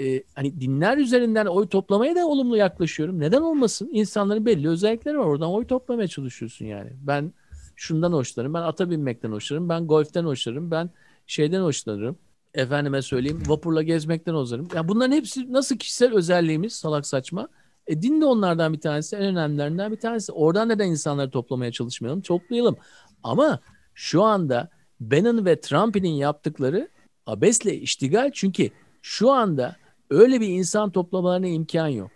e, 0.00 0.22
hani 0.34 0.60
dinler 0.60 0.98
üzerinden 0.98 1.46
oy 1.46 1.68
toplamaya 1.68 2.16
da 2.16 2.26
olumlu 2.26 2.56
yaklaşıyorum. 2.56 3.20
Neden 3.20 3.40
olmasın? 3.40 3.90
İnsanların 3.92 4.46
belli 4.46 4.68
özellikleri 4.68 5.18
var. 5.18 5.24
Oradan 5.24 5.50
oy 5.50 5.66
toplamaya 5.66 6.08
çalışıyorsun 6.08 6.66
yani. 6.66 6.90
Ben 7.00 7.32
şundan 7.76 8.12
hoşlanırım. 8.12 8.54
Ben 8.54 8.62
ata 8.62 8.90
binmekten 8.90 9.32
hoşlanırım. 9.32 9.68
Ben 9.68 9.86
golften 9.86 10.24
hoşlanırım. 10.24 10.70
Ben 10.70 10.90
şeyden 11.26 11.60
hoşlanırım. 11.60 12.18
Efendime 12.54 13.02
söyleyeyim 13.02 13.42
vapurla 13.46 13.82
gezmekten 13.82 14.34
hoşlanırım. 14.34 14.68
Ya 14.74 14.88
bunların 14.88 15.12
hepsi 15.12 15.52
nasıl 15.52 15.76
kişisel 15.76 16.14
özelliğimiz 16.14 16.72
salak 16.72 17.06
saçma. 17.06 17.48
E, 17.86 18.02
din 18.02 18.20
de 18.20 18.24
onlardan 18.24 18.72
bir 18.72 18.80
tanesi, 18.80 19.16
en 19.16 19.22
önemlilerinden 19.22 19.92
bir 19.92 19.96
tanesi. 19.96 20.32
Oradan 20.32 20.68
neden 20.68 20.86
insanları 20.86 21.30
toplamaya 21.30 21.72
çalışmayalım? 21.72 22.20
Toplayalım. 22.20 22.76
Ama 23.22 23.60
şu 23.94 24.22
anda 24.22 24.70
Bannon 25.00 25.44
ve 25.44 25.60
Trump'in 25.60 26.04
yaptıkları 26.04 26.88
abesle 27.26 27.74
iştigal 27.74 28.30
çünkü 28.34 28.70
şu 29.02 29.30
anda 29.30 29.76
öyle 30.10 30.40
bir 30.40 30.48
insan 30.48 30.90
toplamalarına 30.90 31.46
imkan 31.46 31.88
yok. 31.88 32.10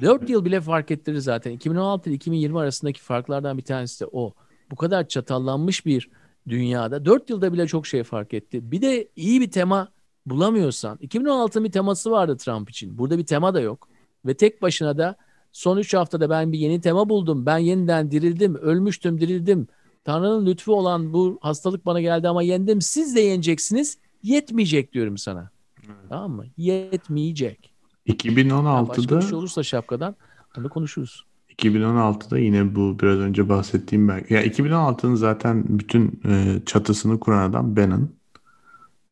4 0.00 0.30
yıl 0.30 0.44
bile 0.44 0.60
fark 0.60 0.90
ettirir 0.90 1.18
zaten. 1.18 1.50
2016 1.50 2.08
ile 2.08 2.16
2020 2.16 2.58
arasındaki 2.58 3.00
farklardan 3.00 3.58
bir 3.58 3.62
tanesi 3.62 4.00
de 4.00 4.08
o. 4.12 4.32
Bu 4.70 4.76
kadar 4.76 5.08
çatallanmış 5.08 5.86
bir 5.86 6.10
dünyada. 6.48 7.04
4 7.04 7.30
yılda 7.30 7.52
bile 7.52 7.66
çok 7.66 7.86
şey 7.86 8.02
fark 8.02 8.34
etti. 8.34 8.72
Bir 8.72 8.82
de 8.82 9.08
iyi 9.16 9.40
bir 9.40 9.50
tema 9.50 9.88
bulamıyorsan. 10.26 10.96
2016'ın 10.98 11.64
bir 11.64 11.72
teması 11.72 12.10
vardı 12.10 12.36
Trump 12.36 12.70
için. 12.70 12.98
Burada 12.98 13.18
bir 13.18 13.26
tema 13.26 13.54
da 13.54 13.60
yok. 13.60 13.88
Ve 14.26 14.34
tek 14.34 14.62
başına 14.62 14.98
da 14.98 15.16
son 15.52 15.76
3 15.76 15.94
haftada 15.94 16.30
ben 16.30 16.52
bir 16.52 16.58
yeni 16.58 16.80
tema 16.80 17.08
buldum. 17.08 17.46
Ben 17.46 17.58
yeniden 17.58 18.10
dirildim, 18.10 18.54
ölmüştüm, 18.54 19.20
dirildim. 19.20 19.68
Tanrı'nın 20.04 20.46
lütfu 20.46 20.74
olan 20.74 21.12
bu 21.12 21.38
hastalık 21.42 21.86
bana 21.86 22.00
geldi 22.00 22.28
ama 22.28 22.42
yendim. 22.42 22.80
Siz 22.80 23.16
de 23.16 23.20
yeneceksiniz. 23.20 23.98
Yetmeyecek 24.22 24.92
diyorum 24.92 25.18
sana. 25.18 25.50
Evet. 25.86 25.96
Tamam 26.08 26.30
mı? 26.30 26.44
Yetmeyecek. 26.56 27.72
2016'da 28.06 28.88
başka 28.88 29.16
bir 29.16 29.22
şey 29.22 29.34
olursa 29.38 29.62
şapkadan 29.62 30.16
onu 30.58 30.68
konuşuruz. 30.68 31.24
2016'da 31.64 32.38
yine 32.38 32.74
bu 32.74 32.98
biraz 32.98 33.18
önce 33.18 33.48
bahsettiğim 33.48 34.08
ben. 34.08 34.24
Ya 34.30 34.46
2016'nın 34.46 35.14
zaten 35.14 35.64
bütün 35.68 36.20
e, 36.28 36.60
çatısını 36.66 37.20
kuran 37.20 37.50
adam 37.50 37.76
Bannon 37.76 38.10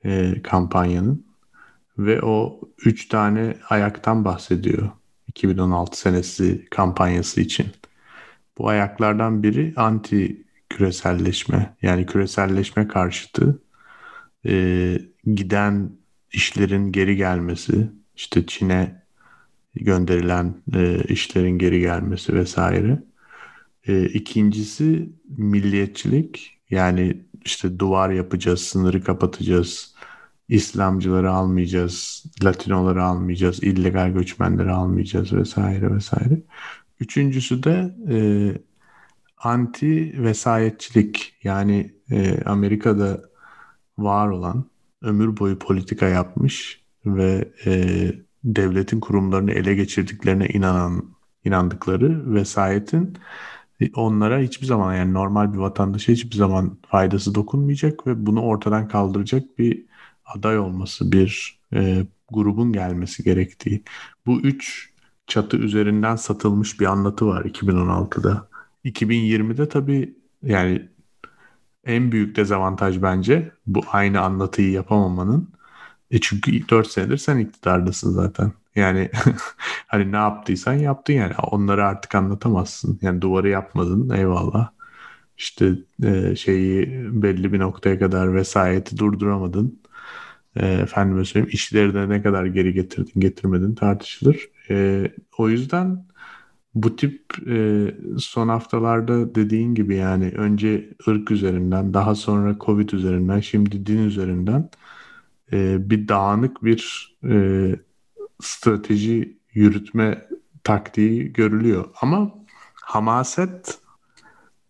e, 0.04 0.42
kampanyanın 0.42 1.26
ve 1.98 2.22
o 2.22 2.60
üç 2.84 3.08
tane 3.08 3.56
ayaktan 3.70 4.24
bahsediyor 4.24 4.90
2016 5.28 6.00
senesi 6.00 6.66
kampanyası 6.70 7.40
için. 7.40 7.66
Bu 8.58 8.68
ayaklardan 8.68 9.42
biri 9.42 9.72
anti 9.76 10.44
küreselleşme 10.68 11.76
yani 11.82 12.06
küreselleşme 12.06 12.88
karşıtı 12.88 13.62
e, 14.46 14.98
giden 15.34 15.90
işlerin 16.32 16.92
geri 16.92 17.16
gelmesi 17.16 17.90
işte 18.16 18.46
Çin'e 18.46 19.02
gönderilen 19.84 20.54
e, 20.74 21.02
işlerin 21.08 21.58
geri 21.58 21.80
gelmesi 21.80 22.34
vesaire. 22.34 23.02
E, 23.86 24.06
ikincisi 24.06 25.08
milliyetçilik 25.36 26.58
yani 26.70 27.24
işte 27.44 27.78
duvar 27.78 28.10
yapacağız, 28.10 28.60
sınırı 28.60 29.04
kapatacağız, 29.04 29.94
İslamcıları 30.48 31.30
almayacağız, 31.30 32.24
Latinoları 32.44 33.04
almayacağız, 33.04 33.62
illegal 33.62 34.10
göçmenleri 34.12 34.70
almayacağız 34.70 35.32
vesaire 35.32 35.94
vesaire. 35.94 36.42
Üçüncüsü 37.00 37.62
de 37.62 37.94
e, 38.10 38.18
anti 39.38 40.22
vesayetçilik 40.22 41.34
yani 41.42 41.94
e, 42.10 42.42
Amerika'da 42.44 43.22
var 43.98 44.28
olan 44.28 44.64
ömür 45.02 45.36
boyu 45.36 45.58
politika 45.58 46.06
yapmış 46.08 46.82
ve 47.06 47.52
e, 47.66 48.12
devletin 48.44 49.00
kurumlarını 49.00 49.52
ele 49.52 49.74
geçirdiklerine 49.74 50.46
inanan 50.46 51.04
inandıkları 51.44 52.34
vesayetin 52.34 53.18
onlara 53.94 54.38
hiçbir 54.38 54.66
zaman 54.66 54.94
yani 54.94 55.14
normal 55.14 55.52
bir 55.52 55.58
vatandaşa 55.58 56.12
hiçbir 56.12 56.36
zaman 56.36 56.78
faydası 56.88 57.34
dokunmayacak 57.34 58.06
ve 58.06 58.26
bunu 58.26 58.42
ortadan 58.42 58.88
kaldıracak 58.88 59.58
bir 59.58 59.86
aday 60.24 60.58
olması, 60.58 61.12
bir 61.12 61.60
e, 61.74 62.06
grubun 62.30 62.72
gelmesi 62.72 63.24
gerektiği. 63.24 63.84
Bu 64.26 64.40
üç 64.40 64.90
çatı 65.26 65.56
üzerinden 65.56 66.16
satılmış 66.16 66.80
bir 66.80 66.86
anlatı 66.86 67.26
var 67.26 67.44
2016'da. 67.44 68.48
2020'de 68.84 69.68
tabii 69.68 70.16
yani 70.42 70.88
en 71.84 72.12
büyük 72.12 72.36
dezavantaj 72.36 73.02
bence 73.02 73.52
bu 73.66 73.80
aynı 73.92 74.20
anlatıyı 74.20 74.70
yapamamanın. 74.70 75.48
E 76.10 76.20
çünkü 76.20 76.68
4 76.68 76.86
senedir 76.90 77.16
sen 77.16 77.38
iktidardasın 77.38 78.12
zaten. 78.12 78.52
Yani 78.76 79.10
hani 79.86 80.12
ne 80.12 80.16
yaptıysan 80.16 80.74
yaptın 80.74 81.14
yani. 81.14 81.34
Onları 81.36 81.86
artık 81.86 82.14
anlatamazsın. 82.14 82.98
Yani 83.02 83.20
duvarı 83.22 83.48
yapmadın 83.48 84.10
eyvallah. 84.10 84.70
İşte 85.38 85.72
e, 86.04 86.36
şeyi 86.36 86.86
belli 87.22 87.52
bir 87.52 87.58
noktaya 87.58 87.98
kadar 87.98 88.34
vesayeti 88.34 88.98
durduramadın. 88.98 89.80
E, 90.56 90.66
efendime 90.66 91.24
söyleyeyim 91.24 91.50
işleri 91.54 91.94
de 91.94 92.08
ne 92.08 92.22
kadar 92.22 92.46
geri 92.46 92.72
getirdin 92.74 93.20
getirmedin 93.20 93.74
tartışılır. 93.74 94.48
E, 94.70 95.08
o 95.38 95.48
yüzden 95.48 96.06
bu 96.74 96.96
tip 96.96 97.24
e, 97.48 97.86
son 98.18 98.48
haftalarda 98.48 99.34
dediğin 99.34 99.74
gibi 99.74 99.96
yani 99.96 100.32
önce 100.36 100.90
ırk 101.08 101.30
üzerinden 101.30 101.94
daha 101.94 102.14
sonra 102.14 102.56
Covid 102.60 102.90
üzerinden 102.90 103.40
şimdi 103.40 103.86
din 103.86 103.98
üzerinden 103.98 104.70
e, 105.52 105.90
bir 105.90 106.08
dağınık 106.08 106.64
bir 106.64 107.12
e, 107.24 107.36
strateji 108.40 109.38
yürütme 109.54 110.28
taktiği 110.64 111.32
görülüyor. 111.32 111.84
Ama 112.02 112.34
hamaset 112.74 113.78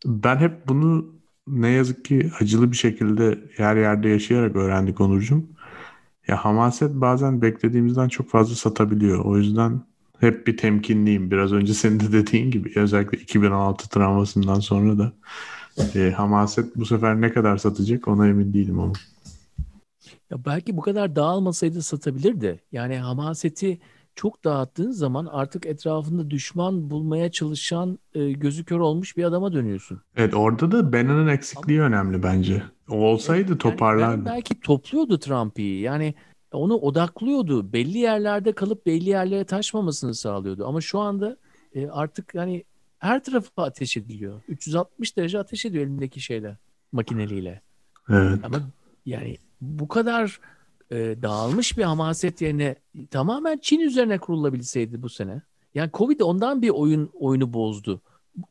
ben 0.06 0.36
hep 0.36 0.68
bunu 0.68 1.06
ne 1.46 1.68
yazık 1.68 2.04
ki 2.04 2.30
acılı 2.40 2.72
bir 2.72 2.76
şekilde 2.76 3.38
her 3.56 3.76
yerde 3.76 4.08
yaşayarak 4.08 4.56
öğrendik 4.56 5.00
Onurcuğum. 5.00 5.44
Ya 6.28 6.44
hamaset 6.44 6.94
bazen 6.94 7.42
beklediğimizden 7.42 8.08
çok 8.08 8.30
fazla 8.30 8.54
satabiliyor. 8.54 9.24
O 9.24 9.38
yüzden 9.38 9.80
hep 10.20 10.46
bir 10.46 10.56
temkinliyim. 10.56 11.30
Biraz 11.30 11.52
önce 11.52 11.74
senin 11.74 12.00
de 12.00 12.12
dediğin 12.12 12.50
gibi 12.50 12.72
özellikle 12.76 13.18
2016 13.18 13.88
travmasından 13.88 14.60
sonra 14.60 14.98
da 14.98 15.12
e, 15.94 16.10
hamaset 16.10 16.76
bu 16.76 16.86
sefer 16.86 17.20
ne 17.20 17.32
kadar 17.32 17.56
satacak 17.56 18.08
ona 18.08 18.28
emin 18.28 18.52
değilim 18.52 18.80
ama. 18.80 18.92
Ya 20.30 20.44
belki 20.44 20.76
bu 20.76 20.80
kadar 20.80 21.16
dağılmasaydı 21.16 21.82
satabilirdi. 21.82 22.60
Yani 22.72 22.96
hamaseti 22.96 23.78
çok 24.14 24.44
dağıttığın 24.44 24.90
zaman 24.90 25.26
artık 25.26 25.66
etrafında 25.66 26.30
düşman 26.30 26.90
bulmaya 26.90 27.32
çalışan 27.32 27.98
e, 28.14 28.32
gözü 28.32 28.64
kör 28.64 28.78
olmuş 28.78 29.16
bir 29.16 29.24
adama 29.24 29.52
dönüyorsun. 29.52 30.00
Evet 30.16 30.34
orada 30.34 30.72
da 30.72 30.92
Bannon'ın 30.92 31.28
eksikliği 31.28 31.82
Ama, 31.82 31.88
önemli 31.88 32.22
bence. 32.22 32.62
O 32.90 32.96
olsaydı 32.96 33.50
evet, 33.50 33.60
toparlardı. 33.60 34.16
Yani 34.16 34.24
belki 34.24 34.60
topluyordu 34.60 35.18
Trump'ı. 35.18 35.62
Yani 35.62 36.14
onu 36.52 36.74
odaklıyordu. 36.74 37.72
Belli 37.72 37.98
yerlerde 37.98 38.52
kalıp 38.52 38.86
belli 38.86 39.08
yerlere 39.08 39.44
taşmamasını 39.44 40.14
sağlıyordu. 40.14 40.66
Ama 40.66 40.80
şu 40.80 40.98
anda 40.98 41.36
e, 41.74 41.88
artık 41.88 42.34
hani 42.34 42.64
her 42.98 43.24
tarafa 43.24 43.64
ateş 43.64 43.96
ediliyor. 43.96 44.42
360 44.48 45.16
derece 45.16 45.38
ateş 45.38 45.64
ediyor 45.64 45.84
elindeki 45.84 46.20
şeyle, 46.20 46.58
makineliyle. 46.92 47.60
Evet. 48.10 48.38
Ama 48.42 48.60
yani 49.06 49.36
bu 49.60 49.88
kadar 49.88 50.40
e, 50.90 50.96
dağılmış 51.22 51.78
bir 51.78 51.82
hamaset 51.82 52.42
yerine 52.42 52.76
tamamen 53.10 53.58
Çin 53.58 53.80
üzerine 53.80 54.18
kurulabilseydi 54.18 55.02
bu 55.02 55.08
sene. 55.08 55.42
Yani 55.74 55.90
Covid 55.94 56.20
ondan 56.20 56.62
bir 56.62 56.70
oyun 56.70 57.10
oyunu 57.14 57.52
bozdu. 57.52 58.00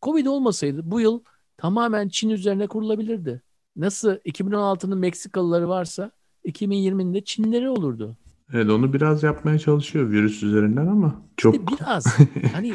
Covid 0.01 0.25
olmasaydı 0.25 0.91
bu 0.91 1.01
yıl 1.01 1.19
tamamen 1.57 2.09
Çin 2.09 2.29
üzerine 2.29 2.67
kurulabilirdi. 2.67 3.41
Nasıl 3.75 4.11
2016'nın 4.11 4.97
Meksikalıları 4.97 5.69
varsa 5.69 6.11
2020'nin 6.45 7.13
de 7.13 7.23
Çinleri 7.23 7.69
olurdu. 7.69 8.17
Evet 8.53 8.69
onu 8.69 8.93
biraz 8.93 9.23
yapmaya 9.23 9.59
çalışıyor 9.59 10.11
virüs 10.11 10.43
üzerinden 10.43 10.87
ama 10.87 11.21
çok 11.37 11.71
biraz 11.71 12.05
hani 12.53 12.73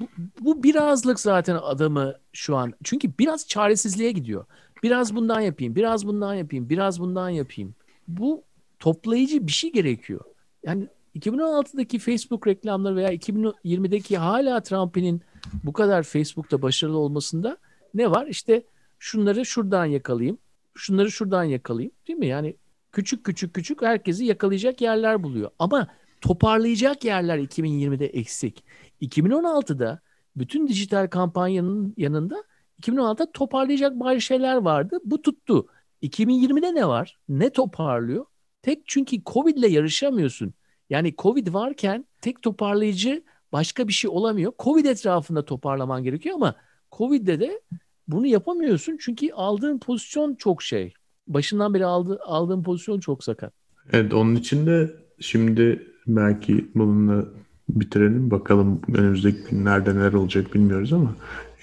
bu, 0.00 0.06
bu 0.40 0.62
birazlık 0.62 1.20
zaten 1.20 1.58
adamı 1.62 2.14
şu 2.32 2.56
an 2.56 2.72
çünkü 2.84 3.18
biraz 3.18 3.48
çaresizliğe 3.48 4.12
gidiyor. 4.12 4.44
Biraz 4.82 5.16
bundan 5.16 5.40
yapayım, 5.40 5.74
biraz 5.74 6.06
bundan 6.06 6.34
yapayım, 6.34 6.70
biraz 6.70 7.00
bundan 7.00 7.28
yapayım. 7.28 7.74
Bu 8.08 8.42
toplayıcı 8.78 9.46
bir 9.46 9.52
şey 9.52 9.72
gerekiyor. 9.72 10.20
Yani 10.62 10.88
2016'daki 11.16 11.98
Facebook 11.98 12.46
reklamları 12.46 12.96
veya 12.96 13.12
2020'deki 13.12 14.18
hala 14.18 14.62
Trump'in 14.62 15.22
bu 15.64 15.72
kadar 15.72 16.02
Facebook'ta 16.02 16.62
başarılı 16.62 16.98
olmasında 16.98 17.58
ne 17.94 18.10
var? 18.10 18.26
İşte 18.26 18.62
şunları 18.98 19.46
şuradan 19.46 19.84
yakalayayım, 19.84 20.38
şunları 20.74 21.10
şuradan 21.10 21.44
yakalayayım 21.44 21.92
değil 22.08 22.18
mi? 22.18 22.26
Yani 22.26 22.56
küçük 22.92 23.24
küçük 23.24 23.54
küçük 23.54 23.82
herkesi 23.82 24.24
yakalayacak 24.24 24.80
yerler 24.80 25.22
buluyor. 25.22 25.50
Ama 25.58 25.88
toparlayacak 26.20 27.04
yerler 27.04 27.38
2020'de 27.38 28.06
eksik. 28.06 28.64
2016'da 29.02 30.00
bütün 30.36 30.68
dijital 30.68 31.06
kampanyanın 31.06 31.94
yanında 31.96 32.44
2016'da 32.82 33.32
toparlayacak 33.32 34.00
bazı 34.00 34.20
şeyler 34.20 34.56
vardı. 34.56 34.98
Bu 35.04 35.22
tuttu. 35.22 35.66
2020'de 36.02 36.74
ne 36.74 36.88
var? 36.88 37.18
Ne 37.28 37.50
toparlıyor? 37.50 38.24
Tek 38.62 38.82
çünkü 38.86 39.16
Covid 39.26 39.56
ile 39.56 39.68
yarışamıyorsun. 39.68 40.54
Yani 40.90 41.14
Covid 41.18 41.54
varken 41.54 42.06
tek 42.20 42.42
toparlayıcı 42.42 43.22
başka 43.52 43.88
bir 43.88 43.92
şey 43.92 44.10
olamıyor. 44.10 44.52
Covid 44.58 44.84
etrafında 44.84 45.44
toparlaman 45.44 46.02
gerekiyor 46.02 46.34
ama 46.34 46.54
Covid'de 46.92 47.40
de 47.40 47.60
bunu 48.08 48.26
yapamıyorsun 48.26 48.96
çünkü 49.00 49.32
aldığın 49.32 49.78
pozisyon 49.78 50.34
çok 50.34 50.62
şey. 50.62 50.94
Başından 51.26 51.74
beri 51.74 51.86
aldı, 51.86 52.18
aldığın 52.24 52.62
pozisyon 52.62 53.00
çok 53.00 53.24
sakat. 53.24 53.52
Evet 53.92 54.14
onun 54.14 54.34
için 54.34 54.66
de 54.66 54.96
şimdi 55.20 55.92
belki 56.06 56.70
bununla 56.74 57.24
bitirelim. 57.68 58.30
Bakalım 58.30 58.82
önümüzdeki 58.94 59.38
günlerde 59.50 59.94
neler 59.94 60.12
olacak 60.12 60.54
bilmiyoruz 60.54 60.92
ama 60.92 61.14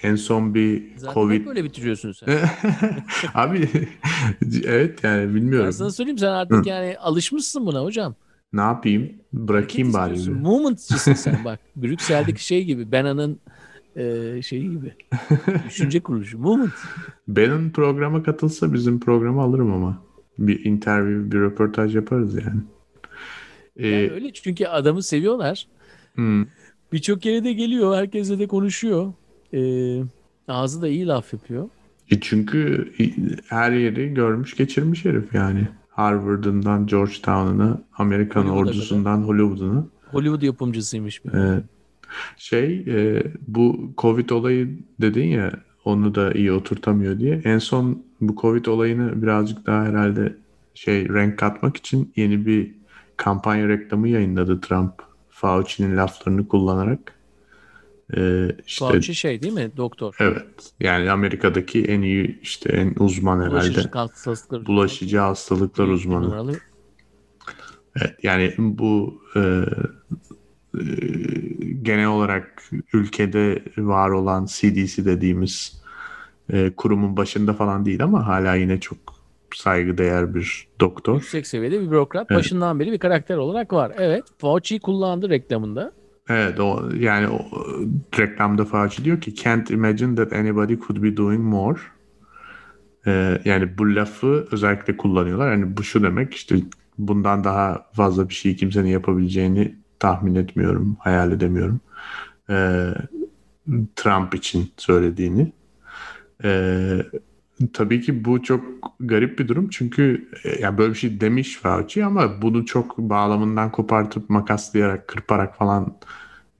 en 0.02 0.14
son 0.16 0.54
bir 0.54 0.82
Zaten 0.96 1.14
Covid... 1.14 1.46
böyle 1.46 1.64
bitiriyorsun 1.64 2.12
sen. 2.12 2.28
Abi 3.34 3.68
evet 4.64 5.04
yani 5.04 5.34
bilmiyorum. 5.34 5.66
Ben 5.66 5.70
sana 5.70 5.90
söyleyeyim 5.90 6.18
sen 6.18 6.32
artık 6.32 6.64
Hı. 6.64 6.68
yani 6.68 6.98
alışmışsın 6.98 7.66
buna 7.66 7.82
hocam. 7.82 8.14
Ne 8.52 8.60
yapayım? 8.60 9.12
Bırakayım 9.32 9.92
bari. 9.92 10.30
Movement'çısın 10.30 11.12
sen 11.12 11.44
bak. 11.44 11.60
Brüksel'deki 11.76 12.44
şey 12.44 12.64
gibi. 12.64 12.92
Bena'nın 12.92 13.40
e, 13.96 14.42
şeyi 14.42 14.70
gibi. 14.70 14.94
Düşünce 15.68 16.00
kuruluşu. 16.00 16.38
Movement. 16.38 16.72
Benin 17.28 17.70
programa 17.70 18.22
katılsa 18.22 18.72
bizim 18.72 19.00
programa 19.00 19.42
alırım 19.44 19.72
ama. 19.72 20.02
Bir 20.38 20.64
interview, 20.64 21.32
bir 21.32 21.40
röportaj 21.40 21.96
yaparız 21.96 22.34
yani. 22.34 22.60
Ee, 23.76 23.88
yani 23.88 24.10
öyle 24.10 24.32
çünkü 24.32 24.66
adamı 24.66 25.02
seviyorlar. 25.02 25.66
Hmm. 26.14 26.46
Birçok 26.92 27.26
yere 27.26 27.44
de 27.44 27.52
geliyor. 27.52 27.96
Herkesle 27.96 28.38
de 28.38 28.46
konuşuyor. 28.46 29.12
Ee, 29.54 30.02
ağzı 30.48 30.82
da 30.82 30.88
iyi 30.88 31.06
laf 31.06 31.32
yapıyor. 31.32 31.68
E 32.10 32.20
çünkü 32.20 32.92
her 33.48 33.72
yeri 33.72 34.14
görmüş 34.14 34.56
geçirmiş 34.56 35.04
herif 35.04 35.34
yani. 35.34 35.68
Harvard'ından 35.90 36.86
Georgetown'ına, 36.86 37.82
Amerikan 37.98 38.42
Hollywood'a 38.42 38.70
ordusundan 38.70 39.22
Hollywood'una. 39.22 39.86
Hollywood 40.10 40.42
yapımcısıymış. 40.42 41.24
bir. 41.24 41.32
Evet. 41.32 41.64
Şey 42.36 42.84
e, 42.86 43.22
bu 43.48 43.92
Covid 43.98 44.30
olayı 44.30 44.78
dedin 45.00 45.26
ya 45.26 45.52
onu 45.84 46.14
da 46.14 46.32
iyi 46.32 46.52
oturtamıyor 46.52 47.18
diye. 47.18 47.40
En 47.44 47.58
son 47.58 48.02
bu 48.20 48.36
Covid 48.40 48.66
olayını 48.66 49.22
birazcık 49.22 49.66
daha 49.66 49.84
herhalde 49.84 50.36
şey 50.74 51.08
renk 51.08 51.38
katmak 51.38 51.76
için 51.76 52.12
yeni 52.16 52.46
bir 52.46 52.74
kampanya 53.16 53.68
reklamı 53.68 54.08
yayınladı 54.08 54.60
Trump. 54.60 54.92
Fauci'nin 55.30 55.96
laflarını 55.96 56.48
kullanarak. 56.48 57.14
E, 58.16 58.48
işte 58.66 58.84
Fauci 58.84 59.14
şey 59.14 59.42
değil 59.42 59.52
mi? 59.52 59.70
Doktor. 59.76 60.16
evet 60.20 60.46
yani 60.80 61.10
Amerika'daki 61.10 61.84
en 61.84 62.02
iyi 62.02 62.40
işte 62.40 62.72
en 62.72 62.94
uzman 62.98 63.40
herhalde. 63.40 63.52
Bulaşıcı 63.52 63.90
hastalıkları. 63.90 64.66
Bulaşıcı 64.66 65.18
hastalıklar 65.18 65.88
uzmanı. 65.88 66.24
numaralı 66.24 66.58
Evet, 68.00 68.14
yani 68.22 68.54
bu 68.58 69.22
e, 69.36 69.40
e, 69.40 70.82
genel 71.82 72.06
olarak 72.06 72.70
ülkede 72.92 73.62
var 73.76 74.10
olan 74.10 74.46
CDC 74.46 75.04
dediğimiz 75.04 75.82
e, 76.52 76.72
kurumun 76.76 77.16
başında 77.16 77.54
falan 77.54 77.84
değil 77.84 78.02
ama 78.02 78.26
hala 78.26 78.54
yine 78.54 78.80
çok 78.80 78.98
saygıdeğer 79.54 80.34
bir 80.34 80.68
doktor. 80.80 81.14
yüksek 81.14 81.46
seviyede 81.46 81.80
bir 81.80 81.90
bürokrat. 81.90 82.26
Evet. 82.30 82.38
Başından 82.38 82.80
beri 82.80 82.92
bir 82.92 82.98
karakter 82.98 83.36
olarak 83.36 83.72
var. 83.72 83.92
Evet. 83.98 84.24
Fauci'yi 84.38 84.80
kullandı 84.80 85.28
reklamında. 85.28 85.92
Evet 86.28 86.60
o 86.60 86.90
yani 86.98 87.28
o 87.28 87.38
reklamda 88.18 88.64
Fauci 88.64 89.04
diyor 89.04 89.20
ki 89.20 89.34
can't 89.34 89.70
imagine 89.70 90.16
that 90.16 90.32
anybody 90.32 90.78
could 90.78 91.02
be 91.02 91.16
doing 91.16 91.40
more. 91.40 91.78
Ee, 93.06 93.40
yani 93.44 93.78
bu 93.78 93.94
lafı 93.94 94.46
özellikle 94.50 94.96
kullanıyorlar. 94.96 95.52
Yani 95.52 95.76
bu 95.76 95.82
şu 95.84 96.02
demek 96.02 96.34
işte 96.34 96.56
bundan 96.98 97.44
daha 97.44 97.86
fazla 97.92 98.28
bir 98.28 98.34
şey 98.34 98.56
kimsenin 98.56 98.88
yapabileceğini 98.88 99.76
tahmin 99.98 100.34
etmiyorum, 100.34 100.96
hayal 101.00 101.32
edemiyorum. 101.32 101.80
Ee, 102.50 102.88
Trump 103.96 104.34
için 104.34 104.72
söylediğini. 104.76 105.52
Ee, 106.44 107.02
tabii 107.72 108.00
ki 108.00 108.24
bu 108.24 108.42
çok 108.42 108.64
garip 109.00 109.38
bir 109.38 109.48
durum 109.48 109.68
çünkü 109.70 110.30
e, 110.44 110.60
yani 110.60 110.78
böyle 110.78 110.92
bir 110.92 110.98
şey 110.98 111.20
demiş 111.20 111.56
Fauci 111.56 112.04
ama 112.04 112.42
bunu 112.42 112.66
çok 112.66 112.98
bağlamından 112.98 113.72
kopartıp 113.72 114.30
makaslayarak, 114.30 115.08
kırparak 115.08 115.56
falan 115.56 115.98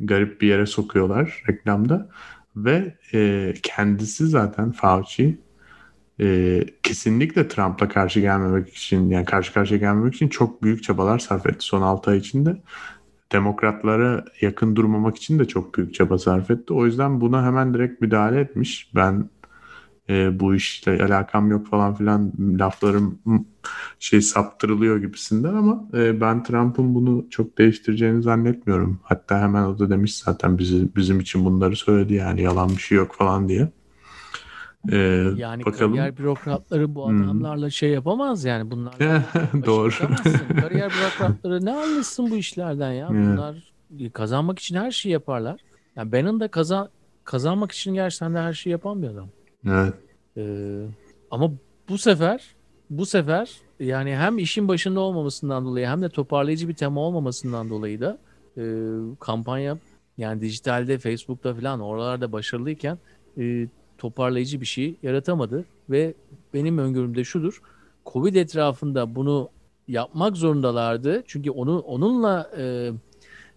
garip 0.00 0.40
bir 0.40 0.48
yere 0.48 0.66
sokuyorlar 0.66 1.42
reklamda 1.48 2.08
ve 2.56 2.94
e, 3.14 3.54
kendisi 3.62 4.26
zaten 4.26 4.72
Fauci 4.72 5.38
e, 6.20 6.60
kesinlikle 6.82 7.48
Trump'la 7.48 7.88
karşı 7.88 8.20
gelmemek 8.20 8.74
için 8.74 9.10
yani 9.10 9.24
karşı 9.24 9.52
karşıya 9.54 9.80
gelmemek 9.80 10.14
için 10.14 10.28
çok 10.28 10.62
büyük 10.62 10.82
çabalar 10.82 11.18
sarf 11.18 11.46
etti 11.46 11.64
son 11.64 11.82
6 11.82 12.10
ay 12.10 12.18
içinde. 12.18 12.62
Demokratlara 13.32 14.24
yakın 14.40 14.76
durmamak 14.76 15.16
için 15.16 15.38
de 15.38 15.44
çok 15.44 15.76
büyük 15.76 15.94
çaba 15.94 16.18
sarf 16.18 16.50
etti. 16.50 16.72
O 16.72 16.86
yüzden 16.86 17.20
buna 17.20 17.46
hemen 17.46 17.74
direkt 17.74 18.00
müdahale 18.00 18.40
etmiş. 18.40 18.90
Ben 18.94 19.30
e, 20.10 20.40
bu 20.40 20.54
işle 20.54 21.04
alakam 21.04 21.50
yok 21.50 21.66
falan 21.66 21.94
filan 21.94 22.32
laflarım 22.38 23.18
hmm, 23.24 23.44
şey 24.00 24.22
saptırılıyor 24.22 24.98
gibisinden 24.98 25.54
ama 25.54 25.84
e, 25.94 26.20
ben 26.20 26.42
Trump'ın 26.42 26.94
bunu 26.94 27.26
çok 27.30 27.58
değiştireceğini 27.58 28.22
zannetmiyorum. 28.22 29.00
Hatta 29.02 29.40
hemen 29.40 29.64
o 29.64 29.78
da 29.78 29.90
demiş 29.90 30.16
zaten 30.16 30.58
bizi, 30.58 30.88
bizim 30.96 31.20
için 31.20 31.44
bunları 31.44 31.76
söyledi 31.76 32.14
yani 32.14 32.42
yalan 32.42 32.68
bir 32.68 32.82
şey 32.82 32.98
yok 32.98 33.14
falan 33.14 33.48
diye. 33.48 33.68
E, 34.92 34.96
Yani 35.36 35.64
bakalım. 35.64 35.90
kariyer 35.92 36.16
bürokratları 36.16 36.94
bu 36.94 37.08
Hmm. 37.08 37.22
adamlarla 37.22 37.70
şey 37.70 37.90
yapamaz 37.90 38.44
yani. 38.44 38.70
Bunlar 38.70 38.94
Doğru. 39.66 39.90
Kariyer 40.60 40.94
bürokratları 40.94 41.64
ne 41.64 41.70
anlasın 41.72 42.30
bu 42.30 42.36
işlerden 42.36 42.92
ya? 42.92 43.08
Bunlar 43.08 43.72
kazanmak 44.12 44.58
için 44.58 44.76
her 44.76 44.90
şeyi 44.90 45.12
yaparlar. 45.12 45.60
Yani 45.96 46.12
Bannon 46.12 46.40
da 46.40 46.48
kazan 46.48 46.88
kazanmak 47.24 47.72
için 47.72 47.94
gerçekten 47.94 48.34
de 48.34 48.38
her 48.38 48.52
şeyi 48.52 48.72
yapan 48.72 49.02
bir 49.02 49.08
adam. 49.08 49.32
Evet. 49.66 49.94
Ee, 50.36 50.86
ama 51.30 51.52
bu 51.88 51.98
sefer 51.98 52.56
bu 52.90 53.06
sefer 53.06 53.60
yani 53.80 54.16
hem 54.16 54.38
işin 54.38 54.68
başında 54.68 55.00
olmamasından 55.00 55.64
dolayı 55.64 55.86
hem 55.86 56.02
de 56.02 56.08
toparlayıcı 56.08 56.68
bir 56.68 56.74
tema 56.74 57.00
olmamasından 57.00 57.70
dolayı 57.70 58.00
da 58.00 58.18
e, 58.58 58.64
kampanya 59.20 59.78
yani 60.18 60.40
dijitalde 60.40 60.98
Facebook'ta 60.98 61.54
falan 61.54 61.80
oralarda 61.80 62.32
başarılıyken 62.32 62.98
e, 63.38 63.68
toparlayıcı 63.98 64.60
bir 64.60 64.66
şey 64.66 64.94
yaratamadı 65.02 65.64
ve 65.90 66.14
benim 66.54 66.78
öngörüm 66.78 67.16
de 67.16 67.24
şudur. 67.24 67.62
Covid 68.06 68.34
etrafında 68.34 69.14
bunu 69.14 69.48
yapmak 69.88 70.36
zorundalardı. 70.36 71.22
Çünkü 71.26 71.50
onu 71.50 71.78
onunla 71.78 72.50
e, 72.58 72.92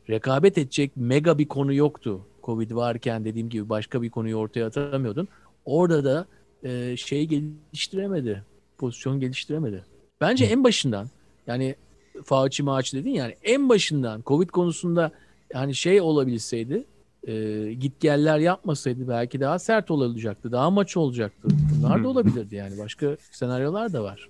rekabet 0.09 0.57
edecek 0.57 0.91
mega 0.95 1.38
bir 1.38 1.47
konu 1.47 1.73
yoktu. 1.73 2.21
Covid 2.43 2.71
varken 2.71 3.26
dediğim 3.26 3.49
gibi 3.49 3.69
başka 3.69 4.01
bir 4.01 4.09
konuyu 4.09 4.35
ortaya 4.35 4.65
atamıyordun. 4.65 5.27
Orada 5.65 6.03
da 6.03 6.26
e, 6.64 6.98
şey 6.98 7.26
geliştiremedi. 7.26 8.44
Pozisyon 8.77 9.19
geliştiremedi. 9.19 9.84
Bence 10.22 10.45
en 10.45 10.64
başından 10.64 11.07
yani 11.48 11.76
Fauci 12.23 12.64
Maaçi 12.64 12.98
dedin 12.98 13.10
yani 13.10 13.36
en 13.44 13.69
başından 13.69 14.22
Covid 14.26 14.49
konusunda 14.49 15.11
yani 15.53 15.76
şey 15.76 16.02
olabilseydi 16.02 16.86
e, 17.27 17.73
git 17.73 17.99
geller 17.99 18.40
yapmasaydı 18.40 19.07
belki 19.07 19.40
daha 19.40 19.60
sert 19.60 19.91
olacaktı. 19.91 20.52
Daha 20.52 20.69
maç 20.69 20.98
olacaktı. 20.98 21.48
Bunlar 21.76 22.03
da 22.03 22.07
olabilirdi 22.07 22.56
yani. 22.56 22.77
Başka 22.80 23.18
senaryolar 23.31 23.94
da 23.94 24.03
var. 24.03 24.30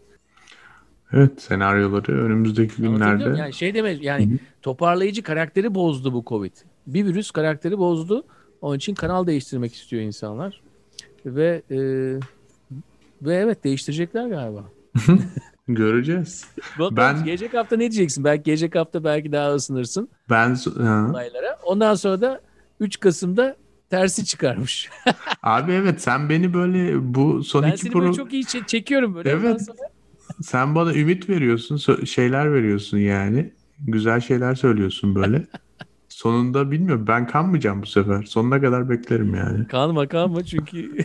Evet 1.14 1.42
senaryoları 1.42 2.26
önümüzdeki 2.26 2.82
günlerde 2.82 3.40
Yani 3.40 3.54
şey 3.54 3.74
deme 3.74 3.98
yani 4.02 4.40
toparlayıcı 4.62 5.24
karakteri 5.24 5.76
bozdu 5.76 6.14
bu 6.14 6.24
Covid. 6.28 6.54
Bir 6.88 7.06
virüs 7.06 7.32
karakteri 7.32 7.78
bozdu. 7.78 8.24
Onun 8.62 8.78
için 8.78 8.96
kanal 8.96 9.28
değiştirmek 9.28 9.74
istiyor 9.74 10.04
insanlar. 10.04 10.62
Ve 11.26 11.62
e, 11.72 11.78
ve 13.22 13.36
evet 13.36 13.64
değiştirecekler 13.64 14.28
galiba. 14.28 14.64
göreceğiz. 15.68 16.48
Bakalım 16.80 16.98
Ben- 16.98 17.24
gelecek 17.24 17.54
hafta 17.54 17.76
ne 17.76 17.80
diyeceksin? 17.80 18.24
Belki 18.24 18.44
gelecek 18.44 18.76
hafta 18.76 19.04
belki 19.04 19.32
daha 19.32 19.56
ısınırsın 19.56 20.10
Ben 20.30 20.58
olaylara. 21.10 21.60
Ondan 21.64 21.96
sonra 21.96 22.22
da 22.22 22.42
3 22.80 23.00
Kasım'da 23.00 23.56
tersi 23.90 24.26
çıkarmış. 24.26 24.90
abi 25.44 25.72
evet 25.72 26.02
sen 26.02 26.30
beni 26.30 26.54
böyle 26.54 27.14
bu 27.16 27.44
son 27.44 27.64
ben 27.64 27.70
iki 27.72 27.78
seni 27.80 27.92
pro 27.92 28.02
böyle 28.02 28.14
çok 28.14 28.34
iyi 28.34 28.44
çe- 28.44 28.66
çekiyorum 28.66 29.16
böyle. 29.16 29.30
Evet. 29.30 29.62
Sonra- 29.66 29.78
sen 30.42 30.76
bana 30.76 30.94
ümit 30.94 31.30
veriyorsun, 31.30 32.06
şeyler 32.06 32.54
veriyorsun 32.54 32.98
yani. 32.98 33.54
Güzel 33.88 34.20
şeyler 34.20 34.56
söylüyorsun 34.56 35.16
böyle. 35.16 35.48
Sonunda 36.20 36.72
bilmiyorum 36.72 37.06
ben 37.08 37.28
kanmayacağım 37.28 37.82
bu 37.82 37.86
sefer. 37.86 38.24
Sonuna 38.24 38.62
kadar 38.62 38.90
beklerim 38.90 39.36
yani. 39.36 39.68
Kalma 39.68 40.08
kalma 40.08 40.44
çünkü 40.44 40.98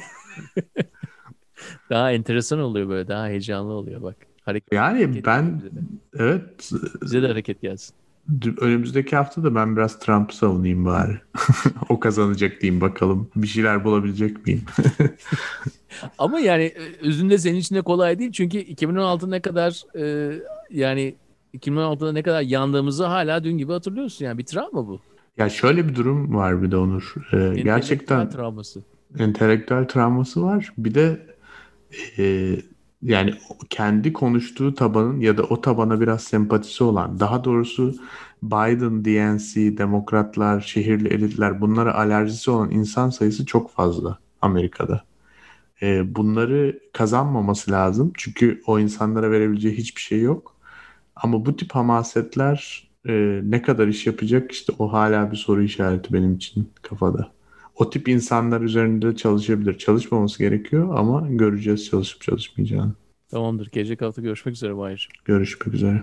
daha 1.90 2.12
enteresan 2.12 2.58
oluyor 2.58 2.88
böyle. 2.88 3.08
Daha 3.08 3.26
heyecanlı 3.26 3.72
oluyor 3.72 4.02
bak. 4.02 4.16
Hareket, 4.44 4.72
Yani 4.72 5.04
hareket 5.04 5.26
ben 5.26 5.58
bize 5.58 5.70
evet 6.18 6.70
Bize 7.02 7.22
de 7.22 7.28
hareket 7.28 7.62
gelsin. 7.62 7.94
önümüzdeki 8.60 9.16
hafta 9.16 9.44
da 9.44 9.54
ben 9.54 9.76
biraz 9.76 9.98
Trump'ı 9.98 10.36
savunayım 10.36 10.84
bari. 10.84 11.20
o 11.88 12.00
kazanacak 12.00 12.60
diyeyim 12.60 12.80
bakalım. 12.80 13.30
Bir 13.36 13.46
şeyler 13.46 13.84
bulabilecek 13.84 14.46
miyim? 14.46 14.62
Ama 16.18 16.40
yani 16.40 16.64
e, 16.64 17.06
özünde 17.06 17.38
senin 17.38 17.58
için 17.58 17.74
de 17.74 17.82
kolay 17.82 18.18
değil. 18.18 18.32
Çünkü 18.32 18.58
2016 18.58 19.30
ne 19.30 19.40
kadar 19.40 19.82
e, 19.98 20.34
yani 20.70 21.14
2016'da 21.54 22.12
ne 22.12 22.22
kadar 22.22 22.42
yandığımızı 22.42 23.04
hala 23.04 23.44
dün 23.44 23.58
gibi 23.58 23.72
hatırlıyorsun. 23.72 24.24
Yani 24.24 24.38
bir 24.38 24.46
travma 24.46 24.86
bu. 24.88 25.00
ya 25.38 25.48
şöyle 25.50 25.88
bir 25.88 25.94
durum 25.94 26.34
var 26.34 26.62
bir 26.62 26.70
de 26.70 26.76
Onur. 26.76 27.14
Ee, 27.32 27.36
Entelektüel 27.36 27.64
gerçekten 27.64 28.28
travması. 28.28 28.84
entelektüel 29.18 29.88
travması 29.88 30.42
var. 30.42 30.72
Bir 30.78 30.94
de 30.94 31.26
e, 32.18 32.56
yani 33.02 33.34
kendi 33.70 34.12
konuştuğu 34.12 34.74
tabanın 34.74 35.20
ya 35.20 35.38
da 35.38 35.42
o 35.42 35.60
tabana 35.60 36.00
biraz 36.00 36.24
sempatisi 36.24 36.84
olan, 36.84 37.20
daha 37.20 37.44
doğrusu 37.44 37.94
Biden, 38.42 39.04
DNC, 39.04 39.78
demokratlar, 39.78 40.60
şehirli 40.60 41.08
elitler 41.08 41.60
bunlara 41.60 41.94
alerjisi 41.94 42.50
olan 42.50 42.70
insan 42.70 43.10
sayısı 43.10 43.46
çok 43.46 43.70
fazla 43.70 44.18
Amerika'da. 44.42 45.04
E, 45.82 46.14
bunları 46.14 46.80
kazanmaması 46.92 47.70
lazım. 47.70 48.12
Çünkü 48.16 48.62
o 48.66 48.78
insanlara 48.78 49.30
verebileceği 49.30 49.76
hiçbir 49.78 50.00
şey 50.00 50.20
yok. 50.20 50.53
Ama 51.24 51.46
bu 51.46 51.56
tip 51.56 51.70
hamasetler 51.72 52.88
e, 53.08 53.40
ne 53.44 53.62
kadar 53.62 53.88
iş 53.88 54.06
yapacak 54.06 54.52
işte 54.52 54.72
o 54.78 54.92
hala 54.92 55.32
bir 55.32 55.36
soru 55.36 55.62
işareti 55.62 56.12
benim 56.12 56.34
için 56.34 56.68
kafada 56.82 57.32
o 57.76 57.90
tip 57.90 58.08
insanlar 58.08 58.60
üzerinde 58.60 59.16
çalışabilir. 59.16 59.78
Çalışmaması 59.78 60.38
gerekiyor 60.38 60.94
ama 60.98 61.28
göreceğiz 61.30 61.86
çalışıp 61.86 62.20
çalışmayacağını. 62.20 62.92
Tamamdır. 63.30 63.70
Gelecek 63.70 64.02
hafta 64.02 64.22
görüşmek 64.22 64.54
üzere 64.54 64.76
Bayır. 64.76 65.08
Görüşmek 65.24 65.74
üzere. 65.74 66.02